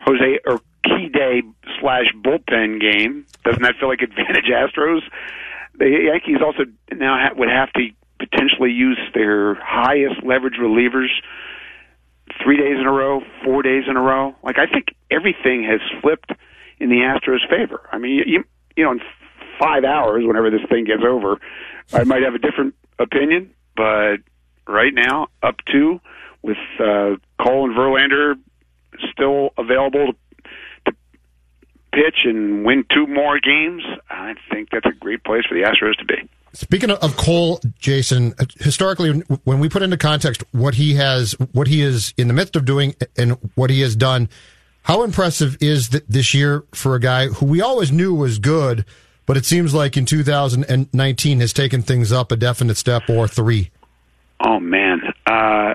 Jose 0.00 0.40
Urquidy 0.44 0.68
Key 0.84 1.08
Day 1.08 1.42
slash 1.80 2.06
bullpen 2.22 2.80
game. 2.80 3.26
Doesn't 3.44 3.62
that 3.62 3.74
feel 3.78 3.88
like 3.88 4.00
advantage 4.02 4.46
Astros? 4.46 5.00
The 5.78 5.88
Yankees 5.88 6.38
also 6.44 6.64
now 6.92 7.18
ha- 7.18 7.34
would 7.36 7.48
have 7.48 7.72
to 7.74 7.90
potentially 8.18 8.72
use 8.72 8.98
their 9.14 9.54
highest 9.54 10.22
leverage 10.24 10.54
relievers 10.60 11.08
three 12.42 12.56
days 12.56 12.78
in 12.78 12.86
a 12.86 12.92
row, 12.92 13.20
four 13.44 13.62
days 13.62 13.84
in 13.88 13.96
a 13.96 14.00
row. 14.00 14.34
Like 14.42 14.58
I 14.58 14.66
think 14.66 14.88
everything 15.10 15.64
has 15.64 15.80
flipped 16.00 16.32
in 16.80 16.88
the 16.90 16.96
Astros' 16.96 17.48
favor. 17.48 17.88
I 17.92 17.98
mean, 17.98 18.22
you 18.26 18.44
you 18.76 18.84
know, 18.84 18.92
in 18.92 19.00
five 19.58 19.84
hours, 19.84 20.24
whenever 20.24 20.50
this 20.50 20.60
thing 20.68 20.84
gets 20.84 21.02
over, 21.04 21.38
I 21.92 22.04
might 22.04 22.22
have 22.22 22.34
a 22.34 22.38
different 22.38 22.74
opinion, 22.98 23.52
but 23.76 24.18
right 24.66 24.94
now, 24.94 25.28
up 25.42 25.56
to 25.72 26.00
with 26.42 26.58
uh, 26.78 27.16
Cole 27.42 27.68
and 27.68 27.76
Verlander 27.76 28.34
still 29.10 29.50
available 29.58 30.12
to, 30.12 30.18
pitch 31.98 32.18
and 32.24 32.64
win 32.64 32.84
two 32.92 33.06
more 33.06 33.40
games, 33.40 33.82
I 34.08 34.34
think 34.50 34.70
that's 34.70 34.86
a 34.86 34.92
great 34.92 35.24
place 35.24 35.44
for 35.46 35.54
the 35.54 35.62
Astros 35.62 35.96
to 35.98 36.04
be. 36.04 36.28
Speaking 36.52 36.90
of 36.90 37.16
Cole, 37.16 37.60
Jason, 37.78 38.34
historically, 38.58 39.20
when 39.44 39.58
we 39.58 39.68
put 39.68 39.82
into 39.82 39.96
context 39.96 40.44
what 40.52 40.74
he 40.74 40.94
has, 40.94 41.32
what 41.52 41.66
he 41.66 41.82
is 41.82 42.14
in 42.16 42.28
the 42.28 42.34
midst 42.34 42.56
of 42.56 42.64
doing, 42.64 42.94
and 43.16 43.36
what 43.54 43.70
he 43.70 43.80
has 43.80 43.96
done, 43.96 44.28
how 44.82 45.02
impressive 45.02 45.58
is 45.60 45.90
th- 45.90 46.04
this 46.08 46.32
year 46.34 46.64
for 46.72 46.94
a 46.94 47.00
guy 47.00 47.26
who 47.26 47.46
we 47.46 47.60
always 47.60 47.92
knew 47.92 48.14
was 48.14 48.38
good, 48.38 48.84
but 49.26 49.36
it 49.36 49.44
seems 49.44 49.74
like 49.74 49.96
in 49.96 50.06
2019 50.06 51.40
has 51.40 51.52
taken 51.52 51.82
things 51.82 52.12
up 52.12 52.32
a 52.32 52.36
definite 52.36 52.76
step 52.76 53.10
or 53.10 53.28
three. 53.28 53.70
Oh 54.40 54.58
man, 54.58 55.02
uh, 55.26 55.74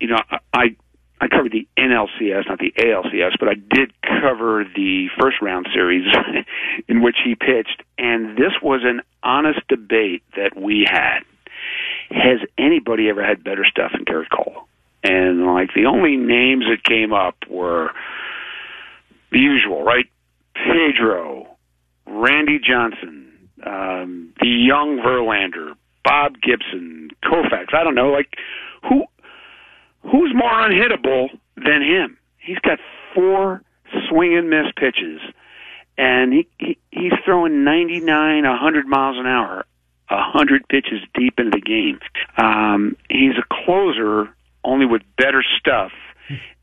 you 0.00 0.08
know 0.08 0.20
I 0.52 0.76
I 1.20 1.28
covered 1.28 1.52
the 1.52 1.68
NLCS, 1.76 2.48
not 2.48 2.58
the 2.58 2.72
ALCS, 2.78 3.38
but 3.38 3.48
I 3.48 3.54
did 3.54 3.92
cover 4.02 4.64
the 4.64 5.08
first 5.20 5.36
round 5.42 5.68
series 5.74 6.06
in 6.88 7.02
which 7.02 7.16
he 7.22 7.34
pitched, 7.34 7.82
and 7.98 8.36
this 8.36 8.52
was 8.62 8.80
an 8.84 9.02
honest 9.22 9.60
debate 9.68 10.22
that 10.36 10.58
we 10.58 10.86
had. 10.90 11.20
Has 12.10 12.40
anybody 12.58 13.08
ever 13.10 13.24
had 13.24 13.44
better 13.44 13.64
stuff 13.70 13.92
than 13.92 14.04
Gerrit 14.04 14.30
Cole? 14.34 14.66
And 15.04 15.46
like 15.46 15.70
the 15.74 15.86
only 15.86 16.16
names 16.16 16.64
that 16.64 16.82
came 16.84 17.12
up 17.12 17.36
were 17.48 17.90
the 19.30 19.38
usual, 19.38 19.82
right? 19.82 20.06
Pedro, 20.54 21.46
Randy 22.06 22.58
Johnson, 22.58 23.32
um, 23.64 24.32
the 24.40 24.48
young 24.48 24.98
Verlander, 24.98 25.74
Bob 26.02 26.34
Gibson, 26.40 27.10
Koufax. 27.24 27.74
I 27.74 27.84
don't 27.84 27.94
know, 27.94 28.10
like 28.10 28.28
who 28.88 29.04
who's 30.02 30.32
more 30.34 30.50
unhittable 30.50 31.28
than 31.56 31.82
him? 31.82 32.18
He's 32.38 32.58
got 32.58 32.78
four 33.14 33.62
swing 34.08 34.36
and 34.36 34.48
miss 34.48 34.66
pitches, 34.76 35.20
and 35.98 36.32
he, 36.32 36.48
he 36.58 36.78
he's 36.90 37.12
throwing 37.24 37.64
99, 37.64 38.44
a 38.44 38.50
100 38.50 38.86
miles 38.86 39.18
an 39.18 39.26
hour, 39.26 39.64
a 40.08 40.16
100 40.16 40.68
pitches 40.68 41.00
deep 41.14 41.38
into 41.38 41.50
the 41.50 41.60
game. 41.60 41.98
Um, 42.36 42.96
he's 43.08 43.36
a 43.38 43.64
closer, 43.64 44.34
only 44.64 44.86
with 44.86 45.02
better 45.16 45.44
stuff, 45.58 45.92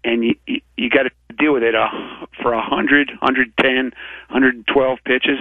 and 0.04 0.24
you 0.24 0.36
you, 0.48 0.62
you 0.78 0.90
got 0.90 1.04
to 1.04 1.12
deal 1.38 1.54
with 1.54 1.64
it 1.64 1.76
uh, 1.76 1.88
for 2.42 2.54
100, 2.56 3.10
110, 3.10 3.76
112 4.30 5.00
pitches. 5.06 5.40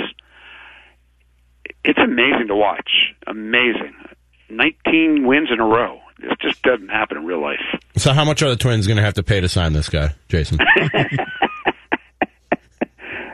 It's 1.85 1.99
amazing 1.99 2.49
to 2.49 2.55
watch. 2.55 3.15
Amazing. 3.27 3.95
19 4.51 5.27
wins 5.27 5.49
in 5.53 5.61
a 5.61 5.65
row. 5.65 6.01
This 6.19 6.33
just 6.41 6.63
doesn't 6.63 6.89
happen 6.89 7.19
in 7.19 7.25
real 7.27 7.41
life. 7.41 7.61
So, 7.97 8.13
how 8.13 8.25
much 8.25 8.43
are 8.43 8.49
the 8.49 8.57
Twins 8.57 8.87
going 8.87 8.97
to 8.97 9.03
have 9.03 9.15
to 9.15 9.23
pay 9.23 9.41
to 9.41 9.49
sign 9.49 9.73
this 9.73 9.89
guy, 9.89 10.15
Jason? 10.29 10.59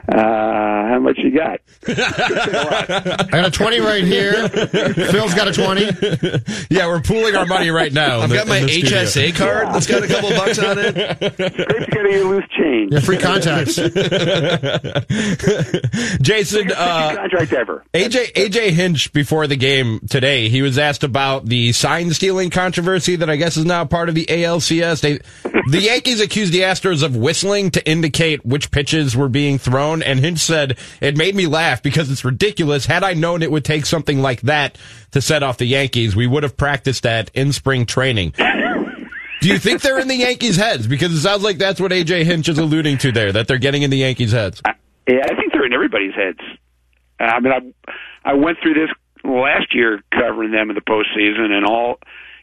Uh, 0.09 0.89
how 0.89 0.99
much 1.01 1.17
you 1.19 1.31
got? 1.31 1.61
I 1.87 3.29
got 3.31 3.47
a 3.47 3.51
20 3.51 3.81
right 3.81 4.03
here. 4.05 4.49
Phil's 4.49 5.35
got 5.35 5.49
a 5.49 5.53
20. 5.53 5.83
yeah, 6.71 6.87
we're 6.89 7.01
pooling 7.01 7.37
our 7.37 7.47
money 7.47 7.71
right 7.71 7.93
now. 7.93 8.21
I've 8.21 8.31
the- 8.31 8.37
got 8.37 8.49
my 8.49 8.59
in 8.59 8.67
the 8.67 8.73
studio. 8.73 8.99
HSA 9.03 9.37
card 9.37 9.69
that's 9.69 9.87
got 9.87 10.03
a 10.03 10.09
couple 10.09 10.31
bucks 10.31 10.59
on 10.59 10.77
it. 10.79 10.95
Scrape 11.17 11.87
together 11.87 12.09
your 12.09 12.25
loose 12.29 12.45
change. 12.59 12.93
Yeah, 12.93 13.01
free 13.01 13.19
contacts. 13.19 13.77
Jason, 16.21 16.71
uh, 16.73 17.15
contract 17.17 17.53
ever. 17.53 17.85
AJ 17.95 18.33
AJ 18.33 18.71
Hinch 18.71 19.13
before 19.13 19.47
the 19.47 19.57
game 19.57 20.01
today, 20.09 20.49
he 20.49 20.63
was 20.63 20.79
asked 20.79 21.05
about 21.05 21.47
the 21.47 21.73
sign 21.73 22.13
stealing 22.13 22.51
controversy 22.51 23.17
that 23.17 23.31
I 23.31 23.37
guess 23.37 23.57
is 23.57 23.65
now 23.65 23.85
part 23.85 24.09
of 24.09 24.15
the 24.15 24.27
ALCS. 24.27 25.01
They, 25.01 25.19
the 25.71 25.81
Yankees 25.81 26.21
accused 26.21 26.53
the 26.53 26.61
Astros 26.61 27.03
of 27.03 27.17
whistling 27.17 27.71
to 27.73 27.89
indicate 27.89 28.45
which 28.45 28.71
pitches 28.71 29.17
were 29.17 29.29
being 29.29 29.59
thrown, 29.59 29.92
and 30.01 30.21
Hinch 30.21 30.39
said 30.39 30.79
it 31.01 31.17
made 31.17 31.35
me 31.35 31.49
laugh 31.49 31.83
because 31.83 32.09
it's 32.11 32.25
ridiculous. 32.25 32.87
Had 32.87 33.03
I 33.03 33.15
known 33.15 33.43
it 33.43 33.51
would 33.51 33.65
take 33.65 33.85
something 33.85 34.23
like 34.23 34.43
that 34.43 34.79
to 35.11 35.21
set 35.21 35.43
off 35.43 35.59
the 35.59 35.67
Yankees, 35.67 36.15
we 36.15 36.29
would 36.29 36.45
have 36.45 36.57
practiced 36.57 37.03
that 37.03 37.33
in 37.35 37.53
spring 37.53 37.85
training. 37.85 38.33
Do 39.43 39.49
you 39.49 39.59
think 39.59 39.83
they're 39.83 39.99
in 39.99 40.07
the 40.07 40.15
Yankees' 40.15 40.55
heads? 40.55 40.87
Because 40.87 41.13
it 41.13 41.21
sounds 41.21 41.43
like 41.43 41.59
that's 41.59 41.81
what 41.81 41.91
AJ 41.91 42.23
Hinch 42.23 42.49
is 42.49 42.59
alluding 42.59 42.99
to 42.99 43.11
there, 43.11 43.33
that 43.33 43.49
they're 43.49 43.59
getting 43.59 43.83
in 43.83 43.91
the 43.91 43.99
Yankees' 43.99 44.31
heads. 44.31 44.63
Yeah, 45.09 45.25
I 45.25 45.35
think 45.35 45.53
they're 45.53 45.67
in 45.67 45.73
everybody's 45.73 46.15
heads. 46.15 46.39
I 47.19 47.41
mean, 47.41 47.53
I 47.53 47.91
I 48.31 48.35
went 48.35 48.59
through 48.63 48.75
this 48.75 48.91
last 49.25 49.75
year 49.75 50.01
covering 50.13 50.53
them 50.53 50.71
in 50.71 50.77
the 50.77 50.81
postseason, 50.81 51.51
and 51.51 51.67
all 51.67 51.99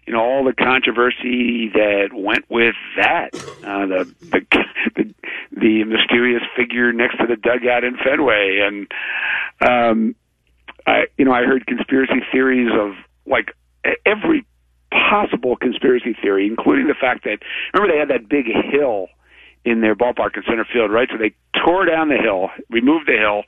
you 0.09 0.15
know, 0.15 0.21
all 0.21 0.43
the 0.43 0.53
controversy 0.53 1.69
that 1.69 2.09
went 2.11 2.49
with 2.49 2.73
that. 2.97 3.29
Uh, 3.63 3.85
the, 3.85 4.15
the 4.21 4.41
the 4.95 5.13
the 5.51 5.83
mysterious 5.83 6.41
figure 6.57 6.91
next 6.91 7.17
to 7.19 7.27
the 7.27 7.35
dugout 7.35 7.83
in 7.83 7.95
Fenway, 7.95 8.57
and 8.57 8.87
um, 9.61 10.15
I 10.87 11.03
you 11.15 11.25
know 11.25 11.31
I 11.31 11.43
heard 11.43 11.67
conspiracy 11.67 12.21
theories 12.31 12.71
of 12.73 12.95
like 13.27 13.53
every 14.03 14.47
possible 14.89 15.55
conspiracy 15.55 16.17
theory, 16.19 16.47
including 16.47 16.87
the 16.87 16.95
fact 16.99 17.23
that 17.25 17.37
remember 17.75 17.93
they 17.93 17.99
had 17.99 18.09
that 18.09 18.27
big 18.27 18.45
hill 18.47 19.09
in 19.63 19.81
their 19.81 19.95
ballpark 19.95 20.35
in 20.35 20.43
center 20.47 20.65
field, 20.73 20.89
right? 20.89 21.07
So 21.11 21.19
they 21.19 21.35
tore 21.63 21.85
down 21.85 22.09
the 22.09 22.17
hill, 22.17 22.49
removed 22.71 23.05
the 23.05 23.17
hill, 23.17 23.43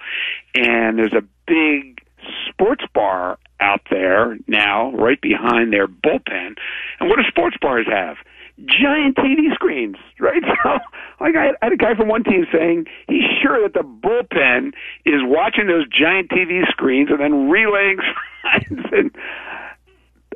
and 0.54 1.00
there's 1.00 1.14
a 1.14 1.24
big 1.48 2.02
sports 2.48 2.84
bar 2.94 3.40
out 3.62 3.82
there 3.90 4.38
now, 4.48 4.92
right 4.92 5.22
behind 5.22 5.72
their 5.72 5.88
bullpen. 5.88 6.56
And 7.00 7.10
what 7.10 7.18
do 7.18 7.24
sports 7.28 7.58
bars 7.62 7.86
have? 7.90 8.18
Giant 8.58 9.16
TV 9.18 9.54
screens, 9.54 9.98
right? 10.20 10.42
So, 10.64 10.80
like, 11.20 11.36
I 11.36 11.52
had 11.62 11.72
a 11.72 11.78
guy 11.78 11.96
from 11.96 12.08
one 12.08 12.24
team 12.24 12.46
saying 12.52 12.86
he's 13.08 13.24
sure 13.42 13.62
that 13.64 13.74
the 13.74 13.84
bullpen 13.84 14.74
is 15.06 15.22
watching 15.24 15.68
those 15.68 15.88
giant 15.88 16.30
TV 16.30 16.68
screens 16.70 17.10
and 17.12 17.20
then 17.20 17.50
relaying 17.50 17.98
signs. 18.44 18.86
And 18.92 19.12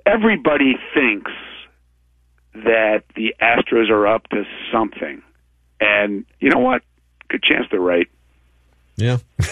everybody 0.06 0.76
thinks 0.94 1.32
that 2.54 3.04
the 3.16 3.36
Astros 3.42 3.90
are 3.90 4.08
up 4.08 4.28
to 4.30 4.44
something. 4.72 5.22
And 5.80 6.26
you 6.40 6.50
know 6.50 6.60
what? 6.60 6.84
Good 7.28 7.44
chance 7.44 7.66
they're 7.72 7.80
right. 7.80 8.08
Yeah. 8.96 9.18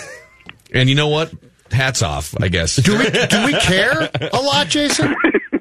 And 0.73 0.89
you 0.89 0.95
know 0.95 1.07
what? 1.07 1.31
Hats 1.73 2.01
off, 2.01 2.35
I 2.41 2.47
guess. 2.47 2.75
Do 2.75 2.97
we 2.97 3.09
do 3.09 3.45
we 3.45 3.53
care 3.59 4.09
a 4.31 4.41
lot, 4.41 4.67
Jason? 4.67 5.15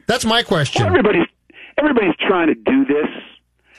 That's 0.07 0.25
my 0.25 0.43
question. 0.43 0.83
Well, 0.83 0.89
everybody's 0.89 1.27
everybody's 1.79 2.17
trying 2.17 2.49
to 2.49 2.55
do 2.55 2.85
this, 2.85 3.09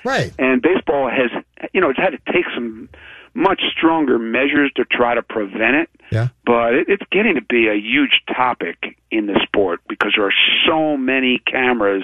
right? 0.04 0.34
And 0.40 0.62
baseball 0.62 1.10
has, 1.10 1.32
you 1.74 1.82
know, 1.82 1.90
it's 1.90 2.00
had 2.00 2.12
to 2.12 2.32
take 2.32 2.46
some 2.54 2.90
much 3.34 3.62
stronger 3.76 4.20
measures 4.20 4.72
to 4.76 4.86
try 4.86 5.16
to 5.16 5.24
prevent 5.24 5.76
it. 5.76 5.90
Yeah. 6.12 6.28
But 6.46 6.76
it, 6.76 6.90
it's 6.90 7.04
getting 7.12 7.36
to 7.36 7.42
be 7.42 7.68
a 7.68 7.76
huge 7.76 8.22
topic 8.28 8.98
in 9.10 9.26
the 9.26 9.40
sport 9.44 9.82
because 9.90 10.14
there 10.16 10.26
are 10.26 10.34
so 10.68 10.98
many 10.98 11.40
cameras 11.40 12.04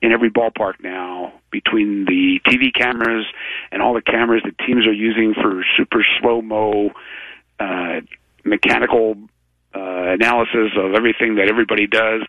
in 0.00 0.12
every 0.12 0.30
ballpark 0.30 0.74
now 0.82 1.32
between 1.50 2.04
the 2.04 2.40
TV 2.46 2.72
cameras 2.72 3.26
and 3.72 3.82
all 3.82 3.94
the 3.94 4.02
cameras 4.02 4.42
that 4.44 4.56
teams 4.64 4.86
are 4.86 4.92
using 4.92 5.34
for 5.34 5.64
super 5.76 6.04
slow 6.20 6.40
mo 6.40 6.90
uh, 7.58 8.00
mechanical 8.44 9.16
uh, 9.74 10.12
analysis 10.12 10.72
of 10.76 10.94
everything 10.94 11.36
that 11.36 11.48
everybody 11.48 11.86
does. 11.86 12.22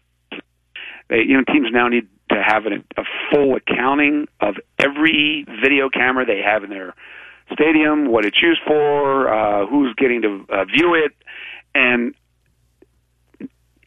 They, 1.09 1.23
you 1.27 1.37
know, 1.37 1.43
teams 1.43 1.67
now 1.71 1.87
need 1.87 2.07
to 2.29 2.41
have 2.41 2.65
an, 2.65 2.83
a 2.97 3.03
full 3.31 3.55
accounting 3.55 4.27
of 4.39 4.55
every 4.79 5.45
video 5.61 5.89
camera 5.89 6.25
they 6.25 6.41
have 6.41 6.63
in 6.63 6.69
their 6.69 6.93
stadium, 7.51 8.09
what 8.09 8.25
it's 8.25 8.41
used 8.41 8.61
for, 8.65 9.27
uh, 9.27 9.65
who's 9.67 9.93
getting 9.95 10.21
to 10.21 10.45
uh, 10.49 10.65
view 10.65 10.95
it, 10.95 11.11
and 11.75 12.15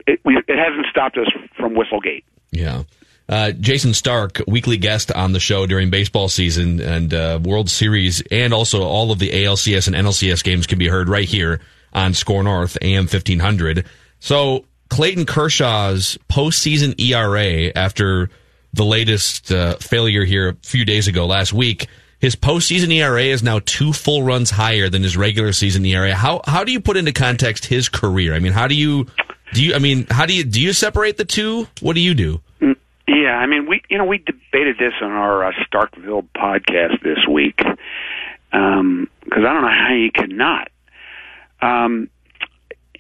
it, 0.07 0.21
we, 0.25 0.37
it 0.37 0.59
hasn't 0.59 0.87
stopped 0.91 1.17
us 1.17 1.29
from 1.57 1.75
Whistlegate. 1.75 2.25
Yeah. 2.51 2.83
Uh, 3.27 3.53
Jayson 3.59 3.95
Stark, 3.95 4.43
weekly 4.47 4.77
guest 4.77 5.11
on 5.11 5.33
the 5.33 5.41
show 5.41 5.67
during 5.67 5.89
baseball 5.89 6.29
season 6.29 6.81
and 6.81 7.15
uh, 7.15 7.41
World 7.43 7.71
Series, 7.71 8.23
and 8.31 8.53
also 8.53 8.83
all 8.83 9.13
of 9.13 9.19
the 9.19 9.31
ALCS 9.31 9.87
and 9.87 9.97
NLCS 9.97 10.45
games 10.45 10.67
can 10.67 10.79
be 10.79 10.89
heard 10.89 11.09
right 11.09 11.27
here 11.27 11.61
on 11.95 12.15
SKOR 12.15 12.43
North 12.43 12.77
AM 12.83 13.05
1500. 13.05 13.87
So 14.21 14.65
Clayton 14.89 15.27
Kershaw's 15.27 16.19
postseason 16.31 16.99
ERA 17.01 17.73
after 17.75 18.31
the 18.73 18.85
latest 18.85 19.53
uh, 19.53 19.77
failure 19.77 20.25
here 20.25 20.51
a 20.51 20.55
few 20.63 20.85
days 20.85 21.09
ago 21.09 21.27
last 21.27 21.53
week, 21.53 21.87
his 22.19 22.37
postseason 22.37 22.93
ERA 22.93 23.23
is 23.23 23.43
now 23.43 23.61
two 23.65 23.93
full 23.93 24.23
runs 24.23 24.51
higher 24.51 24.89
than 24.89 25.03
his 25.03 25.17
regular 25.17 25.53
season 25.53 25.85
ERA. 25.85 26.15
How 26.15 26.41
how 26.47 26.65
do 26.65 26.73
you 26.73 26.81
put 26.81 26.97
into 26.97 27.13
context 27.13 27.67
his 27.67 27.89
career? 27.89 28.35
I 28.35 28.39
mean, 28.39 28.53
how 28.53 28.67
do 28.67 28.75
you 28.75 29.07
do 29.53 29.63
you? 29.63 29.75
I 29.75 29.79
mean, 29.79 30.07
how 30.11 30.27
do 30.27 30.35
you 30.35 30.45
do 30.45 30.61
you 30.61 30.73
separate 30.73 31.17
the 31.17 31.25
two? 31.25 31.69
What 31.81 31.95
do 31.95 32.01
you 32.01 32.15
do? 32.15 32.41
Yeah, 33.07 33.37
I 33.37 33.47
mean, 33.47 33.69
we 33.69 33.83
you 33.91 33.99
know 33.99 34.05
we 34.05 34.19
debated 34.19 34.79
this 34.79 34.95
on 35.03 35.11
our 35.11 35.45
uh, 35.45 35.53
Starkville 35.71 36.27
podcast 36.35 37.03
this 37.03 37.27
week 37.31 37.59
because 37.59 37.79
I 38.51 39.53
don't 39.53 39.63
know 39.63 39.69
how 39.69 39.93
you 39.95 40.11
could 40.11 40.31
not. 40.31 40.69
Um, 41.65 42.11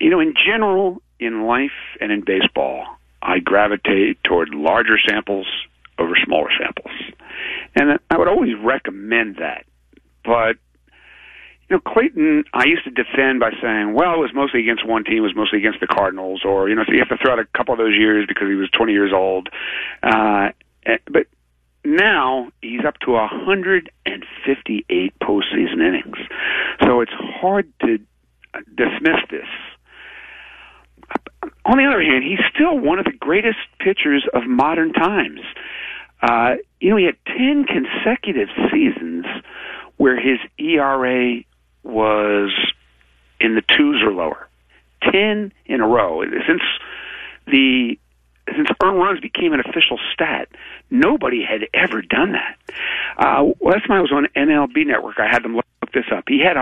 you 0.00 0.10
know, 0.10 0.20
in 0.20 0.34
general, 0.34 1.02
in 1.20 1.46
life 1.46 1.70
and 2.00 2.10
in 2.10 2.24
baseball, 2.24 2.84
I 3.22 3.38
gravitate 3.38 4.22
toward 4.24 4.54
larger 4.54 4.98
samples 5.06 5.46
over 5.98 6.14
smaller 6.24 6.50
samples, 6.58 6.94
and 7.76 7.98
I 8.10 8.18
would 8.18 8.28
always 8.28 8.54
recommend 8.62 9.36
that. 9.36 9.64
But 10.24 10.56
you 11.68 11.76
know, 11.76 11.80
Clayton, 11.80 12.44
I 12.52 12.66
used 12.66 12.84
to 12.84 12.90
defend 12.90 13.40
by 13.40 13.50
saying, 13.62 13.94
well, 13.94 14.12
it 14.14 14.18
was 14.18 14.32
mostly 14.34 14.60
against 14.60 14.86
one 14.86 15.02
team, 15.04 15.18
it 15.18 15.20
was 15.20 15.34
mostly 15.34 15.58
against 15.58 15.80
the 15.80 15.86
Cardinals, 15.86 16.42
or, 16.44 16.68
you 16.68 16.74
know, 16.74 16.84
so 16.86 16.92
you 16.92 16.98
have 16.98 17.08
to 17.08 17.16
throw 17.16 17.32
out 17.32 17.38
a 17.38 17.46
couple 17.56 17.72
of 17.72 17.78
those 17.78 17.94
years 17.94 18.26
because 18.28 18.48
he 18.48 18.54
was 18.54 18.68
20 18.70 18.92
years 18.92 19.12
old. 19.14 19.48
Uh, 20.02 20.50
eh, 20.84 20.98
but 21.10 21.26
now 21.84 22.50
he's 22.60 22.84
up 22.86 22.98
to 23.00 23.12
158 23.12 25.14
postseason 25.22 25.80
innings. 25.80 26.18
So 26.82 27.00
it's 27.00 27.14
hard 27.14 27.72
to 27.80 27.98
dismiss 28.76 29.20
this. 29.30 29.48
On 31.64 31.78
the 31.78 31.84
other 31.84 32.02
hand, 32.02 32.24
he's 32.24 32.40
still 32.55 32.78
one 32.78 32.98
of 32.98 33.05
the 33.05 33.12
greatest 33.12 33.59
pitchers 33.78 34.26
of 34.32 34.46
modern 34.46 34.92
times. 34.92 35.40
Uh, 36.22 36.55
you 36.80 36.90
know, 36.90 36.96
he 36.96 37.05
had 37.05 37.16
10 37.26 37.64
consecutive 37.64 38.48
seasons 38.72 39.26
where 39.96 40.18
his 40.18 40.38
ERA 40.59 41.40
was 41.82 42.50
in 43.40 43.55
the 43.55 43.62
twos 43.76 44.02
or 44.02 44.12
lower. 44.12 44.48
Ten 45.02 45.52
in 45.66 45.80
a 45.80 45.86
row. 45.86 46.22
Since 46.46 46.62
the 47.46 47.98
since 48.55 48.68
earned 48.82 48.98
runs 48.98 49.20
became 49.20 49.52
an 49.52 49.61
official 49.61 49.98
stat, 50.12 50.48
nobody 50.90 51.42
had 51.42 51.66
ever 51.72 52.02
done 52.02 52.32
that. 52.32 52.59
Uh, 53.16 53.44
last 53.61 53.86
time 53.86 53.98
I 53.98 54.00
was 54.00 54.12
on 54.12 54.26
MLB 54.36 54.86
Network, 54.86 55.18
I 55.18 55.28
had 55.30 55.42
them 55.42 55.57
look 55.57 55.64
this 55.92 56.05
up. 56.14 56.24
He 56.28 56.40
had 56.40 56.57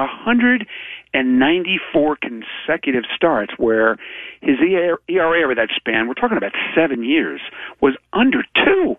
194 1.15 2.17
consecutive 2.17 3.05
starts 3.15 3.53
where 3.59 3.97
his 4.41 4.57
ERA 4.61 5.45
over 5.45 5.55
that 5.55 5.69
span, 5.77 6.09
we're 6.09 6.15
talking 6.15 6.37
about 6.37 6.53
seven 6.75 7.05
years, 7.05 7.41
was 7.81 7.97
under 8.13 8.43
two. 8.65 8.97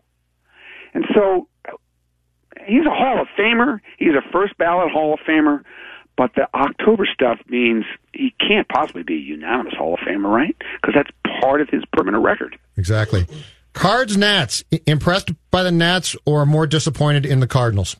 And 0.93 1.05
so 1.14 1.47
he's 2.66 2.86
a 2.86 2.93
Hall 2.93 3.22
of 3.22 3.28
Famer. 3.38 3.80
He's 3.97 4.14
a 4.14 4.32
first 4.32 4.57
ballot 4.57 4.91
Hall 4.91 5.14
of 5.14 5.20
Famer. 5.28 5.64
But 6.16 6.36
the 6.36 6.47
October 6.53 7.07
stuff 7.11 7.39
means 7.47 7.86
he 8.14 8.36
can't 8.39 8.68
possibly 8.70 9.01
be 9.01 9.16
a 9.16 9.18
unanimous 9.18 9.74
Hall 9.74 9.95
of 9.95 9.99
Famer, 10.01 10.32
right? 10.32 10.55
Because 10.80 10.93
that's 10.95 11.09
part 11.41 11.59
of 11.59 11.70
his 11.70 11.84
permanent 11.91 12.24
record. 12.24 12.55
Exactly. 12.78 13.26
Cards, 13.74 14.16
Nats. 14.16 14.64
Impressed 14.86 15.32
by 15.49 15.64
the 15.64 15.72
Nats 15.72 16.16
or 16.26 16.45
more 16.45 16.68
disappointed 16.68 17.26
in 17.26 17.39
the 17.39 17.47
Cardinals? 17.47 17.95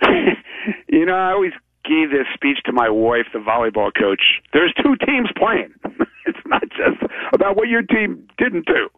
You 0.88 1.06
know, 1.06 1.14
I 1.14 1.32
always 1.32 1.52
gave 1.84 2.10
this 2.10 2.26
speech 2.34 2.58
to 2.66 2.72
my 2.72 2.88
wife, 2.88 3.26
the 3.32 3.38
volleyball 3.38 3.90
coach. 3.98 4.22
There's 4.52 4.72
two 4.82 4.96
teams 5.06 5.28
playing. 5.36 5.72
it's 6.26 6.38
not 6.46 6.62
just 6.70 7.02
about 7.32 7.56
what 7.56 7.68
your 7.68 7.82
team 7.82 8.28
didn't 8.38 8.66
do. 8.66 8.88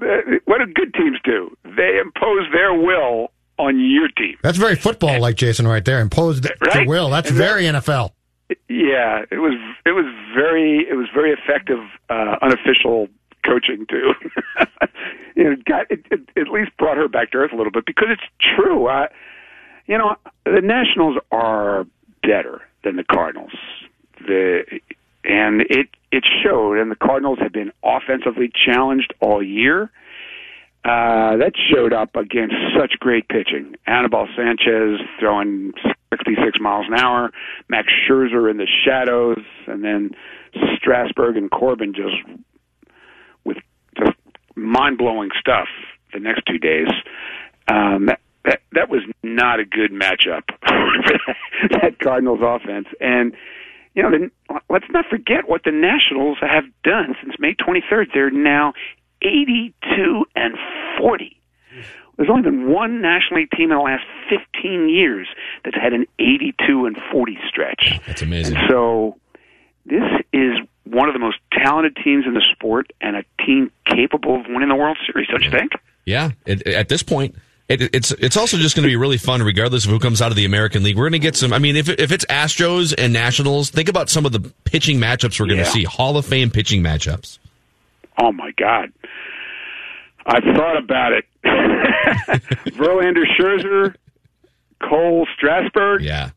Uh, 0.00 0.38
What 0.46 0.58
do 0.58 0.66
good 0.72 0.94
teams 0.94 1.18
do? 1.24 1.54
They 1.64 1.98
impose 1.98 2.46
their 2.52 2.72
will 2.74 3.30
on 3.58 3.78
your 3.78 4.08
team. 4.08 4.36
That's 4.42 4.58
very 4.58 4.76
football 4.76 5.20
like 5.20 5.36
Jayson 5.36 5.66
right 5.68 5.84
there. 5.84 6.00
Imposed 6.00 6.46
Right? 6.60 6.86
will. 6.88 7.10
That's 7.10 7.30
And 7.30 7.38
that- 7.38 7.44
very 7.44 7.64
NFL. 7.64 8.10
Yeah, 8.68 9.22
it 9.30 9.38
was 9.38 9.54
it 9.86 9.92
was 9.92 10.04
very 10.34 10.86
it 10.86 10.94
was 10.94 11.06
very 11.14 11.32
effective 11.32 11.78
uh, 12.10 12.36
unofficial 12.42 13.08
coaching 13.46 13.86
too. 13.88 14.12
know, 15.44 15.56
got 15.66 15.90
it, 15.90 16.04
it 16.10 16.20
at 16.36 16.48
least 16.48 16.76
brought 16.76 16.98
her 16.98 17.08
back 17.08 17.30
to 17.30 17.38
earth 17.38 17.52
a 17.52 17.56
little 17.56 17.72
bit 17.72 17.86
because 17.86 18.08
it's 18.10 18.22
true. 18.56 18.88
Uh, 18.88 19.06
you 19.86 19.96
know, 19.96 20.16
the 20.44 20.60
Nationals 20.60 21.16
are 21.30 21.86
better 22.22 22.62
than 22.84 22.96
the 22.96 23.04
Cardinals. 23.04 23.52
The 24.26 24.62
and 25.24 25.62
it 25.62 25.88
it 26.10 26.24
showed, 26.42 26.78
and 26.78 26.90
the 26.90 26.96
Cardinals 26.96 27.38
have 27.40 27.52
been 27.52 27.72
offensively 27.82 28.50
challenged 28.66 29.14
all 29.20 29.42
year. 29.42 29.90
Uh, 30.84 31.36
that 31.36 31.52
showed 31.72 31.92
up 31.92 32.16
against 32.16 32.56
such 32.76 32.94
great 32.98 33.28
pitching. 33.28 33.76
Anibal 33.86 34.26
Sanchez 34.36 35.00
throwing 35.20 35.72
66 36.10 36.58
miles 36.60 36.86
an 36.88 36.94
hour, 36.94 37.30
Max 37.68 37.86
Scherzer 38.04 38.50
in 38.50 38.56
the 38.56 38.66
shadows, 38.84 39.38
and 39.68 39.84
then 39.84 40.10
Strasburg 40.76 41.36
and 41.36 41.50
Corbin 41.50 41.94
just 41.94 42.16
with 43.44 43.58
just 43.96 44.16
mind 44.56 44.98
blowing 44.98 45.30
stuff 45.38 45.68
the 46.12 46.18
next 46.18 46.42
two 46.46 46.58
days. 46.58 46.88
Um, 47.68 48.08
that, 48.44 48.60
that 48.72 48.88
was 48.88 49.02
not 49.22 49.60
a 49.60 49.64
good 49.64 49.92
matchup 49.92 50.42
for 50.66 51.78
that 51.80 51.98
Cardinals 52.00 52.40
offense, 52.42 52.88
and 53.00 53.34
you 53.94 54.02
know, 54.02 54.10
the, 54.10 54.30
let's 54.70 54.86
not 54.90 55.04
forget 55.10 55.48
what 55.48 55.64
the 55.64 55.70
Nationals 55.70 56.38
have 56.40 56.64
done 56.82 57.14
since 57.22 57.34
May 57.38 57.54
23rd. 57.54 58.06
They're 58.14 58.30
now 58.30 58.72
82 59.20 60.24
and 60.34 60.54
40. 60.98 61.36
There's 62.16 62.28
only 62.30 62.42
been 62.42 62.70
one 62.70 63.00
National 63.00 63.40
League 63.40 63.50
team 63.50 63.70
in 63.70 63.76
the 63.76 63.82
last 63.82 64.04
15 64.28 64.88
years 64.88 65.28
that's 65.64 65.76
had 65.76 65.92
an 65.92 66.06
82 66.18 66.86
and 66.86 66.96
40 67.10 67.38
stretch. 67.48 68.00
That's 68.06 68.22
amazing. 68.22 68.56
And 68.56 68.68
so 68.68 69.16
this 69.86 70.02
is 70.32 70.52
one 70.84 71.08
of 71.08 71.14
the 71.14 71.18
most 71.18 71.38
talented 71.52 71.96
teams 71.96 72.24
in 72.26 72.34
the 72.34 72.42
sport 72.52 72.92
and 73.00 73.16
a 73.16 73.24
team 73.44 73.70
capable 73.86 74.40
of 74.40 74.46
winning 74.48 74.68
the 74.68 74.74
World 74.74 74.98
Series, 75.10 75.28
don't 75.28 75.42
you 75.42 75.50
think? 75.50 75.72
Yeah, 76.04 76.30
at 76.46 76.88
this 76.88 77.02
point, 77.02 77.36
it, 77.68 77.94
it's 77.94 78.10
it's 78.12 78.36
also 78.36 78.56
just 78.58 78.74
going 78.76 78.82
to 78.82 78.88
be 78.88 78.96
really 78.96 79.16
fun, 79.18 79.42
regardless 79.42 79.84
of 79.84 79.90
who 79.90 79.98
comes 79.98 80.20
out 80.20 80.30
of 80.30 80.36
the 80.36 80.44
American 80.44 80.82
League. 80.82 80.96
We're 80.96 81.04
going 81.04 81.12
to 81.12 81.18
get 81.20 81.36
some. 81.36 81.52
I 81.52 81.58
mean, 81.58 81.76
if 81.76 81.88
if 81.88 82.12
it's 82.12 82.24
Astros 82.26 82.94
and 82.98 83.12
Nationals, 83.12 83.70
think 83.70 83.88
about 83.88 84.10
some 84.10 84.26
of 84.26 84.32
the 84.32 84.40
pitching 84.64 84.98
matchups 84.98 85.38
we're 85.40 85.46
going 85.46 85.58
to 85.58 85.64
Yeah. 85.64 85.70
see. 85.70 85.84
Hall 85.84 86.16
of 86.16 86.26
Fame 86.26 86.50
pitching 86.50 86.82
matchups. 86.82 87.38
Oh 88.18 88.32
my 88.32 88.50
God. 88.58 88.92
I've 90.26 90.44
thought 90.56 90.76
about 90.76 91.12
it. 91.12 91.24
Verlander 92.76 93.24
Scherzer, 93.38 93.94
Cole 94.82 95.26
Strasburg. 95.36 96.02
Yeah. 96.02 96.30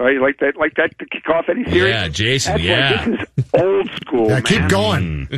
Oh, 0.00 0.08
you 0.08 0.20
like 0.20 0.38
that? 0.40 0.56
Like 0.56 0.74
that 0.74 0.98
to 0.98 1.06
kick 1.06 1.28
off 1.28 1.44
any 1.48 1.64
series? 1.64 1.94
Yeah, 1.94 2.08
Jayson, 2.08 2.52
That's 2.54 2.62
yeah. 2.62 2.90
Like, 3.06 3.20
this 3.36 3.44
is 3.44 3.50
old 3.54 3.90
school. 4.00 4.28
Yeah, 4.28 4.40
keep 4.40 4.68
going. 4.68 5.26
Hmm. 5.26 5.34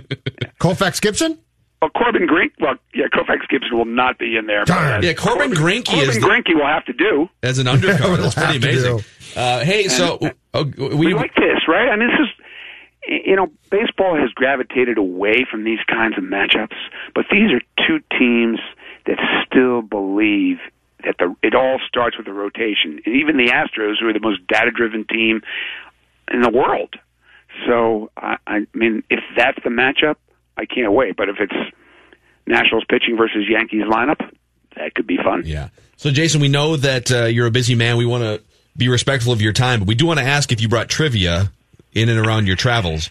Koufax 0.58 1.00
Gibson? 1.02 1.38
Well, 1.82 1.90
Corbin 1.90 2.26
Grink. 2.26 2.52
Well, 2.60 2.76
yeah, 2.94 3.06
Koufax 3.12 3.46
Gibson 3.48 3.76
will 3.76 3.84
not 3.84 4.18
be 4.18 4.36
in 4.36 4.46
there. 4.46 4.64
Darn. 4.64 5.00
but, 5.00 5.04
uh, 5.04 5.06
Yeah, 5.06 5.12
Corbin 5.14 5.50
Greinke 5.52 5.86
Corbin 5.86 6.08
is 6.08 6.14
the- 6.14 6.20
Greinke 6.22 6.54
will 6.54 6.66
have 6.66 6.84
to 6.86 6.92
do. 6.94 7.28
as 7.42 7.58
an 7.58 7.66
undercard. 7.66 8.16
That's 8.22 8.34
pretty 8.34 8.56
amazing. 8.56 9.04
Uh, 9.36 9.60
hey, 9.64 9.88
so 9.88 10.18
uh, 10.54 10.64
We 10.78 10.94
we 10.94 11.14
like 11.14 11.34
this, 11.34 11.66
right? 11.68 11.88
I 11.90 11.96
mean, 11.96 12.08
this 12.08 12.20
is, 12.20 13.22
you 13.26 13.36
know, 13.36 13.48
baseball 13.70 14.16
has 14.16 14.30
gravitated 14.30 14.96
away 14.96 15.44
from 15.50 15.64
these 15.64 15.80
kinds 15.88 16.16
of 16.16 16.24
matchups, 16.24 16.76
but 17.14 17.26
these 17.30 17.50
are 17.52 17.60
two 17.86 18.00
teams 18.18 18.60
that 19.06 19.18
still 19.46 19.82
believe 19.82 20.58
that 21.04 21.16
the 21.18 21.34
it 21.42 21.54
all 21.54 21.78
starts 21.86 22.16
with 22.16 22.24
the 22.24 22.32
rotation. 22.32 22.98
And 23.04 23.14
even 23.16 23.36
the 23.36 23.48
Astros, 23.48 23.96
who 24.00 24.08
are 24.08 24.12
the 24.14 24.20
most 24.20 24.46
data-driven 24.46 25.04
team 25.04 25.42
in 26.32 26.40
the 26.40 26.48
world. 26.48 26.94
So, 27.66 28.10
I, 28.16 28.36
I 28.46 28.66
mean, 28.72 29.02
if 29.10 29.20
that's 29.36 29.58
the 29.62 29.68
matchup, 29.70 30.16
I 30.56 30.64
can't 30.66 30.92
wait. 30.92 31.16
But 31.16 31.28
if 31.28 31.36
it's 31.40 31.54
Nationals 32.46 32.84
pitching 32.88 33.16
versus 33.16 33.44
Yankees 33.48 33.82
lineup, 33.84 34.20
that 34.76 34.94
could 34.94 35.06
be 35.06 35.16
fun. 35.16 35.42
Yeah. 35.44 35.68
So, 35.96 36.10
Jayson, 36.10 36.40
we 36.40 36.48
know 36.48 36.76
that 36.76 37.10
uh, 37.12 37.24
you're 37.26 37.46
a 37.46 37.50
busy 37.50 37.74
man. 37.74 37.96
We 37.96 38.06
want 38.06 38.22
to 38.24 38.42
be 38.76 38.88
respectful 38.88 39.32
of 39.32 39.40
your 39.40 39.52
time, 39.52 39.78
but 39.80 39.88
we 39.88 39.94
do 39.94 40.06
want 40.06 40.18
to 40.18 40.24
ask 40.24 40.50
if 40.52 40.60
you 40.60 40.68
brought 40.68 40.88
trivia 40.88 41.50
in 41.92 42.08
and 42.08 42.18
around 42.18 42.46
your 42.46 42.56
travels. 42.56 43.10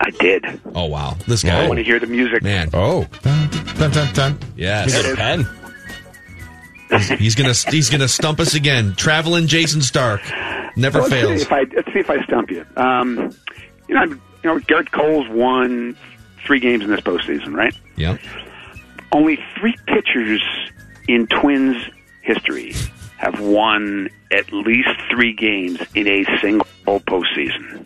I 0.00 0.10
did. 0.10 0.44
Oh 0.74 0.84
wow, 0.86 1.16
this 1.26 1.42
guy! 1.42 1.56
I 1.58 1.62
guy, 1.62 1.68
want 1.68 1.78
to 1.78 1.84
hear 1.84 1.98
the 1.98 2.06
music. 2.06 2.42
man. 2.42 2.68
Oh, 2.74 3.06
Dun, 3.22 3.90
dun, 3.92 4.12
dun. 4.12 4.38
Yes. 4.56 4.92
There 4.92 5.00
it 5.06 5.10
is. 5.10 5.16
pen. 5.16 5.46
He's 7.18 7.34
gonna 7.34 7.54
he's 7.70 7.90
gonna 7.90 8.06
stump 8.08 8.38
us 8.38 8.54
again. 8.54 8.94
Traveling 8.96 9.46
Jayson 9.46 9.82
Stark 9.82 10.20
never 10.76 11.00
Well, 11.00 11.08
let's 11.08 11.22
fails. 11.22 11.36
See 11.40 11.42
if 11.46 11.52
I, 11.52 11.60
let's 11.74 11.92
see 11.92 11.98
if 11.98 12.10
I 12.10 12.22
stump 12.24 12.50
you. 12.50 12.64
Um, 12.76 13.34
you 13.88 13.94
know, 13.94 14.00
I'm- 14.02 14.22
you 14.44 14.50
know, 14.54 14.58
Gerrit 14.60 14.92
Cole's 14.92 15.26
won 15.28 15.96
three 16.46 16.60
games 16.60 16.84
in 16.84 16.90
this 16.90 17.00
postseason, 17.00 17.54
right? 17.54 17.74
Yeah. 17.96 18.16
Only 19.12 19.38
three 19.58 19.76
pitchers 19.86 20.42
in 21.08 21.26
Twins 21.26 21.76
history 22.22 22.74
have 23.18 23.40
won 23.40 24.08
at 24.32 24.52
least 24.52 24.88
three 25.10 25.32
games 25.32 25.78
in 25.94 26.06
a 26.06 26.24
single 26.40 26.66
postseason. 26.86 27.84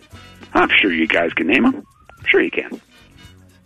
I'm 0.54 0.68
sure 0.80 0.92
you 0.92 1.06
guys 1.06 1.32
can 1.34 1.46
name 1.46 1.62
them. 1.64 1.86
I'm 2.18 2.24
sure 2.26 2.40
you 2.42 2.50
can. 2.50 2.80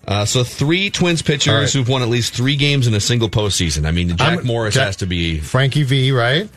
Uh, 0.06 0.24
so 0.26 0.44
three 0.44 0.90
Twins 0.90 1.22
pitchers 1.22 1.52
All 1.52 1.60
right. 1.60 1.72
who've 1.72 1.88
won 1.88 2.02
at 2.02 2.08
least 2.08 2.34
three 2.34 2.56
games 2.56 2.86
in 2.86 2.92
a 2.94 3.00
single 3.00 3.30
postseason. 3.30 3.86
I 3.86 3.90
mean, 3.90 4.10
Jack 4.10 4.20
I'm- 4.20 4.46
Morris 4.46 4.74
Jack- 4.74 4.86
has 4.86 4.96
to 4.96 5.06
be 5.06 5.38
Frankie 5.38 5.82
V, 5.84 6.12
right? 6.12 6.48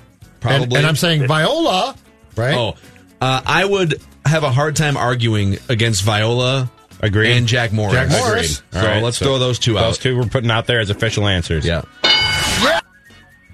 probably. 0.42 0.64
And, 0.66 0.74
and 0.78 0.86
I'm 0.86 0.96
saying 0.98 1.26
Viola, 1.28 1.96
right? 2.36 2.56
Oh, 2.56 2.76
uh, 3.22 3.42
I 3.46 3.64
would 3.64 4.02
have 4.26 4.44
a 4.44 4.52
hard 4.52 4.76
time 4.76 4.98
arguing 4.98 5.58
against 5.70 6.04
Viola 6.04 6.70
Agreed. 7.02 7.32
and 7.32 7.48
Jack 7.48 7.72
Morris. 7.74 7.94
Jack 7.94 8.10
Morris. 8.10 8.62
So 8.72 8.80
All 8.80 8.86
right, 8.86 9.04
let's 9.04 9.20
throw 9.20 9.38
those 9.40 9.60
two 9.60 9.78
out. 9.78 9.82
Those 9.82 9.98
two 9.98 10.18
we're 10.18 10.26
putting 10.26 10.52
out 10.52 10.66
there 10.68 10.80
as 10.80 10.90
official 10.90 11.28
answers. 11.28 11.66
Yeah. 11.66 11.82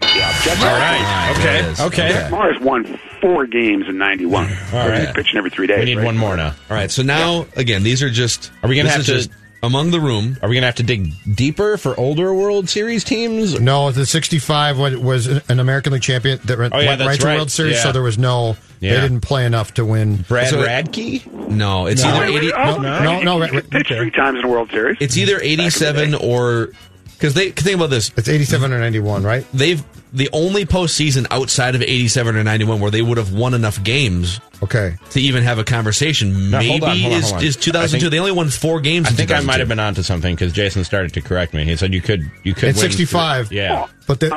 Yeah, 0.02 0.38
Jeff 0.44 0.60
All 0.62 0.66
Morris- 0.66 0.80
right. 0.82 1.34
There 1.38 1.70
Okay. 1.72 1.84
Okay. 1.84 2.10
Jeff 2.10 2.32
Morris 2.32 2.60
won 2.60 3.00
four 3.22 3.48
games 3.48 3.86
in 3.88 3.98
'91. 3.98 4.46
All 4.74 4.88
right. 4.88 5.02
He's 5.02 5.12
pitching 5.12 5.38
every 5.38 5.50
three 5.50 5.66
days. 5.68 5.80
We 5.80 5.86
need 5.86 5.98
right? 5.98 6.06
one 6.06 6.18
more 6.18 6.36
now. 6.36 6.50
All 6.70 6.76
right. 6.78 6.92
So 6.92 7.04
now, 7.04 7.46
again, 7.56 7.84
these 7.84 8.04
are 8.04 8.10
just. 8.10 8.52
Are 8.62 8.70
we 8.70 8.76
gonna 8.76 8.90
have 8.90 9.06
to- 9.06 9.14
just 9.14 9.30
among 9.64 9.90
the 9.92 10.00
room? 10.00 10.38
Are 10.44 10.50
we 10.50 10.56
gonna 10.56 10.68
have 10.68 10.76
to 10.76 10.84
dig 10.84 11.14
deeper 11.36 11.78
for 11.78 12.00
older 12.00 12.34
World 12.34 12.70
Series 12.70 13.04
teams? 13.04 13.60
No, 13.60 13.90
the 13.92 14.06
65 14.06 14.78
was, 14.78 14.98
was 14.98 15.28
an 15.50 15.60
American 15.60 15.94
League 15.94 16.02
champion 16.04 16.40
that 16.46 16.60
went 16.60 16.74
Oh, 16.76 16.80
yeah, 16.80 16.90
went 16.90 17.02
right 17.02 17.20
to 17.20 17.26
right. 17.26 17.36
World 17.38 17.50
Series, 17.50 17.76
Yeah. 17.78 17.84
so 17.84 17.92
there 17.94 18.04
was 18.04 18.18
no. 18.20 18.58
Yeah. 18.82 18.96
They 18.96 19.02
didn't 19.02 19.22
play 19.22 19.46
enough 19.46 19.74
to 19.76 19.86
win. 19.86 20.18
Brad 20.28 20.50
So- 20.50 20.62
Radke? 20.62 21.26
No, 21.50 21.86
it's 21.88 22.04
No. 22.04 22.10
either 22.10 22.26
Wait, 22.34 22.36
eighty. 22.44 22.54
oh, 22.54 22.78
no, 22.78 23.22
no, 23.22 23.38
no, 23.38 23.42
He 23.46 23.62
pitched 23.62 23.86
okay. 23.92 23.98
three 23.98 24.12
times 24.12 24.36
in 24.36 24.42
the 24.42 24.48
World 24.50 24.70
Series. 24.70 24.98
It's 25.00 25.18
either 25.18 25.40
eighty-seven 25.42 26.14
or 26.16 26.70
because 27.18 27.34
they 27.34 27.52
think 27.52 27.78
about 27.78 27.90
this. 27.90 28.12
It's 28.18 28.28
87 28.28 28.74
or 28.74 28.80
91, 28.80 29.24
right? 29.24 29.46
They've 29.54 29.82
the 30.14 30.30
only 30.32 30.66
postseason 30.66 31.26
outside 31.32 31.74
of 31.76 31.82
eighty-seven 31.82 32.36
or 32.36 32.44
ninety-one 32.44 32.80
where 32.80 32.92
they 32.92 33.02
would 33.02 33.18
have 33.18 33.34
won 33.34 33.54
enough 33.54 33.84
games 33.84 34.40
Okay. 34.62 34.96
to 35.10 35.20
even 35.20 35.44
have 35.44 35.58
a 35.60 35.64
conversation. 35.64 36.52
No, 36.52 36.60
Maybe 36.60 36.70
hold 36.70 36.84
on, 36.84 36.98
hold 37.00 37.14
on, 37.14 37.20
is 37.20 37.26
hold 37.32 37.42
on. 37.42 37.46
is 37.48 37.56
two 37.58 37.72
thousand 37.72 38.00
two. 38.00 38.06
I 38.06 38.10
think- 38.10 38.12
They 38.12 38.20
only 38.20 38.32
won 38.32 38.50
four 38.50 38.80
games. 38.80 39.08
I 39.08 39.10
in 39.12 39.16
think 39.16 39.32
I 39.32 39.40
might 39.42 39.60
have 39.60 39.68
been 39.68 39.80
onto 39.80 40.04
something 40.04 40.36
because 40.36 40.54
Jayson 40.54 40.84
started 40.86 41.14
to 41.14 41.22
correct 41.22 41.54
me. 41.54 41.66
He 41.66 41.76
said 41.76 41.94
you 41.94 42.02
could 42.02 42.30
you 42.44 42.54
could 42.54 42.70
It's 42.70 42.82
win 42.82 42.92
65. 42.92 43.48
three- 43.48 43.58
Yeah. 43.58 43.88
But 44.08 44.20
the, 44.20 44.34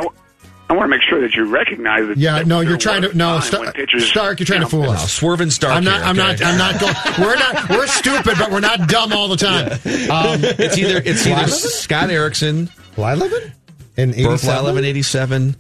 I 0.68 0.72
want 0.72 0.84
to 0.84 0.88
make 0.88 1.02
sure 1.08 1.20
that 1.20 1.32
you 1.36 1.44
recognize 1.44 2.08
that. 2.08 2.16
yeah, 2.16 2.38
that 2.38 2.46
no, 2.48 2.58
there 2.60 2.70
you're 2.70 2.78
trying 2.78 3.02
to 3.02 3.16
no 3.16 3.38
Star- 3.40 3.60
when 3.60 3.72
pitchers, 3.72 4.08
Stark. 4.08 4.40
You're 4.40 4.46
trying 4.46 4.60
to 4.62 4.66
you 4.66 4.80
know, 4.82 4.84
fool 4.86 4.92
No, 4.94 4.98
us. 4.98 5.12
Swerving 5.12 5.50
Stark. 5.50 5.74
I'm 5.76 5.84
not. 5.84 5.96
here, 5.98 6.04
I'm 6.06 6.18
okay? 6.18 6.42
not. 6.42 6.52
I'm 6.52 6.58
not 6.58 6.80
going. 6.80 6.94
We're 7.28 7.36
not. 7.36 7.68
We're 7.70 7.86
stupid, 7.86 8.34
but 8.38 8.50
we're 8.50 8.58
not 8.60 8.88
dumb 8.88 9.12
all 9.12 9.28
the 9.28 9.36
time. 9.36 9.66
Um, 10.10 10.40
It's 10.42 10.76
either 10.78 11.00
it's 11.04 11.24
either 11.26 11.46
Scott 11.48 12.10
Erickson, 12.10 12.68
Blyleven 12.96 13.52
in 13.96 14.10
Burt 14.10 14.18
87, 14.18 14.38
Blyleven, 14.64 14.84
eighty-seven. 14.84 15.56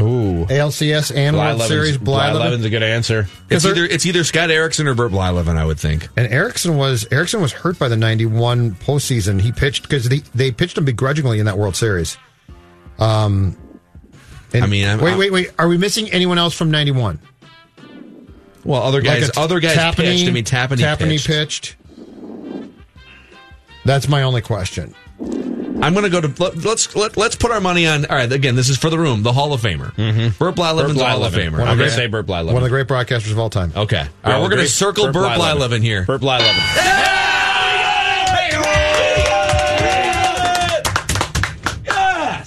Ooh. 0.00 0.46
ALCS 0.46 1.14
and 1.14 1.36
World 1.36 1.58
Blyleven's- 1.60 1.68
Series. 1.68 1.98
Blyleven. 1.98 2.32
Blyleven's 2.40 2.64
a 2.64 2.70
good 2.70 2.82
answer. 2.82 3.28
It's 3.50 3.64
either 3.64 3.84
it's 3.84 4.06
either 4.06 4.24
Scott 4.24 4.50
Erickson 4.50 4.88
or 4.88 4.94
Burt 4.94 5.12
Blyleven. 5.12 5.56
I 5.56 5.64
would 5.64 5.78
think. 5.78 6.08
And 6.16 6.32
Erickson 6.32 6.76
was 6.76 7.06
Erickson 7.10 7.40
was 7.40 7.52
hurt 7.52 7.78
by 7.78 7.88
the 7.88 7.96
'91 7.96 8.72
postseason. 8.76 9.40
He 9.40 9.52
pitched 9.52 9.82
because 9.82 10.08
they 10.08 10.22
they 10.34 10.50
pitched 10.50 10.78
him 10.78 10.84
begrudgingly 10.84 11.38
in 11.38 11.46
that 11.46 11.58
World 11.58 11.76
Series. 11.76 12.16
Um, 12.98 13.56
and- 14.54 14.64
I 14.64 14.66
mean, 14.66 14.86
I'm- 14.86 15.00
wait, 15.00 15.10
I'm- 15.10 15.18
wait, 15.18 15.32
wait. 15.32 15.50
Are 15.58 15.68
we 15.68 15.76
missing 15.78 16.10
anyone 16.10 16.38
else 16.38 16.54
from 16.54 16.70
'91? 16.70 17.18
Well, 18.64 18.82
other 18.82 19.00
guys, 19.02 19.22
Like 19.22 19.36
a 19.36 19.40
other 19.40 19.60
guys 19.60 19.76
Tapani- 19.76 19.96
pitched. 19.96 20.28
I 20.28 20.30
mean, 20.30 20.44
Tapani, 20.44 20.78
Tapani 20.78 21.08
pitched. 21.10 21.26
pitched. 21.26 21.76
That's 23.84 24.08
my 24.08 24.22
only 24.22 24.40
question. 24.40 24.94
I'm 25.80 25.94
going 25.94 26.04
to 26.04 26.10
go 26.10 26.20
to 26.20 26.42
let, 26.42 26.56
let's 26.64 26.94
let, 26.94 27.16
let's 27.16 27.34
put 27.36 27.50
our 27.50 27.60
money 27.60 27.86
on. 27.86 28.04
All 28.06 28.16
right, 28.16 28.30
again, 28.30 28.54
this 28.56 28.68
is 28.68 28.76
for 28.78 28.90
the 28.90 28.98
room, 28.98 29.22
the 29.22 29.32
Hall 29.32 29.52
of 29.52 29.62
Famer, 29.62 29.92
mm-hmm. 29.94 30.36
Burt 30.38 30.54
Blyleven's 30.54 30.94
Burt 30.94 31.08
Hall 31.08 31.24
of 31.24 31.32
Famer. 31.32 31.58
I'm 31.60 31.78
going 31.78 31.88
to 31.88 31.90
say 31.90 32.06
Burt 32.06 32.26
Blyleven. 32.26 32.46
One 32.52 32.56
of 32.56 32.62
the 32.62 32.68
great 32.68 32.86
broadcasters 32.86 33.32
of 33.32 33.38
all 33.38 33.50
time. 33.50 33.72
Okay, 33.74 33.98
all 33.98 34.04
Yeah, 34.04 34.32
right, 34.32 34.42
we're 34.42 34.48
going 34.48 34.62
to 34.62 34.68
circle 34.68 35.04
Burt, 35.06 35.14
Burt 35.14 35.38
Blyleven. 35.38 35.58
Blyleven 35.78 35.82
here. 35.82 36.04
Burt 36.04 36.20
Blyleven. 36.20 36.98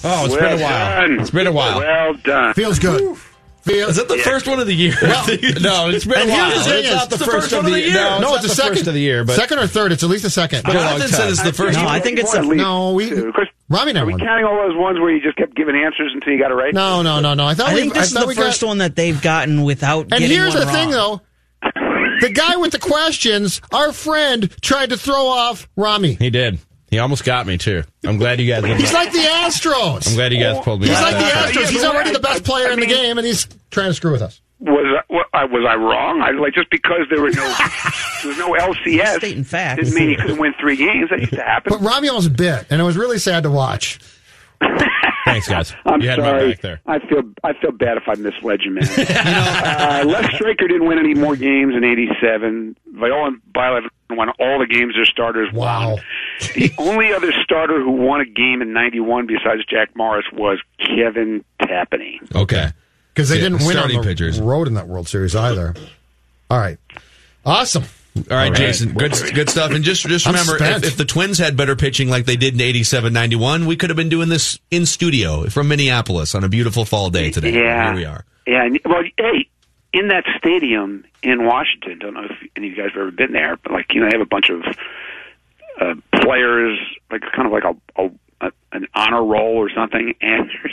Oh, 0.08 0.24
it's 0.26 0.34
well 0.36 0.40
been 0.40 0.60
a 0.60 0.62
while. 0.62 1.08
Done. 1.08 1.20
It's 1.20 1.30
been 1.30 1.46
a 1.48 1.52
while. 1.52 1.78
Well 1.78 2.14
done. 2.14 2.54
Feels 2.54 2.78
good. 2.78 3.00
Feels. 3.00 3.25
Is 3.68 3.96
that 3.96 4.08
the 4.08 4.18
first 4.18 4.46
one 4.46 4.60
of 4.60 4.66
the 4.66 4.74
year? 4.74 4.94
no, 5.02 5.88
it's 5.90 6.04
been 6.04 6.18
And 6.20 6.30
a 6.30 6.32
while. 6.32 6.50
here's 6.50 6.64
the 6.64 6.70
thing 6.70 6.78
it's 6.80 6.88
is, 6.88 6.94
not 6.94 7.08
the 7.10 7.14
it's 7.16 7.24
the 7.24 7.30
first, 7.30 7.50
first 7.50 7.52
of 7.52 7.62
one 7.64 7.64
the, 7.64 7.70
of 7.70 7.74
the 7.74 7.80
year. 7.80 7.90
year. 7.90 7.94
No, 8.10 8.18
No, 8.20 8.34
it's, 8.36 8.44
it's 8.44 8.46
not 8.46 8.46
the 8.46 8.48
the 8.48 8.54
first 8.54 8.56
second- 8.78 8.88
of 8.88 8.94
the 8.94 9.00
year, 9.00 9.24
but 9.24 9.36
second 9.36 9.58
or 9.58 9.66
third. 9.66 9.92
It's 9.92 10.02
at 10.02 10.08
least 10.10 10.22
the 10.24 10.30
second. 10.30 10.62
been 10.64 10.76
a 10.76 10.80
Jonathan 10.80 11.08
said 11.08 11.28
it's 11.30 11.42
the 11.42 11.52
first. 11.52 11.78
No, 11.78 11.86
I 11.88 12.00
think 12.00 12.18
it's 12.18 12.34
One 12.34 12.52
a, 12.52 12.54
No, 12.54 12.92
we- 12.92 13.08
too. 13.08 13.32
Chris, 13.34 13.48
Robbie 13.68 13.90
and 13.90 13.98
I 13.98 14.02
Are 14.02 14.06
we 14.06 14.12
won. 14.12 14.20
counting 14.20 14.44
all 14.44 14.56
those 14.68 14.76
ones 14.76 14.98
where 15.00 15.10
you 15.10 15.20
just 15.20 15.36
kept 15.36 15.54
giving 15.56 15.74
answers 15.76 16.12
until 16.14 16.32
you 16.32 16.38
got 16.38 16.50
it 16.52 16.54
right? 16.54 16.72
No, 16.72 17.02
no, 17.02 17.20
no, 17.20 17.34
no. 17.34 17.44
I 17.46 17.54
thought 17.54 17.70
I 17.70 17.74
we. 17.74 17.80
think 17.80 17.94
this 17.94 18.10
is 18.10 18.16
I 18.16 18.20
thought 18.20 18.28
the 18.28 18.34
first 18.36 18.60
got, 18.60 18.66
one 18.68 18.78
that 18.78 18.94
they've 18.94 19.20
gotten 19.20 19.62
without 19.64 20.12
And 20.12 20.22
here's 20.22 20.54
one 20.54 20.64
the 20.66 20.72
thing, 20.72 20.90
though. 20.90 21.20
The 22.20 22.30
guy 22.30 22.56
with 22.56 22.72
the 22.72 22.78
questions, 22.78 23.60
our 23.72 23.92
friend, 23.92 24.50
tried 24.62 24.90
to 24.90 24.96
throw 24.96 25.26
off 25.26 25.68
Rami. 25.76 26.14
he 26.14 26.30
did. 26.30 26.58
He 26.96 27.00
almost 27.00 27.24
got 27.24 27.46
me 27.46 27.58
too. 27.58 27.82
I'm 28.06 28.16
glad 28.16 28.40
you 28.40 28.50
guys. 28.50 28.64
He's 28.80 28.94
like 28.94 29.12
the 29.12 29.18
Astros. 29.18 30.08
I'm 30.08 30.14
glad 30.14 30.32
you 30.32 30.40
guys 30.42 30.64
pulled 30.64 30.80
me. 30.80 30.88
He's 30.88 30.96
out. 30.96 31.02
like 31.12 31.16
the 31.18 31.30
Astros. 31.30 31.62
yeah, 31.64 31.68
He's 31.68 31.84
already 31.84 32.08
I- 32.08 32.12
the 32.14 32.20
best 32.20 32.42
player 32.42 32.68
I 32.68 32.72
in 32.72 32.80
the 32.80 32.86
mean- 32.86 32.94
game, 32.96 33.18
and 33.18 33.26
he's 33.26 33.46
trying 33.70 33.88
to 33.90 33.94
screw 33.94 34.12
with 34.12 34.22
us. 34.22 34.40
Was 34.60 34.86
I, 34.98 35.12
wa- 35.12 35.24
I- 35.34 35.44
was 35.44 35.66
I 35.68 35.74
wrong? 35.74 36.22
I 36.22 36.30
like 36.30 36.54
just 36.54 36.70
because 36.70 37.00
there 37.10 37.20
were 37.20 37.28
no 37.32 37.44
there 38.22 38.28
was 38.30 38.38
no 38.38 38.52
LCS 38.54 39.18
Stating 39.18 39.44
facts. 39.44 39.82
didn't 39.82 39.94
mean 39.94 40.08
he 40.08 40.16
couldn't 40.16 40.38
win 40.38 40.54
three 40.58 40.76
games. 40.76 41.10
That 41.10 41.20
used 41.20 41.34
to 41.34 41.42
happen. 41.42 41.74
But 41.74 41.82
Rami 41.82 42.08
almost 42.08 42.34
bit, 42.34 42.64
and 42.70 42.80
it 42.80 42.84
was 42.84 42.96
really 42.96 43.18
sad 43.18 43.42
to 43.42 43.50
watch. 43.50 43.98
Thanks, 45.26 45.48
guys. 45.48 45.74
I'm 45.84 46.00
you 46.00 46.08
had 46.08 46.18
sorry. 46.20 46.40
my 46.46 46.48
back 46.52 46.60
there. 46.62 46.80
I 46.86 46.98
feel 47.00 47.22
I 47.44 47.52
feel 47.60 47.72
bad 47.72 47.98
if 47.98 48.04
I 48.08 48.14
misled 48.14 48.60
you, 48.64 48.70
man. 48.70 48.84
you 48.96 49.04
know, 49.04 49.04
uh, 49.04 50.04
Les 50.06 50.34
Straker 50.36 50.66
didn't 50.68 50.86
win 50.88 50.98
any 50.98 51.12
more 51.14 51.36
games 51.36 51.74
in 51.76 51.84
'87. 51.84 52.76
Viola 52.92 53.26
and 53.26 53.40
Blyleven 53.52 53.88
won 54.10 54.28
all 54.38 54.58
the 54.58 54.66
games 54.66 54.94
their 54.94 55.04
starters 55.04 55.52
Wow. 55.52 55.90
won. 55.94 56.00
The 56.54 56.72
only 56.78 57.12
other 57.12 57.32
starter 57.42 57.80
who 57.82 57.90
won 57.92 58.20
a 58.20 58.24
game 58.26 58.62
in 58.62 58.72
'91 58.72 59.26
besides 59.26 59.64
Jack 59.66 59.94
Morris 59.96 60.26
was 60.32 60.60
Kevin 60.78 61.44
Tapani. 61.60 62.18
Okay, 62.34 62.70
Because 63.14 63.28
they 63.28 63.36
Yeah, 63.36 63.42
didn't 63.42 63.58
win 63.58 63.66
on 63.68 63.72
starting 63.88 64.00
the 64.00 64.06
pitchers. 64.06 64.40
road 64.40 64.68
in 64.68 64.74
that 64.74 64.88
World 64.88 65.08
Series 65.08 65.34
either. 65.34 65.74
All 66.50 66.58
right. 66.58 66.78
Awesome. 67.44 67.84
all 68.30 68.36
right, 68.36 68.52
Jayson, 68.52 68.92
good 68.94 69.12
good 69.34 69.50
stuff. 69.50 69.70
And 69.72 69.84
just 69.84 70.02
just 70.06 70.26
remember, 70.26 70.56
if, 70.62 70.84
if 70.84 70.96
the 70.96 71.04
Twins 71.04 71.38
had 71.38 71.56
better 71.56 71.76
pitching 71.76 72.08
like 72.08 72.24
they 72.24 72.36
did 72.36 72.54
in 72.54 72.60
87, 72.60 73.12
91, 73.12 73.66
we 73.66 73.76
could 73.76 73.90
have 73.90 73.96
been 73.96 74.08
doing 74.08 74.28
this 74.28 74.58
in 74.70 74.86
studio 74.86 75.44
from 75.50 75.68
Minneapolis 75.68 76.34
on 76.34 76.42
a 76.42 76.48
beautiful 76.48 76.84
fall 76.84 77.10
day 77.10 77.30
today. 77.30 77.52
Yeah. 77.52 77.86
Here 77.86 77.94
we 77.94 78.04
are. 78.04 78.24
Yeah, 78.46 78.64
and, 78.64 78.78
well, 78.84 79.02
hey, 79.18 79.48
in 79.92 80.08
that 80.08 80.24
stadium 80.38 81.04
in 81.22 81.46
Washington, 81.46 81.98
don't 81.98 82.14
know 82.14 82.24
if 82.24 82.48
any 82.56 82.68
of 82.68 82.76
you 82.76 82.82
guys 82.82 82.92
have 82.92 83.00
ever 83.00 83.10
been 83.10 83.32
there, 83.32 83.56
but 83.62 83.72
like 83.72 83.86
you 83.94 84.00
know, 84.00 84.06
they 84.10 84.16
have 84.16 84.26
a 84.26 84.28
bunch 84.28 84.50
of 84.50 84.62
uh, 85.80 85.94
players, 86.22 86.78
like 87.10 87.22
kind 87.34 87.46
of 87.46 87.52
like 87.52 87.64
a, 87.64 88.02
a, 88.02 88.10
a 88.46 88.52
an 88.72 88.86
honor 88.94 89.24
roll 89.24 89.56
or 89.56 89.70
something, 89.70 90.14
and 90.20 90.48
there's 90.50 90.72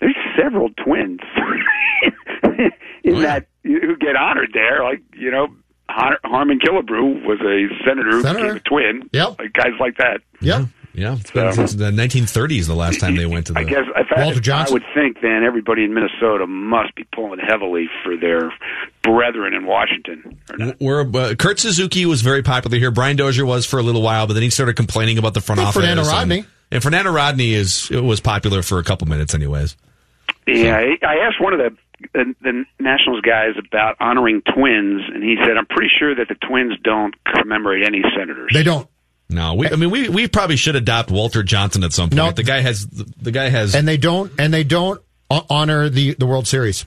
there's 0.00 0.16
several 0.36 0.70
twins 0.82 1.20
in 3.04 3.20
that 3.22 3.46
who 3.62 3.96
get 3.96 4.16
honored 4.16 4.50
there, 4.52 4.82
like 4.84 5.02
you 5.14 5.30
know. 5.30 5.48
Har- 5.92 6.20
Harmon 6.22 6.60
Killebrew 6.60 7.24
was 7.26 7.40
a 7.40 7.66
senator, 7.84 8.12
who 8.12 8.22
Senator. 8.22 8.54
became 8.54 8.56
a 8.56 8.60
twin. 8.60 9.10
Yep. 9.12 9.38
Like 9.40 9.52
guys 9.54 9.72
like 9.80 9.96
that. 9.96 10.20
Yep. 10.40 10.66
Yeah, 10.92 11.16
it's 11.20 11.30
been 11.30 11.52
since 11.52 11.74
the 11.74 11.90
1930s 11.90 12.66
the 12.66 12.74
last 12.74 12.98
time 13.00 13.14
they 13.16 13.26
went 13.26 13.46
to 13.46 13.52
the. 13.52 13.60
I 13.60 13.64
guess 13.64 13.84
if 13.96 14.06
I, 14.16 14.22
Walter 14.24 14.38
if 14.38 14.42
Johnson. 14.42 14.72
I 14.72 14.74
would 14.74 14.94
think 14.94 15.20
then 15.22 15.44
everybody 15.44 15.84
in 15.84 15.94
Minnesota 15.94 16.46
must 16.46 16.94
be 16.96 17.04
pulling 17.14 17.38
heavily 17.38 17.88
for 18.02 18.16
their 18.16 18.52
brethren 19.02 19.54
in 19.54 19.66
Washington. 19.66 20.38
Or 20.50 20.56
not. 20.56 20.76
We're, 20.80 21.02
uh, 21.02 21.34
Kurt 21.36 21.60
Suzuki 21.60 22.06
was 22.06 22.22
very 22.22 22.42
popular 22.42 22.76
here. 22.78 22.90
Brian 22.90 23.16
Dozier 23.16 23.46
was 23.46 23.66
for 23.66 23.78
a 23.78 23.82
little 23.82 24.02
while, 24.02 24.26
but 24.26 24.34
then 24.34 24.42
he 24.42 24.50
started 24.50 24.74
complaining 24.74 25.16
about 25.18 25.34
the 25.34 25.40
front 25.40 25.60
Hey, 25.60 25.66
office. 25.66 25.80
Fernando 25.80 26.02
and- 26.02 26.10
Rodney. 26.10 26.44
And, 26.72 26.82
Fernando 26.82 27.10
Rodney 27.12 27.52
is 27.54 27.90
was 27.90 28.20
popular 28.20 28.62
for 28.62 28.78
a 28.78 28.84
couple 28.84 29.08
minutes, 29.08 29.34
anyways. 29.34 29.76
Yeah, 30.46 30.76
I 30.76 30.98
I 31.06 31.16
asked 31.26 31.40
one 31.40 31.52
of 31.52 31.58
the, 31.58 31.76
the 32.14 32.34
the 32.42 32.64
Nationals 32.78 33.20
guys 33.22 33.54
about 33.58 33.96
honoring 34.00 34.42
twins, 34.42 35.02
and 35.12 35.22
he 35.22 35.36
said, 35.44 35.56
"I'm 35.56 35.66
pretty 35.66 35.90
sure 35.98 36.14
that 36.14 36.28
the 36.28 36.34
twins 36.36 36.74
don't 36.82 37.14
commemorate 37.24 37.84
any 37.84 38.02
senators." 38.16 38.50
They 38.52 38.62
don't. 38.62 38.88
No, 39.30 39.54
we, 39.54 39.68
I 39.68 39.76
mean, 39.76 39.90
we, 39.90 40.08
we 40.08 40.28
probably 40.28 40.56
should 40.56 40.76
adopt 40.76 41.10
Walter 41.10 41.42
Johnson 41.42 41.84
at 41.84 41.92
some 41.92 42.08
point. 42.10 42.16
No. 42.16 42.30
the 42.32 42.42
guy 42.42 42.60
has 42.60 42.86
the, 42.86 43.04
the 43.22 43.30
guy 43.30 43.48
has 43.48 43.74
And 43.74 43.86
they 43.86 43.96
don't. 43.96 44.32
And 44.38 44.52
they 44.52 44.64
don't 44.64 45.00
honor 45.48 45.88
the, 45.88 46.14
the 46.14 46.26
World 46.26 46.46
Series 46.48 46.84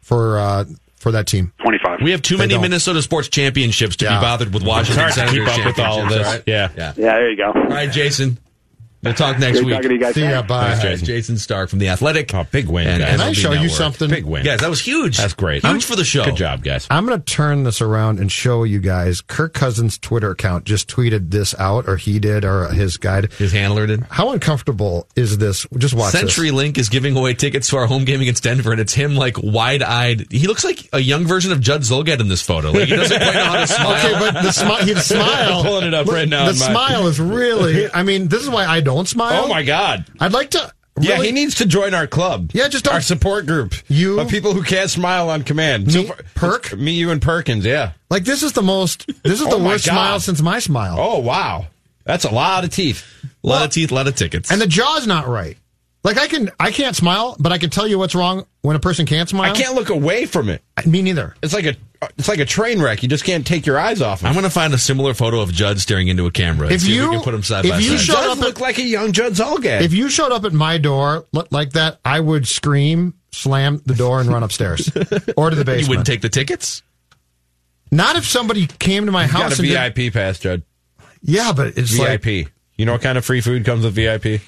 for 0.00 0.38
uh, 0.38 0.64
for 0.96 1.12
that 1.12 1.26
team. 1.26 1.52
Twenty-five. 1.62 1.98
We 2.02 2.12
have 2.12 2.22
too 2.22 2.36
They 2.36 2.44
many 2.44 2.54
don't. 2.54 2.62
Minnesota 2.62 3.02
sports 3.02 3.28
championships 3.28 3.96
to 3.96 4.04
Yeah. 4.04 4.18
be 4.18 4.22
bothered 4.22 4.54
with 4.54 4.62
It's 4.62 4.68
Washington 4.68 5.02
hard 5.02 5.14
to 5.14 5.26
keep 5.32 5.48
up 5.48 5.66
with 5.66 5.78
all 5.80 6.02
of 6.02 6.08
this. 6.08 6.26
all 6.26 6.32
right? 6.34 6.42
Yeah. 6.46 6.70
Yeah. 6.76 6.92
Yeah, 6.96 7.12
there 7.14 7.30
you 7.30 7.36
go. 7.36 7.46
All 7.46 7.52
right, 7.54 7.90
Jayson. 7.90 8.38
We'll 9.02 9.14
talk 9.14 9.38
next 9.38 9.58
Good 9.58 9.66
week. 9.66 9.74
talking 9.76 9.88
to 9.88 9.94
you 9.94 10.00
guys. 10.00 10.14
See 10.14 10.20
ya. 10.22 10.28
Thanks. 10.42 10.48
Bye. 10.48 10.72
All 10.76 10.84
right, 10.90 10.98
Jayson 10.98 11.38
Stark 11.38 11.70
from 11.70 11.78
the 11.78 11.88
Athletic. 11.88 12.34
Oh, 12.34 12.46
big 12.50 12.68
win, 12.68 12.86
And 12.86 13.02
guys. 13.02 13.10
Can 13.12 13.20
I 13.20 13.30
MLB 13.30 13.34
show 13.34 13.52
you 13.52 13.68
something? 13.70 14.10
Big 14.10 14.26
win. 14.26 14.44
Guys, 14.44 14.60
that 14.60 14.68
was 14.68 14.80
huge. 14.82 15.16
That's 15.16 15.32
great. 15.32 15.64
Huge 15.64 15.84
for 15.84 15.96
the 15.96 16.04
show. 16.04 16.24
Good 16.24 16.36
job, 16.36 16.62
guys. 16.62 16.86
I'm 16.90 17.06
going 17.06 17.18
to 17.18 17.24
turn 17.24 17.62
this 17.64 17.80
around 17.80 18.18
and 18.20 18.30
show 18.30 18.64
you 18.64 18.78
guys. 18.78 19.22
Kirk 19.22 19.54
Cousins' 19.54 19.96
Twitter 19.96 20.30
account 20.32 20.64
just 20.64 20.86
tweeted 20.88 21.30
this 21.30 21.54
out, 21.58 21.88
or 21.88 21.96
he 21.96 22.18
did, 22.18 22.44
or 22.44 22.68
his 22.68 22.98
guide. 22.98 23.32
His 23.38 23.52
handler 23.52 23.86
did. 23.86 24.02
How 24.10 24.32
uncomfortable 24.32 25.06
is 25.16 25.38
this? 25.38 25.66
Just 25.78 25.94
watch 25.94 26.12
CenturyLink 26.12 26.76
is 26.76 26.90
giving 26.90 27.16
away 27.16 27.32
tickets 27.32 27.68
to 27.70 27.78
our 27.78 27.86
home 27.86 28.04
game 28.04 28.20
against 28.20 28.42
Denver, 28.42 28.70
and 28.72 28.80
it's 28.82 28.92
him 28.92 29.16
like 29.16 29.36
wide 29.42 29.82
eyed. 29.82 30.26
He 30.30 30.46
looks 30.46 30.62
like 30.64 30.88
a 30.92 30.98
young 31.00 31.24
version 31.24 31.52
of 31.52 31.60
Judd 31.60 31.80
Zulgad 31.82 32.20
in 32.20 32.28
this 32.28 32.42
photo. 32.42 32.70
Like 32.70 32.88
he 32.88 32.96
doesn't 32.96 33.16
quite 33.18 33.34
know 33.34 33.44
how 33.44 33.60
to 33.60 33.66
smile. 33.66 33.92
Okay, 33.92 34.12
but 34.18 34.42
the, 34.42 34.48
smi- 34.50 34.94
the 34.94 35.00
smile. 35.00 35.58
I'm 35.60 35.64
pulling 35.64 35.86
it 35.86 35.94
up 35.94 36.06
right 36.08 36.28
now 36.28 36.44
The 36.44 36.50
in 36.52 36.58
my- 36.58 36.66
smile 36.72 37.06
is 37.06 37.18
really. 37.18 37.90
I 37.90 38.02
mean, 38.02 38.28
this 38.28 38.42
is 38.42 38.50
why 38.50 38.66
I 38.66 38.80
don't 38.80 38.89
smile. 39.08 39.44
Oh 39.44 39.48
my 39.48 39.62
God. 39.62 40.04
I'd 40.20 40.32
like 40.32 40.50
to. 40.50 40.72
Yeah, 41.00 41.22
he 41.22 41.32
needs 41.32 41.54
to 41.56 41.66
join 41.66 41.94
our 41.94 42.06
club. 42.06 42.50
Yeah, 42.52 42.68
just 42.68 42.84
don't- 42.84 42.94
our 42.94 43.00
support 43.00 43.46
group. 43.46 43.74
You- 43.88 44.20
of 44.20 44.28
people 44.28 44.52
who 44.52 44.62
can't 44.62 44.90
smile 44.90 45.30
on 45.30 45.44
command. 45.44 45.86
Me- 45.86 46.04
far- 46.06 46.18
Perk? 46.34 46.76
me, 46.76 46.92
you, 46.92 47.10
and 47.10 47.22
Perkins. 47.22 47.64
Yeah. 47.64 47.92
Like 48.10 48.24
this 48.24 48.42
is 48.42 48.52
the 48.52 48.62
most. 48.62 49.06
This 49.22 49.40
is 49.40 49.42
Oh 49.46 49.56
the 49.58 49.64
worst 49.64 49.86
God. 49.86 49.92
smile 49.92 50.20
since 50.20 50.42
my 50.42 50.58
smile. 50.58 50.96
Oh 50.98 51.18
wow, 51.20 51.66
that's 52.04 52.24
a 52.24 52.30
lot 52.30 52.64
of 52.64 52.70
teeth. 52.70 53.06
A 53.42 53.46
lot 53.46 53.64
of 53.64 53.70
teeth, 53.70 53.90
a 53.90 53.94
lot 53.94 54.08
of 54.08 54.14
tickets. 54.16 54.50
And 54.50 54.60
the 54.60 54.66
jaw's 54.66 55.06
not 55.06 55.26
right. 55.26 55.56
Like 56.04 56.18
I 56.18 56.26
can, 56.28 56.50
I 56.58 56.70
can't 56.70 56.96
smile, 56.96 57.36
but 57.38 57.52
I 57.52 57.58
can 57.58 57.70
tell 57.70 57.86
you 57.86 57.98
what's 57.98 58.14
wrong 58.14 58.44
when 58.62 58.74
a 58.76 58.80
person 58.80 59.06
can't 59.06 59.28
smile. 59.28 59.52
I 59.52 59.54
can't 59.54 59.74
look 59.74 59.88
away 59.90 60.26
from 60.26 60.48
it. 60.50 60.62
Me 60.86 61.00
neither. 61.02 61.34
It's 61.42 61.54
like 61.54 61.64
a 61.66 61.76
it's 62.16 62.28
like 62.28 62.38
a 62.38 62.44
train 62.46 62.80
wreck. 62.80 63.02
You 63.02 63.08
just 63.08 63.24
can't 63.24 63.46
take 63.46 63.66
your 63.66 63.78
eyes 63.78 64.00
off. 64.00 64.22
Him. 64.22 64.28
I'm 64.28 64.32
going 64.34 64.44
to 64.44 64.50
find 64.50 64.72
a 64.72 64.78
similar 64.78 65.12
photo 65.14 65.40
of 65.40 65.52
Judd 65.52 65.78
staring 65.80 66.08
into 66.08 66.26
a 66.26 66.30
camera. 66.30 66.70
If 66.70 66.80
see 66.82 66.92
if 66.92 66.94
you- 66.96 67.10
we 67.10 67.16
can 67.16 67.24
put 67.24 67.34
him 67.34 67.42
side 67.42 67.64
if 67.66 67.72
by 67.72 67.78
you 67.78 67.98
side. 67.98 68.00
showed 68.06 68.14
does 68.14 68.38
up 68.38 68.44
look 68.44 68.60
like 68.60 68.78
a 68.78 68.82
young 68.82 69.12
Judd 69.12 69.32
Zulgad. 69.34 69.82
If 69.82 69.92
you 69.92 70.08
showed 70.08 70.32
up 70.32 70.44
at 70.44 70.52
my 70.52 70.78
door 70.78 71.26
li- 71.32 71.44
like 71.50 71.72
that, 71.72 71.98
I 72.04 72.20
would 72.20 72.48
scream, 72.48 73.14
slam 73.32 73.82
the 73.84 73.94
door, 73.94 74.20
and 74.20 74.30
run 74.30 74.42
upstairs 74.42 74.88
or 75.36 75.50
to 75.50 75.56
the 75.56 75.64
basement. 75.64 75.82
you 75.82 75.88
wouldn't 75.90 76.06
take 76.06 76.22
the 76.22 76.28
tickets? 76.30 76.82
Not 77.92 78.16
if 78.16 78.24
somebody 78.24 78.66
came 78.66 79.06
to 79.06 79.12
my 79.12 79.22
You've 79.22 79.30
house 79.32 79.40
got 79.42 79.58
a 79.58 79.62
and 79.62 79.94
did- 79.94 79.94
VIP 79.96 80.12
pass, 80.14 80.38
Judd. 80.38 80.62
yeah, 81.22 81.52
but 81.52 81.76
it's 81.76 81.98
like 81.98 82.22
VIP. 82.22 82.48
you 82.76 82.86
know 82.86 82.92
what 82.92 83.02
kind 83.02 83.18
of 83.18 83.24
free 83.24 83.40
food 83.40 83.64
comes 83.64 83.84
with 83.84 83.94
VIP? 83.94 84.40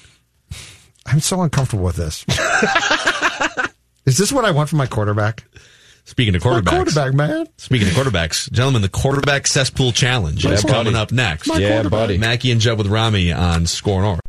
I'm 1.05 1.19
so 1.19 1.41
uncomfortable 1.41 1.83
with 1.83 1.97
this. 1.97 2.25
Is 4.05 4.17
this 4.17 4.31
what 4.31 4.43
I 4.45 4.51
want 4.51 4.69
from 4.69 4.77
my 4.77 4.87
quarterback? 4.87 5.43
Speaking 6.05 6.35
of 6.35 6.43
My 6.43 6.51
quarterbacks, 6.59 6.69
quarterback, 6.69 7.13
man. 7.13 7.47
Speaking 7.57 7.87
of 7.87 7.93
quarterbacks, 7.93 8.51
gentlemen, 8.51 8.81
the 8.81 8.89
quarterback 8.89 9.47
cesspool 9.47 9.91
challenge 9.93 10.43
Yeah, 10.43 10.51
is 10.51 10.61
buddy. 10.63 10.73
coming 10.73 10.95
up 10.95 11.11
next. 11.13 11.47
My 11.47 11.57
Yeah, 11.57 11.83
buddy. 11.83 12.17
Mackey 12.17 12.51
and 12.51 12.59
Judd 12.59 12.77
with 12.77 12.87
Rami 12.87 13.31
on 13.31 13.65
SKOR 13.65 14.01
North. 14.01 14.19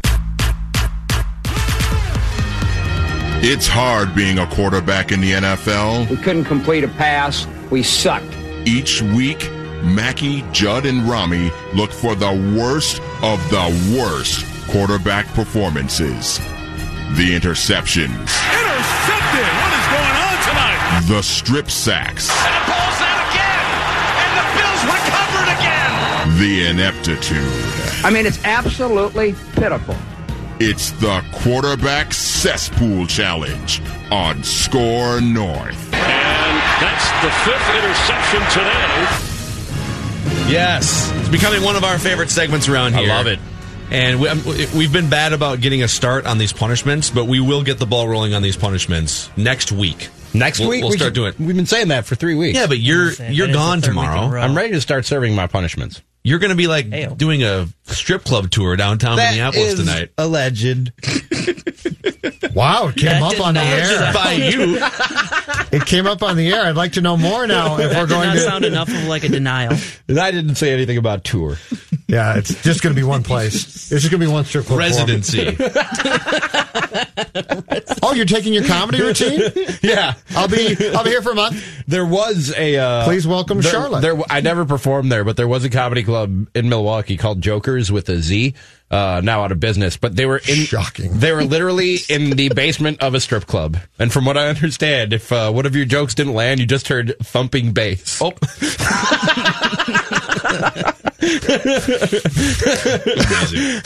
It's 3.47 3.67
hard 3.67 4.15
being 4.15 4.39
a 4.39 4.47
quarterback 4.47 5.13
in 5.13 5.21
the 5.21 5.33
NFL. 5.33 6.09
We 6.09 6.17
couldn't 6.17 6.45
complete 6.45 6.83
a 6.85 6.89
pass. 6.89 7.47
We 7.71 7.83
sucked. 7.83 8.33
Each 8.65 9.03
week, 9.03 9.51
Mackey, 9.83 10.43
Judd, 10.53 10.87
and 10.87 11.03
Rami 11.03 11.51
look 11.75 11.91
for 11.93 12.15
the 12.15 12.31
worst 12.59 13.03
of 13.23 13.39
the 13.51 13.97
worst 13.99 14.47
quarterback 14.71 15.27
performances. 15.35 16.39
The 17.17 17.37
interceptions, 17.39 18.11
Intercepted! 18.11 19.84
The 21.09 21.23
strip 21.23 21.71
sacks, 21.71 22.31
And 22.31 22.55
it 22.55 22.67
ball's 22.67 23.01
out 23.01 23.21
again! 23.29 23.67
And 24.23 24.33
the 24.41 24.47
Bills 24.57 24.83
recovered 24.89 25.51
again! 25.59 26.39
the 26.39 26.67
ineptitude. 26.71 28.05
I 28.05 28.11
mean, 28.11 28.27
it's 28.27 28.43
absolutely 28.45 29.35
pitiful. 29.55 29.97
It's 30.61 30.93
the 30.93 31.23
Quarterback 31.33 32.13
Cesspool 32.13 33.07
Challenge 33.07 33.83
on 34.11 34.43
SKOR 34.43 35.21
North. 35.21 35.93
And 35.95 36.59
that's 36.81 37.11
the 37.23 37.31
fifth 37.45 37.69
interception 37.75 38.41
today. 38.51 39.31
Yes, 40.51 41.11
it's 41.17 41.29
becoming 41.29 41.63
one 41.63 41.77
of 41.77 41.85
our 41.85 41.99
favorite 41.99 42.31
segments 42.31 42.69
around 42.69 42.95
here. 42.95 43.11
I 43.11 43.17
love 43.17 43.27
it. 43.27 43.39
And 43.91 44.21
we, 44.21 44.29
um, 44.29 44.43
we've 44.75 44.93
been 44.93 45.11
bad 45.11 45.33
about 45.33 45.61
getting 45.61 45.83
a 45.83 45.89
start 45.89 46.25
on 46.27 46.39
these 46.39 46.53
punishments, 46.53 47.11
but 47.11 47.27
we 47.27 47.41
will 47.41 47.63
get 47.63 47.79
the 47.79 47.87
ball 47.87 48.09
rolling 48.09 48.35
on 48.35 48.43
these 48.43 48.57
punishments 48.57 49.31
next 49.37 49.71
week. 49.73 50.09
Next 50.35 50.59
We'll- 50.61 50.69
week 50.71 50.83
we'll 50.83 50.91
we 50.91 50.97
start 50.97 51.15
should, 51.15 51.15
doing. 51.15 51.35
We've 51.39 51.57
been 51.57 51.65
saying 51.67 51.89
that 51.89 52.05
for 52.07 52.15
three 52.17 52.35
weeks. 52.35 52.59
Yeah, 52.59 52.67
but 52.67 52.79
you're 52.79 53.13
saying, 53.13 53.33
you're 53.35 53.47
that 53.47 53.53
is 53.53 53.57
the 53.57 53.59
gone 53.63 53.81
third 53.81 53.91
week 53.95 54.03
in 54.05 54.09
a 54.11 54.13
tomorrow. 54.15 54.41
I'm 54.41 54.57
ready 54.57 54.73
to 54.73 54.81
start 54.81 55.05
serving 55.07 55.35
my 55.35 55.47
punishments. 55.47 56.03
You're 56.25 56.39
going 56.39 56.51
to 56.51 56.57
be 56.57 56.67
like 56.67 56.87
Ayo. 56.87 57.17
doing 57.17 57.43
a 57.43 57.69
strip 57.85 58.25
club 58.25 58.51
tour 58.51 58.77
downtown 58.77 59.17
Minneapolis 59.17 59.75
tonight. 59.75 60.11
a 60.19 60.27
legend. 60.27 60.93
Wow, 62.55 62.87
it 62.89 62.95
came 62.97 63.07
That 63.07 63.23
up 63.23 63.41
on 63.45 63.55
the 63.55 63.61
air. 63.61 64.13
By 64.15 64.33
you. 64.35 64.79
It 65.77 65.87
came 65.87 66.07
up 66.07 66.23
on 66.23 66.37
the 66.37 66.53
air. 66.53 66.63
I'd 66.67 66.77
like 66.77 66.93
to 66.93 67.01
know 67.01 67.17
more 67.17 67.49
now 67.49 67.77
if 67.79 67.91
That 67.91 67.97
we're 67.97 68.07
did 68.07 68.09
going 68.11 68.29
not 68.29 68.35
to. 68.35 68.41
sound 68.41 68.65
enough 68.65 68.89
of 68.89 69.05
like 69.09 69.25
a 69.25 69.29
denial. 69.29 69.77
And 70.09 70.21
I 70.21 70.31
didn't 70.31 70.55
say 70.55 70.73
anything 70.73 70.97
about 70.97 71.25
tour. 71.25 71.57
Yeah, 72.07 72.37
it's 72.37 72.63
just 72.63 72.83
going 72.83 72.95
to 72.95 73.01
be 73.01 73.07
one 73.07 73.23
place. 73.23 73.65
It's 73.91 74.03
just 74.03 74.11
going 74.11 74.21
to 74.21 74.27
be 74.27 74.33
one 74.33 74.45
strip 74.45 74.67
club. 74.67 74.79
Residency. 74.79 75.57
Oh, 78.03 78.13
you're 78.13 78.27
taking 78.27 78.53
your 78.53 78.65
comedy 78.65 79.01
routine? 79.01 79.41
yeah. 79.83 80.15
I'll 80.37 80.47
be 80.49 80.77
I'll 80.95 81.05
be 81.05 81.11
here 81.11 81.23
for 81.23 81.33
a 81.33 81.35
month. 81.35 81.65
There 81.87 82.05
was 82.05 82.53
a. 82.57 82.77
Uh, 82.77 83.05
Please 83.05 83.27
welcome 83.27 83.61
there, 83.63 83.73
Charlotte. 83.73 84.03
There, 84.03 84.21
I 84.29 84.43
never 84.43 84.67
performed 84.67 85.11
there, 85.11 85.25
but 85.25 85.37
there 85.39 85.49
was 85.49 85.65
a 85.65 85.71
comedy 85.71 86.03
club 86.03 86.49
in 86.55 86.69
Milwaukee 86.69 87.17
called 87.17 87.41
Jokers 87.41 87.91
with 87.91 88.09
a 88.11 88.19
Z. 88.19 88.55
Uh, 88.91 89.23
now 89.25 89.43
out 89.43 89.51
of 89.51 89.59
business, 89.59 89.97
but 89.97 90.15
they 90.15 90.27
were 90.27 90.37
in. 90.47 90.67
Shocking. 90.67 91.19
They 91.19 91.33
were 91.33 91.45
literally 91.45 91.97
in 92.09 92.31
the 92.31 92.51
basement 92.51 93.03
of 93.03 93.15
a 93.15 93.21
strip 93.21 93.47
club, 93.47 93.79
and 93.99 94.13
from 94.13 94.27
what 94.27 94.37
I 94.37 94.49
understand, 94.49 95.15
if 95.15 95.33
uh, 95.33 95.51
one 95.51 95.65
of 95.67 95.75
your 95.75 95.87
jokes 95.87 96.15
didn't 96.15 96.35
land, 96.35 96.61
you 96.61 96.67
just 96.67 96.89
heard 96.89 97.17
thumping 97.21 97.73
bass. 97.73 98.21
Oh. 98.23 98.33
Amazing. 103.15 103.83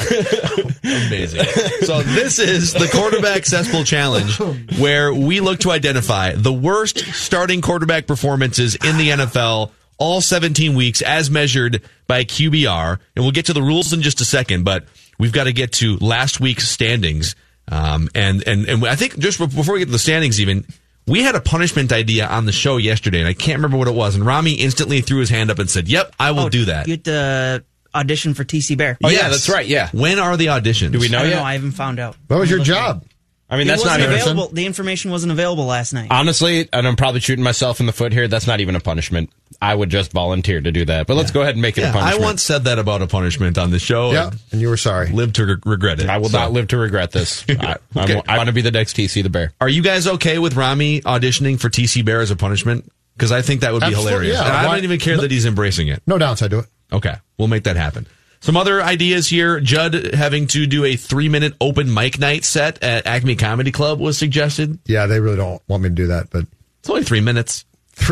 Amazing. 0.85 1.45
So 1.83 2.03
this 2.03 2.39
is 2.39 2.73
the 2.73 2.89
quarterback 2.93 3.47
cesspool 3.47 3.85
challenge 3.85 4.39
where 4.79 5.13
we 5.15 5.41
look 5.41 5.61
to 5.61 5.71
identify 5.71 6.33
the 6.33 6.53
worst 6.53 6.99
starting 7.15 7.61
quarterback 7.61 8.07
performances 8.07 8.75
in 8.77 8.97
the 8.97 9.11
NFL 9.11 9.71
all 9.99 10.21
17 10.21 10.75
weeks 10.75 11.03
as 11.03 11.31
measured 11.31 11.83
by 12.07 12.25
QBR. 12.25 12.99
And 13.17 13.25
we'll 13.25 13.33
get 13.33 13.47
to 13.47 13.53
the 13.53 13.63
rules 13.63 13.93
in 13.93 14.03
just 14.03 14.21
a 14.21 14.25
second, 14.25 14.65
but 14.65 14.85
we've 15.19 15.33
got 15.33 15.45
to 15.45 15.53
get 15.53 15.73
to 15.75 15.97
last 15.99 16.41
week's 16.41 16.69
standings. 16.69 17.35
Um, 17.71 18.09
and, 18.15 18.47
and, 18.47 18.67
and 18.67 18.87
I 18.87 18.97
think 18.97 19.19
just 19.19 19.39
before 19.39 19.75
we 19.75 19.81
get 19.81 19.87
to 19.87 19.93
the 19.93 19.99
standings 19.99 20.41
even, 20.41 20.65
we 21.09 21.23
had 21.23 21.35
a 21.35 21.41
punishment 21.41 21.93
idea 21.93 22.27
on 22.27 22.45
the 22.47 22.53
show 22.53 22.77
yesterday, 22.77 23.19
and 23.19 23.27
I 23.27 23.33
can't 23.35 23.57
remember 23.59 23.77
what 23.79 23.89
it 23.89 23.95
was. 23.95 24.15
And 24.15 24.25
Rami 24.25 24.53
instantly 24.53 25.01
threw 25.01 25.19
his 25.21 25.31
hand 25.31 25.51
up 25.51 25.59
and 25.59 25.69
said, 25.69 25.89
"Yep, 25.89 26.15
I 26.21 26.31
will 26.33 26.45
Oh, 26.45 26.49
do 26.49 26.67
that." 26.67 26.87
You 26.87 26.93
had 26.93 27.05
to 27.05 27.65
audition 27.95 28.35
for 28.35 28.45
TC 28.45 28.77
Bear. 28.77 28.99
Oh, 29.03 29.09
yeah, 29.09 29.29
that's 29.29 29.49
right. 29.49 29.67
Yeah. 29.67 29.89
When 29.93 30.19
are 30.19 30.37
the 30.37 30.47
auditions? 30.47 30.93
Do 30.93 31.01
we 31.01 31.09
know 31.09 31.19
I 31.19 31.23
don't 31.23 31.31
yet? 31.31 31.37
know. 31.39 31.43
I 31.45 31.53
haven't 31.55 31.73
found 31.73 31.99
out. 31.99 32.17
What 32.29 32.39
was 32.41 32.51
your 32.51 32.61
job? 32.63 33.05
I 33.51 33.57
mean, 33.57 33.67
It 33.67 33.71
that's 33.71 33.85
not 33.85 33.93
wasn't 33.99 34.03
even. 34.13 34.15
available. 34.21 34.49
The 34.53 34.67
information 34.67 35.11
wasn't 35.11 35.33
available 35.33 35.65
last 35.65 35.95
night. 35.95 36.09
Honestly, 36.11 36.69
and 36.71 36.87
I'm 36.87 36.97
probably 36.97 37.21
shooting 37.21 37.43
myself 37.43 37.81
in 37.81 37.87
the 37.87 37.93
foot 37.93 38.13
here. 38.13 38.29
That's 38.29 38.47
not 38.47 38.61
even 38.61 38.77
a 38.77 38.81
punishment. 38.81 39.31
I 39.63 39.75
would 39.75 39.89
just 39.89 40.13
volunteer 40.13 40.61
to 40.61 40.71
do 40.71 40.85
that. 40.85 41.07
But 41.07 41.15
let's 41.17 41.31
go 41.31 41.41
ahead 41.41 41.55
and 41.55 41.63
make 41.63 41.79
it 41.79 41.81
a 41.81 41.87
Yeah, 41.87 41.97
I 41.97 42.19
once 42.19 42.43
said 42.43 42.65
that 42.65 42.79
about 42.79 43.01
a 43.01 43.07
punishment 43.07 43.57
on 43.57 43.71
the 43.71 43.79
show. 43.79 44.13
Yeah, 44.13 44.29
and 44.29 44.39
and 44.53 44.61
you 44.61 44.69
were 44.69 44.77
sorry. 44.77 45.09
Live 45.11 45.33
to 45.35 45.47
re- 45.47 45.57
regret 45.65 45.99
it. 45.99 46.09
I 46.11 46.19
will 46.19 46.29
So, 46.29 46.39
not 46.39 46.53
live 46.53 46.69
to 46.69 46.77
regret 46.77 47.11
this. 47.11 47.45
I, 47.49 47.77
Okay. 47.97 48.21
I 48.29 48.37
want 48.37 48.49
to 48.49 48.53
be 48.53 48.61
the 48.61 48.71
next 48.71 48.97
TC 48.97 49.23
the 49.23 49.31
Bear. 49.31 49.53
Are 49.63 49.69
you 49.69 49.83
guys 49.83 50.07
okay 50.07 50.39
with 50.39 50.55
Rami 50.55 51.01
auditioning 51.01 51.59
for 51.59 51.71
TC 51.71 52.05
Bear 52.05 52.21
as 52.21 52.31
a 52.31 52.37
punishment? 52.37 52.93
Because 53.17 53.33
I 53.33 53.41
think 53.43 53.63
that 53.63 53.73
would 53.73 53.81
be 53.81 53.87
Absolutely, 53.87 54.13
hilarious. 54.13 54.37
yeah. 54.39 54.47
And 54.47 54.57
I 54.57 54.67
Why- 54.67 54.75
don't 54.77 54.85
even 54.85 55.01
care 55.01 55.17
no- 55.17 55.23
that 55.23 55.31
he's 55.31 55.47
embracing 55.47 55.89
it. 55.89 56.03
No 56.07 56.19
downside 56.19 56.51
to 56.51 56.59
it. 56.61 56.67
Okay, 56.93 57.15
we'll 57.39 57.49
make 57.49 57.65
that 57.65 57.77
happen. 57.77 58.07
Some 58.41 58.57
other 58.57 58.83
ideas 58.83 59.27
here. 59.29 59.61
Judd 59.61 60.15
having 60.15 60.47
to 60.49 60.67
do 60.67 60.85
a 60.85 60.97
three 60.97 61.29
minute 61.29 61.55
open 61.61 61.93
mic 61.93 62.19
night 62.19 62.45
set 62.45 62.83
at 62.83 63.07
Acme 63.07 63.37
Comedy 63.37 63.73
Club 63.73 63.99
was 64.01 64.17
suggested. 64.17 64.79
Yeah, 64.87 65.07
they 65.07 65.21
really 65.21 65.37
don't 65.37 65.63
want 65.69 65.83
me 65.83 65.89
to 65.89 65.95
do 65.95 66.07
that, 66.09 66.31
but 66.31 66.47
It's 66.81 66.89
only 66.91 67.03
three 67.05 67.21
minutes. 67.21 67.65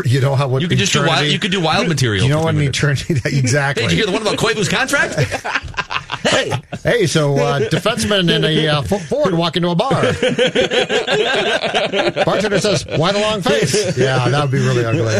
You 0.05 0.21
know 0.21 0.35
how 0.35 0.47
what 0.47 0.61
You 0.61 0.67
could 0.67 0.77
just 0.77 0.93
do 0.93 0.99
wild. 0.99 1.09
eternity- 1.11 1.33
You 1.33 1.39
could 1.39 1.51
do 1.51 1.61
wild 1.61 1.87
material. 1.87 2.23
You 2.23 2.29
know 2.29 2.39
for 2.39 2.45
what 2.45 2.55
three 2.55 2.67
an 2.67 2.71
minutes. 2.71 3.01
eternity? 3.03 3.37
Exactly. 3.37 3.83
Hey, 3.83 3.89
did 3.89 3.97
you 3.97 4.03
hear 4.03 4.05
the 4.05 4.11
one 4.13 4.21
about 4.21 4.37
Koivu's 4.37 4.69
contract? 4.69 5.15
hey, 6.27 6.51
hey, 6.83 7.07
so 7.07 7.35
uh, 7.37 7.59
defenseman 7.69 8.33
and 8.33 8.43
a 8.45 8.67
uh, 8.67 8.81
fo- 8.81 8.97
forward 8.99 9.33
walk 9.35 9.55
into 9.57 9.69
a 9.69 9.75
bar. 9.75 10.01
Bartender 12.25 12.59
says, 12.59 12.85
"Why 12.97 13.11
the 13.11 13.19
long 13.19 13.41
face?" 13.41 13.97
Yeah, 13.97 14.27
that 14.29 14.41
would 14.41 14.51
be 14.51 14.59
really 14.59 14.85
ugly. 14.85 15.19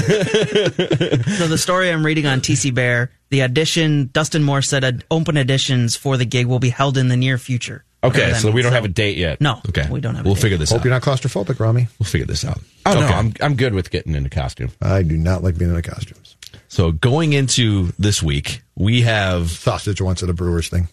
So 1.38 1.48
the 1.48 1.58
story 1.58 1.92
I'm 1.92 2.06
reading 2.06 2.26
on 2.26 2.42
TC 2.42 2.74
Bear, 2.74 3.12
the 3.30 3.44
audition, 3.44 4.10
Dustin 4.14 4.44
Moore 4.44 4.62
said 4.62 5.04
open 5.12 5.36
auditions 5.36 5.98
for 5.98 6.18
the 6.18 6.26
gig 6.26 6.46
will 6.48 6.60
be 6.60 6.70
held 6.70 6.98
in 6.98 7.08
the 7.08 7.18
near 7.18 7.38
future. 7.38 7.84
Okay, 8.04 8.20
Whatever 8.20 8.32
that 8.34 8.42
so 8.42 8.52
we 8.52 8.62
don't 8.62 8.74
have 8.74 8.86
a 8.86 8.90
date 8.90 9.18
yet. 9.18 9.42
No, 9.42 9.60
Okay, 9.70 9.88
we 9.90 10.00
don't 10.00 10.16
have. 10.16 10.24
We'll 10.24 10.34
a 10.34 10.36
date. 10.36 10.42
figure 10.44 10.58
this 10.58 10.72
out. 10.72 10.76
Hope 10.76 10.82
out. 10.82 10.86
you're 10.86 10.94
not 10.94 11.02
claustrophobic, 11.02 11.60
Rami. 11.60 11.88
We'll 12.00 12.06
figure 12.08 12.28
this 12.28 12.46
out. 12.46 12.60
Oh 12.86 12.94
no, 12.94 13.08
I'm 13.08 13.34
I'm 13.42 13.56
good 13.56 13.74
with 13.74 13.90
getting 13.90 14.14
into 14.16 14.30
costume. 14.30 14.70
I 14.82 15.02
do 15.04 15.18
not 15.18 15.44
like 15.44 15.58
being 15.58 15.70
in 15.72 15.76
the 15.76 15.82
costumes. 15.82 16.36
So 16.68 16.92
going 16.92 17.34
into 17.34 17.92
this 17.98 18.22
week, 18.22 18.62
we 18.76 19.02
have 19.02 19.50
Sausage 19.50 20.00
once 20.02 20.22
at 20.22 20.30
a 20.30 20.34
Brewers 20.34 20.70
thing. 20.70 20.88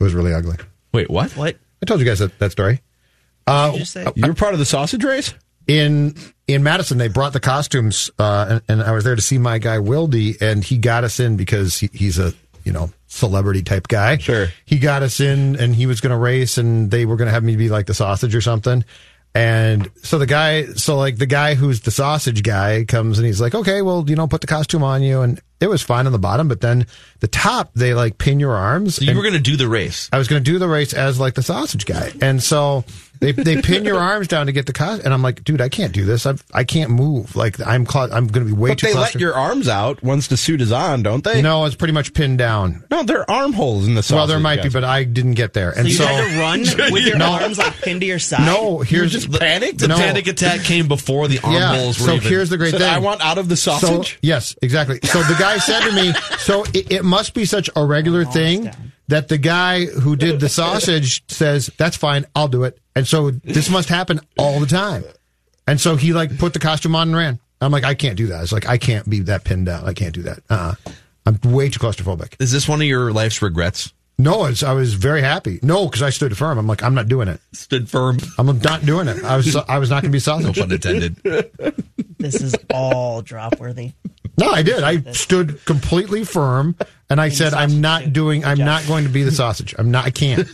It 0.00 0.04
was 0.04 0.14
really 0.14 0.32
ugly. 0.32 0.56
wait 0.92 1.10
what? 1.10 1.32
What? 1.36 1.56
I 1.82 1.86
told 1.86 2.00
you 2.00 2.06
guys 2.06 2.20
that, 2.20 2.38
that 2.38 2.52
story. 2.52 2.80
Uh, 3.46 3.66
Did 3.66 3.74
you 3.74 3.80
just 3.80 3.92
say? 3.92 4.06
You 4.16 4.26
were 4.26 4.34
part 4.34 4.52
of 4.52 4.58
the 4.58 4.64
sausage 4.64 5.04
race. 5.04 5.34
in 5.66 6.14
in 6.46 6.62
Madison, 6.62 6.96
they 6.98 7.08
brought 7.08 7.32
the 7.34 7.40
costumes, 7.40 8.10
uh, 8.18 8.46
and, 8.48 8.62
and 8.68 8.82
I 8.82 8.92
was 8.92 9.04
there 9.04 9.16
to 9.16 9.22
see 9.22 9.36
my 9.38 9.58
guy 9.58 9.76
Wildy, 9.76 10.40
and 10.40 10.64
he 10.64 10.78
got 10.78 11.04
us 11.04 11.20
in 11.20 11.36
because 11.36 11.78
he, 11.78 11.90
he's 11.92 12.18
a 12.18 12.32
you 12.68 12.74
know 12.74 12.90
celebrity 13.06 13.62
type 13.62 13.88
guy. 13.88 14.18
Sure. 14.18 14.48
he 14.66 14.78
got 14.78 15.02
us 15.02 15.18
in, 15.20 15.56
and 15.56 15.74
he 15.74 15.86
was 15.86 16.02
going 16.02 16.10
to 16.10 16.18
race, 16.18 16.58
and 16.58 16.90
they 16.90 17.06
were 17.06 17.16
going 17.16 17.26
to 17.26 17.32
have 17.32 17.42
me 17.42 17.56
be 17.56 17.70
like 17.70 17.86
the 17.86 17.94
sausage 17.94 18.34
or 18.34 18.42
something. 18.42 18.84
And 19.34 19.90
so 20.02 20.18
the 20.18 20.26
guy, 20.26 20.66
so 20.66 20.96
like 20.96 21.16
the 21.16 21.26
guy 21.26 21.54
who's 21.54 21.80
the 21.80 21.90
sausage 21.90 22.42
guy 22.42 22.84
comes 22.84 23.18
and 23.18 23.26
he's 23.26 23.40
like, 23.40 23.54
okay, 23.54 23.82
well, 23.82 24.04
you 24.08 24.16
know, 24.16 24.26
put 24.26 24.40
the 24.40 24.46
costume 24.46 24.82
on 24.82 25.02
you, 25.02 25.22
and 25.22 25.40
it 25.60 25.68
was 25.68 25.82
fine 25.82 26.06
on 26.06 26.12
the 26.12 26.18
bottom, 26.18 26.46
but 26.46 26.60
then 26.60 26.86
the 27.20 27.28
top 27.28 27.72
they 27.74 27.94
like 27.94 28.18
pin 28.18 28.38
your 28.38 28.54
arms. 28.54 28.96
So 28.96 29.04
you 29.04 29.16
were 29.16 29.22
going 29.22 29.34
to 29.34 29.40
do 29.40 29.56
the 29.56 29.68
race. 29.68 30.10
I 30.12 30.18
was 30.18 30.28
going 30.28 30.44
to 30.44 30.50
do 30.50 30.58
the 30.58 30.68
race 30.68 30.92
as 30.92 31.18
like 31.18 31.34
the 31.34 31.42
sausage 31.42 31.86
guy. 31.86 32.12
And 32.20 32.42
so 32.42 32.84
They 33.20 33.32
they 33.32 33.60
pin 33.62 33.84
your 33.84 33.98
arms 33.98 34.28
down 34.28 34.46
to 34.46 34.52
get 34.52 34.66
the 34.66 34.72
cost, 34.72 35.02
and 35.04 35.12
I'm 35.12 35.22
like, 35.22 35.42
dude, 35.44 35.60
I 35.60 35.68
can't 35.68 35.92
do 35.92 36.04
this. 36.04 36.24
I 36.26 36.34
I 36.52 36.64
can't 36.64 36.90
move. 36.90 37.34
Like 37.36 37.60
I'm 37.66 37.84
cla- 37.84 38.10
I'm 38.12 38.26
going 38.28 38.46
to 38.46 38.52
be 38.54 38.58
way 38.58 38.70
But 38.70 38.78
too. 38.78 38.86
they 38.88 38.94
let 38.94 39.14
your 39.16 39.34
arms 39.34 39.68
out 39.68 40.02
once 40.02 40.28
the 40.28 40.36
suit 40.36 40.60
is 40.60 40.70
on, 40.72 41.02
don't 41.02 41.24
they? 41.24 41.42
No, 41.42 41.64
it's 41.64 41.74
pretty 41.74 41.92
much 41.94 42.14
pinned 42.14 42.38
down. 42.38 42.84
No, 42.90 43.02
there 43.02 43.20
are 43.20 43.30
armholes 43.42 43.86
in 43.86 43.94
the 43.94 44.02
sausage. 44.02 44.16
well, 44.16 44.26
there 44.28 44.40
might 44.40 44.62
be, 44.62 44.68
but 44.68 44.84
I 44.84 45.04
didn't 45.04 45.34
get 45.34 45.52
there, 45.52 45.70
and 45.70 45.76
So 45.76 45.80
and 45.80 45.88
you 45.88 45.94
so, 45.96 46.06
had 46.06 46.30
to 46.30 46.40
run 46.40 46.90
with 46.92 47.04
your 47.06 47.18
No. 47.18 47.26
arms 47.32 47.58
like 47.58 47.74
pinned 47.82 48.00
to 48.02 48.06
your 48.06 48.18
side. 48.18 48.46
no. 48.46 48.78
Here's 48.80 49.12
just 49.12 49.30
panicked? 49.32 49.78
The 49.80 49.88
No. 49.88 49.96
panic 49.96 50.26
attack 50.26 50.60
came 50.62 50.86
before 50.88 51.28
the 51.28 51.38
armholes. 51.40 51.98
yeah. 51.98 52.04
were 52.06 52.10
So 52.10 52.14
even. 52.16 52.28
here's 52.28 52.50
the 52.50 52.56
great 52.58 52.70
Said, 52.72 52.80
thing. 52.80 52.90
I 52.90 52.98
want 52.98 53.20
out 53.24 53.38
of 53.38 53.48
the 53.48 53.56
So, 53.56 53.72
sausage. 53.78 54.18
yes, 54.22 54.54
exactly. 54.62 55.00
So 55.02 55.22
the 55.22 55.34
guy 55.38 55.58
said 55.58 55.80
to 55.88 55.92
me, 55.92 56.12
so 56.38 56.64
it, 56.72 56.92
it 56.92 57.04
must 57.04 57.34
be 57.34 57.44
such 57.44 57.68
a 57.74 57.84
regular 57.84 58.24
thing 58.24 58.70
that 59.08 59.28
the 59.28 59.38
guy 59.38 59.86
who 59.86 60.16
did 60.16 60.40
the 60.40 60.48
sausage 60.48 61.24
says, 61.28 61.70
that's 61.76 61.96
fine, 61.96 62.26
I'll 62.34 62.48
do 62.48 62.64
it. 62.64 62.78
And 62.94 63.06
so 63.06 63.30
this 63.30 63.70
must 63.70 63.88
happen 63.88 64.20
all 64.38 64.60
the 64.60 64.66
time. 64.66 65.04
And 65.66 65.80
so 65.80 65.96
he 65.96 66.12
like 66.12 66.38
put 66.38 66.52
the 66.52 66.58
costume 66.58 66.94
on 66.94 67.08
and 67.08 67.16
ran. 67.16 67.40
I'm 67.60 67.72
like, 67.72 67.84
I 67.84 67.94
can't 67.94 68.16
do 68.16 68.28
that. 68.28 68.42
It's 68.42 68.52
like, 68.52 68.68
I 68.68 68.78
can't 68.78 69.08
be 69.08 69.20
that 69.20 69.44
pinned 69.44 69.66
down. 69.66 69.84
I 69.84 69.92
can't 69.92 70.14
do 70.14 70.22
that. 70.22 70.40
Uh, 70.48 70.74
I'm 71.26 71.38
way 71.52 71.68
too 71.68 71.80
claustrophobic. 71.80 72.34
Is 72.40 72.52
this 72.52 72.68
one 72.68 72.80
of 72.80 72.86
your 72.86 73.12
life's 73.12 73.42
regrets? 73.42 73.92
No, 74.20 74.46
it's, 74.46 74.64
I 74.64 74.72
was 74.72 74.94
very 74.94 75.22
happy. 75.22 75.60
No, 75.62 75.86
because 75.86 76.02
I 76.02 76.10
stood 76.10 76.36
firm. 76.36 76.58
I'm 76.58 76.66
like, 76.66 76.82
I'm 76.82 76.94
not 76.94 77.06
doing 77.06 77.28
it. 77.28 77.40
Stood 77.52 77.88
firm. 77.88 78.18
I'm 78.36 78.58
not 78.58 78.84
doing 78.84 79.06
it. 79.06 79.22
I 79.22 79.36
was, 79.36 79.54
I 79.54 79.78
was 79.78 79.90
not 79.90 80.02
going 80.02 80.10
to 80.10 80.16
be 80.16 80.18
sausage. 80.18 80.56
No 80.56 80.62
pun 80.62 80.72
intended. 80.72 81.16
This 82.18 82.42
is 82.42 82.56
all 82.74 83.22
drop 83.22 83.60
worthy. 83.60 83.92
No, 84.36 84.50
I 84.50 84.62
did. 84.62 84.82
I 84.82 85.02
stood 85.12 85.64
completely 85.64 86.24
firm 86.24 86.74
and 87.08 87.20
I 87.20 87.28
said, 87.28 87.54
I'm 87.54 87.80
not 87.80 88.12
doing, 88.12 88.44
I'm 88.44 88.58
not 88.58 88.86
going 88.88 89.04
to 89.04 89.10
be 89.10 89.22
the 89.22 89.30
sausage. 89.30 89.74
I'm 89.78 89.92
not, 89.92 90.06
I 90.06 90.10
can't. 90.10 90.48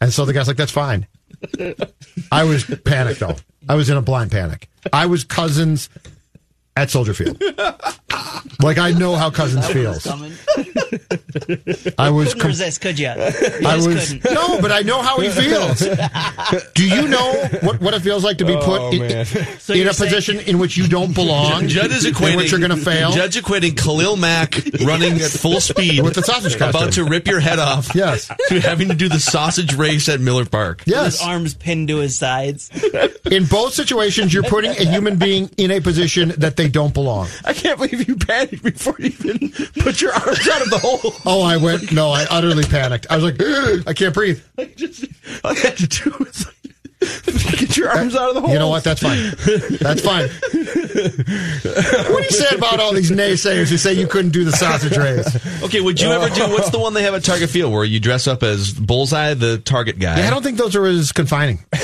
And 0.00 0.12
so 0.12 0.26
the 0.26 0.34
guy's 0.34 0.48
like, 0.48 0.58
that's 0.58 0.72
fine. 0.72 1.06
I 2.30 2.44
was 2.44 2.64
panicked 2.84 3.20
though. 3.20 3.36
I 3.66 3.76
was 3.76 3.88
in 3.88 3.96
a 3.96 4.02
blind 4.02 4.30
panic. 4.30 4.68
I 4.92 5.06
was 5.06 5.24
cousins 5.24 5.88
at 6.76 6.90
Soldier 6.90 7.14
Field. 7.14 7.42
Like 8.62 8.78
I 8.78 8.92
know 8.92 9.14
how 9.16 9.30
cousins 9.30 9.66
feels. 9.68 10.06
I 11.98 12.10
was 12.10 12.28
Couldn't 12.28 12.40
com- 12.40 12.48
resist, 12.48 12.80
could 12.80 12.98
you? 12.98 13.08
I 13.08 13.76
was 13.76 14.12
couldn't. 14.12 14.24
no, 14.32 14.60
but 14.60 14.72
I 14.72 14.80
know 14.80 15.02
how 15.02 15.18
he 15.20 15.28
feels. 15.28 15.80
Do 16.74 16.88
you 16.88 17.08
know 17.08 17.32
what, 17.62 17.80
what 17.80 17.94
it 17.94 18.00
feels 18.00 18.24
like 18.24 18.38
to 18.38 18.44
be 18.44 18.54
put 18.56 18.80
Oh, 18.80 18.92
in. 18.92 19.24
So 19.58 19.74
in 19.74 19.86
a 19.88 19.92
saying- 19.94 20.10
position 20.10 20.40
in 20.40 20.58
which 20.58 20.76
you 20.76 20.86
don't 20.88 21.14
belong? 21.14 21.68
Judd 21.68 21.90
is 21.90 22.04
equating 22.04 22.32
in 22.32 22.36
which 22.38 22.50
you're 22.50 22.60
going 22.60 22.70
to 22.70 22.76
fail. 22.76 23.12
Judd's 23.12 23.36
equating 23.36 23.76
Khalil 23.76 24.16
Mack 24.16 24.54
running 24.84 25.14
at 25.20 25.30
full 25.30 25.60
speed 25.60 26.02
With 26.02 26.14
the 26.14 26.22
sausage 26.22 26.56
costume. 26.58 26.82
about 26.82 26.92
to 26.94 27.04
rip 27.04 27.26
your 27.26 27.40
head 27.40 27.58
off. 27.58 27.94
Yes. 27.94 28.30
To 28.48 28.60
having 28.60 28.88
to 28.88 28.94
do 28.94 29.08
the 29.08 29.18
sausage 29.20 29.74
race 29.74 30.08
at 30.08 30.20
Miller 30.20 30.44
Park. 30.44 30.82
His 30.84 30.94
Yes. 30.94 31.22
arms 31.22 31.54
pinned 31.54 31.88
to 31.88 31.96
his 31.98 32.16
sides. 32.16 32.70
In 33.30 33.44
both 33.46 33.74
situations, 33.74 34.32
you're 34.32 34.42
putting 34.42 34.70
a 34.70 34.84
human 34.84 35.16
being 35.16 35.50
in 35.56 35.70
a 35.70 35.80
position 35.80 36.32
that 36.38 36.56
they 36.56 36.68
don't 36.68 36.92
belong. 36.94 37.28
I 37.44 37.52
can't 37.52 37.78
believe 37.78 38.03
you 38.06 38.16
panicked 38.16 38.62
before 38.62 38.96
you 38.98 39.06
even 39.06 39.50
put 39.82 40.00
your 40.00 40.12
arms 40.12 40.48
out 40.48 40.62
of 40.62 40.70
the 40.70 40.78
hole. 40.78 41.14
Oh, 41.26 41.42
I 41.42 41.56
went, 41.56 41.92
no, 41.92 42.10
I 42.10 42.24
utterly 42.30 42.64
panicked. 42.64 43.06
I 43.10 43.16
was 43.16 43.24
like, 43.24 43.36
I 43.86 43.92
can't 43.92 44.14
breathe. 44.14 44.42
I 44.58 44.64
just 44.66 45.04
all 45.44 45.50
I 45.50 45.54
had 45.54 45.76
to 45.78 45.86
do 45.86 46.10
was 46.18 46.46
like, 46.46 46.54
get 47.58 47.76
your 47.76 47.90
arms 47.90 48.14
out 48.16 48.30
of 48.30 48.34
the 48.34 48.40
hole. 48.40 48.50
You 48.50 48.58
know 48.58 48.68
what? 48.68 48.84
That's 48.84 49.02
fine. 49.02 49.32
That's 49.80 50.00
fine. 50.00 50.28
what 50.28 52.18
do 52.18 52.24
you 52.24 52.30
say 52.30 52.56
about 52.56 52.80
all 52.80 52.92
these 52.94 53.10
naysayers 53.10 53.68
who 53.68 53.76
say 53.76 53.92
you 53.92 54.06
couldn't 54.06 54.30
do 54.32 54.44
the 54.44 54.52
sausage 54.52 54.96
race? 54.96 55.62
Okay, 55.62 55.80
would 55.80 56.00
you 56.00 56.08
ever 56.08 56.28
do 56.34 56.42
what's 56.48 56.70
the 56.70 56.78
one 56.78 56.94
they 56.94 57.02
have 57.02 57.14
at 57.14 57.24
Target 57.24 57.50
Field 57.50 57.72
where 57.72 57.84
you 57.84 58.00
dress 58.00 58.26
up 58.26 58.42
as 58.42 58.72
Bullseye, 58.72 59.34
the 59.34 59.58
target 59.58 59.98
guy? 59.98 60.18
Yeah, 60.18 60.26
I 60.26 60.30
don't 60.30 60.42
think 60.42 60.58
those 60.58 60.76
are 60.76 60.86
as 60.86 61.12
confining. 61.12 61.64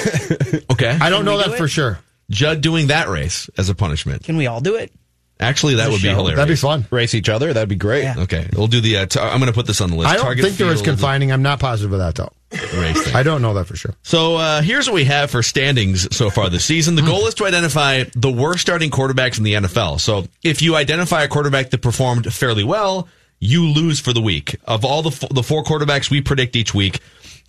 Okay. 0.70 0.96
I 1.00 1.10
don't 1.10 1.24
know 1.24 1.36
we 1.36 1.42
that 1.42 1.50
do 1.50 1.56
for 1.56 1.68
sure. 1.68 1.98
Judd 2.30 2.60
doing 2.60 2.86
that 2.88 3.08
race 3.08 3.50
as 3.58 3.68
a 3.68 3.74
punishment. 3.74 4.24
Can 4.24 4.36
we 4.36 4.46
all 4.46 4.60
do 4.60 4.76
it? 4.76 4.92
Actually, 5.40 5.76
that 5.76 5.88
would 5.88 6.02
be 6.02 6.08
show. 6.08 6.14
hilarious. 6.16 6.36
That'd 6.36 6.52
be 6.52 6.56
fun. 6.56 6.86
Race 6.90 7.14
each 7.14 7.28
other. 7.28 7.52
That'd 7.52 7.68
be 7.68 7.74
great. 7.76 8.02
Yeah. 8.02 8.20
Okay, 8.20 8.48
we'll 8.54 8.66
do 8.66 8.80
the. 8.80 8.98
Uh, 8.98 9.06
tar- 9.06 9.28
I'm 9.28 9.38
going 9.40 9.50
to 9.50 9.54
put 9.54 9.66
this 9.66 9.80
on 9.80 9.90
the 9.90 9.96
list. 9.96 10.10
I 10.10 10.16
don't 10.16 10.24
Target 10.24 10.44
think 10.44 10.56
they're 10.56 10.76
confining. 10.76 11.32
I'm 11.32 11.42
not 11.42 11.60
positive 11.60 11.92
of 11.92 11.98
that, 11.98 12.14
though. 12.14 12.32
race 12.78 13.02
thing. 13.04 13.14
I 13.14 13.22
don't 13.22 13.42
know 13.42 13.54
that 13.54 13.66
for 13.66 13.76
sure. 13.76 13.94
So 14.02 14.36
uh, 14.36 14.60
here's 14.60 14.86
what 14.86 14.94
we 14.94 15.04
have 15.04 15.30
for 15.30 15.42
standings 15.42 16.14
so 16.14 16.30
far 16.30 16.50
this 16.50 16.64
season. 16.64 16.94
The 16.94 17.02
goal 17.02 17.26
is 17.26 17.34
to 17.34 17.46
identify 17.46 18.04
the 18.14 18.30
worst 18.30 18.60
starting 18.60 18.90
quarterbacks 18.90 19.38
in 19.38 19.44
the 19.44 19.54
NFL. 19.54 20.00
So 20.00 20.26
if 20.42 20.60
you 20.60 20.76
identify 20.76 21.22
a 21.22 21.28
quarterback 21.28 21.70
that 21.70 21.80
performed 21.80 22.32
fairly 22.32 22.64
well, 22.64 23.08
you 23.38 23.66
lose 23.66 23.98
for 24.00 24.12
the 24.12 24.20
week. 24.20 24.56
Of 24.66 24.84
all 24.84 25.02
the 25.02 25.10
f- 25.10 25.28
the 25.30 25.42
four 25.42 25.64
quarterbacks 25.64 26.10
we 26.10 26.20
predict 26.20 26.56
each 26.56 26.74
week, 26.74 27.00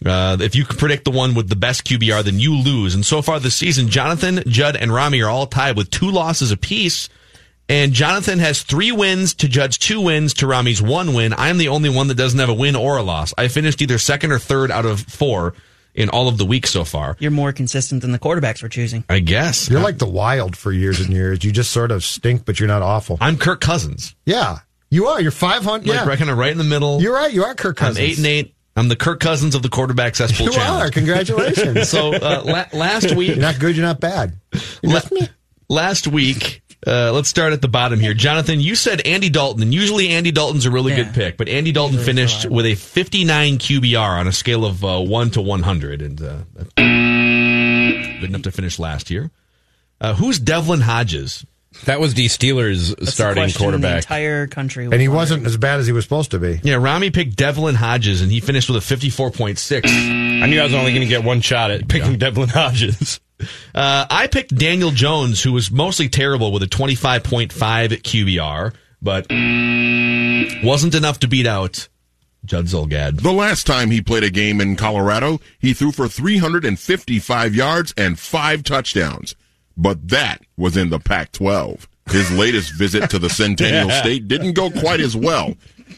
uh, 0.05 0.37
if 0.39 0.55
you 0.55 0.65
predict 0.65 1.05
the 1.05 1.11
one 1.11 1.33
with 1.33 1.49
the 1.49 1.55
best 1.55 1.83
QBR, 1.83 2.23
then 2.23 2.39
you 2.39 2.55
lose. 2.55 2.95
And 2.95 3.05
so 3.05 3.21
far 3.21 3.39
this 3.39 3.55
season, 3.55 3.89
Jonathan, 3.89 4.43
Judd, 4.47 4.75
and 4.75 4.93
Rami 4.93 5.21
are 5.21 5.29
all 5.29 5.47
tied 5.47 5.75
with 5.75 5.89
two 5.89 6.09
losses 6.09 6.51
apiece. 6.51 7.09
And 7.71 7.93
Jonathan 7.93 8.39
has 8.39 8.63
three 8.63 8.91
wins 8.91 9.33
to 9.35 9.47
Judge 9.47 9.79
two 9.79 10.01
wins 10.01 10.33
to 10.35 10.45
Rami's 10.47 10.81
one 10.81 11.13
win. 11.13 11.33
I'm 11.37 11.57
the 11.57 11.69
only 11.69 11.89
one 11.89 12.09
that 12.09 12.15
doesn't 12.15 12.37
have 12.37 12.49
a 12.49 12.53
win 12.53 12.75
or 12.75 12.97
a 12.97 13.01
loss. 13.01 13.33
I 13.37 13.47
finished 13.47 13.81
either 13.81 13.97
second 13.97 14.33
or 14.33 14.39
third 14.39 14.71
out 14.71 14.85
of 14.85 14.99
four 14.99 15.53
in 15.95 16.09
all 16.09 16.27
of 16.27 16.37
the 16.37 16.43
weeks 16.45 16.69
so 16.69 16.83
far. 16.83 17.15
You're 17.19 17.31
more 17.31 17.53
consistent 17.53 18.01
than 18.01 18.11
the 18.11 18.19
quarterbacks 18.19 18.61
we're 18.61 18.67
choosing. 18.67 19.05
I 19.07 19.19
guess. 19.19 19.69
You're 19.69 19.79
like 19.79 19.99
the 19.99 20.05
wild 20.09 20.57
for 20.57 20.73
years 20.73 20.99
and 20.99 21.11
years. 21.11 21.45
You 21.45 21.53
just 21.53 21.71
sort 21.71 21.91
of 21.91 22.03
stink, 22.03 22.43
but 22.43 22.59
you're 22.59 22.67
not 22.67 22.81
awful. 22.81 23.17
I'm 23.21 23.37
Kirk 23.37 23.61
Cousins. 23.61 24.15
Yeah, 24.25 24.57
you 24.89 25.07
are. 25.07 25.21
You're 25.21 25.31
500. 25.31 25.87
Like 25.87 25.95
Yeah, 25.95 26.05
right, 26.05 26.17
kind 26.19 26.29
of 26.29 26.37
right 26.37 26.51
in 26.51 26.57
the 26.57 26.65
middle. 26.65 27.01
you're 27.01 27.13
right. 27.15 27.31
You 27.31 27.45
are 27.45 27.55
Kirk 27.55 27.77
Cousins. 27.77 27.99
I'm 27.99 28.03
eight 28.03 28.17
and 28.17 28.27
eight. 28.27 28.53
I'm 28.75 28.89
the 28.89 28.97
Kirk 28.97 29.21
Cousins 29.21 29.55
of 29.55 29.61
the 29.63 29.69
quarterback 29.69 30.15
cesspool 30.15 30.47
You 30.47 30.51
challenge. 30.51 30.89
are. 30.89 30.91
Congratulations. 30.91 31.87
So 31.89 32.13
uh, 32.13 32.41
la- 32.45 32.77
last 32.77 33.15
week, 33.15 33.29
you're 33.29 33.37
not 33.37 33.59
good. 33.59 33.77
You're 33.77 33.85
not 33.85 34.01
bad. 34.01 34.33
You're 34.81 34.91
La- 34.93 34.99
just 34.99 35.11
me. 35.13 35.29
last 35.69 36.07
week, 36.07 36.61
uh, 36.87 37.11
let's 37.13 37.29
start 37.29 37.53
at 37.53 37.61
the 37.61 37.67
bottom 37.67 37.99
here. 37.99 38.13
Jonathan, 38.13 38.59
you 38.59 38.75
said 38.75 39.01
Andy 39.01 39.29
Dalton, 39.29 39.61
and 39.63 39.73
usually 39.73 40.09
Andy 40.09 40.31
Dalton's 40.31 40.65
a 40.65 40.71
really 40.71 40.91
Yeah. 40.93 41.03
good 41.03 41.13
pick, 41.13 41.37
but 41.37 41.47
Andy 41.47 41.71
Dalton 41.71 41.95
Usually 41.97 42.13
finished 42.13 42.41
so. 42.43 42.49
with 42.49 42.65
a 42.65 42.75
59 42.75 43.57
QBR 43.59 44.19
on 44.19 44.27
a 44.27 44.31
scale 44.31 44.65
of 44.65 44.83
uh, 44.83 44.99
one 44.99 45.29
to 45.31 45.41
100, 45.41 46.01
and 46.01 46.21
uh, 46.21 46.37
good 48.19 48.29
enough 48.29 48.41
to 48.43 48.51
finish 48.51 48.79
last 48.79 49.09
year. 49.09 49.31
Uh, 49.99 50.13
who's 50.15 50.39
Devlin 50.39 50.81
Hodges? 50.81 51.45
That 51.85 51.99
was 52.01 52.15
the 52.15 52.25
Steelers 52.25 52.93
That's 52.97 53.13
starting 53.13 53.43
question 53.43 53.59
The 53.59 53.63
quarterback. 53.63 53.97
entire 54.03 54.45
country. 54.47 54.87
was 54.87 54.93
And 54.93 55.01
he 55.01 55.07
wondering. 55.07 55.15
wasn't 55.43 55.45
as 55.45 55.57
bad 55.57 55.79
as 55.79 55.87
he 55.87 55.93
was 55.93 56.03
supposed 56.03 56.31
to 56.31 56.39
be. 56.39 56.59
Yeah, 56.63 56.75
Rami 56.75 57.11
picked 57.11 57.37
Devlin 57.37 57.75
Hodges, 57.75 58.21
and 58.21 58.29
he 58.31 58.41
finished 58.41 58.69
with 58.69 58.83
a 58.83 58.95
54.6. 58.95 59.85
I 60.43 60.47
knew 60.47 60.59
I 60.59 60.63
was 60.63 60.73
only 60.73 60.91
going 60.91 61.01
to 61.03 61.07
get 61.07 61.23
one 61.23 61.39
shot 61.41 61.71
at 61.71 61.87
picking 61.87 62.17
Devlin 62.17 62.49
Hodges. 62.49 63.19
Uh, 63.73 64.05
I 64.09 64.27
picked 64.27 64.55
Daniel 64.55 64.91
Jones, 64.91 65.41
who 65.41 65.53
was 65.53 65.71
mostly 65.71 66.09
terrible 66.09 66.51
with 66.51 66.63
a 66.63 66.67
25.5 66.67 67.51
QBR, 68.01 68.73
but 69.01 69.27
wasn't 70.65 70.95
enough 70.95 71.19
to 71.19 71.27
beat 71.27 71.47
out 71.47 71.87
Judd 72.45 72.65
Zulgad. 72.65 73.21
The 73.21 73.31
last 73.31 73.67
time 73.67 73.91
he 73.91 74.01
played 74.01 74.23
a 74.23 74.29
game 74.29 74.59
in 74.61 74.75
Colorado, 74.75 75.39
he 75.59 75.73
threw 75.73 75.91
for 75.91 76.07
355 76.07 77.55
yards 77.55 77.93
and 77.97 78.17
five 78.17 78.63
touchdowns. 78.63 79.35
But 79.77 80.09
that 80.09 80.41
was 80.57 80.75
in 80.75 80.89
the 80.89 80.99
Pac 80.99 81.31
12. 81.31 81.87
His 82.09 82.31
latest 82.31 82.73
visit 82.73 83.09
to 83.11 83.19
the 83.19 83.29
Centennial 83.29 83.89
State 84.01 84.27
didn't 84.27 84.53
go 84.53 84.69
quite 84.69 84.99
as 84.99 85.15
well. 85.15 85.55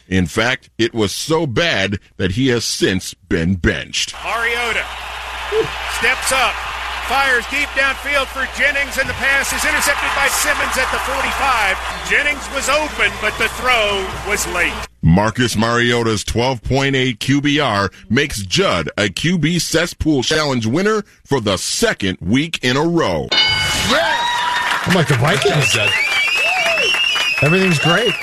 In 0.07 0.25
fact, 0.25 0.69
it 0.77 0.93
was 0.93 1.11
so 1.11 1.47
bad 1.47 1.99
that 2.17 2.31
he 2.31 2.47
has 2.49 2.65
since 2.65 3.13
been 3.13 3.55
benched. 3.55 4.13
Mariota 4.23 4.85
steps 5.97 6.31
up, 6.31 6.53
fires 7.07 7.45
deep 7.51 7.67
downfield 7.75 8.27
for 8.27 8.45
Jennings, 8.57 8.97
and 8.97 9.07
the 9.09 9.13
pass 9.13 9.51
is 9.53 9.63
intercepted 9.65 10.09
by 10.15 10.27
Simmons 10.27 10.77
at 10.77 10.89
the 10.91 10.99
45. 11.05 11.77
Jennings 12.09 12.45
was 12.53 12.69
open, 12.69 13.11
but 13.21 13.37
the 13.37 13.49
throw 13.59 14.05
was 14.29 14.47
late. 14.53 14.73
Marcus 15.01 15.55
Mariota's 15.57 16.23
12.8 16.23 17.17
QBR 17.17 17.93
makes 18.09 18.41
Judd 18.43 18.89
a 18.97 19.09
QB 19.09 19.59
Cesspool 19.61 20.23
Challenge 20.23 20.65
winner 20.65 21.03
for 21.23 21.41
the 21.41 21.57
second 21.57 22.17
week 22.21 22.63
in 22.63 22.77
a 22.77 22.83
row. 22.83 23.27
Yeah. 23.31 24.19
I'm 24.85 24.95
like 24.95 25.07
the 25.07 25.15
Vikings. 25.15 25.77
Everything's 27.41 27.79
great. 27.79 28.13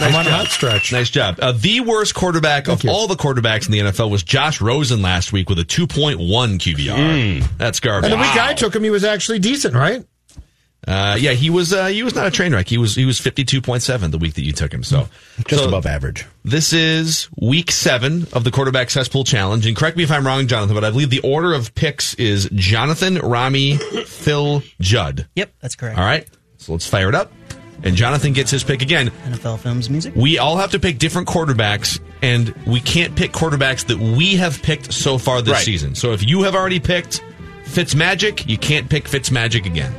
I'm 0.00 0.14
on 0.14 0.26
a 0.26 0.30
hot 0.30 0.46
stretch. 0.48 0.92
Nice 0.92 1.10
job. 1.10 1.38
Uh, 1.40 1.52
the 1.52 1.80
worst 1.80 2.14
quarterback 2.14 2.68
of 2.68 2.82
you. 2.84 2.90
all 2.90 3.06
the 3.06 3.16
quarterbacks 3.16 3.66
in 3.66 3.72
the 3.72 3.78
NFL 3.80 4.10
was 4.10 4.22
Josh 4.22 4.60
Rosen 4.60 5.02
last 5.02 5.32
week 5.32 5.48
with 5.48 5.58
a 5.58 5.64
2.1 5.64 6.16
QBR. 6.58 7.46
That's 7.58 7.80
garbage. 7.80 8.10
And 8.10 8.20
the 8.20 8.22
week 8.24 8.36
I 8.36 8.54
took 8.54 8.74
him, 8.74 8.82
he 8.82 8.90
was 8.90 9.04
actually 9.04 9.38
decent, 9.38 9.74
right? 9.74 10.04
Uh, 10.88 11.14
yeah, 11.20 11.32
he 11.32 11.50
was. 11.50 11.74
Uh, 11.74 11.86
he 11.88 12.02
was 12.02 12.14
not 12.14 12.26
a 12.26 12.30
train 12.30 12.54
wreck. 12.54 12.66
He 12.66 12.78
was. 12.78 12.94
He 12.94 13.04
was 13.04 13.20
52.7 13.20 14.10
the 14.10 14.16
week 14.16 14.32
that 14.34 14.42
you 14.42 14.52
took 14.52 14.72
him. 14.72 14.82
So 14.82 15.08
Just 15.46 15.62
so 15.62 15.68
above 15.68 15.84
average. 15.84 16.24
This 16.42 16.72
is 16.72 17.28
week 17.38 17.70
seven 17.70 18.26
of 18.32 18.44
the 18.44 18.50
quarterback 18.50 18.88
cesspool 18.88 19.24
challenge. 19.24 19.66
And 19.66 19.76
correct 19.76 19.98
me 19.98 20.04
if 20.04 20.10
I'm 20.10 20.26
wrong, 20.26 20.46
Jonathan, 20.46 20.74
but 20.74 20.82
I 20.84 20.90
believe 20.90 21.10
the 21.10 21.20
order 21.20 21.52
of 21.52 21.74
picks 21.74 22.14
is 22.14 22.48
Jonathan, 22.54 23.18
Rami, 23.18 23.76
Phil, 23.76 24.62
Judd. 24.80 25.28
Yep, 25.36 25.52
that's 25.60 25.76
correct. 25.76 25.98
All 25.98 26.04
right. 26.04 26.26
So 26.56 26.72
let's 26.72 26.86
fire 26.86 27.10
it 27.10 27.14
up. 27.14 27.30
And 27.82 27.96
Jonathan 27.96 28.32
gets 28.34 28.50
his 28.50 28.62
pick 28.62 28.82
again. 28.82 29.10
NFL 29.26 29.58
Films 29.60 29.88
music. 29.88 30.12
We 30.14 30.38
all 30.38 30.56
have 30.58 30.72
to 30.72 30.78
pick 30.78 30.98
different 30.98 31.28
quarterbacks, 31.28 31.98
and 32.22 32.54
we 32.66 32.80
can't 32.80 33.16
pick 33.16 33.32
quarterbacks 33.32 33.86
that 33.86 33.98
we 33.98 34.36
have 34.36 34.62
picked 34.62 34.92
so 34.92 35.16
far 35.16 35.40
this 35.40 35.52
Right. 35.54 35.64
season. 35.64 35.94
So 35.94 36.12
if 36.12 36.26
you 36.26 36.42
have 36.42 36.54
already 36.54 36.78
picked 36.80 37.22
Fitzmagic, 37.64 38.48
you 38.48 38.58
can't 38.58 38.88
pick 38.88 39.04
Fitzmagic 39.08 39.64
again. 39.64 39.94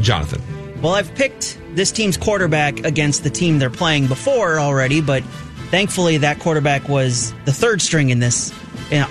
Jonathan. 0.00 0.40
Well, 0.82 0.94
I've 0.94 1.12
picked 1.16 1.58
this 1.74 1.90
team's 1.90 2.16
quarterback 2.16 2.84
against 2.84 3.24
the 3.24 3.30
team 3.30 3.58
they're 3.58 3.70
playing 3.70 4.06
before 4.06 4.60
already, 4.60 5.00
but 5.00 5.24
thankfully 5.70 6.18
that 6.18 6.38
quarterback 6.38 6.88
was 6.88 7.32
the 7.46 7.52
third 7.52 7.82
string 7.82 8.10
in 8.10 8.20
this 8.20 8.52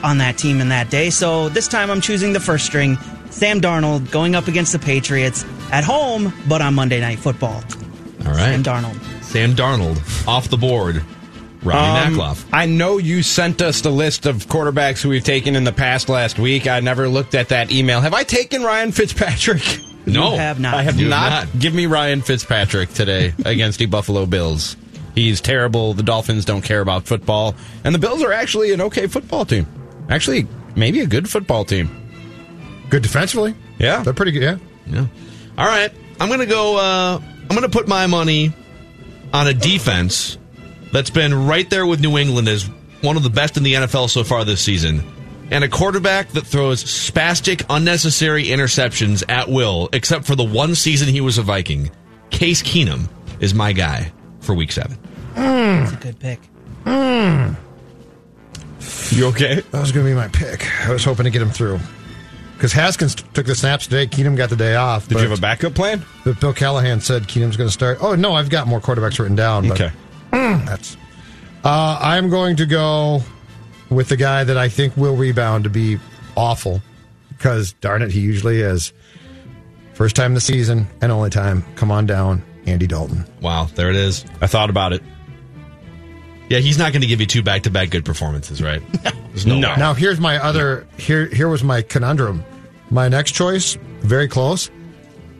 on 0.04 0.20
that 0.20 0.38
team 0.38 0.62
in 0.62 0.70
that 0.70 0.90
day. 0.90 1.10
So 1.10 1.50
this 1.50 1.68
time 1.68 1.92
I'm 1.92 2.02
choosing 2.02 2.32
the 2.34 2.40
first 2.40 2.66
string, 2.66 2.98
Sam 3.32 3.60
Darnold, 3.60 4.10
going 4.12 4.34
up 4.34 4.48
against 4.48 4.72
the 4.72 4.80
Patriots 4.80 5.44
at 5.72 5.84
home, 5.84 6.34
but 6.48 6.62
on 6.62 6.74
Monday 6.74 7.02
Night 7.02 7.20
Football. 7.20 7.64
All 8.28 8.34
right. 8.34 8.54
Sam 8.54 8.64
Darnold. 8.64 9.24
Sam 9.24 9.56
Darnold 9.56 10.28
off 10.28 10.50
the 10.50 10.58
board. 10.58 11.04
Rami 11.64 12.00
Um, 12.00 12.14
Makloff. 12.16 12.46
I 12.54 12.66
know 12.68 12.98
you 13.00 13.24
sent 13.24 13.62
us 13.62 13.82
the 13.82 13.90
list 13.90 14.26
of 14.26 14.46
quarterbacks 14.48 15.02
who 15.02 15.10
we've 15.10 15.24
taken 15.24 15.56
in 15.56 15.64
the 15.64 15.72
past 15.72 16.08
last 16.08 16.38
week. 16.38 16.68
I 16.68 16.80
never 16.82 17.10
looked 17.10 17.34
at 17.36 17.50
that 17.50 17.72
email. 17.72 18.00
Have 18.02 18.14
I 18.14 18.24
taken 18.24 18.64
Ryan 18.64 18.92
Fitzpatrick? 18.92 19.62
No. 20.08 20.32
You 20.32 20.38
have 20.40 20.58
not. 20.62 20.74
I 20.76 20.84
have 20.84 20.98
You 20.98 21.10
have 21.10 21.10
not. 21.10 21.48
not. 21.54 21.60
Give 21.60 21.74
me 21.74 21.86
Ryan 21.86 22.22
Fitzpatrick 22.22 22.94
today 22.94 23.34
against 23.46 23.78
the 23.80 23.88
Buffalo 23.88 24.26
Bills. 24.26 24.78
He's 25.16 25.42
terrible. 25.42 25.94
The 25.94 26.02
Dolphins 26.04 26.46
don't 26.46 26.62
care 26.62 26.80
about 26.80 27.04
football. 27.06 27.56
And 27.84 27.94
the 27.94 28.00
Bills 28.00 28.24
are 28.24 28.32
actually 28.32 28.72
an 28.72 28.80
okay 28.80 29.08
football 29.08 29.44
team. 29.44 29.68
Actually, 30.10 30.48
maybe 30.78 31.02
a 31.02 31.08
good 31.08 31.30
football 31.30 31.66
team. 31.66 31.90
Good 32.90 33.04
defensively. 33.04 33.54
Yeah. 33.80 34.02
They're 34.02 34.14
pretty 34.14 34.32
good. 34.32 34.44
Yeah. 34.44 34.58
Yeah. 34.88 35.08
All 35.58 35.68
right. 35.68 35.92
I'm 36.22 36.30
going 36.30 36.40
to 36.40 36.46
go. 36.46 36.78
Uh, 36.78 37.22
I'm 37.50 37.56
going 37.56 37.70
to 37.70 37.70
put 37.70 37.88
my 37.88 38.08
money 38.08 38.52
on 39.34 39.48
a 39.48 39.54
defense 39.54 40.38
that's 40.92 41.10
been 41.10 41.48
right 41.48 41.70
there 41.70 41.86
with 41.86 42.02
New 42.02 42.18
England 42.18 42.48
as 42.48 42.70
one 43.02 43.18
of 43.18 43.24
the 43.24 43.30
best 43.30 43.58
in 43.58 43.64
the 43.64 43.74
NFL 43.74 44.10
so 44.10 44.24
far 44.24 44.44
this 44.44 44.62
season, 44.62 45.04
and 45.50 45.64
a 45.64 45.70
quarterback 45.70 46.30
that 46.30 46.46
throws 46.46 46.84
spastic, 46.84 47.66
unnecessary 47.70 48.46
interceptions 48.46 49.24
at 49.30 49.48
will, 49.48 49.90
except 49.94 50.26
for 50.26 50.36
the 50.36 50.44
one 50.44 50.76
season 50.76 51.08
he 51.08 51.22
was 51.22 51.38
a 51.38 51.42
Viking. 51.42 51.90
Case 52.32 52.62
Keenum 52.62 53.08
is 53.40 53.54
my 53.54 53.72
guy 53.72 54.12
for 54.42 54.54
Week 54.54 54.72
Seven. 54.72 54.98
Mm. 55.36 55.80
That's 55.80 55.94
a 55.94 55.96
good 55.96 56.20
pick. 56.20 56.40
Mm. 56.84 57.56
You 59.12 59.28
okay? 59.28 59.62
That 59.72 59.80
was 59.80 59.92
going 59.92 60.06
to 60.06 60.12
be 60.12 60.16
my 60.16 60.28
pick. 60.28 60.66
I 60.86 60.92
was 60.92 61.04
hoping 61.04 61.24
to 61.26 61.30
get 61.30 61.42
him 61.42 61.52
through. 61.52 61.80
Because 62.58 62.74
Haskins 62.74 63.14
t- 63.14 63.24
took 63.34 63.46
the 63.46 63.54
snaps 63.54 63.86
today. 63.86 64.08
Keenum 64.08 64.36
got 64.36 64.50
the 64.50 64.56
day 64.56 64.74
off. 64.76 65.08
Did 65.08 65.20
you 65.20 65.30
have 65.30 65.38
a 65.38 65.42
backup 65.42 65.76
plan? 65.76 66.04
But 66.26 66.40
Bill 66.40 66.54
Callahan 66.54 67.02
said 67.02 67.24
Keenum's 67.24 67.56
going 67.56 67.68
to 67.68 67.72
start. 67.74 68.00
Oh, 68.02 68.16
no, 68.16 68.34
I've 68.34 68.50
got 68.50 68.66
more 68.68 68.82
quarterbacks 68.82 69.20
written 69.20 69.36
down. 69.36 69.68
But 69.68 69.80
Okay. 69.82 69.92
That's. 70.32 70.98
Uh, 71.64 72.00
I'm 72.02 72.30
going 72.30 72.56
to 72.56 72.66
go 72.66 73.22
with 73.92 74.10
the 74.10 74.18
guy 74.18 74.44
that 74.44 74.58
I 74.58 74.70
think 74.70 74.98
will 74.98 75.16
rebound 75.16 75.66
to 75.66 75.70
be 75.70 76.00
awful 76.36 76.82
because 77.30 77.74
darn 77.74 78.02
it, 78.02 78.12
he 78.12 78.22
usually 78.22 78.62
is. 78.62 78.92
First 79.94 80.16
time 80.16 80.34
this 80.34 80.46
season 80.46 80.88
and 81.02 81.12
only 81.12 81.30
time. 81.30 81.64
Come 81.76 81.92
on 81.92 82.06
down, 82.08 82.44
Andy 82.66 82.88
Dalton. 82.88 83.26
Wow, 83.42 83.66
there 83.76 83.90
it 83.92 83.96
is. 83.96 84.26
I 84.42 84.48
thought 84.48 84.70
about 84.70 84.94
it. 84.94 85.04
Yeah, 86.50 86.60
he's 86.60 86.78
not 86.78 86.94
going 86.94 87.02
to 87.02 87.08
give 87.08 87.20
you 87.20 87.26
two 87.28 87.44
back-to-back 87.44 87.90
good 87.90 88.06
performances, 88.06 88.62
right? 88.62 88.82
There's 89.30 89.46
no. 89.46 89.60
Now 89.60 89.94
here's 89.94 90.20
my 90.20 90.38
other. 90.38 90.88
Here 90.98 91.26
here 91.28 91.48
was 91.50 91.64
my 91.64 91.82
conundrum. 91.82 92.44
My 92.90 93.10
next 93.10 93.32
choice, 93.34 93.78
very 94.00 94.28
close, 94.30 94.70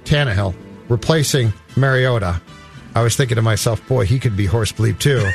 Tannehill 0.04 0.54
replacing 0.90 1.54
Mariota. 1.76 2.42
I 2.96 3.04
was 3.04 3.16
thinking 3.16 3.36
to 3.36 3.42
myself, 3.44 3.86
boy, 3.88 4.06
he 4.06 4.18
could 4.18 4.36
be 4.36 4.46
horse 4.48 4.72
bleep 4.72 4.98
too. 5.00 5.30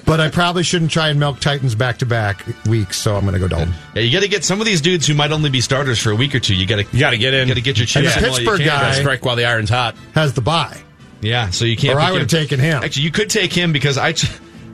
but 0.06 0.18
I 0.18 0.30
probably 0.30 0.62
shouldn't 0.62 0.90
try 0.90 1.08
and 1.10 1.20
milk 1.20 1.40
Titans 1.40 1.74
back 1.74 1.98
to 1.98 2.06
back 2.06 2.42
weeks, 2.66 2.96
so 2.96 3.14
I'm 3.16 3.20
going 3.22 3.34
to 3.34 3.38
go 3.38 3.48
Dalton. 3.48 3.74
Yeah, 3.94 4.00
you 4.02 4.10
got 4.12 4.22
to 4.22 4.28
get 4.28 4.44
some 4.44 4.60
of 4.60 4.66
these 4.66 4.80
dudes 4.80 5.06
who 5.06 5.12
might 5.14 5.30
only 5.30 5.50
be 5.50 5.60
starters 5.60 5.98
for 5.98 6.10
a 6.10 6.16
week 6.16 6.34
or 6.34 6.40
two. 6.40 6.54
You 6.54 6.66
got 6.66 6.76
to 6.76 6.84
You 6.90 7.00
got 7.00 7.10
to 7.10 7.18
get 7.18 7.34
in. 7.34 7.48
got 7.48 7.54
to 7.54 7.60
get 7.60 7.76
your 7.76 7.86
chance. 7.86 8.16
And 8.16 8.24
the 8.24 8.26
in 8.26 8.30
while 8.32 8.40
you 8.40 8.46
Pittsburgh 8.48 8.66
can. 8.66 8.80
guy- 8.80 8.92
strike 8.94 9.24
while 9.26 9.36
the 9.36 9.44
iron's 9.44 9.68
hot. 9.68 9.94
Has 10.14 10.32
the 10.32 10.40
bye. 10.40 10.80
Yeah, 11.20 11.50
so 11.50 11.66
you 11.66 11.76
can't. 11.76 11.96
Or 11.96 12.00
I 12.00 12.10
would 12.12 12.22
have 12.22 12.30
taken 12.30 12.58
him. 12.58 12.82
Actually, 12.82 13.02
you 13.04 13.10
could 13.12 13.28
take 13.30 13.52
him 13.52 13.72
because 13.72 13.98
I, 13.98 14.12
t- 14.12 14.28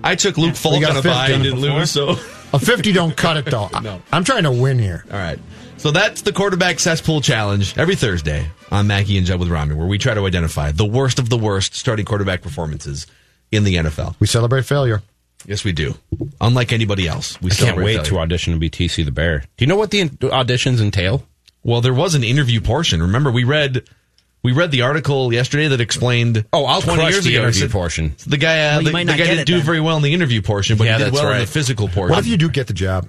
I 0.04 0.14
took 0.14 0.38
Luke 0.38 0.54
Falk 0.56 0.80
got 0.80 0.90
on 0.90 0.96
a 0.96 1.00
a 1.00 1.02
bye 1.02 1.28
and 1.30 1.42
didn't 1.42 1.60
lose. 1.60 1.90
So 1.90 2.10
A 2.52 2.58
50 2.58 2.92
don't 2.92 3.14
cut 3.16 3.36
it 3.36 3.44
though. 3.46 3.68
No. 3.82 4.00
I'm 4.12 4.24
trying 4.24 4.44
to 4.44 4.50
win 4.52 4.78
here. 4.78 5.04
all 5.10 5.18
right, 5.18 5.38
so 5.76 5.90
that's 5.90 6.22
the 6.22 6.32
quarterback 6.32 6.78
cesspool 6.80 7.20
challenge 7.20 7.76
every 7.76 7.94
Thursday 7.94 8.46
on 8.70 8.86
Mackey 8.86 9.18
and 9.18 9.26
Judd 9.26 9.38
with 9.40 9.48
Rami, 9.50 9.74
where 9.74 9.86
we 9.86 9.98
try 9.98 10.14
to 10.14 10.26
identify 10.26 10.72
the 10.72 10.86
worst 10.86 11.18
of 11.18 11.28
the 11.28 11.36
worst 11.36 11.74
starting 11.74 12.04
quarterback 12.06 12.40
performances 12.42 13.06
in 13.52 13.64
the 13.64 13.76
NFL. 13.76 14.14
We 14.18 14.26
celebrate 14.26 14.64
failure. 14.64 15.02
Yes, 15.46 15.62
we 15.62 15.72
do. 15.72 15.94
Unlike 16.40 16.72
anybody 16.72 17.06
else, 17.06 17.40
we 17.40 17.50
I 17.50 17.54
can't 17.54 17.76
wait 17.76 17.96
failure. 17.96 18.02
to 18.10 18.18
audition 18.18 18.52
to 18.54 18.58
be 18.58 18.70
TC 18.70 19.04
the 19.04 19.12
Bear. 19.12 19.40
Do 19.56 19.64
you 19.64 19.66
know 19.66 19.76
what 19.76 19.90
the 19.90 20.08
auditions 20.08 20.80
entail? 20.80 21.24
Well, 21.62 21.80
there 21.80 21.94
was 21.94 22.14
an 22.14 22.24
interview 22.24 22.60
portion. 22.60 23.00
Remember, 23.02 23.30
we 23.30 23.44
read 23.44 23.88
we 24.42 24.52
read 24.52 24.70
the 24.70 24.82
article 24.82 25.32
yesterday 25.32 25.68
that 25.68 25.80
explained. 25.80 26.44
Oh, 26.52 26.64
I'll 26.64 26.80
20 26.80 27.00
crush 27.00 27.12
years 27.12 27.24
the 27.24 27.34
ago, 27.36 27.42
interview 27.44 27.60
said- 27.62 27.70
portion. 27.70 28.14
The 28.26 28.36
guy, 28.36 28.68
uh, 28.68 28.82
Well, 28.82 28.92
the, 28.92 29.04
the 29.04 29.04
guy 29.12 29.16
didn't 29.16 29.38
it 29.40 29.46
do 29.46 29.56
then. 29.56 29.66
very 29.66 29.80
well 29.80 29.96
in 29.96 30.02
the 30.02 30.14
interview 30.14 30.42
portion, 30.42 30.78
but 30.78 30.84
Yeah, 30.84 30.98
he 30.98 31.04
did 31.04 31.12
that's 31.12 31.22
well 31.22 31.32
in 31.32 31.40
the 31.40 31.46
physical 31.46 31.88
portion. 31.88 32.10
What 32.10 32.20
if 32.20 32.26
you 32.26 32.36
do 32.36 32.48
get 32.48 32.66
the 32.68 32.72
job? 32.74 33.08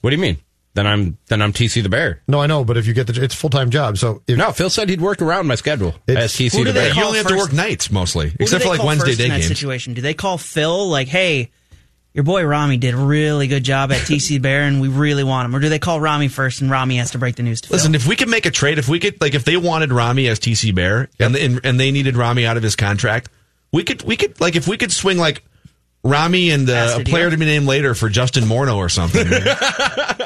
What 0.00 0.10
do 0.10 0.16
you 0.16 0.22
mean? 0.22 0.38
Then 0.74 0.86
I'm 0.86 1.18
then 1.26 1.42
I'm 1.42 1.52
TC 1.52 1.82
the 1.82 1.88
Bear. 1.88 2.22
No, 2.28 2.40
I 2.40 2.46
know, 2.46 2.64
but 2.64 2.76
if 2.76 2.86
you 2.86 2.94
get 2.94 3.08
the, 3.08 3.22
it's 3.22 3.34
full 3.34 3.50
time 3.50 3.70
job. 3.70 3.98
So 3.98 4.22
if, 4.28 4.38
No, 4.38 4.52
Phil 4.52 4.70
said 4.70 4.88
he'd 4.88 5.00
work 5.00 5.20
around 5.20 5.48
my 5.48 5.56
schedule 5.56 5.94
as 6.06 6.32
TC 6.32 6.64
the 6.64 6.72
Bear. 6.72 6.94
you 6.94 7.02
only 7.02 7.18
have 7.18 7.26
to 7.26 7.36
work 7.36 7.52
nights 7.52 7.90
mostly, 7.90 8.32
except 8.38 8.62
for 8.62 8.68
like 8.70 8.82
Wednesday 8.82 9.08
first 9.10 9.18
day 9.18 9.24
in 9.24 9.30
that 9.30 9.36
games. 9.38 9.48
situation? 9.48 9.94
Do 9.94 10.00
they 10.00 10.14
call 10.14 10.38
Phil 10.38 10.88
like, 10.88 11.08
"Hey, 11.08 11.50
your 12.14 12.24
boy 12.24 12.44
Rami 12.44 12.76
did 12.76 12.94
a 12.94 12.96
really 12.96 13.46
good 13.46 13.62
job 13.64 13.92
at 13.92 13.98
TC 14.02 14.40
Bear, 14.42 14.62
and 14.62 14.80
we 14.80 14.88
really 14.88 15.24
want 15.24 15.46
him," 15.46 15.54
or 15.56 15.60
do 15.60 15.68
they 15.68 15.78
call 15.78 16.00
Rami 16.00 16.28
first 16.28 16.60
and 16.60 16.70
Rami 16.70 16.96
has 16.96 17.12
to 17.12 17.18
break 17.18 17.36
the 17.36 17.42
news 17.42 17.60
to 17.62 17.68
Phil? 17.68 17.76
Listen, 17.76 17.94
if 17.94 18.06
we 18.06 18.16
could 18.16 18.28
make 18.28 18.46
a 18.46 18.50
trade, 18.50 18.78
if 18.78 18.88
we 18.88 18.98
could, 18.98 19.20
like, 19.20 19.34
if 19.34 19.44
they 19.44 19.56
wanted 19.56 19.92
Rami 19.92 20.26
as 20.28 20.40
TC 20.40 20.74
Bear 20.74 21.08
and, 21.18 21.36
and 21.36 21.60
and 21.64 21.78
they 21.78 21.90
needed 21.90 22.16
Rami 22.16 22.46
out 22.46 22.56
of 22.56 22.62
his 22.62 22.76
contract, 22.76 23.28
we 23.72 23.84
could 23.84 24.02
we 24.02 24.16
could 24.16 24.40
like 24.40 24.56
if 24.56 24.66
we 24.66 24.76
could 24.76 24.90
swing 24.92 25.18
like 25.18 25.42
Rami 26.02 26.50
and 26.50 26.68
uh, 26.68 26.98
a 27.00 27.04
player 27.04 27.28
to 27.30 27.36
be 27.36 27.44
named 27.44 27.66
later 27.66 27.94
for 27.94 28.08
Justin 28.08 28.44
Morneau 28.44 28.76
or 28.76 28.88
something. 28.88 29.26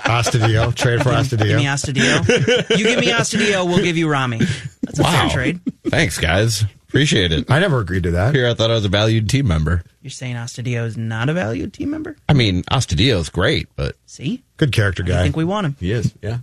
Astudillo, 0.05 0.74
trade 0.74 1.02
for 1.02 1.11
Give 1.11 1.56
me 1.56 1.65
Astudillo. 1.65 2.19
Astudillo. 2.20 2.78
you 2.78 2.85
give 2.85 3.01
me 3.01 3.06
Astudillo, 3.06 3.66
we'll 3.66 3.82
give 3.82 3.97
you 3.97 4.09
Rami. 4.09 4.39
That's 4.82 4.98
a 4.98 5.02
Wow. 5.02 5.11
fair 5.23 5.31
trade. 5.31 5.61
Thanks, 5.89 6.19
guys. 6.19 6.65
Appreciate 6.95 7.33
it. 7.33 7.51
I 7.51 7.59
never 7.59 7.81
agreed 7.81 8.05
to 8.05 8.12
that. 8.12 8.35
Here, 8.35 8.49
I 8.49 8.55
thought 8.55 8.71
I 8.71 8.75
was 8.75 8.85
a 8.85 8.89
valued 8.89 9.29
team 9.29 9.49
member. 9.49 9.83
You're 10.01 10.11
saying 10.11 10.37
Astudillo 10.37 10.85
is 10.87 10.97
not 10.97 11.29
a 11.29 11.33
valued 11.33 11.73
team 11.73 11.91
member? 11.91 12.16
I 12.29 12.33
mean, 12.35 12.62
Astudillo's 12.65 13.29
great, 13.31 13.69
but 13.75 13.97
See, 14.07 14.43
Good 14.59 14.73
character 14.73 15.03
guy. 15.03 15.21
I 15.21 15.23
think 15.25 15.37
we 15.37 15.45
want 15.45 15.66
him. 15.66 15.77
he 15.81 15.91
is, 15.93 16.15
yeah. 16.23 16.39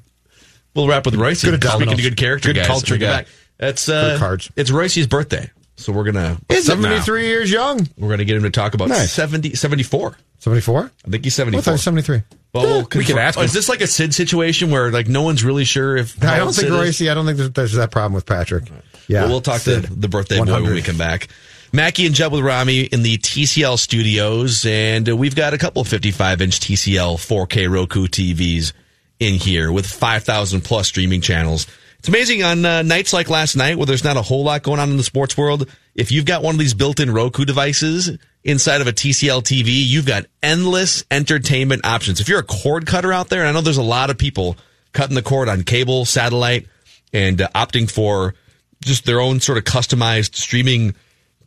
We'll 0.76 0.88
wrap 0.88 1.06
with 1.06 1.16
Reusse. 1.16 1.44
Good 1.46 1.54
at 1.54 1.62
Speaking 1.64 1.80
dominoes. 1.80 1.96
to 1.98 2.02
good 2.10 2.18
character, 2.18 2.50
Good 2.50 2.58
guys. 2.58 2.68
culture 2.68 2.98
guy. 2.98 3.06
back. 3.22 3.28
That's 3.58 3.88
uh, 3.90 4.12
Good 4.12 4.20
cards. 4.20 4.52
It's 4.56 4.72
Reusse's 4.72 5.08
birthday, 5.08 5.50
so 5.78 5.92
we're 5.94 6.04
gonna 6.06 6.38
is 6.50 6.66
73 6.66 7.28
years 7.28 7.52
young. 7.52 7.88
we're 7.98 8.10
gonna 8.10 8.26
get 8.26 8.36
him 8.38 8.44
to 8.44 8.50
talk 8.50 8.74
about 8.74 8.90
Nice. 8.90 9.12
70, 9.14 9.54
74. 9.56 10.18
74? 10.40 10.92
I 11.06 11.10
think 11.10 11.24
he's 11.24 11.36
I 11.36 11.44
seventy 11.44 11.58
thought 11.58 11.64
four. 11.66 11.72
it 11.72 11.76
was 11.76 11.84
73. 11.84 12.22
Well, 12.54 12.64
we'll 12.66 12.80
we 12.80 12.86
could 12.86 13.06
confirm- 13.06 13.18
ask 13.20 13.38
Oh, 13.38 13.42
him. 13.42 13.46
is 13.46 13.54
this 13.54 13.70
like 13.70 13.82
a 13.82 13.88
Sid 13.88 14.14
situation 14.16 14.72
where 14.72 14.92
like 14.92 15.08
no 15.08 15.22
one's 15.22 15.44
really 15.44 15.64
sure 15.66 15.96
if 15.96 16.22
I 16.24 16.38
don't 16.38 16.54
think 16.54 16.70
Sid 16.70 17.02
is? 17.04 17.10
I 17.10 17.14
don't 17.14 17.26
think 17.26 17.38
there's, 17.38 17.52
there's 17.52 17.74
that 17.74 17.92
problem 17.92 18.14
with 18.14 18.26
Patrick. 18.26 18.64
Yeah. 19.12 19.24
Well, 19.24 19.32
we'll 19.32 19.42
talk 19.42 19.60
Sid, 19.60 19.84
to 19.84 19.94
the 19.94 20.08
birthday 20.08 20.38
boy 20.38 20.64
when 20.64 20.74
we 20.74 20.82
come 20.82 20.98
back. 20.98 21.28
Mackey 21.74 22.06
and 22.06 22.16
Judd 22.16 22.32
with 22.32 22.44
Rami 22.44 22.82
in 22.82 23.04
the 23.04 23.18
TCL 23.18 23.78
studios, 23.78 24.66
and 24.66 25.10
uh, 25.10 25.16
we've 25.16 25.36
got 25.36 25.54
a 25.54 25.58
couple 25.58 25.82
of 25.82 25.88
55 25.88 26.42
inch 26.42 26.60
TCL 26.60 27.16
4K 27.18 27.70
Roku 27.70 28.08
TVs 28.08 28.72
in 29.20 29.36
here 29.36 29.72
with 29.72 29.86
5,000 29.86 30.62
plus 30.62 30.88
streaming 30.88 31.20
channels. 31.20 31.68
It's 32.00 32.08
amazing 32.08 32.42
on 32.44 32.66
uh, 32.66 32.82
nights 32.84 33.14
like 33.14 33.30
last 33.30 33.56
night 33.56 33.78
where 33.78 33.86
there's 33.86 34.04
not 34.04 34.18
a 34.18 34.22
whole 34.22 34.44
lot 34.44 34.64
going 34.64 34.80
on 34.80 34.90
in 34.90 34.98
the 34.98 35.04
sports 35.04 35.38
world. 35.38 35.70
If 35.94 36.12
you've 36.12 36.26
got 36.26 36.42
one 36.42 36.56
of 36.56 36.60
these 36.60 36.74
built 36.74 37.00
in 37.02 37.14
Roku 37.14 37.44
devices 37.44 38.18
inside 38.44 38.82
of 38.82 38.88
a 38.88 38.94
TCL 38.94 39.44
TV, 39.44 39.86
you've 39.86 40.08
got 40.08 40.26
endless 40.42 41.04
entertainment 41.12 41.86
options. 41.86 42.22
If 42.22 42.30
you're 42.30 42.40
a 42.40 42.44
cord 42.44 42.88
cutter 42.88 43.12
out 43.12 43.30
there, 43.30 43.42
and 43.42 43.50
I 43.50 43.52
know 43.52 43.62
there's 43.62 43.78
a 43.78 43.84
lot 43.84 44.10
of 44.10 44.18
people 44.18 44.56
cutting 44.94 45.16
the 45.16 45.22
cord 45.22 45.50
on 45.50 45.64
cable, 45.64 46.06
satellite, 46.06 46.68
and 47.14 47.42
uh, 47.42 47.50
opting 47.54 47.92
for 47.92 48.34
just 48.82 49.06
their 49.06 49.20
own 49.20 49.40
sort 49.40 49.58
of 49.58 49.64
customized 49.64 50.36
streaming 50.36 50.96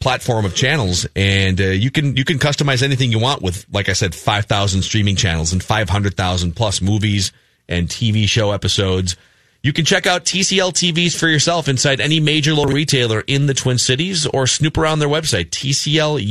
platform 0.01 0.44
of 0.44 0.55
channels 0.55 1.06
and 1.16 1.61
uh, 1.61 1.65
you 1.65 1.90
can 1.90 2.15
you 2.16 2.24
can 2.24 2.39
customize 2.39 2.82
anything 2.82 3.11
you 3.11 3.19
want 3.19 3.40
with 3.40 3.65
like 3.73 3.89
I 3.89 3.94
said 3.94 4.15
5000 4.15 4.82
streaming 4.82 5.16
channels 5.16 5.52
and 5.52 5.62
500,000 5.62 6.55
plus 6.55 6.82
movies 6.82 7.32
and 7.69 7.89
TV 7.89 8.28
show 8.28 8.52
episodes. 8.52 9.16
You 9.62 9.73
can 9.73 9.86
check 9.86 10.06
out 10.06 10.27
TCL 10.27 10.73
TVs 10.73 11.16
for 11.19 11.27
yourself 11.27 11.69
inside 11.69 11.98
any 11.98 12.20
major 12.20 12.52
local 12.52 12.74
retailer 12.74 13.23
in 13.27 13.47
the 13.47 13.55
Twin 13.55 13.78
Cities 13.78 14.27
or 14.27 14.47
snoop 14.47 14.77
around 14.77 14.98
their 14.98 15.09
website 15.09 15.48
tclusa.com. 15.48 16.23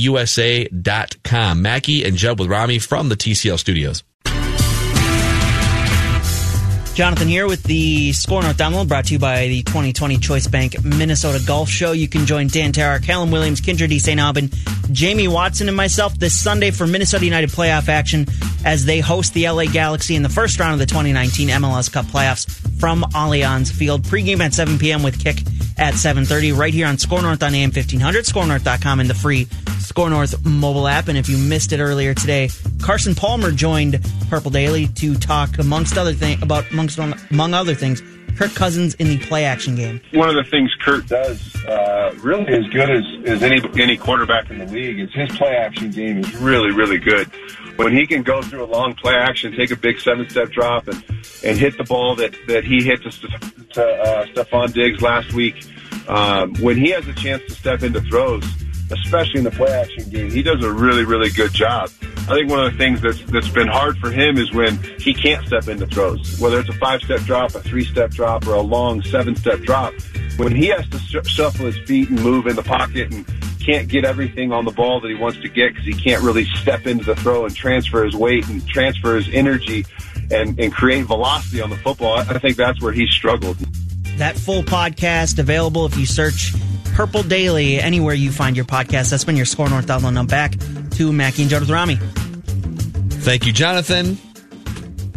Mackey 1.63 2.05
and 2.05 2.15
Judd 2.15 2.37
with 2.39 2.47
Rami 2.47 2.77
from 2.77 3.09
the 3.09 3.15
TCL 3.15 3.57
studios. 3.57 4.03
Jonathan 6.93 7.27
here 7.27 7.47
with 7.47 7.63
the 7.63 8.13
SKOR 8.13 8.43
North 8.43 8.55
download 8.55 8.87
brought 8.87 9.05
to 9.05 9.13
you 9.13 9.19
by 9.19 9.47
the 9.47 9.63
2020 9.63 10.19
Choice 10.19 10.45
Bank 10.45 10.83
Minnesota 10.83 11.43
Golf 11.43 11.67
Show. 11.67 11.91
You 11.91 12.07
can 12.07 12.27
join 12.27 12.45
Dan 12.47 12.71
Tarr, 12.71 12.99
Callum 12.99 13.31
Williams, 13.31 13.61
Kyndra 13.61 13.89
de 13.89 13.97
St. 13.97 14.19
Aubin, 14.19 14.51
Jamie 14.91 15.27
Watson, 15.27 15.67
and 15.67 15.75
myself 15.75 16.13
this 16.19 16.39
Sunday 16.39 16.69
for 16.69 16.85
Minnesota 16.85 17.25
United 17.25 17.49
playoff 17.49 17.89
action 17.89 18.27
as 18.63 18.85
they 18.85 18.99
host 18.99 19.33
the 19.33 19.49
LA 19.49 19.65
Galaxy 19.65 20.15
in 20.15 20.21
the 20.21 20.29
first 20.29 20.59
round 20.59 20.73
of 20.73 20.79
the 20.79 20.85
2019 20.85 21.49
MLS 21.49 21.91
Cup 21.91 22.05
playoffs 22.05 22.47
from 22.79 23.01
Allianz 23.15 23.71
Field. 23.71 24.03
Pregame 24.03 24.41
at 24.41 24.53
7 24.53 24.77
p.m. 24.77 25.01
with 25.01 25.19
kick 25.19 25.39
at 25.79 25.95
7.30 25.95 26.55
right 26.55 26.73
here 26.73 26.85
on 26.85 26.99
SKOR 26.99 27.23
North 27.23 27.41
on 27.41 27.55
AM 27.55 27.71
1500, 27.71 28.25
skornorth.com, 28.25 28.99
and 28.99 29.09
the 29.09 29.15
free 29.15 29.47
SKOR 29.79 30.09
North 30.09 30.45
mobile 30.45 30.87
app. 30.87 31.07
And 31.07 31.17
if 31.17 31.27
you 31.27 31.37
missed 31.37 31.73
it 31.73 31.79
earlier 31.79 32.13
today, 32.13 32.49
Carson 32.81 33.15
Palmer 33.15 33.51
joined 33.51 33.99
Purple 34.29 34.51
Daily 34.51 34.87
to 34.87 35.15
talk, 35.15 35.57
amongst 35.59 35.97
other 35.97 36.13
things, 36.13 36.41
about 36.41 36.71
amongst 36.83 37.31
among 37.31 37.53
other 37.53 37.75
things, 37.75 38.01
Kirk 38.37 38.53
Cousins 38.55 38.95
in 38.95 39.07
the 39.07 39.19
play 39.19 39.45
action 39.45 39.75
game. 39.75 40.01
One 40.13 40.29
of 40.29 40.35
the 40.35 40.49
things 40.49 40.71
Kurt 40.81 41.07
does 41.07 41.55
uh, 41.65 42.15
really 42.19 42.47
as 42.47 42.67
good 42.69 42.89
as, 42.89 43.03
as 43.25 43.43
any 43.43 43.61
any 43.81 43.97
quarterback 43.97 44.49
in 44.49 44.59
the 44.59 44.65
league 44.65 44.99
is 44.99 45.13
his 45.13 45.29
play 45.37 45.55
action 45.55 45.91
game 45.91 46.19
is 46.19 46.35
really 46.37 46.71
really 46.71 46.97
good. 46.97 47.27
When 47.75 47.93
he 47.93 48.05
can 48.05 48.23
go 48.23 48.41
through 48.41 48.63
a 48.63 48.65
long 48.65 48.95
play 48.95 49.15
action, 49.15 49.55
take 49.55 49.71
a 49.71 49.75
big 49.75 49.99
seven 49.99 50.29
step 50.29 50.51
drop, 50.51 50.87
and 50.87 51.03
and 51.43 51.57
hit 51.57 51.77
the 51.77 51.83
ball 51.83 52.15
that 52.15 52.35
that 52.47 52.63
he 52.63 52.83
hit 52.83 53.03
to, 53.03 53.11
to 53.11 53.85
uh, 53.85 54.25
Stefon 54.27 54.73
Diggs 54.73 55.01
last 55.01 55.33
week. 55.33 55.65
Um, 56.07 56.55
when 56.55 56.75
he 56.75 56.89
has 56.89 57.07
a 57.07 57.13
chance 57.13 57.43
to 57.47 57.53
step 57.53 57.83
into 57.83 58.01
throws, 58.01 58.43
especially 58.91 59.39
in 59.39 59.43
the 59.45 59.51
play 59.51 59.71
action 59.71 60.09
game, 60.09 60.29
he 60.31 60.41
does 60.41 60.63
a 60.63 60.71
really 60.71 61.05
really 61.05 61.29
good 61.29 61.53
job. 61.53 61.89
I 62.29 62.35
think 62.35 62.49
one 62.49 62.63
of 62.63 62.71
the 62.71 62.77
things 62.77 63.01
that's 63.01 63.21
that's 63.31 63.49
been 63.49 63.67
hard 63.67 63.97
for 63.97 64.09
him 64.09 64.37
is 64.37 64.53
when 64.53 64.79
he 64.97 65.13
can't 65.13 65.45
step 65.45 65.67
into 65.67 65.85
throws, 65.85 66.39
whether 66.39 66.59
it's 66.61 66.69
a 66.69 66.73
five 66.73 67.01
step 67.01 67.19
drop, 67.21 67.53
a 67.53 67.59
three 67.59 67.83
step 67.83 68.11
drop, 68.11 68.47
or 68.47 68.53
a 68.53 68.61
long 68.61 69.01
seven 69.03 69.35
step 69.35 69.59
drop. 69.59 69.93
When 70.37 70.55
he 70.55 70.67
has 70.67 70.87
to 70.89 71.23
shuffle 71.25 71.65
his 71.65 71.77
feet 71.79 72.09
and 72.09 72.23
move 72.23 72.47
in 72.47 72.55
the 72.55 72.63
pocket 72.63 73.13
and 73.13 73.25
can't 73.59 73.89
get 73.89 74.05
everything 74.05 74.53
on 74.53 74.63
the 74.63 74.71
ball 74.71 75.01
that 75.01 75.09
he 75.09 75.15
wants 75.15 75.39
to 75.41 75.49
get 75.49 75.73
because 75.73 75.85
he 75.85 75.93
can't 75.93 76.23
really 76.23 76.45
step 76.45 76.87
into 76.87 77.03
the 77.03 77.15
throw 77.15 77.45
and 77.45 77.53
transfer 77.53 78.05
his 78.05 78.15
weight 78.15 78.47
and 78.47 78.65
transfer 78.67 79.17
his 79.17 79.27
energy 79.33 79.85
and, 80.31 80.57
and 80.59 80.73
create 80.73 81.05
velocity 81.05 81.61
on 81.61 81.69
the 81.69 81.77
football. 81.77 82.17
I, 82.17 82.39
think 82.39 82.57
that's 82.57 82.81
where 82.81 82.93
he 82.93 83.07
struggled. 83.07 83.57
That 84.17 84.37
full 84.37 84.63
podcast 84.63 85.39
available 85.39 85.85
if 85.85 85.97
you 85.97 86.05
search 86.05 86.53
Purple 86.93 87.23
Daily 87.23 87.79
anywhere 87.79 88.13
you 88.13 88.31
find 88.31 88.55
your 88.55 88.65
podcast. 88.65 89.09
That's 89.09 89.23
been 89.23 89.35
your 89.35 89.45
SKOR 89.45 89.69
North 89.69 89.87
download. 89.87 90.13
Now 90.13 90.25
back 90.25 90.53
to 90.93 91.11
Mackey 91.11 91.43
and 91.43 91.51
Joe 91.51 91.59
with 91.59 91.69
Rami. 91.69 91.95
Thank 93.21 93.45
you, 93.45 93.53
Jonathan. 93.53 94.17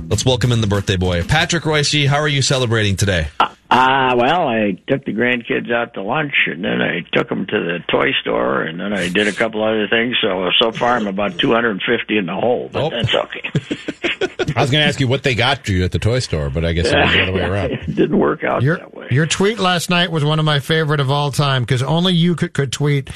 Let's 0.08 0.24
welcome 0.24 0.52
in 0.52 0.60
the 0.60 0.66
birthday 0.66 0.96
boy, 0.96 1.22
Patrick 1.24 1.64
Reusse. 1.64 2.06
How 2.06 2.16
are 2.16 2.28
you 2.28 2.40
celebrating 2.40 2.96
today? 2.96 3.28
Ah, 3.68 4.12
uh, 4.12 4.16
well, 4.16 4.48
I 4.48 4.78
took 4.86 5.04
the 5.04 5.12
grandkids 5.12 5.72
out 5.72 5.94
to 5.94 6.02
lunch, 6.02 6.34
and 6.46 6.64
then 6.64 6.80
I 6.80 7.00
took 7.12 7.28
them 7.28 7.46
to 7.46 7.58
the 7.58 7.78
toy 7.90 8.12
store, 8.20 8.62
and 8.62 8.78
then 8.78 8.92
I 8.92 9.08
did 9.08 9.26
a 9.26 9.32
couple 9.32 9.62
other 9.64 9.88
things. 9.88 10.16
So 10.22 10.50
so 10.58 10.70
far, 10.70 10.96
I'm 10.96 11.08
about 11.08 11.38
250 11.38 12.16
in 12.16 12.26
the 12.26 12.34
hole, 12.34 12.70
but 12.72 12.84
oh. 12.84 12.90
that's 12.90 13.14
okay. 13.14 13.50
I 14.56 14.60
was 14.60 14.70
going 14.70 14.82
to 14.82 14.88
ask 14.88 15.00
you 15.00 15.08
what 15.08 15.24
they 15.24 15.34
got 15.34 15.68
you 15.68 15.84
at 15.84 15.92
the 15.92 15.98
toy 15.98 16.20
store, 16.20 16.48
but 16.48 16.64
I 16.64 16.72
guess 16.72 16.86
it 16.86 16.96
was 16.96 17.12
the 17.12 17.22
other 17.22 17.32
way 17.32 17.42
around. 17.42 17.72
it 17.72 17.86
didn't 17.86 18.18
work 18.18 18.44
out 18.44 18.62
your, 18.62 18.78
that 18.78 18.94
way. 18.94 19.08
Your 19.10 19.26
tweet 19.26 19.58
last 19.58 19.90
night 19.90 20.10
was 20.10 20.24
one 20.24 20.38
of 20.38 20.44
my 20.44 20.60
favorite 20.60 21.00
of 21.00 21.10
all 21.10 21.32
time 21.32 21.62
because 21.62 21.82
only 21.82 22.14
you 22.14 22.36
could, 22.36 22.54
could 22.54 22.72
tweet. 22.72 23.10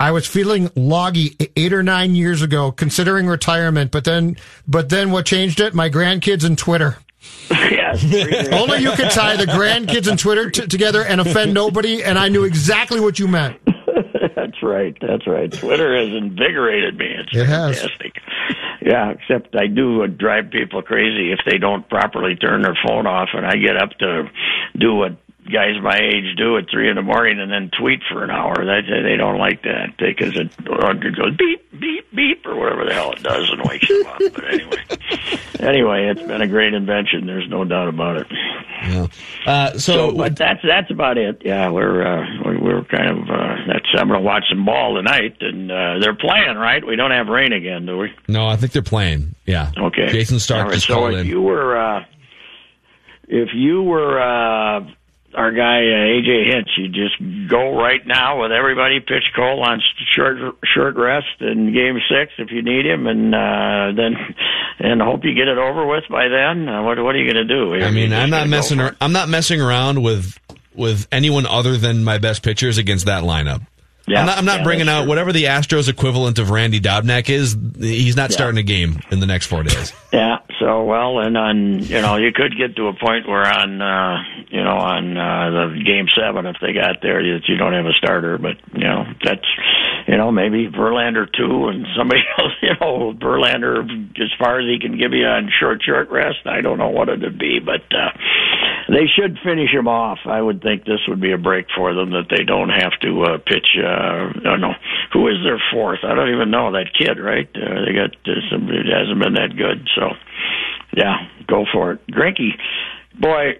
I 0.00 0.10
was 0.10 0.26
feeling 0.26 0.70
loggy 0.74 1.36
eight 1.56 1.72
or 1.72 1.82
nine 1.82 2.14
years 2.14 2.42
ago, 2.42 2.72
considering 2.72 3.26
retirement, 3.26 3.90
but 3.90 4.04
then, 4.04 4.36
but 4.66 4.88
then 4.88 5.12
what 5.12 5.26
changed 5.26 5.60
it? 5.60 5.74
My 5.74 5.88
grandkids 5.88 6.44
and 6.44 6.58
Twitter. 6.58 6.98
yes. 7.50 8.02
Only 8.52 8.78
you 8.78 8.90
could 8.92 9.10
tie 9.10 9.36
the 9.36 9.46
grandkids 9.46 10.08
and 10.08 10.18
Twitter 10.18 10.50
t- 10.50 10.66
together 10.66 11.04
and 11.04 11.20
offend 11.20 11.54
nobody, 11.54 12.02
and 12.02 12.18
I 12.18 12.28
knew 12.28 12.44
exactly 12.44 13.00
what 13.00 13.18
you 13.18 13.28
meant. 13.28 13.58
That's 14.34 14.62
right. 14.62 14.96
That's 15.00 15.26
right. 15.26 15.52
Twitter 15.52 15.96
has 15.96 16.08
invigorated 16.08 16.98
me. 16.98 17.06
It's 17.06 17.36
it 17.36 17.46
has. 17.46 17.80
fantastic. 17.80 18.12
Yeah, 18.84 19.12
except 19.12 19.54
I 19.54 19.68
do 19.68 20.02
uh, 20.02 20.06
drive 20.08 20.50
people 20.50 20.82
crazy 20.82 21.30
if 21.30 21.38
they 21.46 21.58
don't 21.58 21.88
properly 21.88 22.34
turn 22.34 22.62
their 22.62 22.76
phone 22.84 23.06
off, 23.06 23.28
and 23.34 23.46
I 23.46 23.54
get 23.56 23.76
up 23.76 23.90
to 24.00 24.24
do 24.76 24.94
what 24.94 25.12
guys 25.52 25.80
my 25.82 25.98
age 25.98 26.36
do 26.36 26.56
at 26.56 26.70
three 26.70 26.88
in 26.88 26.96
the 26.96 27.02
morning 27.02 27.38
and 27.40 27.50
then 27.50 27.70
tweet 27.78 28.00
for 28.10 28.24
an 28.24 28.30
hour. 28.30 28.54
They 28.64 28.82
they 29.02 29.16
don't 29.16 29.38
like 29.38 29.62
that 29.62 29.94
because 29.98 30.36
it, 30.36 30.50
it 30.58 31.16
goes 31.16 31.36
beep 31.36 31.70
beep 31.78 32.06
beep 32.14 32.46
or 32.46 32.56
whatever 32.56 32.84
the 32.84 32.94
hell 32.94 33.12
it 33.12 33.22
does 33.22 33.50
and 33.50 33.62
wakes 33.62 33.88
you 33.88 34.04
up. 34.06 34.18
But 34.18 34.44
anyway, 34.52 34.84
anyway, 35.60 36.08
it's 36.08 36.22
been 36.22 36.42
a 36.42 36.48
great 36.48 36.74
invention. 36.74 37.26
There's 37.26 37.48
no 37.48 37.64
doubt 37.64 37.88
about 37.88 38.16
it. 38.16 38.26
Yeah. 38.82 39.06
Uh, 39.46 39.72
so, 39.72 39.78
so, 39.78 40.12
but 40.12 40.36
that's 40.36 40.60
that's 40.66 40.90
about 40.90 41.18
it. 41.18 41.42
Yeah, 41.44 41.68
we're 41.70 42.02
uh, 42.02 42.26
we're 42.44 42.84
kind 42.84 43.18
of 43.18 43.30
uh, 43.30 43.56
that's. 43.66 43.86
I'm 43.96 44.08
going 44.08 44.20
to 44.20 44.26
watch 44.26 44.44
some 44.50 44.64
ball 44.64 44.96
tonight, 44.96 45.36
and 45.40 45.70
uh, 45.70 45.98
they're 46.00 46.16
playing 46.16 46.56
right. 46.56 46.84
We 46.84 46.96
don't 46.96 47.12
have 47.12 47.28
rain 47.28 47.52
again, 47.52 47.86
do 47.86 47.98
we? 47.98 48.12
No, 48.28 48.48
I 48.48 48.56
think 48.56 48.72
they're 48.72 48.82
playing. 48.82 49.34
Yeah. 49.46 49.70
Okay. 49.76 50.08
Jayson 50.08 50.40
Stark 50.40 50.66
right, 50.66 50.74
just 50.74 50.86
so 50.86 50.94
called 50.94 51.14
if 51.14 51.20
in. 51.20 51.26
you 51.26 51.40
were 51.40 51.76
uh, 51.76 52.04
if 53.28 53.50
you 53.54 53.82
were 53.82 54.20
uh, 54.20 54.80
our 55.34 55.50
guy 55.52 55.78
uh, 55.78 56.20
AJ 56.20 56.52
Hinch, 56.54 56.68
you 56.76 56.88
just 56.88 57.48
go 57.50 57.76
right 57.76 58.04
now 58.06 58.42
with 58.42 58.52
everybody. 58.52 59.00
Pitch 59.00 59.24
Cole 59.34 59.62
on 59.62 59.80
short 60.14 60.36
short 60.64 60.96
rest 60.96 61.40
in 61.40 61.72
Game 61.72 61.98
Six 62.08 62.32
if 62.38 62.50
you 62.50 62.62
need 62.62 62.86
him, 62.86 63.06
and 63.06 63.34
uh, 63.34 63.92
then 63.96 64.14
and 64.78 65.00
hope 65.02 65.24
you 65.24 65.34
get 65.34 65.48
it 65.48 65.58
over 65.58 65.86
with 65.86 66.04
by 66.10 66.28
then. 66.28 66.68
Uh, 66.68 66.82
what 66.82 66.98
what 67.02 67.14
are 67.14 67.18
you 67.18 67.32
going 67.32 67.46
to 67.46 67.54
do? 67.54 67.74
I 67.84 67.90
mean, 67.90 68.12
I'm 68.12 68.30
not 68.30 68.48
messing. 68.48 68.80
Ar- 68.80 68.96
I'm 69.00 69.12
not 69.12 69.28
messing 69.28 69.60
around 69.60 70.02
with 70.02 70.38
with 70.74 71.06
anyone 71.12 71.46
other 71.46 71.76
than 71.76 72.04
my 72.04 72.18
best 72.18 72.42
pitchers 72.42 72.78
against 72.78 73.06
that 73.06 73.24
lineup. 73.24 73.66
Yeah, 74.08 74.20
I'm 74.20 74.26
not, 74.26 74.38
I'm 74.38 74.44
not 74.44 74.58
yeah, 74.58 74.64
bringing 74.64 74.88
out 74.88 75.02
true. 75.02 75.10
whatever 75.10 75.32
the 75.32 75.44
Astros 75.44 75.88
equivalent 75.88 76.40
of 76.40 76.50
Randy 76.50 76.80
Dobnak 76.80 77.30
is. 77.30 77.56
He's 77.78 78.16
not 78.16 78.30
Yeah. 78.30 78.34
starting 78.34 78.58
a 78.58 78.64
game 78.64 78.98
in 79.12 79.20
the 79.20 79.26
next 79.26 79.46
four 79.46 79.62
days. 79.62 79.92
Yeah. 80.12 80.38
So 80.62 80.84
well, 80.84 81.18
and 81.18 81.36
on 81.36 81.82
you 81.82 82.00
know 82.00 82.14
you 82.14 82.30
could 82.30 82.56
get 82.56 82.76
to 82.76 82.86
a 82.86 82.94
point 82.94 83.26
where 83.26 83.42
on 83.42 83.82
uh, 83.82 84.22
you 84.48 84.62
know 84.62 84.78
on 84.78 85.16
uh, 85.18 85.50
the 85.50 85.82
game 85.82 86.06
seven 86.14 86.46
if 86.46 86.54
they 86.62 86.72
got 86.72 87.02
there 87.02 87.18
that 87.18 87.48
you 87.48 87.56
don't 87.56 87.72
have 87.72 87.86
a 87.86 87.98
starter, 87.98 88.38
but 88.38 88.62
you 88.72 88.86
know 88.86 89.02
that's 89.24 89.48
you 90.06 90.16
know 90.16 90.30
maybe 90.30 90.70
Verlander 90.70 91.26
two 91.26 91.66
and 91.66 91.84
somebody 91.98 92.22
else. 92.38 92.52
You 92.62 92.78
know 92.78 93.12
Verlander 93.18 93.82
as 94.22 94.30
far 94.38 94.60
as 94.60 94.66
he 94.70 94.78
can 94.78 94.96
give 94.96 95.10
you 95.12 95.26
on 95.26 95.50
short 95.50 95.82
short 95.82 96.10
rest. 96.10 96.46
I 96.46 96.60
don't 96.60 96.78
know 96.78 96.90
what 96.90 97.08
it'd 97.08 97.40
be, 97.40 97.58
but 97.58 97.82
uh, 97.90 98.14
they 98.86 99.10
should 99.10 99.42
finish 99.42 99.74
him 99.74 99.88
off. 99.88 100.18
I 100.26 100.40
would 100.40 100.62
think 100.62 100.84
this 100.84 101.02
would 101.08 101.20
be 101.20 101.32
a 101.32 101.38
break 101.38 101.66
for 101.74 101.92
them 101.92 102.10
that 102.10 102.30
they 102.30 102.44
don't 102.44 102.70
have 102.70 102.94
to 103.02 103.34
uh, 103.34 103.38
pitch. 103.38 103.66
Uh, 103.82 104.30
I 104.30 104.42
don't 104.44 104.60
know 104.60 104.78
who 105.12 105.26
is 105.26 105.42
their 105.42 105.60
fourth. 105.72 106.06
I 106.06 106.14
don't 106.14 106.30
even 106.30 106.52
know 106.52 106.70
that 106.70 106.94
kid. 106.94 107.18
Right? 107.18 107.50
Uh, 107.50 107.82
they 107.82 107.98
got 107.98 108.14
uh, 108.30 108.38
somebody 108.46 108.86
that 108.86 108.94
hasn't 108.94 109.18
been 109.18 109.34
that 109.34 109.58
good. 109.58 109.90
So 109.98 110.14
yeah, 110.94 111.28
go 111.46 111.64
for 111.72 111.92
it. 111.92 112.06
Greinke, 112.08 112.50
boy, 113.18 113.58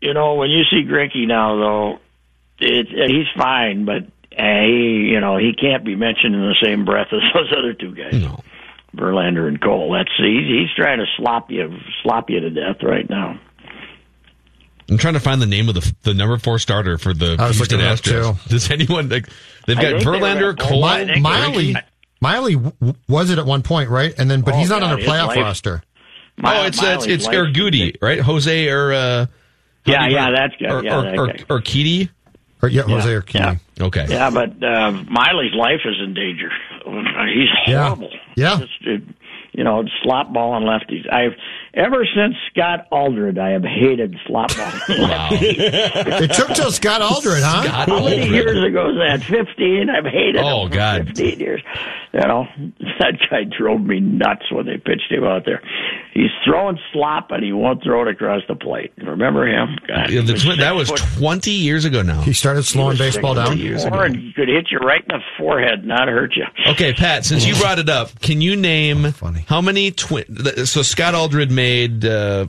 you 0.00 0.14
know 0.14 0.34
when 0.34 0.50
you 0.50 0.62
see 0.70 0.84
Greinke 0.88 1.26
now 1.26 1.56
though, 1.56 1.98
it, 2.58 2.86
he's 3.10 3.26
fine, 3.36 3.84
but 3.84 4.02
uh, 4.38 4.62
he 4.64 5.08
you 5.12 5.20
know 5.20 5.36
he 5.36 5.52
can't 5.54 5.84
be 5.84 5.94
mentioned 5.96 6.34
in 6.34 6.40
the 6.40 6.56
same 6.62 6.84
breath 6.84 7.08
as 7.12 7.20
those 7.34 7.52
other 7.56 7.74
two 7.74 7.94
guys. 7.94 8.14
No. 8.20 8.40
Verlander 8.94 9.48
and 9.48 9.58
Cole. 9.58 9.92
That's 9.92 10.10
he's, 10.18 10.46
he's 10.46 10.74
trying 10.76 10.98
to 10.98 11.06
slop 11.16 11.50
you 11.50 11.78
slop 12.02 12.28
you 12.28 12.40
to 12.40 12.50
death 12.50 12.82
right 12.82 13.08
now. 13.08 13.40
I'm 14.90 14.98
trying 14.98 15.14
to 15.14 15.20
find 15.20 15.40
the 15.40 15.46
name 15.46 15.68
of 15.68 15.74
the 15.76 15.94
the 16.02 16.12
number 16.14 16.36
four 16.38 16.58
starter 16.58 16.98
for 16.98 17.14
the 17.14 17.36
Houston 17.38 17.78
looking 17.78 17.80
it 17.80 17.86
up, 17.86 17.98
Astros. 18.00 18.44
Does 18.48 18.70
anyone 18.70 19.08
like? 19.08 19.28
They've 19.66 19.78
I 19.78 19.82
got 19.82 19.90
think 19.92 20.04
they 20.04 20.10
Verlander, 20.10 20.58
Cole, 20.58 20.84
I 20.84 20.98
think 21.06 21.14
they- 21.14 21.20
Miley, 21.20 21.76
Miley 22.20 22.56
was 23.08 23.30
it 23.30 23.38
at 23.38 23.46
one 23.46 23.62
point, 23.62 23.88
right? 23.88 24.12
And 24.18 24.30
then, 24.30 24.42
but 24.42 24.54
Oh, 24.54 24.58
he's 24.58 24.68
not 24.68 24.80
God, 24.80 24.92
on 24.92 24.98
a 24.98 25.00
his 25.02 25.08
playoff 25.08 25.28
life- 25.28 25.38
roster. 25.38 25.82
Oh, 26.44 26.66
it's 26.66 26.82
it's 26.82 27.06
it's 27.06 27.28
Urquidy, 27.28 27.96
right? 28.02 28.20
Jose 28.20 28.68
or 28.68 28.92
uh, 28.92 29.26
Yeah, 29.84 30.08
yeah, 30.08 30.30
that's 30.34 30.54
good. 30.58 30.70
Or 30.70 30.84
Yeah, 30.84 30.98
or, 30.98 31.02
that 31.26 31.44
or, 31.48 31.56
or 31.56 31.60
Keedy. 31.60 32.08
Or, 32.62 32.68
yeah, 32.68 32.82
Jose 32.82 33.10
Yeah, 33.12 33.20
Urquidy. 33.20 33.60
Okay. 33.80 34.06
Yeah, 34.08 34.30
but 34.30 34.62
uh, 34.62 34.92
Miley's 34.92 35.54
life 35.54 35.80
is 35.84 35.96
in 36.04 36.14
danger. 36.14 36.50
He's 36.84 37.48
Yeah. 37.66 37.84
horrible. 37.86 38.10
Yeah. 38.36 38.58
Just, 38.60 38.72
uh, 38.86 39.12
you 39.54 39.64
know, 39.64 39.84
slop 40.02 40.32
ball 40.32 40.56
and 40.56 40.64
lefties. 40.64 41.12
I've 41.12 41.32
ever 41.74 42.06
since 42.16 42.34
Scott 42.50 42.86
Aldred, 42.90 43.38
I 43.38 43.50
have 43.50 43.64
hated 43.64 44.16
slop 44.26 44.48
ball. 44.56 44.72
Wow. 44.88 45.28
It 45.32 46.32
took 46.32 46.48
till 46.54 46.70
Scott 46.72 47.02
Aldred, 47.02 47.42
huh? 47.42 47.62
Scott 47.64 47.88
How 47.88 47.96
many 48.04 48.22
Aldred. 48.22 48.30
years 48.30 48.64
ago 48.64 48.86
was 48.86 48.96
that? 48.96 49.22
Fifteen. 49.24 49.90
I've 49.90 50.06
hated 50.06 50.36
Oh, 50.38 50.62
him 50.64 50.70
for 50.70 50.74
God. 50.74 51.06
fifteen 51.08 51.38
years. 51.40 51.62
You 52.14 52.20
know, 52.20 52.46
that 52.98 53.18
guy 53.30 53.42
drove 53.44 53.82
me 53.82 54.00
nuts 54.00 54.50
when 54.50 54.64
they 54.66 54.78
pitched 54.78 55.10
him 55.10 55.24
out 55.24 55.44
there. 55.44 55.60
He's 56.14 56.30
throwing 56.44 56.78
slop 56.92 57.30
and 57.30 57.42
he 57.42 57.52
won't 57.52 57.82
throw 57.82 58.02
it 58.02 58.08
across 58.08 58.42
the 58.46 58.54
plate. 58.54 58.92
Remember 58.98 59.46
him? 59.46 59.78
God, 59.88 60.10
Yeah, 60.10 60.20
he 60.20 60.26
the 60.26 60.32
was 60.34 60.42
twi- 60.44 60.56
that 60.56 60.74
was 60.74 60.90
foot 60.90 61.00
20 61.18 61.50
years 61.52 61.86
ago 61.86 62.02
now. 62.02 62.20
He 62.20 62.34
started 62.34 62.64
slowing 62.64 62.96
He 62.96 63.02
baseball 63.02 63.34
down. 63.34 63.46
foot 63.46 63.56
Years 63.56 63.84
ago. 63.84 63.98
and 64.00 64.34
could 64.34 64.48
hit 64.48 64.70
you 64.70 64.78
right 64.78 65.00
in 65.00 65.08
the 65.08 65.20
forehead, 65.38 65.86
not 65.86 66.08
hurt 66.08 66.36
you. 66.36 66.44
Okay, 66.66 66.92
Pat. 66.92 67.24
Since 67.24 67.46
you 67.46 67.54
brought 67.56 67.78
it 67.78 67.88
up, 67.88 68.20
can 68.20 68.42
you 68.42 68.56
name 68.56 69.10
funny. 69.12 69.46
how 69.48 69.62
many 69.62 69.90
twin? 69.90 70.26
So 70.66 70.82
Scott 70.82 71.14
Aldred 71.14 71.50
made 71.50 72.04
uh, 72.04 72.46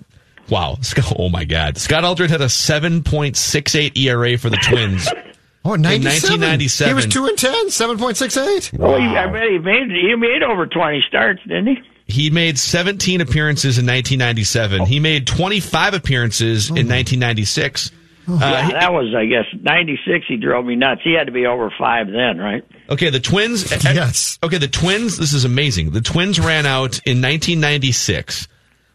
Wow. 0.50 0.78
Scott, 0.82 1.14
oh 1.18 1.30
my 1.30 1.46
God. 1.46 1.78
Scott 1.78 2.04
Aldred 2.04 2.30
had 2.32 2.42
a 2.42 2.48
7.68 2.48 3.98
ERA 3.98 4.38
for 4.38 4.50
the 4.50 4.58
Twins. 4.58 5.08
Oh, 5.66 5.76
in 5.76 5.82
97. 5.82 6.42
1997. 6.42 6.90
He 6.90 6.94
was 6.94 7.06
2 7.06 7.26
and 7.26 7.38
10, 7.38 7.68
7.68. 7.68 8.78
Well, 8.78 9.00
he, 9.00 9.06
I 9.16 9.28
bet 9.28 9.50
he 9.50 9.58
made 9.60 9.92
he 9.92 10.14
made 10.14 10.44
over 10.44 10.68
twenty 10.68 11.02
starts, 11.08 11.42
didn't 11.44 11.68
he? 11.68 11.82
He 12.08 12.30
made 12.30 12.60
17 12.60 13.22
appearances 13.22 13.78
in 13.78 13.86
1997. 13.86 14.86
He 14.86 15.00
made 15.00 15.26
25 15.26 15.94
appearances 15.94 16.68
in 16.70 16.88
1996. 16.90 17.92
Uh, 18.26 18.38
yeah, 18.40 18.72
that 18.72 18.94
was, 18.94 19.14
I 19.14 19.26
guess, 19.26 19.44
ninety 19.64 20.00
six. 20.08 20.26
He 20.30 20.38
drove 20.38 20.66
me 20.66 20.78
nuts. 20.78 21.02
He 21.04 21.12
had 21.12 21.26
to 21.26 21.34
be 21.34 21.46
over 21.46 21.70
five 21.78 22.08
then, 22.08 22.38
right? 22.38 22.64
Okay, 22.90 23.10
the 23.10 23.20
Twins. 23.20 23.70
Yes. 23.84 24.40
Okay, 24.42 24.58
the 24.58 24.70
Twins. 24.70 25.18
This 25.18 25.34
is 25.34 25.44
amazing. 25.44 25.92
The 25.92 26.00
Twins 26.00 26.40
ran 26.40 26.66
out 26.66 27.02
in 27.06 27.22
1996. 27.22 28.48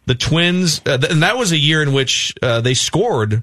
The 0.06 0.14
Twins, 0.14 0.80
uh, 0.86 0.96
th- 0.96 1.12
and 1.12 1.22
that 1.22 1.36
was 1.36 1.52
a 1.52 1.58
year 1.58 1.82
in 1.82 1.92
which 1.92 2.32
uh, 2.42 2.62
they 2.62 2.72
scored. 2.72 3.42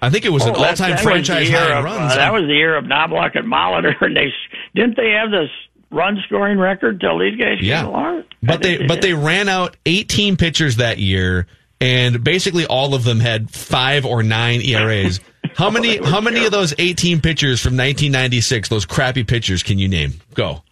I 0.00 0.10
think 0.10 0.24
it 0.24 0.28
was 0.28 0.44
an 0.44 0.50
Oh, 0.54 0.60
that- 0.60 0.68
all-time 0.80 0.90
that 0.90 0.96
was 0.98 1.00
the 1.00 1.10
franchise 1.10 1.50
high 1.50 1.76
of, 1.78 1.82
runs. 1.84 2.12
Uh, 2.12 2.16
that 2.16 2.32
was 2.32 2.42
the 2.42 2.54
year 2.54 2.76
of 2.76 2.84
Knoblauch 2.84 3.36
and 3.36 3.48
Molitor, 3.52 4.00
and 4.00 4.16
they 4.16 4.32
didn't 4.76 4.96
they 4.96 5.10
have 5.20 5.32
this 5.32 5.50
run 5.90 6.18
scoring 6.26 6.58
record 6.58 7.00
till 7.00 7.18
these 7.18 7.36
guys 7.36 7.58
Yeah. 7.60 7.82
came 7.82 7.88
along. 7.90 8.24
But 8.42 8.62
they 8.62 8.86
but 8.86 9.02
they 9.02 9.14
ran 9.14 9.48
out 9.48 9.76
18 9.86 10.36
pitchers 10.36 10.76
that 10.76 10.98
year, 10.98 11.46
and 11.80 12.22
basically 12.22 12.66
all 12.66 12.94
of 12.94 13.04
them 13.04 13.20
had 13.20 13.50
five 13.50 14.04
or 14.06 14.22
nine 14.22 14.60
ERAs. 14.62 15.20
How 15.56 15.70
many 15.70 15.96
how 15.96 16.20
many 16.20 16.44
of 16.44 16.52
those 16.52 16.72
18 16.78 17.20
pitchers 17.20 17.60
from 17.60 17.72
1996, 17.76 18.68
those 18.68 18.84
crappy 18.84 19.24
pitchers, 19.24 19.62
can 19.62 19.78
you 19.78 19.88
name? 19.88 20.12
Go. 20.34 20.62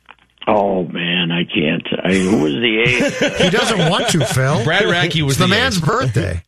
Oh 0.47 0.85
man, 0.85 1.33
I 1.33 1.43
can't. 1.45 1.83
I, 2.05 2.13
who 2.13 2.43
was 2.43 2.53
the 2.53 2.81
ace? 2.87 3.39
He 3.43 3.51
doesn't 3.51 3.79
want 3.91 4.09
to, 4.11 4.25
Phil. 4.27 4.63
Brad 4.65 4.85
Radke 4.85 5.23
was 5.23 5.33
It's 5.35 5.39
the, 5.39 5.45
the 5.47 5.49
man's 5.49 5.79
ace. 5.79 5.85
birthday. 5.85 6.43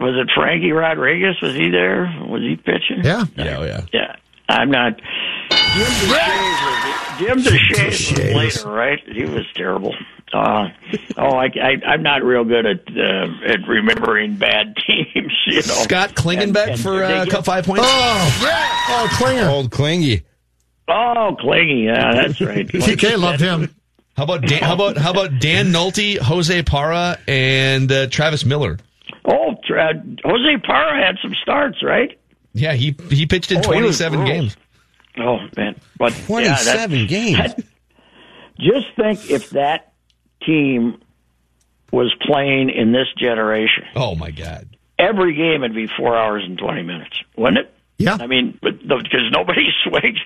Was 0.00 0.14
it 0.16 0.30
Frankie 0.34 0.72
Rodriguez? 0.72 1.36
Was 1.42 1.54
he 1.54 1.68
there? 1.70 2.04
Was 2.28 2.40
he 2.42 2.56
pitching? 2.56 3.04
Yeah. 3.04 3.24
Yeah, 3.36 3.56
oh, 3.58 3.64
yeah. 3.64 3.80
Yeah. 3.92 4.16
I'm 4.52 4.70
not. 4.70 4.98
Jim 4.98 5.86
Deshaies 5.88 6.62
was, 6.64 7.18
Jim 7.18 7.38
Deshaies 7.38 8.34
was 8.34 8.34
later, 8.64 8.68
right? 8.70 9.00
He 9.06 9.24
was 9.24 9.44
terrible. 9.54 9.94
Uh, 10.32 10.68
oh, 11.18 11.36
I, 11.36 11.46
I, 11.62 11.76
I'm 11.86 12.02
not 12.02 12.22
real 12.22 12.44
good 12.44 12.64
at 12.64 12.80
uh, 12.88 13.52
at 13.52 13.68
remembering 13.68 14.36
bad 14.36 14.74
teams. 14.86 15.32
You 15.46 15.56
know, 15.56 15.60
Scott 15.60 16.14
Klingenbeck 16.14 16.62
And- 16.62 16.70
and 16.72 16.80
for 16.80 17.04
uh, 17.04 17.24
get- 17.26 17.44
five 17.44 17.64
points. 17.66 17.84
Oh, 17.86 18.40
yeah. 18.42 18.68
Oh, 18.88 19.08
Klinger. 19.18 19.48
Old 19.48 19.70
Clingy. 19.70 20.22
Oh, 20.88 21.36
Clingy, 21.38 21.84
yeah, 21.84 22.14
that's 22.14 22.40
right. 22.40 22.66
TK 22.68 23.16
loved 23.18 23.40
him. 23.40 23.74
How 24.16 24.24
about 24.24 24.42
Dan, 24.42 24.62
how 24.62 24.74
about 24.74 24.96
how 24.98 25.10
about 25.10 25.38
Dan 25.38 25.68
Naulty, 25.72 26.18
Jose 26.18 26.62
Parra, 26.64 27.18
and 27.28 27.90
uh, 27.90 28.06
Travis 28.08 28.44
Miller? 28.44 28.78
Oh, 29.24 29.54
tra- 29.66 30.02
Jose 30.24 30.56
Parra 30.64 31.04
had 31.06 31.16
some 31.22 31.34
starts, 31.42 31.82
right? 31.82 32.18
Yeah, 32.54 32.74
he 32.74 32.94
he 33.10 33.26
pitched 33.26 33.50
in 33.52 33.58
Oh, 33.58 33.62
27 33.62 34.24
games. 34.24 34.56
Oh 35.18 35.38
man, 35.56 35.78
but 35.98 36.12
yeah, 36.18 36.26
27 36.26 37.06
games. 37.06 37.36
that- 37.36 37.64
just 38.58 38.86
think 38.96 39.30
if 39.30 39.50
that 39.50 39.92
team 40.44 40.98
was 41.90 42.14
playing 42.20 42.70
in 42.70 42.92
this 42.92 43.08
generation, 43.18 43.84
Oh 43.94 44.14
my 44.14 44.30
God. 44.30 44.68
every 44.98 45.34
game 45.34 45.60
would 45.62 45.74
be 45.74 45.86
four 45.86 46.16
hours 46.16 46.42
and 46.44 46.56
twenty 46.58 46.82
minutes, 46.82 47.16
wouldn't 47.36 47.58
it? 47.66 47.74
Yeah. 47.98 48.16
I 48.20 48.26
mean, 48.26 48.58
because 48.62 49.30
nobody 49.30 49.68
swings, 49.84 50.18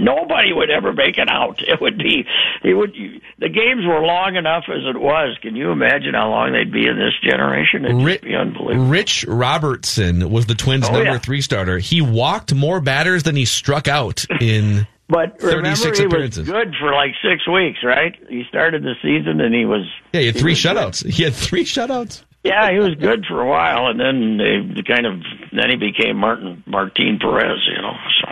nobody 0.00 0.52
would 0.52 0.70
ever 0.70 0.92
make 0.92 1.18
it 1.18 1.28
out. 1.28 1.60
It 1.60 1.80
would 1.80 1.98
be, 1.98 2.24
it 2.64 2.74
would. 2.74 2.94
The 3.38 3.48
games 3.50 3.84
were 3.86 4.00
long 4.00 4.36
enough 4.36 4.64
as 4.68 4.82
it 4.86 4.98
was. 4.98 5.36
Can 5.42 5.54
you 5.54 5.70
imagine 5.70 6.14
how 6.14 6.30
long 6.30 6.52
they'd 6.52 6.72
be 6.72 6.86
in 6.86 6.96
this 6.96 7.12
generation? 7.22 7.84
It'd 7.84 7.96
Ri- 8.02 8.12
just 8.14 8.24
be 8.24 8.34
unbelievable. 8.34 8.86
Rich 8.86 9.24
Robertson 9.28 10.30
was 10.30 10.46
the 10.46 10.54
Twins' 10.54 10.86
Oh, 10.88 10.92
number 10.92 11.04
yeah. 11.12 11.18
three 11.18 11.40
starter. 11.42 11.78
He 11.78 12.00
walked 12.00 12.54
more 12.54 12.80
batters 12.80 13.24
than 13.24 13.36
he 13.36 13.44
struck 13.44 13.88
out 13.88 14.24
in 14.40 14.86
But 15.10 15.40
remember, 15.42 15.70
36 15.74 15.98
he 15.98 16.04
appearances. 16.04 16.38
was 16.40 16.48
good 16.50 16.74
for 16.78 16.92
like 16.92 17.12
six 17.22 17.46
weeks, 17.48 17.78
right? 17.82 18.14
He 18.28 18.44
started 18.48 18.82
the 18.82 18.94
season 19.02 19.40
and 19.40 19.54
he 19.54 19.64
was. 19.64 19.86
Yeah, 20.12 20.20
he 20.20 20.26
had 20.26 20.36
three 20.36 20.52
good. 20.52 20.58
shutouts. 20.76 21.06
He 21.10 21.22
had 21.22 21.34
three 21.34 21.64
shutouts. 21.64 22.24
Yeah, 22.48 22.70
he 22.72 22.78
was 22.78 22.94
good 22.96 23.24
for 23.28 23.40
a 23.40 23.46
while, 23.48 23.86
and 23.88 24.00
then 24.00 24.38
they 24.38 24.82
kind 24.82 25.06
of 25.06 25.20
then 25.52 25.70
he 25.70 25.76
became 25.76 26.16
Martin 26.16 26.62
Martin 26.66 27.18
Perez, 27.20 27.60
you 27.74 27.80
know. 27.80 27.92
So 28.22 28.28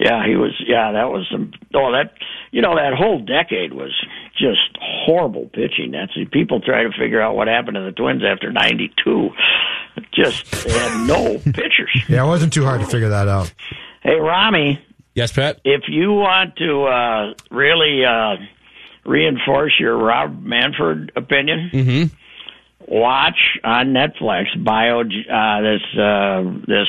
yeah, 0.00 0.26
he 0.26 0.36
was. 0.36 0.52
Yeah, 0.66 0.92
that 0.92 1.10
was 1.10 1.26
some. 1.30 1.52
Oh, 1.74 1.92
that 1.92 2.12
you 2.52 2.60
know 2.62 2.76
that 2.76 2.92
whole 2.94 3.18
decade 3.18 3.72
was 3.72 3.92
just 4.36 4.76
horrible 4.80 5.48
pitching. 5.52 5.92
That's 5.92 6.12
people 6.30 6.60
try 6.60 6.82
to 6.82 6.90
figure 6.98 7.20
out 7.20 7.34
what 7.34 7.48
happened 7.48 7.76
to 7.76 7.82
the 7.82 7.92
Twins 7.92 8.22
after 8.24 8.52
'92. 8.52 9.30
Just 10.12 10.50
they 10.64 10.72
had 10.72 11.06
no 11.06 11.38
pitchers. 11.44 12.04
Yeah, 12.08 12.24
it 12.24 12.26
wasn't 12.26 12.52
too 12.52 12.64
hard 12.64 12.80
to 12.82 12.86
figure 12.86 13.08
that 13.10 13.28
out. 13.28 13.52
Hey, 14.02 14.14
Rami, 14.16 14.78
Yes, 15.14 15.32
Pat. 15.32 15.60
if 15.64 15.84
you 15.88 16.12
want 16.12 16.56
to 16.56 16.84
uh, 16.84 17.34
really 17.50 18.04
uh, 18.04 18.36
reinforce 19.04 19.72
your 19.80 19.96
Rob 19.96 20.42
Manfred 20.42 21.12
opinion, 21.16 21.70
Mm-hmm. 21.72 22.14
Watch 22.88 23.58
on 23.64 23.88
Netflix 23.88 24.46
bio 24.62 25.00
uh, 25.00 25.60
this 25.60 25.82
uh, 25.98 26.42
this 26.66 26.86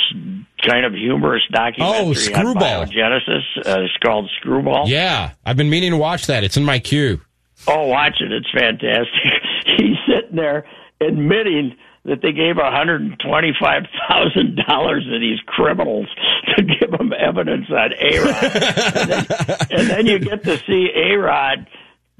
kind 0.65 0.85
of 0.85 0.93
humorous 0.93 1.41
documentary 1.51 2.05
Oh, 2.05 2.09
on 2.09 2.15
Screwball. 2.15 2.85
biogenesis. 2.85 3.43
Uh, 3.65 3.81
it's 3.81 3.97
called 4.03 4.29
Screwball. 4.39 4.87
Yeah, 4.87 5.31
I've 5.45 5.57
been 5.57 5.69
meaning 5.69 5.91
to 5.91 5.97
watch 5.97 6.27
that. 6.27 6.43
It's 6.43 6.57
in 6.57 6.63
my 6.65 6.79
queue. 6.79 7.19
Oh, 7.67 7.87
watch 7.87 8.21
it. 8.21 8.31
It's 8.31 8.49
fantastic. 8.51 9.41
He's 9.77 9.97
sitting 10.07 10.35
there 10.35 10.65
admitting 11.01 11.75
that 12.05 12.21
they 12.21 12.31
gave 12.31 12.55
$125,000 12.55 15.11
to 15.11 15.19
these 15.19 15.39
criminals 15.45 16.07
to 16.55 16.63
give 16.63 16.91
them 16.91 17.11
evidence 17.17 17.65
on 17.69 17.91
A-Rod. 17.99 18.43
and, 18.95 19.09
then, 19.11 19.25
and 19.71 19.89
then 19.89 20.05
you 20.07 20.19
get 20.19 20.43
to 20.45 20.57
see 20.65 20.89
A-Rod 20.95 21.67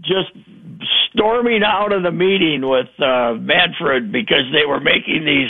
just 0.01 0.31
storming 1.11 1.61
out 1.63 1.93
of 1.93 2.03
the 2.03 2.11
meeting 2.11 2.61
with 2.63 2.87
uh, 2.99 3.33
Manfred 3.33 4.11
because 4.11 4.45
they 4.51 4.65
were 4.65 4.79
making 4.79 5.25
these 5.25 5.49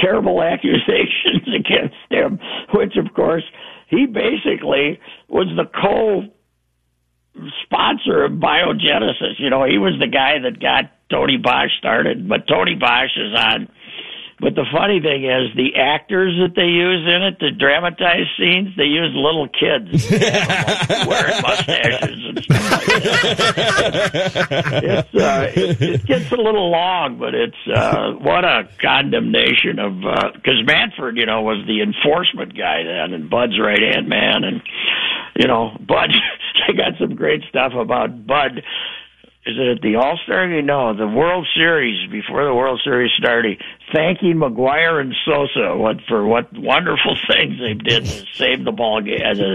terrible 0.00 0.42
accusations 0.42 1.48
against 1.54 1.96
him, 2.10 2.38
which, 2.74 2.96
of 2.96 3.12
course, 3.14 3.44
he 3.88 4.06
basically 4.06 5.00
was 5.28 5.46
the 5.56 5.64
co 5.64 6.22
sponsor 7.64 8.24
of 8.24 8.32
biogenesis. 8.32 9.38
You 9.38 9.50
know, 9.50 9.64
he 9.64 9.78
was 9.78 9.94
the 10.00 10.08
guy 10.08 10.38
that 10.42 10.60
got 10.60 10.90
Tony 11.10 11.36
Bosch 11.36 11.70
started, 11.78 12.28
but 12.28 12.48
Tony 12.48 12.74
Bosch 12.74 13.16
is 13.16 13.34
on. 13.36 13.68
But 14.38 14.54
the 14.54 14.66
funny 14.70 15.00
thing 15.00 15.24
is, 15.24 15.56
the 15.56 15.80
actors 15.80 16.36
that 16.44 16.54
they 16.54 16.68
use 16.68 17.08
in 17.08 17.22
it 17.24 17.40
to 17.40 17.52
dramatize 17.52 18.28
scenes, 18.36 18.76
they 18.76 18.84
use 18.84 19.12
little 19.16 19.48
kids 19.48 20.10
wearing 21.08 21.40
mustaches 21.40 22.20
and 22.20 22.44
stuff 22.44 22.72
like 22.72 22.86
that. 22.86 24.84
It's, 24.84 25.14
uh, 25.14 25.52
it, 25.56 25.80
it 25.80 26.04
gets 26.04 26.30
a 26.32 26.36
little 26.36 26.70
long, 26.70 27.18
but 27.18 27.34
it's 27.34 27.56
uh, 27.74 28.12
what 28.20 28.44
a 28.44 28.68
condemnation 28.78 29.78
of 29.78 30.00
because 30.34 30.60
Manfred, 30.66 31.16
you 31.16 31.24
know, 31.24 31.40
was 31.40 31.64
the 31.66 31.80
enforcement 31.80 32.52
guy 32.56 32.84
then, 32.84 33.14
and 33.14 33.30
Bud's 33.30 33.58
right 33.58 33.80
hand 33.80 34.06
man, 34.06 34.44
and 34.44 34.60
you 35.38 35.46
know, 35.48 35.76
Bud. 35.80 36.10
they 36.68 36.74
got 36.74 36.98
some 36.98 37.14
great 37.14 37.42
stuff 37.48 37.72
about 37.72 38.26
Bud. 38.26 38.62
Is 39.46 39.54
it 39.56 39.76
at 39.76 39.80
the 39.80 39.94
All 39.94 40.18
Star 40.24 40.48
game? 40.48 40.66
No, 40.66 40.96
the 40.96 41.06
World 41.06 41.46
Series 41.54 42.10
before 42.10 42.44
the 42.44 42.54
World 42.54 42.80
Series 42.82 43.12
started, 43.16 43.62
thanking 43.92 44.34
McGwire 44.34 45.00
and 45.00 45.14
Sosa 45.24 45.76
what 45.76 45.96
for 46.08 46.26
what 46.26 46.52
wonderful 46.52 47.16
things 47.30 47.58
they 47.58 47.74
did 47.74 48.04
to 48.04 48.24
save 48.34 48.64
the 48.64 48.72
ball 48.72 49.00
game. 49.02 49.20
As 49.22 49.38
a, 49.38 49.52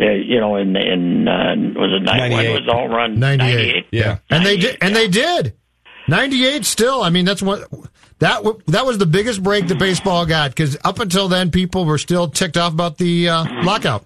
uh, 0.00 0.10
you 0.12 0.40
know, 0.40 0.56
in 0.56 0.76
in 0.76 1.28
uh, 1.28 1.54
was 1.78 1.92
it 2.00 2.02
nine, 2.04 2.30
when 2.32 2.44
98. 2.44 2.52
was 2.52 2.66
the 2.66 2.72
home 2.72 2.90
run? 2.90 3.18
98. 3.20 3.86
Yeah, 3.90 4.18
And 4.30 4.44
they 4.46 4.56
did, 4.56 4.78
and 4.80 4.94
they 4.94 5.08
did. 5.08 5.54
98 6.08 6.64
still. 6.64 7.02
I 7.02 7.10
mean, 7.10 7.24
that's 7.24 7.42
what 7.42 7.70
that 8.18 8.38
w- 8.42 8.60
that 8.66 8.84
was 8.84 8.98
the 8.98 9.06
biggest 9.06 9.42
break 9.42 9.68
that 9.68 9.78
baseball 9.78 10.26
got 10.26 10.50
because 10.50 10.76
up 10.84 10.98
until 10.98 11.28
then, 11.28 11.50
people 11.50 11.84
were 11.84 11.98
still 11.98 12.28
ticked 12.28 12.56
off 12.56 12.72
about 12.72 12.98
the 12.98 13.28
uh, 13.28 13.44
lockout. 13.62 14.04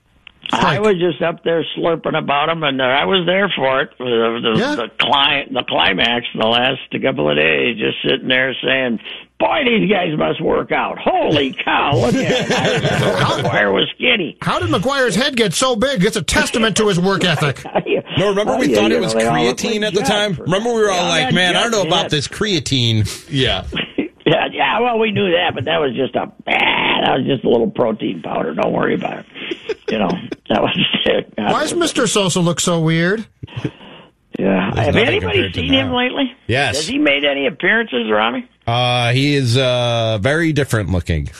I 0.53 0.79
was 0.79 0.95
just 0.99 1.21
up 1.23 1.43
there 1.43 1.65
slurping 1.77 2.17
about 2.17 2.47
them, 2.47 2.63
and 2.63 2.81
uh, 2.81 2.85
I 2.85 3.05
was 3.07 3.27
there 3.27 3.53
for 3.57 3.81
it. 3.83 3.91
For 3.99 4.05
the 4.05 4.41
the, 4.43 4.77
the, 4.77 4.89
cli- 4.97 5.53
the 5.53 5.65
climax, 5.67 6.27
the 6.39 6.47
last 6.47 6.81
couple 7.03 7.29
of 7.31 7.37
days, 7.37 7.79
just 7.79 7.97
sitting 8.09 8.29
there 8.29 8.55
saying, 8.63 9.01
"Boy, 9.39 9.65
these 9.65 9.91
guys 9.91 10.17
must 10.19 10.41
work 10.43 10.73
out! 10.73 10.99
Holy 10.99 11.53
cow! 11.65 11.93
Look 11.97 12.15
at 12.15 12.51
it! 12.51 13.43
McGwire 13.45 13.73
was 13.75 13.89
skinny." 13.95 14.39
How 14.43 14.59
did 14.59 14.71
McGwire's 14.71 15.15
head 15.15 15.37
get 15.37 15.53
so 15.55 15.77
big? 15.77 16.05
It's 16.05 16.17
a 16.17 16.23
testament 16.23 16.77
to 16.79 16.89
his 16.89 16.99
work 17.01 17.25
ethic. 17.25 17.63
No, 18.19 18.31
remember 18.31 18.53
Oh, 18.55 18.59
we 18.59 18.69
yeah, 18.71 18.77
thought 18.77 18.91
you 18.93 18.97
it 18.97 19.01
was 19.03 19.13
know, 19.15 19.21
they 19.21 19.27
all 19.27 19.45
look 19.45 19.59
creatine 19.59 19.87
at 19.87 19.93
the 19.93 20.01
time. 20.01 20.33
for- 20.35 20.45
Remember 20.45 20.73
we 20.73 20.81
were 20.81 20.91
all 20.91 21.03
Yeah, 21.03 21.09
like, 21.27 21.35
man, 21.35 21.53
"Man, 21.53 21.57
I 21.57 21.63
don't 21.65 21.71
know 21.71 21.83
Judd, 21.83 21.87
about 21.89 22.11
this 22.11 22.27
creatine." 22.29 23.05
Yeah. 23.29 23.67
Yeah, 24.25 24.47
yeah. 24.51 24.81
Well, 24.81 24.99
we 24.99 25.11
knew 25.11 25.33
that, 25.33 25.51
but 25.55 25.67
that 25.67 25.77
was 25.81 25.95
just 25.95 26.15
a 26.17 26.21
ah, 26.23 26.31
that 26.47 27.19
was 27.19 27.27
just 27.27 27.45
a 27.45 27.49
little 27.51 27.71
protein 27.71 28.23
powder. 28.23 28.55
Don't 28.55 28.73
worry 28.73 28.95
about 28.95 29.19
it. 29.19 29.27
You 29.91 29.99
know, 29.99 30.09
that 30.49 30.63
was 30.63 30.79
it. 31.05 31.35
Why 31.37 31.61
does 31.61 31.75
Mr. 31.75 32.09
Sosa 32.09 32.41
look 32.41 32.59
so 32.59 32.81
weird? 32.81 33.27
Yeah. 34.39 34.71
There's 34.75 34.87
Have 34.87 34.97
anybody 34.97 35.53
seen 35.53 35.73
him 35.75 35.89
now. 35.89 35.97
lately? 35.99 36.33
Yes. 36.47 36.77
Has 36.77 36.87
he 36.89 36.97
made 36.99 37.25
any 37.25 37.47
appearances, 37.47 38.11
Rami? 38.11 38.49
Uh, 38.67 39.13
he 39.13 39.35
is 39.35 39.57
uh, 39.57 40.19
very 40.21 40.53
different 40.53 40.91
looking. 40.91 41.31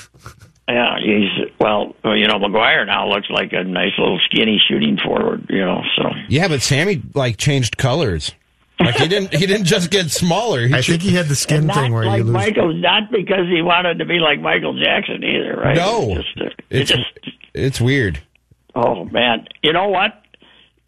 Yeah, 0.69 0.99
he's 0.99 1.51
well. 1.61 1.95
You 2.05 2.27
know, 2.27 2.35
McGwire 2.35 2.87
now 2.87 3.09
looks 3.09 3.29
like 3.31 3.53
a 3.53 3.63
nice 3.65 3.93
little 3.99 4.19
skinny 4.31 4.61
shooting 4.69 4.99
forward. 5.05 5.47
You 5.49 5.65
know, 5.65 5.83
so 5.97 6.11
Yeah, 6.29 6.49
but 6.49 6.63
Sammy 6.63 7.03
like 7.15 7.37
changed 7.37 7.77
colors. 7.77 8.33
Like 8.79 8.97
he 8.97 9.09
didn't. 9.09 9.33
He 9.33 9.47
didn't 9.47 9.65
just 9.65 9.91
get 9.91 10.11
smaller. 10.11 10.67
He 10.67 10.75
I 10.75 10.83
think 10.83 11.03
he 11.03 11.13
had 11.15 11.27
the 11.29 11.37
skin 11.37 11.67
not 11.67 11.77
thing 11.77 11.93
where 11.93 12.05
like 12.05 12.19
you 12.19 12.25
lose. 12.25 12.33
Michael, 12.33 12.75
not 12.75 13.11
because 13.11 13.47
he 13.49 13.63
wanted 13.63 13.99
to 14.01 14.05
be 14.05 14.19
like 14.19 14.41
Michael 14.41 14.79
Jackson 14.79 15.25
either, 15.25 15.57
right? 15.57 15.77
No. 15.77 16.11
It's 16.11 16.35
just, 16.35 16.41
uh, 16.41 16.45
it 16.45 16.81
It's 16.81 16.91
just 16.91 17.35
it's 17.55 17.81
weird. 17.81 18.21
Oh 18.75 19.05
man, 19.05 19.47
you 19.63 19.73
know 19.73 19.89
what? 19.89 20.23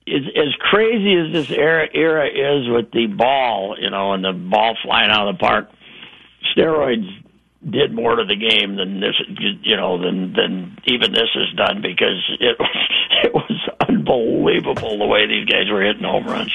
As, 0.06 0.22
as 0.36 0.54
crazy 0.60 1.14
as 1.14 1.32
this 1.32 1.50
era 1.56 1.86
era 1.94 2.26
is 2.26 2.68
with 2.68 2.90
the 2.92 3.06
ball, 3.06 3.76
you 3.80 3.90
know, 3.90 4.12
and 4.12 4.24
the 4.24 4.32
ball 4.32 4.76
flying 4.82 5.10
out 5.10 5.28
of 5.28 5.36
the 5.36 5.38
park, 5.38 5.70
steroids 6.56 7.08
did 7.68 7.92
more 7.92 8.16
to 8.16 8.24
the 8.24 8.36
game 8.36 8.76
than 8.76 9.00
this, 9.00 9.14
you 9.62 9.76
know, 9.76 10.00
than 10.00 10.32
than 10.32 10.78
even 10.86 11.12
this 11.12 11.28
has 11.34 11.52
done 11.56 11.82
because 11.82 12.22
it 12.40 12.58
was 12.58 12.88
it 13.24 13.34
was 13.34 13.68
unbelievable 13.88 14.98
the 14.98 15.06
way 15.06 15.26
these 15.26 15.46
guys 15.46 15.70
were 15.70 15.82
hitting 15.82 16.04
home 16.04 16.24
runs. 16.24 16.52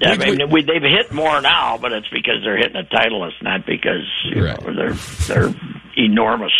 Yeah, 0.00 0.10
I 0.10 0.16
mean, 0.16 0.50
we, 0.50 0.64
they've 0.64 0.82
hit 0.82 1.12
more 1.12 1.40
now, 1.40 1.78
but 1.78 1.92
it's 1.92 2.08
because 2.08 2.42
they're 2.42 2.56
hitting 2.56 2.76
a 2.76 2.82
titleist, 2.82 3.40
not 3.42 3.64
because 3.64 4.08
you 4.24 4.42
know, 4.42 4.56
they're 4.74 4.94
they're 4.94 5.54
enormous. 5.96 6.52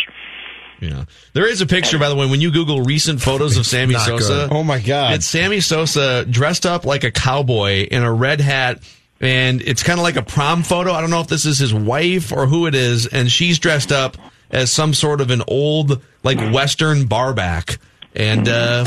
Yeah. 0.83 1.05
There 1.33 1.49
is 1.49 1.61
a 1.61 1.67
picture, 1.67 1.99
by 1.99 2.09
the 2.09 2.17
way, 2.17 2.27
when 2.27 2.41
you 2.41 2.51
Google 2.51 2.83
recent 2.83 3.23
photos 3.23 3.57
of 3.57 3.67
Sammy 3.67 3.95
Sosa. 3.95 4.49
good. 4.49 4.53
Oh, 4.53 4.65
my 4.65 4.81
God. 4.81 5.15
It's 5.15 5.27
Sammy 5.27 5.61
Sosa 5.61 6.25
dressed 6.25 6.67
up 6.67 6.85
like 6.85 7.05
a 7.05 7.13
cowboy 7.13 7.85
in 7.85 8.03
a 8.03 8.13
red 8.13 8.41
hat. 8.41 8.83
And 9.23 9.63
it's 9.63 9.83
kind 9.85 9.99
of 10.01 10.03
like 10.03 10.17
a 10.17 10.23
prom 10.23 10.65
photo. 10.65 10.93
I 10.93 11.01
don't 11.01 11.11
know 11.11 11.21
if 11.21 11.29
this 11.29 11.47
is 11.47 11.59
his 11.59 11.73
wife 11.73 12.33
or 12.33 12.47
who 12.47 12.67
it 12.67 12.75
is. 12.75 13.07
And 13.07 13.31
she's 13.31 13.59
dressed 13.61 13.93
up 13.93 14.17
as 14.51 14.71
some 14.73 14.93
sort 14.93 15.21
of 15.21 15.31
an 15.31 15.43
old, 15.47 16.03
like, 16.25 16.39
Western 16.53 17.07
barback. 17.07 17.79
And, 18.15 18.49
uh, 18.49 18.87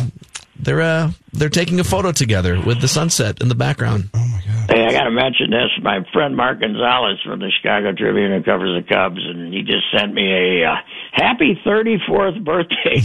they're, 0.60 0.82
uh, 0.82 1.12
they're 1.34 1.50
taking 1.50 1.80
a 1.80 1.84
photo 1.84 2.12
together 2.12 2.62
with 2.62 2.82
the 2.82 2.88
sunset 2.88 3.42
in 3.42 3.50
the 3.50 3.56
background. 3.56 4.10
Oh 4.14 4.20
my 4.20 4.42
god! 4.46 4.70
Hey, 4.70 4.86
I 4.86 4.92
got 4.92 5.04
to 5.04 5.12
mention 5.12 5.50
this. 5.52 5.70
My 5.82 6.00
friend 6.14 6.36
Mark 6.36 6.62
Gonzales 6.62 7.22
from 7.24 7.40
the 7.40 7.52
Chicago 7.52 7.92
Tribune 7.92 8.32
who 8.32 8.42
covers 8.44 8.82
the 8.82 8.88
Cubs, 8.88 9.20
and 9.20 9.54
he 9.54 9.62
just 9.64 9.84
sent 9.96 10.14
me 10.14 10.62
a 10.62 10.66
uh, 10.66 10.76
happy 11.12 11.60
34th 11.66 12.44
birthday. 12.44 13.02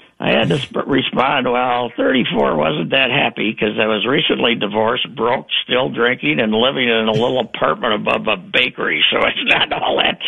I 0.20 0.30
had 0.36 0.48
to 0.48 0.54
respond. 0.54 0.58
I 0.60 0.60
had 0.60 0.60
to 0.60 0.60
sp- 0.60 0.86
respond. 0.86 1.50
Well, 1.50 1.90
34 1.96 2.56
wasn't 2.56 2.90
that 2.90 3.10
happy 3.10 3.50
because 3.52 3.78
I 3.80 3.86
was 3.86 4.06
recently 4.06 4.54
divorced, 4.54 5.08
broke, 5.16 5.46
still 5.64 5.88
drinking, 5.88 6.38
and 6.40 6.52
living 6.52 6.88
in 6.88 7.08
a 7.08 7.12
little 7.12 7.40
apartment 7.40 7.94
above 7.94 8.26
a 8.28 8.36
bakery. 8.36 9.02
So 9.10 9.18
it's 9.26 9.44
not 9.44 9.72
all 9.72 9.96
that. 9.96 10.18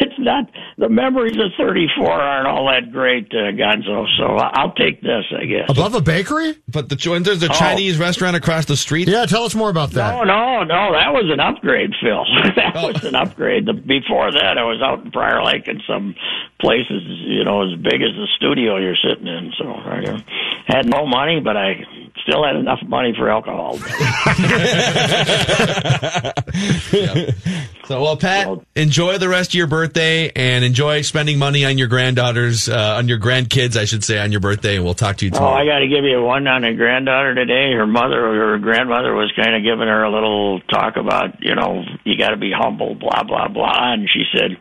It's 0.00 0.18
not 0.18 0.44
the 0.78 0.88
memories 0.88 1.36
of 1.36 1.50
34 1.58 2.10
aren't 2.10 2.46
all 2.48 2.66
that 2.68 2.90
great, 2.92 3.26
uh, 3.32 3.50
Gonzo. 3.52 4.06
So 4.18 4.36
I- 4.38 4.50
I'll 4.54 4.72
take 4.72 5.02
this, 5.02 5.24
I 5.36 5.44
guess. 5.44 5.68
Above 5.68 5.94
a 5.94 6.00
bakery? 6.00 6.54
But 6.68 6.88
the 6.88 6.96
cho- 6.96 7.18
there's 7.18 7.42
a 7.42 7.50
Oh. 7.50 7.54
Chinese 7.54 7.98
restaurant 7.98 8.36
across 8.36 8.64
the 8.66 8.76
street. 8.76 9.08
Yeah, 9.08 9.26
tell 9.26 9.44
us 9.44 9.54
more 9.54 9.70
about 9.70 9.90
that. 9.92 10.14
No, 10.14 10.24
no, 10.24 10.62
no. 10.64 10.92
That 10.92 11.12
was 11.12 11.30
an 11.32 11.40
upgrade, 11.40 11.90
Phil. 12.00 12.24
that 12.56 12.74
was 12.76 13.04
an 13.04 13.14
upgrade. 13.14 13.66
The, 13.66 13.72
before 13.74 14.30
that, 14.32 14.56
I 14.58 14.62
was 14.64 14.80
out 14.82 15.04
in 15.04 15.10
Prior 15.10 15.42
Lake 15.44 15.66
in 15.68 15.80
some 15.86 16.14
places, 16.60 17.02
you 17.06 17.44
know, 17.44 17.62
as 17.62 17.78
big 17.78 18.02
as 18.02 18.14
the 18.16 18.26
studio 18.36 18.78
you're 18.78 18.96
sitting 18.96 19.26
in. 19.26 19.52
So 19.58 19.66
I 19.66 20.22
had 20.66 20.86
no 20.86 21.06
money, 21.06 21.40
but 21.40 21.56
I 21.56 21.84
still 22.22 22.44
had 22.44 22.56
enough 22.56 22.80
money 22.86 23.14
for 23.16 23.30
alcohol. 23.30 23.78
So, 27.88 28.02
well, 28.02 28.18
Pat, 28.18 28.46
enjoy 28.76 29.16
the 29.16 29.30
rest 29.30 29.52
of 29.52 29.54
your 29.54 29.66
birthday 29.66 30.30
and 30.36 30.62
enjoy 30.62 31.00
spending 31.00 31.38
money 31.38 31.64
on 31.64 31.78
your 31.78 31.88
granddaughters, 31.88 32.68
uh, 32.68 32.96
on 32.98 33.08
your 33.08 33.18
grandkids, 33.18 33.78
I 33.78 33.86
should 33.86 34.04
say, 34.04 34.18
on 34.18 34.30
your 34.30 34.42
birthday. 34.42 34.76
And 34.76 34.84
we'll 34.84 34.92
talk 34.92 35.16
to 35.16 35.24
you 35.24 35.30
tomorrow. 35.30 35.54
Oh. 35.54 35.56
I 35.56 35.64
got 35.64 35.78
to 35.78 35.88
give 35.88 36.04
you 36.04 36.20
one 36.20 36.46
on 36.46 36.64
a 36.64 36.74
granddaughter 36.74 37.34
today. 37.34 37.72
Her 37.72 37.86
mother 37.86 38.20
her 38.20 38.58
grandmother 38.58 39.14
was 39.14 39.32
kind 39.34 39.56
of 39.56 39.62
giving 39.62 39.88
her 39.88 40.04
a 40.04 40.12
little 40.12 40.60
talk 40.68 40.96
about, 40.96 41.42
you 41.42 41.54
know, 41.54 41.82
you 42.04 42.18
got 42.18 42.28
to 42.28 42.36
be 42.36 42.52
humble, 42.52 42.94
blah 42.94 43.22
blah 43.22 43.48
blah, 43.48 43.94
and 43.94 44.06
she 44.12 44.24
said, 44.36 44.58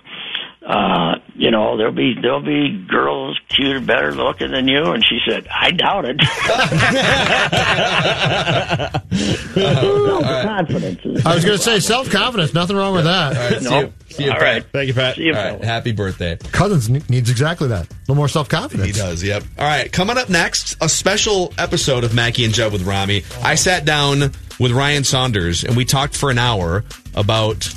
uh, 0.68 1.16
you 1.36 1.50
know, 1.50 1.78
there'll 1.78 1.94
be 1.94 2.14
there'll 2.22 2.42
be 2.42 2.86
girls 2.90 3.40
cuter, 3.48 3.80
better 3.80 4.14
looking 4.14 4.52
than 4.52 4.68
you, 4.68 4.84
and 4.92 5.02
she 5.06 5.20
said, 5.26 5.48
I 5.50 5.72
doubt 5.72 6.04
it. 6.06 6.20
Confidence. 9.58 11.00
is- 11.06 11.26
I 11.26 11.36
was 11.36 11.46
going 11.46 11.58
to 11.58 11.64
say 11.64 11.80
self 11.80 12.10
confidence. 12.10 12.54
Nothing 12.54 12.76
wrong 12.76 12.94
with 12.96 13.06
that. 13.06 13.36
All 13.38 13.50
right, 13.52 13.62
see 13.62 13.80
you. 13.80 13.94
See 14.10 14.24
you, 14.26 14.32
All 14.32 14.40
right. 14.40 14.64
Thank 14.72 14.88
you, 14.88 14.94
Pat. 14.94 15.16
See 15.16 15.24
you, 15.24 15.36
All 15.36 15.44
right, 15.44 15.64
happy 15.64 15.92
birthday. 15.92 16.38
Cousins 16.52 16.90
needs 17.10 17.30
exactly 17.30 17.68
that. 17.70 17.86
A 17.86 17.90
little 18.02 18.16
more 18.16 18.28
self 18.28 18.50
confidence. 18.50 18.88
He 18.88 18.94
does, 18.94 19.24
yep. 19.24 19.44
All 19.58 19.66
right, 19.66 19.92
coming 19.92 20.18
up 20.18 20.30
next, 20.30 20.76
a 20.82 20.90
special 20.90 21.54
episode 21.58 22.04
of 22.04 22.14
Mackey 22.14 22.46
and 22.46 22.54
Judd 22.54 22.74
with 22.74 22.84
Rami. 22.84 23.24
I 23.44 23.56
sat 23.56 23.86
down 23.86 24.32
with 24.60 24.72
Ryan 24.72 25.04
Saunders 25.04 25.64
and 25.64 25.76
we 25.78 25.86
talked 25.86 26.16
for 26.18 26.32
an 26.32 26.38
hour 26.40 26.84
about 27.16 27.68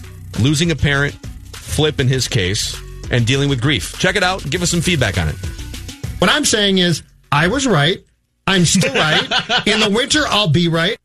losing 0.40 0.70
a 0.70 0.76
parent, 0.76 1.16
Flip 1.70 2.00
in 2.00 2.08
his 2.08 2.28
case, 2.28 2.76
and 3.10 3.26
dealing 3.26 3.48
with 3.48 3.60
grief. 3.60 3.98
Check 3.98 4.16
it 4.16 4.22
out. 4.22 4.48
Give 4.48 4.62
us 4.62 4.70
some 4.70 4.80
feedback 4.80 5.18
on 5.18 5.28
it. 5.28 5.36
What 6.18 6.30
I'm 6.30 6.44
saying 6.44 6.78
is, 6.78 7.02
I 7.32 7.48
was 7.48 7.66
right. 7.66 8.04
I'm 8.46 8.64
still 8.64 8.92
right. 8.92 9.22
In 9.66 9.80
the 9.80 9.90
winter, 9.90 10.24
I'll 10.26 10.50
be 10.50 10.68
right. 10.68 10.98